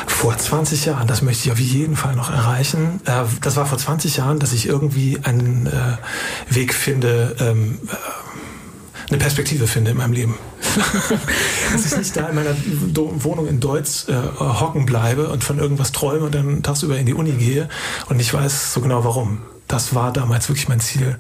Vor 0.06 0.38
20 0.38 0.86
Jahren, 0.86 1.06
das 1.06 1.20
möchte 1.20 1.44
ich 1.44 1.52
auf 1.52 1.58
jeden 1.58 1.94
Fall 1.94 2.16
noch 2.16 2.30
erreichen. 2.30 3.02
Äh, 3.04 3.24
das 3.42 3.56
war 3.56 3.66
vor 3.66 3.76
20 3.76 4.16
Jahren, 4.16 4.38
dass 4.38 4.54
ich 4.54 4.66
irgendwie 4.66 5.18
einen 5.22 5.66
äh, 5.66 6.54
Weg 6.54 6.72
finde, 6.72 7.36
ähm, 7.40 7.78
äh, 7.88 9.10
eine 9.10 9.18
Perspektive 9.18 9.66
finde 9.66 9.90
in 9.90 9.98
meinem 9.98 10.14
Leben. 10.14 10.38
dass 11.72 11.84
ich 11.84 11.98
nicht 11.98 12.16
da 12.16 12.30
in 12.30 12.34
meiner 12.34 12.56
Wohnung 12.94 13.46
in 13.48 13.60
Deutsch 13.60 14.08
äh, 14.08 14.14
hocken 14.40 14.86
bleibe 14.86 15.28
und 15.28 15.44
von 15.44 15.58
irgendwas 15.58 15.92
träume 15.92 16.24
und 16.24 16.34
dann 16.34 16.62
tagsüber 16.62 16.96
in 16.96 17.04
die 17.04 17.12
Uni 17.12 17.32
gehe 17.32 17.68
und 18.08 18.18
ich 18.18 18.32
weiß 18.32 18.72
so 18.72 18.80
genau 18.80 19.04
warum. 19.04 19.42
Das 19.68 19.94
war 19.94 20.10
damals 20.10 20.48
wirklich 20.48 20.70
mein 20.70 20.80
Ziel. 20.80 21.18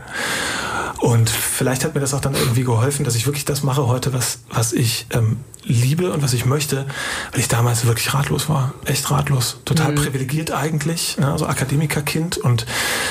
Und 1.02 1.30
vielleicht 1.30 1.82
hat 1.82 1.96
mir 1.96 2.00
das 2.00 2.14
auch 2.14 2.20
dann 2.20 2.36
irgendwie 2.36 2.62
geholfen, 2.62 3.02
dass 3.02 3.16
ich 3.16 3.26
wirklich 3.26 3.44
das 3.44 3.64
mache 3.64 3.88
heute, 3.88 4.12
was, 4.12 4.38
was 4.50 4.72
ich 4.72 5.08
ähm, 5.10 5.38
liebe 5.64 6.12
und 6.12 6.22
was 6.22 6.32
ich 6.32 6.46
möchte, 6.46 6.86
weil 7.32 7.40
ich 7.40 7.48
damals 7.48 7.84
wirklich 7.86 8.14
ratlos 8.14 8.48
war. 8.48 8.72
Echt 8.84 9.10
ratlos. 9.10 9.56
Total 9.64 9.90
mhm. 9.90 9.96
privilegiert 9.96 10.52
eigentlich. 10.52 11.18
Ne? 11.18 11.32
Also 11.32 11.48
Akademikerkind 11.48 12.38
und 12.38 12.66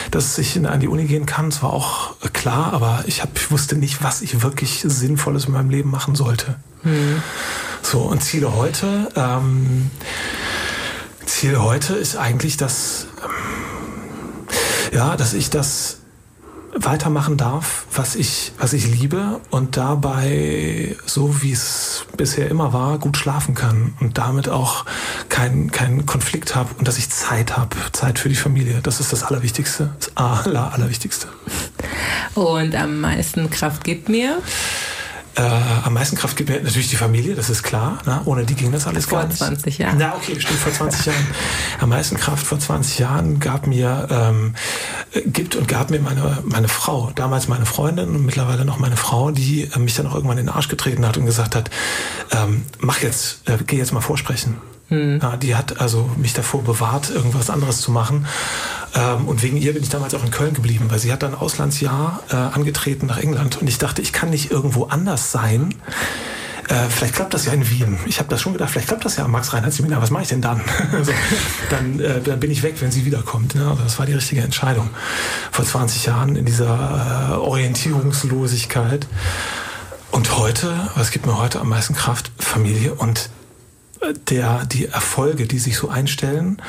dass 0.10 0.38
ich 0.38 0.56
in, 0.56 0.68
an 0.68 0.80
die 0.80 0.88
Uni 0.88 1.04
gehen 1.04 1.26
kann, 1.26 1.50
das 1.50 1.62
war 1.64 1.74
auch 1.74 2.16
klar, 2.32 2.72
aber 2.72 3.04
ich, 3.08 3.22
hab, 3.22 3.36
ich 3.36 3.52
wusste 3.52 3.76
nicht, 3.76 4.02
was 4.02 4.22
ich 4.22 4.42
wirklich 4.42 4.86
Sinnvolles 4.88 5.48
in 5.48 5.52
meinem 5.52 5.70
Leben 5.70 5.92
machen 5.92 6.16
sollte. 6.16 6.56
Mhm. 6.84 7.22
So, 7.82 8.00
und 8.04 8.24
Ziele 8.24 8.56
heute, 8.56 9.10
ähm, 9.18 9.92
Ziel 11.26 11.60
heute 11.60 11.96
ist 11.96 12.16
eigentlich, 12.16 12.56
dass, 12.56 13.08
ähm, 13.22 14.48
ja, 14.94 15.18
dass 15.18 15.34
ich 15.34 15.50
das 15.50 16.01
weitermachen 16.74 17.38
darf, 17.38 17.86
was 17.94 18.16
ich, 18.16 18.54
was 18.58 18.74
ich 18.74 18.88
liebe 18.88 19.42
und 19.50 19.78
dabei, 19.78 20.96
so 21.06 21.42
wie 21.42 21.52
es 21.52 22.06
bisher 22.18 22.50
immer 22.50 22.74
war, 22.74 22.98
gut 22.98 23.18
schlafen 23.18 23.56
kann 23.56 23.94
und 24.00 24.18
damit 24.18 24.50
auch 24.50 24.86
keinen 25.30 25.72
keinen 25.72 26.06
Konflikt 26.06 26.56
habe 26.56 26.74
und 26.78 26.88
dass 26.88 26.98
ich 26.98 27.10
Zeit 27.10 27.58
habe, 27.58 27.76
Zeit 27.92 28.20
für 28.20 28.30
die 28.30 28.36
Familie. 28.36 28.80
Das 28.82 29.00
ist 29.00 29.12
das 29.12 29.24
Allerwichtigste, 29.24 29.94
das 30.00 30.16
Aller, 30.16 30.74
Allerwichtigste. 30.74 31.28
Und 32.36 32.76
am 32.76 33.02
meisten 33.02 33.50
Kraft 33.50 33.84
gibt 33.84 34.10
mir? 34.10 34.42
Äh, 35.36 35.44
am 35.84 35.94
meisten 35.94 36.18
Kraft 36.18 36.36
gibt 36.36 36.50
mir 36.50 36.62
natürlich 36.62 36.90
die 36.90 36.98
Familie, 36.98 37.36
das 37.36 37.50
ist 37.50 37.64
klar. 37.64 38.00
Na, 38.06 38.22
ohne 38.26 38.44
die 38.44 38.54
ging 38.54 38.72
das 38.72 38.86
alles 38.86 39.06
vor 39.06 39.20
gar 39.20 39.28
nicht. 39.28 39.38
Vor 39.38 39.48
20 39.48 39.78
Jahren. 39.78 39.98
Na, 39.98 40.16
okay, 40.16 40.38
stimmt, 40.38 40.60
vor 40.60 40.74
20 40.74 41.06
Jahren. 41.06 41.28
Am 41.80 41.90
meisten 41.90 42.18
Kraft 42.18 42.46
vor 42.46 42.60
20 42.60 43.00
Jahren 43.00 43.40
gab 43.40 43.66
mir, 43.66 44.08
ähm, 44.12 44.56
gibt 45.26 45.56
und 45.56 45.68
gab 45.68 45.90
mir 45.90 46.00
meine, 46.00 46.40
meine 46.44 46.68
Frau, 46.68 47.12
damals 47.16 47.48
meine 47.48 47.66
Freundin 47.66 48.10
und 48.16 48.26
mittlerweile 48.26 48.66
noch 48.66 48.80
meine 48.80 48.98
Frau, 48.98 49.32
die 49.32 49.64
äh, 49.64 49.80
mich 49.80 49.96
dann 49.96 50.08
auch 50.08 50.16
irgendwann 50.16 50.38
in 50.38 50.46
den 50.46 50.56
Arsch 50.56 50.70
getreten 50.70 51.06
hat 51.06 51.18
und 51.18 51.26
gesagt 51.26 51.56
hat, 51.56 51.70
ähm, 52.32 52.64
mach 52.80 53.02
jetzt, 53.02 53.48
äh, 53.50 53.58
geh 53.66 53.78
jetzt 53.78 53.92
mal 53.92 54.02
vorsprechen. 54.02 54.58
Hm. 54.88 55.20
Ja, 55.22 55.38
die 55.38 55.56
hat 55.56 55.80
also 55.80 56.10
mich 56.18 56.34
davor 56.34 56.64
bewahrt, 56.64 57.10
irgendwas 57.10 57.50
anderes 57.50 57.82
zu 57.82 57.92
machen. 57.92 58.26
Ähm, 58.94 59.28
und 59.28 59.42
wegen 59.42 59.58
ihr 59.58 59.74
bin 59.74 59.84
ich 59.84 59.90
damals 59.90 60.14
auch 60.14 60.24
in 60.24 60.32
Köln 60.32 60.54
geblieben, 60.54 60.86
weil 60.90 61.00
sie 61.00 61.12
hat 61.12 61.24
dann 61.24 61.34
ein 61.34 61.40
Auslandsjahr 61.40 62.22
äh, 62.30 62.36
angetreten 62.36 63.06
nach 63.06 63.18
England. 63.18 63.62
Und 63.62 63.68
ich 63.68 63.78
dachte, 63.78 64.02
ich 64.02 64.12
kann 64.12 64.30
nicht 64.30 64.52
irgendwo 64.52 64.86
anders 64.86 65.32
sein. 65.32 65.74
Äh, 66.72 66.90
vielleicht 66.90 67.16
klappt 67.16 67.34
das 67.34 67.46
ja 67.46 67.52
in 67.52 67.70
Wien. 67.70 68.00
Ich 68.06 68.20
habe 68.20 68.30
das 68.30 68.40
schon 68.40 68.54
gedacht, 68.54 68.72
vielleicht 68.72 68.88
klappt 68.88 69.04
das 69.04 69.18
ja 69.18 69.26
am 69.26 69.32
Max-Reinhardt-Seminar. 69.32 70.02
Was 70.02 70.10
mache 70.10 70.24
ich 70.24 70.30
denn 70.30 70.42
dann? 70.42 70.62
also, 70.94 71.12
dann, 71.70 72.00
äh, 72.00 72.22
dann 72.22 72.40
bin 72.40 72.50
ich 72.50 72.64
weg, 72.64 72.76
wenn 72.80 72.92
sie 72.92 73.04
wiederkommt. 73.06 73.56
Ne? 73.56 73.68
Also 73.68 73.84
das 73.84 74.00
war 74.00 74.06
die 74.06 74.14
richtige 74.14 74.42
Entscheidung. 74.42 74.90
Vor 75.52 75.66
20 75.66 76.06
Jahren 76.06 76.38
in 76.38 76.46
dieser 76.46 77.32
äh, 77.32 77.34
Orientierungslosigkeit. 77.34 79.06
Und 80.12 80.38
heute, 80.38 80.90
was 80.96 81.12
gibt 81.12 81.26
mir 81.26 81.38
heute 81.38 81.60
am 81.60 81.68
meisten 81.68 81.94
Kraft? 81.94 82.32
Familie 82.40 82.94
und 82.94 83.30
der, 84.30 84.66
die 84.66 84.88
Erfolge, 84.88 85.48
die 85.48 85.60
sich 85.60 85.78
so 85.78 85.90
einstellen, 85.90 86.62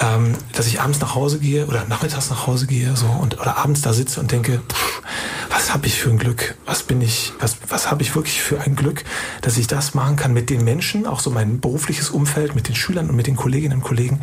ähm, 0.00 0.34
dass 0.54 0.66
ich 0.66 0.80
abends 0.80 1.00
nach 1.00 1.14
Hause 1.14 1.38
gehe 1.38 1.66
oder 1.66 1.84
nachmittags 1.84 2.30
nach 2.30 2.46
Hause 2.46 2.66
gehe 2.66 2.96
so 2.96 3.06
und 3.06 3.38
oder 3.38 3.58
abends 3.58 3.82
da 3.82 3.92
sitze 3.92 4.18
und 4.20 4.32
denke, 4.32 4.62
pff, 4.72 5.02
was 5.50 5.74
habe 5.74 5.86
ich 5.86 6.00
für 6.00 6.08
ein 6.08 6.18
Glück? 6.18 6.54
Was 6.64 6.82
bin 6.82 7.02
ich? 7.02 7.32
Was 7.38 7.58
was 7.68 7.90
habe 7.90 8.02
ich 8.02 8.14
wirklich 8.14 8.40
für 8.40 8.60
ein 8.60 8.76
Glück, 8.76 9.04
dass 9.42 9.58
ich 9.58 9.66
das 9.66 9.94
machen 9.94 10.16
kann 10.16 10.32
mit 10.32 10.48
den 10.48 10.64
Menschen, 10.64 11.06
auch 11.06 11.20
so 11.20 11.30
mein 11.30 11.60
berufliches 11.60 12.08
Umfeld, 12.08 12.54
mit 12.54 12.68
den 12.68 12.74
Schülern 12.74 13.10
und 13.10 13.16
mit 13.16 13.26
den 13.26 13.36
Kolleginnen 13.36 13.78
und 13.78 13.84
Kollegen, 13.84 14.20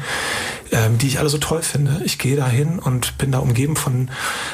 ähm, 0.71 0.97
die 0.97 1.07
ich 1.07 1.19
alle 1.19 1.29
so 1.29 1.37
toll 1.37 1.61
finde. 1.61 2.01
Ich 2.05 2.17
gehe 2.17 2.35
da 2.35 2.47
hin 2.47 2.79
und 2.79 3.19
bin 3.19 3.31
da 3.31 3.39
umgeben 3.39 3.75
von 3.75 4.09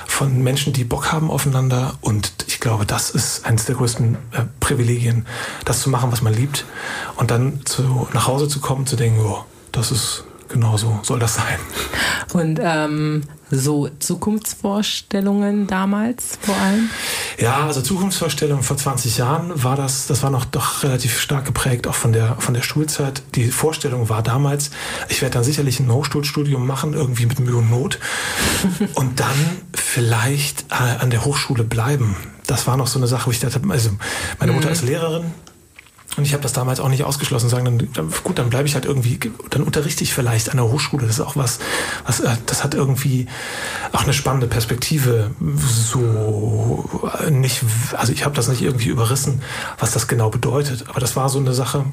von 0.07 0.43
Menschen, 0.43 0.73
die 0.73 0.83
Bock 0.83 1.13
haben 1.13 1.31
aufeinander 1.31 1.95
und 2.01 2.33
ich 2.47 2.59
glaube, 2.59 2.85
das 2.85 3.09
ist 3.11 3.45
eines 3.45 3.65
der 3.65 3.75
größten 3.75 4.15
äh, 4.31 4.41
Privilegien, 4.59 5.25
das 5.63 5.81
zu 5.81 5.89
machen, 5.89 6.11
was 6.11 6.21
man 6.21 6.33
liebt 6.33 6.65
und 7.15 7.31
dann 7.31 7.65
zu 7.65 8.09
nach 8.13 8.27
Hause 8.27 8.49
zu 8.49 8.59
kommen, 8.59 8.85
zu 8.85 8.97
denken, 8.97 9.21
oh, 9.21 9.45
das 9.71 9.91
ist 9.91 10.25
genau 10.53 10.77
so 10.77 10.99
soll 11.03 11.19
das 11.19 11.35
sein. 11.35 11.59
Und 12.31 12.59
ähm, 12.63 13.23
so 13.51 13.89
Zukunftsvorstellungen 13.99 15.67
damals 15.67 16.37
vor 16.41 16.55
allem? 16.55 16.89
Ja, 17.37 17.65
also 17.65 17.81
Zukunftsvorstellungen 17.81 18.63
vor 18.63 18.77
20 18.77 19.17
Jahren 19.17 19.63
war 19.63 19.75
das, 19.75 20.07
das 20.07 20.23
war 20.23 20.29
noch 20.29 20.45
doch 20.45 20.83
relativ 20.83 21.19
stark 21.19 21.45
geprägt, 21.45 21.87
auch 21.87 21.95
von 21.95 22.13
der, 22.13 22.35
von 22.39 22.53
der 22.53 22.61
Schulzeit. 22.61 23.21
Die 23.35 23.51
Vorstellung 23.51 24.09
war 24.09 24.23
damals, 24.23 24.71
ich 25.09 25.21
werde 25.21 25.33
dann 25.35 25.43
sicherlich 25.43 25.79
ein 25.79 25.91
Hochschulstudium 25.91 26.65
machen, 26.65 26.93
irgendwie 26.93 27.25
mit 27.25 27.39
Mühe 27.39 27.57
und 27.57 27.69
Not. 27.69 27.99
und 28.95 29.19
dann 29.19 29.35
vielleicht 29.73 30.65
äh, 30.71 31.01
an 31.01 31.09
der 31.09 31.25
Hochschule 31.25 31.63
bleiben. 31.63 32.15
Das 32.47 32.67
war 32.67 32.77
noch 32.77 32.87
so 32.87 32.99
eine 32.99 33.07
Sache, 33.07 33.27
wo 33.27 33.31
ich 33.31 33.39
dachte, 33.39 33.61
also 33.69 33.89
meine 34.39 34.51
Mutter 34.51 34.67
mhm. 34.67 34.73
ist 34.73 34.83
Lehrerin, 34.83 35.25
und 36.17 36.25
ich 36.25 36.33
habe 36.33 36.43
das 36.43 36.53
damals 36.53 36.79
auch 36.79 36.89
nicht 36.89 37.03
ausgeschlossen, 37.03 37.49
sagen, 37.49 37.65
dann, 37.65 37.89
dann 37.93 38.13
gut, 38.23 38.37
dann 38.37 38.49
bleibe 38.49 38.67
ich 38.67 38.75
halt 38.75 38.85
irgendwie, 38.85 39.19
dann 39.49 39.63
unterrichte 39.63 40.03
ich 40.03 40.13
vielleicht 40.13 40.49
an 40.49 40.57
der 40.57 40.71
Hochschule. 40.71 41.07
Das 41.07 41.15
ist 41.15 41.21
auch 41.21 41.35
was, 41.35 41.59
was 42.05 42.19
äh, 42.19 42.35
das 42.45 42.63
hat 42.63 42.73
irgendwie 42.73 43.27
auch 43.91 44.03
eine 44.03 44.13
spannende 44.13 44.47
Perspektive. 44.47 45.31
So 45.65 46.89
nicht, 47.29 47.63
also 47.93 48.13
ich 48.13 48.25
habe 48.25 48.35
das 48.35 48.47
nicht 48.47 48.61
irgendwie 48.61 48.89
überrissen, 48.89 49.41
was 49.79 49.91
das 49.91 50.07
genau 50.07 50.29
bedeutet. 50.29 50.85
Aber 50.89 50.99
das 50.99 51.15
war 51.15 51.29
so 51.29 51.39
eine 51.39 51.53
Sache, 51.53 51.85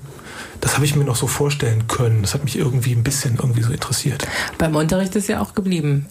das 0.61 0.75
habe 0.75 0.85
ich 0.85 0.95
mir 0.95 1.05
noch 1.05 1.17
so 1.17 1.27
vorstellen 1.27 1.89
können. 1.89 2.23
Das 2.23 2.35
hat 2.35 2.45
mich 2.45 2.57
irgendwie 2.57 2.93
ein 2.93 3.03
bisschen 3.03 3.37
irgendwie 3.37 3.63
so 3.63 3.73
interessiert. 3.73 4.27
Beim 4.59 4.77
Unterricht 4.77 5.17
ist 5.17 5.29
ja 5.29 5.41
auch 5.41 5.55
geblieben. 5.55 6.07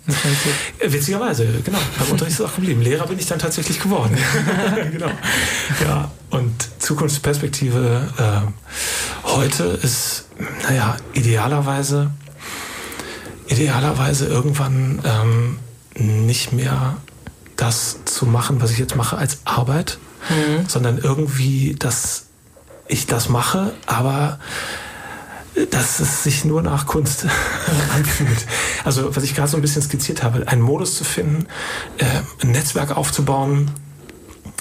Äh, 0.79 0.91
witzigerweise, 0.91 1.47
genau. 1.63 1.77
Beim 1.99 2.11
Unterricht 2.11 2.39
ist 2.39 2.45
auch 2.45 2.55
geblieben. 2.55 2.81
Lehrer 2.81 3.05
bin 3.07 3.19
ich 3.19 3.27
dann 3.27 3.39
tatsächlich 3.39 3.79
geworden. 3.79 4.17
genau. 4.91 5.11
Ja, 5.81 6.11
und 6.31 6.53
Zukunftsperspektive 6.79 8.07
äh, 8.17 9.27
heute 9.27 9.63
ist, 9.63 10.25
naja, 10.63 10.97
idealerweise, 11.13 12.11
idealerweise 13.47 14.25
irgendwann 14.27 14.99
ähm, 15.03 15.59
nicht 15.95 16.53
mehr 16.53 16.97
das 17.55 17.99
zu 18.05 18.25
machen, 18.25 18.61
was 18.61 18.71
ich 18.71 18.79
jetzt 18.79 18.95
mache 18.95 19.17
als 19.17 19.39
Arbeit, 19.45 19.99
mhm. 20.29 20.67
sondern 20.67 20.97
irgendwie 20.97 21.75
das 21.77 22.28
ich 22.89 23.07
das 23.07 23.29
mache, 23.29 23.73
aber 23.85 24.39
dass 25.71 25.99
es 25.99 26.23
sich 26.23 26.45
nur 26.45 26.61
nach 26.61 26.85
Kunst 26.85 27.25
anfühlt. 27.95 28.45
Also 28.83 29.15
was 29.15 29.23
ich 29.23 29.35
gerade 29.35 29.47
so 29.47 29.57
ein 29.57 29.61
bisschen 29.61 29.81
skizziert 29.81 30.23
habe, 30.23 30.47
einen 30.47 30.61
Modus 30.61 30.95
zu 30.95 31.03
finden, 31.03 31.47
äh, 31.97 32.05
ein 32.41 32.51
Netzwerk 32.51 32.95
aufzubauen, 32.95 33.71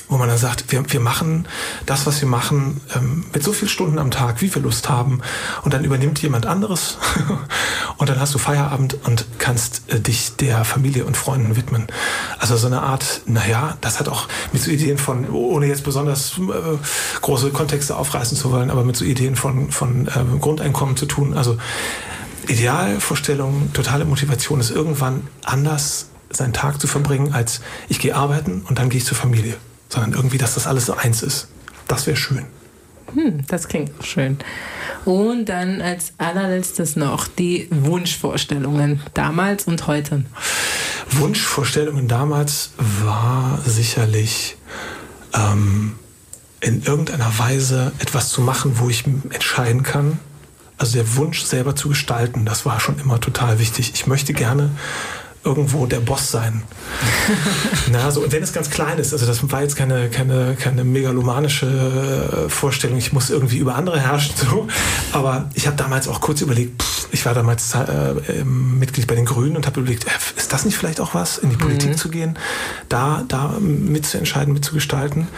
wo 0.09 0.17
man 0.17 0.29
dann 0.29 0.39
sagt, 0.39 0.73
wir, 0.73 0.91
wir 0.91 1.01
machen 1.01 1.47
das, 1.87 2.07
was 2.07 2.21
wir 2.21 2.29
machen, 2.29 2.81
ähm, 2.95 3.25
mit 3.33 3.43
so 3.43 3.53
vielen 3.53 3.69
Stunden 3.69 3.99
am 3.99 4.11
Tag, 4.11 4.41
wie 4.41 4.55
wir 4.55 4.63
Lust 4.63 4.89
haben. 4.89 5.21
Und 5.63 5.75
dann 5.75 5.85
übernimmt 5.85 6.21
jemand 6.23 6.47
anderes 6.47 6.99
und 7.99 8.09
dann 8.09 8.19
hast 8.19 8.35
du 8.35 8.39
Feierabend 8.39 8.97
und 9.05 9.27
kannst 9.39 9.83
äh, 9.89 10.01
dich 10.01 10.37
der 10.37 10.65
Familie 10.65 11.05
und 11.05 11.17
Freunden 11.17 11.57
widmen. 11.57 11.87
Also 12.39 12.57
so 12.57 12.67
eine 12.67 12.83
Art, 12.83 13.23
naja, 13.27 13.77
das 13.81 14.01
hat 14.01 14.09
auch 14.09 14.29
mit 14.53 14.63
so 14.63 14.71
Ideen 14.71 14.99
von, 14.99 15.29
ohne 15.29 15.67
jetzt 15.67 15.85
besonders 15.85 16.39
äh, 16.39 16.79
große 17.21 17.51
Kontexte 17.51 17.97
aufreißen 17.97 18.37
zu 18.37 18.51
wollen, 18.51 18.71
aber 18.71 18.85
mit 18.85 18.97
so 18.97 19.05
Ideen 19.05 19.37
von, 19.37 19.71
von 19.71 20.09
äh, 20.09 20.39
Grundeinkommen 20.41 20.97
zu 20.97 21.07
tun. 21.07 21.37
Also 21.37 21.59
Idealvorstellung, 22.47 23.75
totale 23.75 24.07
Motivation 24.07 24.59
ist 24.59 24.71
irgendwann 24.71 25.27
anders 25.45 26.07
seinen 26.31 26.55
Tag 26.55 26.81
zu 26.81 26.87
verbringen, 26.87 27.35
als 27.35 27.61
ich 27.89 27.99
gehe 27.99 28.15
arbeiten 28.15 28.63
und 28.67 28.79
dann 28.79 28.89
gehe 28.89 28.99
ich 28.99 29.05
zur 29.05 29.17
Familie 29.17 29.57
sondern 29.89 30.13
irgendwie, 30.13 30.39
dass 30.39 30.55
das 30.55 30.67
alles 30.67 30.87
so 30.87 30.95
eins 30.95 31.23
ist. 31.23 31.49
Das 31.87 32.07
wäre 32.07 32.17
schön. 32.17 32.47
Hm, 33.15 33.47
das 33.47 33.69
klingt 33.69 33.91
auch 33.99 34.05
schön. 34.05 34.39
Und 35.05 35.47
dann 35.47 35.81
als 35.81 36.13
allerletztes 36.19 36.97
noch 36.97 37.27
die 37.27 37.69
Wunschvorstellungen 37.71 39.01
damals 39.15 39.65
und 39.65 39.87
heute. 39.87 40.25
Wunschvorstellungen 41.11 42.09
damals 42.09 42.73
war 43.03 43.61
sicherlich 43.65 44.57
ähm, 45.35 45.95
in 46.61 46.83
irgendeiner 46.83 47.39
Weise 47.39 47.93
etwas 47.99 48.29
zu 48.29 48.43
machen, 48.43 48.79
wo 48.79 48.91
ich 48.91 49.07
entscheiden 49.07 49.83
kann. 49.83 50.19
Also 50.77 50.99
der 50.99 51.17
Wunsch 51.17 51.43
selber 51.43 51.75
zu 51.75 51.89
gestalten, 51.89 52.45
das 52.45 52.67
war 52.67 52.79
schon 52.79 52.99
immer 53.01 53.21
total 53.21 53.59
wichtig. 53.59 53.93
Ich 53.95 54.07
möchte 54.07 54.33
gerne 54.33 54.71
irgendwo 55.45 55.87
der 55.87 56.01
Boss 56.01 56.31
sein. 56.31 56.63
Na, 57.93 58.11
so, 58.11 58.23
und 58.23 58.33
wenn 58.33 58.43
es 58.43 58.53
ganz 58.53 58.71
klein 58.71 58.99
ist, 58.99 59.13
also 59.13 59.27
das 59.27 59.51
war 59.51 59.63
jetzt 59.63 59.77
keine, 59.77 60.09
keine, 60.09 60.57
keine 60.61 60.85
megalomanische 60.85 61.67
äh, 61.67 62.49
Vorstellung, 62.49 62.99
ich 62.99 63.13
muss 63.13 63.31
irgendwie 63.31 63.59
über 63.59 63.75
andere 63.75 64.01
herrschen, 64.01 64.35
so. 64.37 64.67
aber 65.13 65.49
ich 65.55 65.67
habe 65.67 65.77
damals 65.77 66.09
auch 66.09 66.21
kurz 66.21 66.41
überlegt, 66.41 66.83
pff, 66.83 67.09
ich 67.13 67.25
war 67.25 67.35
damals 67.35 67.75
äh, 67.75 68.45
Mitglied 68.45 69.07
bei 69.07 69.15
den 69.15 69.25
Grünen 69.25 69.57
und 69.57 69.67
habe 69.67 69.81
überlegt, 69.81 70.07
äh, 70.07 70.11
ist 70.37 70.53
das 70.53 70.65
nicht 70.65 70.77
vielleicht 70.77 71.01
auch 71.01 71.15
was, 71.15 71.39
in 71.39 71.51
die 71.51 71.57
Politik 71.57 71.91
mhm. 71.91 71.97
zu 71.97 72.09
gehen, 72.09 72.39
da, 72.89 73.25
da 73.29 73.57
mitzuentscheiden, 73.61 74.53
mitzugestalten. 74.53 75.29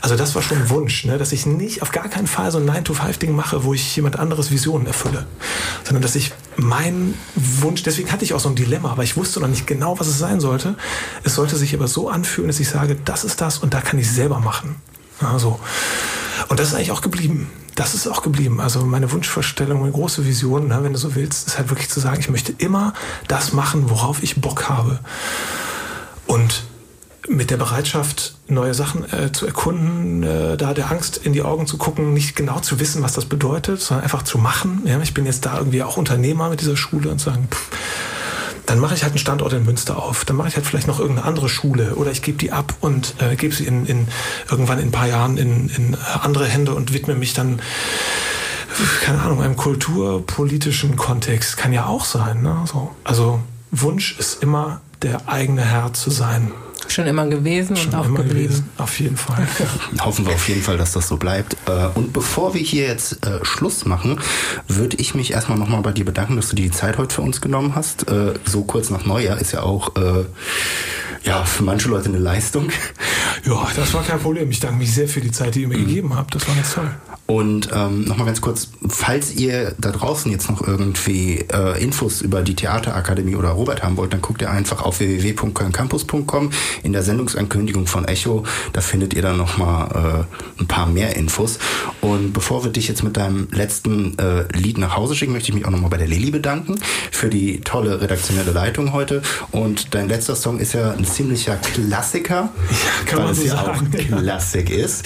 Also 0.00 0.16
das 0.16 0.34
war 0.34 0.42
schon 0.42 0.58
ein 0.58 0.70
Wunsch, 0.70 1.04
ne, 1.04 1.18
dass 1.18 1.32
ich 1.32 1.46
nicht 1.46 1.82
auf 1.82 1.92
gar 1.92 2.08
keinen 2.08 2.26
Fall 2.26 2.50
so 2.50 2.58
ein 2.58 2.68
9-to-5-Ding 2.68 3.34
mache, 3.34 3.64
wo 3.64 3.74
ich 3.74 3.96
jemand 3.96 4.18
anderes 4.18 4.50
Visionen 4.50 4.86
erfülle, 4.86 5.26
sondern 5.84 6.02
dass 6.02 6.14
ich 6.14 6.32
meinen 6.58 7.14
Wunsch, 7.34 7.84
deswegen 7.84 8.10
hatte 8.10 8.24
ich 8.24 8.34
auch 8.34 8.40
so 8.40 8.48
ein 8.48 8.56
Dilemma, 8.56 8.90
aber 8.90 9.04
ich 9.04 9.16
wusste 9.16 9.40
noch 9.40 9.48
nicht 9.48 9.66
genau, 9.66 9.98
was 9.98 10.08
es 10.08 10.18
sein 10.18 10.40
sollte. 10.40 10.74
Es 11.22 11.34
sollte 11.34 11.56
sich 11.56 11.74
aber 11.74 11.86
so 11.86 12.08
anfühlen, 12.10 12.48
dass 12.48 12.58
ich 12.60 12.68
sage, 12.68 12.96
das 13.04 13.24
ist 13.24 13.40
das 13.40 13.58
und 13.58 13.74
da 13.74 13.80
kann 13.80 13.98
ich 13.98 14.10
selber 14.10 14.40
machen. 14.40 14.76
Also, 15.20 15.60
und 16.48 16.58
das 16.58 16.68
ist 16.68 16.74
eigentlich 16.74 16.90
auch 16.90 17.00
geblieben. 17.00 17.50
Das 17.76 17.94
ist 17.94 18.08
auch 18.08 18.22
geblieben. 18.22 18.60
Also 18.60 18.84
meine 18.84 19.12
Wunschvorstellung, 19.12 19.80
meine 19.80 19.92
große 19.92 20.26
Vision, 20.26 20.66
ne, 20.66 20.80
wenn 20.82 20.92
du 20.92 20.98
so 20.98 21.14
willst, 21.14 21.46
ist 21.46 21.58
halt 21.58 21.70
wirklich 21.70 21.88
zu 21.88 22.00
sagen, 22.00 22.18
ich 22.18 22.28
möchte 22.28 22.52
immer 22.58 22.92
das 23.28 23.52
machen, 23.52 23.88
worauf 23.88 24.22
ich 24.22 24.40
Bock 24.40 24.68
habe. 24.68 24.98
Und 26.26 26.64
mit 27.28 27.50
der 27.50 27.56
Bereitschaft, 27.56 28.34
neue 28.48 28.74
Sachen 28.74 29.04
äh, 29.12 29.32
zu 29.32 29.46
erkunden, 29.46 30.22
äh, 30.22 30.56
da 30.56 30.74
der 30.74 30.90
Angst 30.90 31.18
in 31.18 31.32
die 31.32 31.42
Augen 31.42 31.66
zu 31.66 31.76
gucken, 31.76 32.12
nicht 32.12 32.36
genau 32.36 32.60
zu 32.60 32.80
wissen, 32.80 33.02
was 33.02 33.12
das 33.12 33.26
bedeutet, 33.26 33.80
sondern 33.80 34.04
einfach 34.04 34.22
zu 34.22 34.38
machen. 34.38 34.82
Ja, 34.84 35.00
ich 35.00 35.14
bin 35.14 35.26
jetzt 35.26 35.46
da 35.46 35.58
irgendwie 35.58 35.82
auch 35.82 35.96
Unternehmer 35.96 36.48
mit 36.48 36.60
dieser 36.60 36.76
Schule 36.76 37.10
und 37.10 37.20
sagen, 37.20 37.48
pff, 37.50 37.70
dann 38.66 38.80
mache 38.80 38.94
ich 38.94 39.02
halt 39.02 39.12
einen 39.12 39.18
Standort 39.18 39.52
in 39.52 39.64
Münster 39.64 39.96
auf. 39.96 40.24
Dann 40.24 40.36
mache 40.36 40.48
ich 40.48 40.56
halt 40.56 40.66
vielleicht 40.66 40.86
noch 40.86 41.00
irgendeine 41.00 41.26
andere 41.26 41.48
Schule 41.48 41.94
oder 41.94 42.10
ich 42.10 42.22
gebe 42.22 42.38
die 42.38 42.52
ab 42.52 42.74
und 42.80 43.14
äh, 43.18 43.36
gebe 43.36 43.54
sie 43.54 43.64
in, 43.64 43.86
in, 43.86 44.08
irgendwann 44.50 44.78
in 44.78 44.88
ein 44.88 44.92
paar 44.92 45.06
Jahren 45.08 45.38
in, 45.38 45.68
in 45.70 45.96
andere 46.22 46.46
Hände 46.46 46.74
und 46.74 46.92
widme 46.92 47.14
mich 47.14 47.32
dann 47.32 47.60
keine 49.02 49.20
Ahnung, 49.22 49.42
einem 49.42 49.56
kulturpolitischen 49.56 50.96
Kontext 50.96 51.56
kann 51.56 51.72
ja 51.72 51.86
auch 51.86 52.04
sein. 52.04 52.42
Ne? 52.42 52.64
So. 52.66 52.94
Also 53.04 53.40
Wunsch 53.70 54.18
ist 54.18 54.42
immer 54.42 54.80
der 55.02 55.28
eigene 55.28 55.62
Herr 55.62 55.92
zu 55.94 56.10
sein. 56.10 56.52
Schon 56.88 57.06
immer 57.06 57.26
gewesen 57.26 57.76
Schon 57.76 57.92
und 57.92 57.94
auch 57.94 58.14
geblieben. 58.14 58.48
Gewesen. 58.48 58.70
Auf 58.78 58.98
jeden 58.98 59.16
Fall. 59.16 59.46
Hoffen 60.00 60.26
wir 60.26 60.34
auf 60.34 60.48
jeden 60.48 60.62
Fall, 60.62 60.76
dass 60.76 60.92
das 60.92 61.08
so 61.08 61.16
bleibt. 61.16 61.56
Äh, 61.66 61.88
und 61.94 62.12
bevor 62.12 62.54
wir 62.54 62.60
hier 62.60 62.86
jetzt 62.86 63.24
äh, 63.26 63.44
Schluss 63.44 63.84
machen, 63.84 64.20
würde 64.66 64.96
ich 64.96 65.14
mich 65.14 65.32
erstmal 65.32 65.58
nochmal 65.58 65.82
bei 65.82 65.92
dir 65.92 66.04
bedanken, 66.04 66.36
dass 66.36 66.48
du 66.48 66.56
dir 66.56 66.62
die 66.62 66.70
Zeit 66.70 66.98
heute 66.98 67.14
für 67.14 67.22
uns 67.22 67.40
genommen 67.40 67.74
hast. 67.74 68.10
Äh, 68.10 68.34
so 68.44 68.64
kurz 68.64 68.90
nach 68.90 69.04
Neujahr 69.04 69.38
ist 69.38 69.52
ja 69.52 69.62
auch 69.62 69.92
ja, 71.28 71.44
für 71.44 71.62
manche 71.62 71.90
Leute 71.90 72.08
eine 72.08 72.18
Leistung. 72.18 72.70
Ja, 73.44 73.68
das 73.76 73.92
war 73.94 74.02
kein 74.02 74.18
Problem. 74.18 74.50
Ich 74.50 74.60
danke 74.60 74.78
mich 74.78 74.92
sehr 74.92 75.08
für 75.08 75.20
die 75.20 75.30
Zeit, 75.30 75.54
die 75.54 75.62
ihr 75.62 75.68
mir 75.68 75.78
mhm. 75.78 75.86
gegeben 75.86 76.16
habt. 76.16 76.34
Das 76.34 76.48
war 76.48 76.54
ganz 76.54 76.74
toll. 76.74 76.90
Und 77.26 77.68
ähm, 77.74 78.04
nochmal 78.04 78.24
ganz 78.24 78.40
kurz, 78.40 78.70
falls 78.88 79.34
ihr 79.34 79.74
da 79.76 79.90
draußen 79.90 80.32
jetzt 80.32 80.50
noch 80.50 80.66
irgendwie 80.66 81.44
äh, 81.52 81.82
Infos 81.82 82.22
über 82.22 82.40
die 82.40 82.54
Theaterakademie 82.54 83.36
oder 83.36 83.50
Robert 83.50 83.82
haben 83.82 83.98
wollt, 83.98 84.14
dann 84.14 84.22
guckt 84.22 84.40
ihr 84.40 84.50
einfach 84.50 84.82
auf 84.82 85.00
www.kölncampus.com 85.00 86.50
in 86.82 86.94
der 86.94 87.02
Sendungsankündigung 87.02 87.86
von 87.86 88.06
Echo. 88.06 88.44
Da 88.72 88.80
findet 88.80 89.12
ihr 89.12 89.20
dann 89.20 89.36
nochmal 89.36 90.26
äh, 90.58 90.62
ein 90.62 90.66
paar 90.66 90.86
mehr 90.86 91.16
Infos. 91.16 91.58
Und 92.00 92.32
bevor 92.32 92.64
wir 92.64 92.72
dich 92.72 92.88
jetzt 92.88 93.04
mit 93.04 93.18
deinem 93.18 93.48
letzten 93.52 94.18
äh, 94.18 94.44
Lied 94.56 94.78
nach 94.78 94.96
Hause 94.96 95.14
schicken, 95.14 95.34
möchte 95.34 95.50
ich 95.50 95.54
mich 95.54 95.66
auch 95.66 95.70
nochmal 95.70 95.90
bei 95.90 95.98
der 95.98 96.08
Lilly 96.08 96.30
bedanken 96.30 96.80
für 97.10 97.28
die 97.28 97.60
tolle 97.60 98.00
redaktionelle 98.00 98.52
Leitung 98.52 98.94
heute. 98.94 99.20
Und 99.50 99.94
dein 99.94 100.08
letzter 100.08 100.34
Song 100.34 100.58
ist 100.58 100.72
ja 100.72 100.92
ein 100.92 101.04
ziemlicher 101.18 101.56
Klassiker, 101.56 102.48
ja, 102.70 103.04
kann 103.04 103.18
weil 103.18 103.26
man 103.26 103.34
so 103.34 103.42
es 103.42 103.48
ja 103.48 103.56
sagen, 103.56 103.90
auch 103.92 104.18
Klassik 104.20 104.70
ist. 104.70 105.04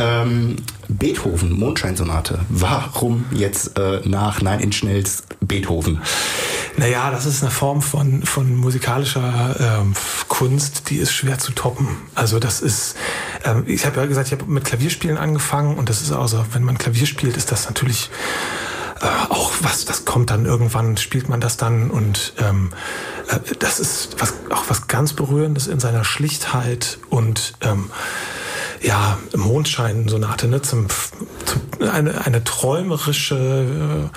Ähm, 0.00 0.56
Beethoven, 0.88 1.52
Mondscheinsonate. 1.52 2.38
Warum 2.48 3.26
jetzt 3.30 3.78
äh, 3.78 4.00
nach 4.06 4.40
Nein 4.40 4.60
in 4.60 4.72
Schnells 4.72 5.24
Beethoven? 5.42 6.00
Naja, 6.78 7.10
das 7.10 7.26
ist 7.26 7.42
eine 7.42 7.50
Form 7.50 7.82
von, 7.82 8.22
von 8.22 8.56
musikalischer 8.56 9.80
ähm, 9.82 9.92
Kunst, 10.28 10.88
die 10.88 10.96
ist 10.96 11.12
schwer 11.12 11.38
zu 11.38 11.52
toppen. 11.52 11.88
Also 12.14 12.38
das 12.38 12.62
ist, 12.62 12.96
ähm, 13.44 13.64
ich 13.66 13.84
habe 13.84 14.00
ja 14.00 14.06
gesagt, 14.06 14.28
ich 14.28 14.32
habe 14.32 14.50
mit 14.50 14.64
Klavierspielen 14.64 15.18
angefangen 15.18 15.76
und 15.76 15.90
das 15.90 16.00
ist 16.00 16.10
auch 16.10 16.26
so, 16.26 16.42
wenn 16.52 16.62
man 16.62 16.78
Klavier 16.78 17.06
spielt, 17.06 17.36
ist 17.36 17.52
das 17.52 17.66
natürlich 17.66 18.08
äh, 19.00 19.06
auch 19.30 19.52
was, 19.60 19.84
das 19.84 20.04
kommt 20.04 20.30
dann 20.30 20.44
irgendwann, 20.44 20.96
spielt 20.96 21.28
man 21.28 21.40
das 21.40 21.56
dann 21.56 21.90
und 21.90 22.34
ähm, 22.38 22.70
äh, 23.28 23.38
das 23.58 23.80
ist 23.80 24.20
was, 24.20 24.34
auch 24.50 24.64
was 24.68 24.88
ganz 24.88 25.12
Berührendes 25.14 25.66
in 25.66 25.80
seiner 25.80 26.04
Schlichtheit 26.04 26.98
und 27.08 27.54
ähm, 27.62 27.90
ja, 28.82 29.18
Mondschein-Sonate, 29.36 30.48
ne, 30.48 30.62
zum, 30.62 30.86
zum, 31.44 31.90
eine, 31.90 32.24
eine 32.26 32.44
träumerische 32.44 34.10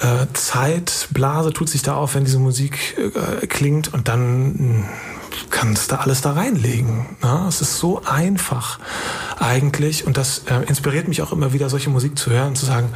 äh, 0.00 0.04
äh, 0.04 0.26
Zeitblase 0.32 1.52
tut 1.52 1.68
sich 1.68 1.82
da 1.82 1.94
auf, 1.94 2.14
wenn 2.14 2.24
diese 2.24 2.38
Musik 2.38 2.96
äh, 2.98 3.46
klingt 3.46 3.94
und 3.94 4.08
dann 4.08 4.84
kannst 5.50 5.92
du 5.92 6.00
alles 6.00 6.20
da 6.20 6.32
reinlegen. 6.32 7.06
Ne? 7.22 7.46
Es 7.48 7.60
ist 7.60 7.78
so 7.78 8.02
einfach 8.04 8.78
eigentlich 9.38 10.06
und 10.06 10.16
das 10.16 10.42
äh, 10.46 10.62
inspiriert 10.68 11.08
mich 11.08 11.22
auch 11.22 11.32
immer 11.32 11.52
wieder, 11.52 11.68
solche 11.70 11.90
Musik 11.90 12.18
zu 12.18 12.30
hören, 12.30 12.56
zu 12.56 12.66
sagen, 12.66 12.92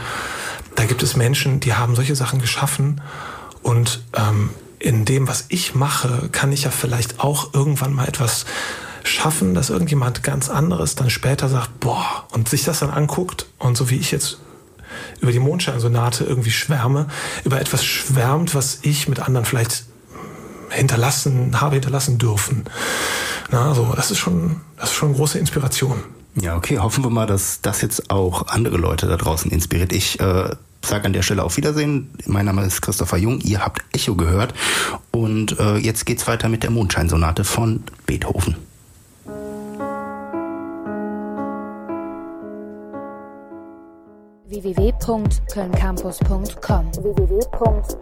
da 0.78 0.84
gibt 0.84 1.02
es 1.02 1.16
Menschen, 1.16 1.58
die 1.58 1.74
haben 1.74 1.96
solche 1.96 2.14
Sachen 2.14 2.40
geschaffen 2.40 3.00
und 3.62 4.00
ähm, 4.16 4.50
in 4.78 5.04
dem, 5.04 5.26
was 5.26 5.46
ich 5.48 5.74
mache, 5.74 6.28
kann 6.30 6.52
ich 6.52 6.62
ja 6.62 6.70
vielleicht 6.70 7.18
auch 7.18 7.52
irgendwann 7.52 7.92
mal 7.92 8.06
etwas 8.06 8.46
schaffen, 9.02 9.54
dass 9.54 9.70
irgendjemand 9.70 10.22
ganz 10.22 10.48
anderes 10.48 10.94
dann 10.94 11.10
später 11.10 11.48
sagt, 11.48 11.80
boah, 11.80 12.28
und 12.30 12.48
sich 12.48 12.62
das 12.62 12.78
dann 12.78 12.90
anguckt 12.90 13.46
und 13.58 13.76
so 13.76 13.90
wie 13.90 13.96
ich 13.96 14.12
jetzt 14.12 14.38
über 15.20 15.32
die 15.32 15.40
Mondscheinsonate 15.40 16.22
irgendwie 16.22 16.52
schwärme, 16.52 17.08
über 17.42 17.60
etwas 17.60 17.84
schwärmt, 17.84 18.54
was 18.54 18.78
ich 18.82 19.08
mit 19.08 19.18
anderen 19.18 19.46
vielleicht 19.46 19.84
hinterlassen, 20.70 21.60
habe 21.60 21.74
hinterlassen 21.74 22.18
dürfen. 22.18 22.66
Na, 23.50 23.74
so, 23.74 23.92
das 23.96 24.12
ist 24.12 24.18
schon, 24.18 24.60
das 24.76 24.90
ist 24.90 24.96
schon 24.96 25.08
eine 25.08 25.16
große 25.16 25.40
Inspiration. 25.40 26.04
Ja, 26.40 26.56
okay, 26.56 26.78
hoffen 26.78 27.04
wir 27.04 27.10
mal, 27.10 27.26
dass 27.26 27.60
das 27.62 27.82
jetzt 27.82 28.10
auch 28.10 28.48
andere 28.48 28.76
Leute 28.76 29.06
da 29.06 29.16
draußen 29.16 29.50
inspiriert. 29.50 29.92
Ich 29.92 30.20
äh, 30.20 30.50
sage 30.82 31.06
an 31.06 31.12
der 31.12 31.22
Stelle 31.22 31.42
auf 31.42 31.56
Wiedersehen. 31.56 32.10
Mein 32.26 32.46
Name 32.46 32.64
ist 32.64 32.80
Christopher 32.80 33.16
Jung, 33.16 33.40
ihr 33.40 33.64
habt 33.64 33.82
Echo 33.92 34.14
gehört 34.14 34.54
und 35.10 35.58
äh, 35.58 35.76
jetzt 35.76 36.06
geht's 36.06 36.28
weiter 36.28 36.48
mit 36.48 36.62
der 36.62 36.70
Mondscheinsonate 36.70 37.44
von 37.44 37.82
Beethoven. 38.06 38.56
www.kölncampus.com 44.48 46.94
www 46.94 47.98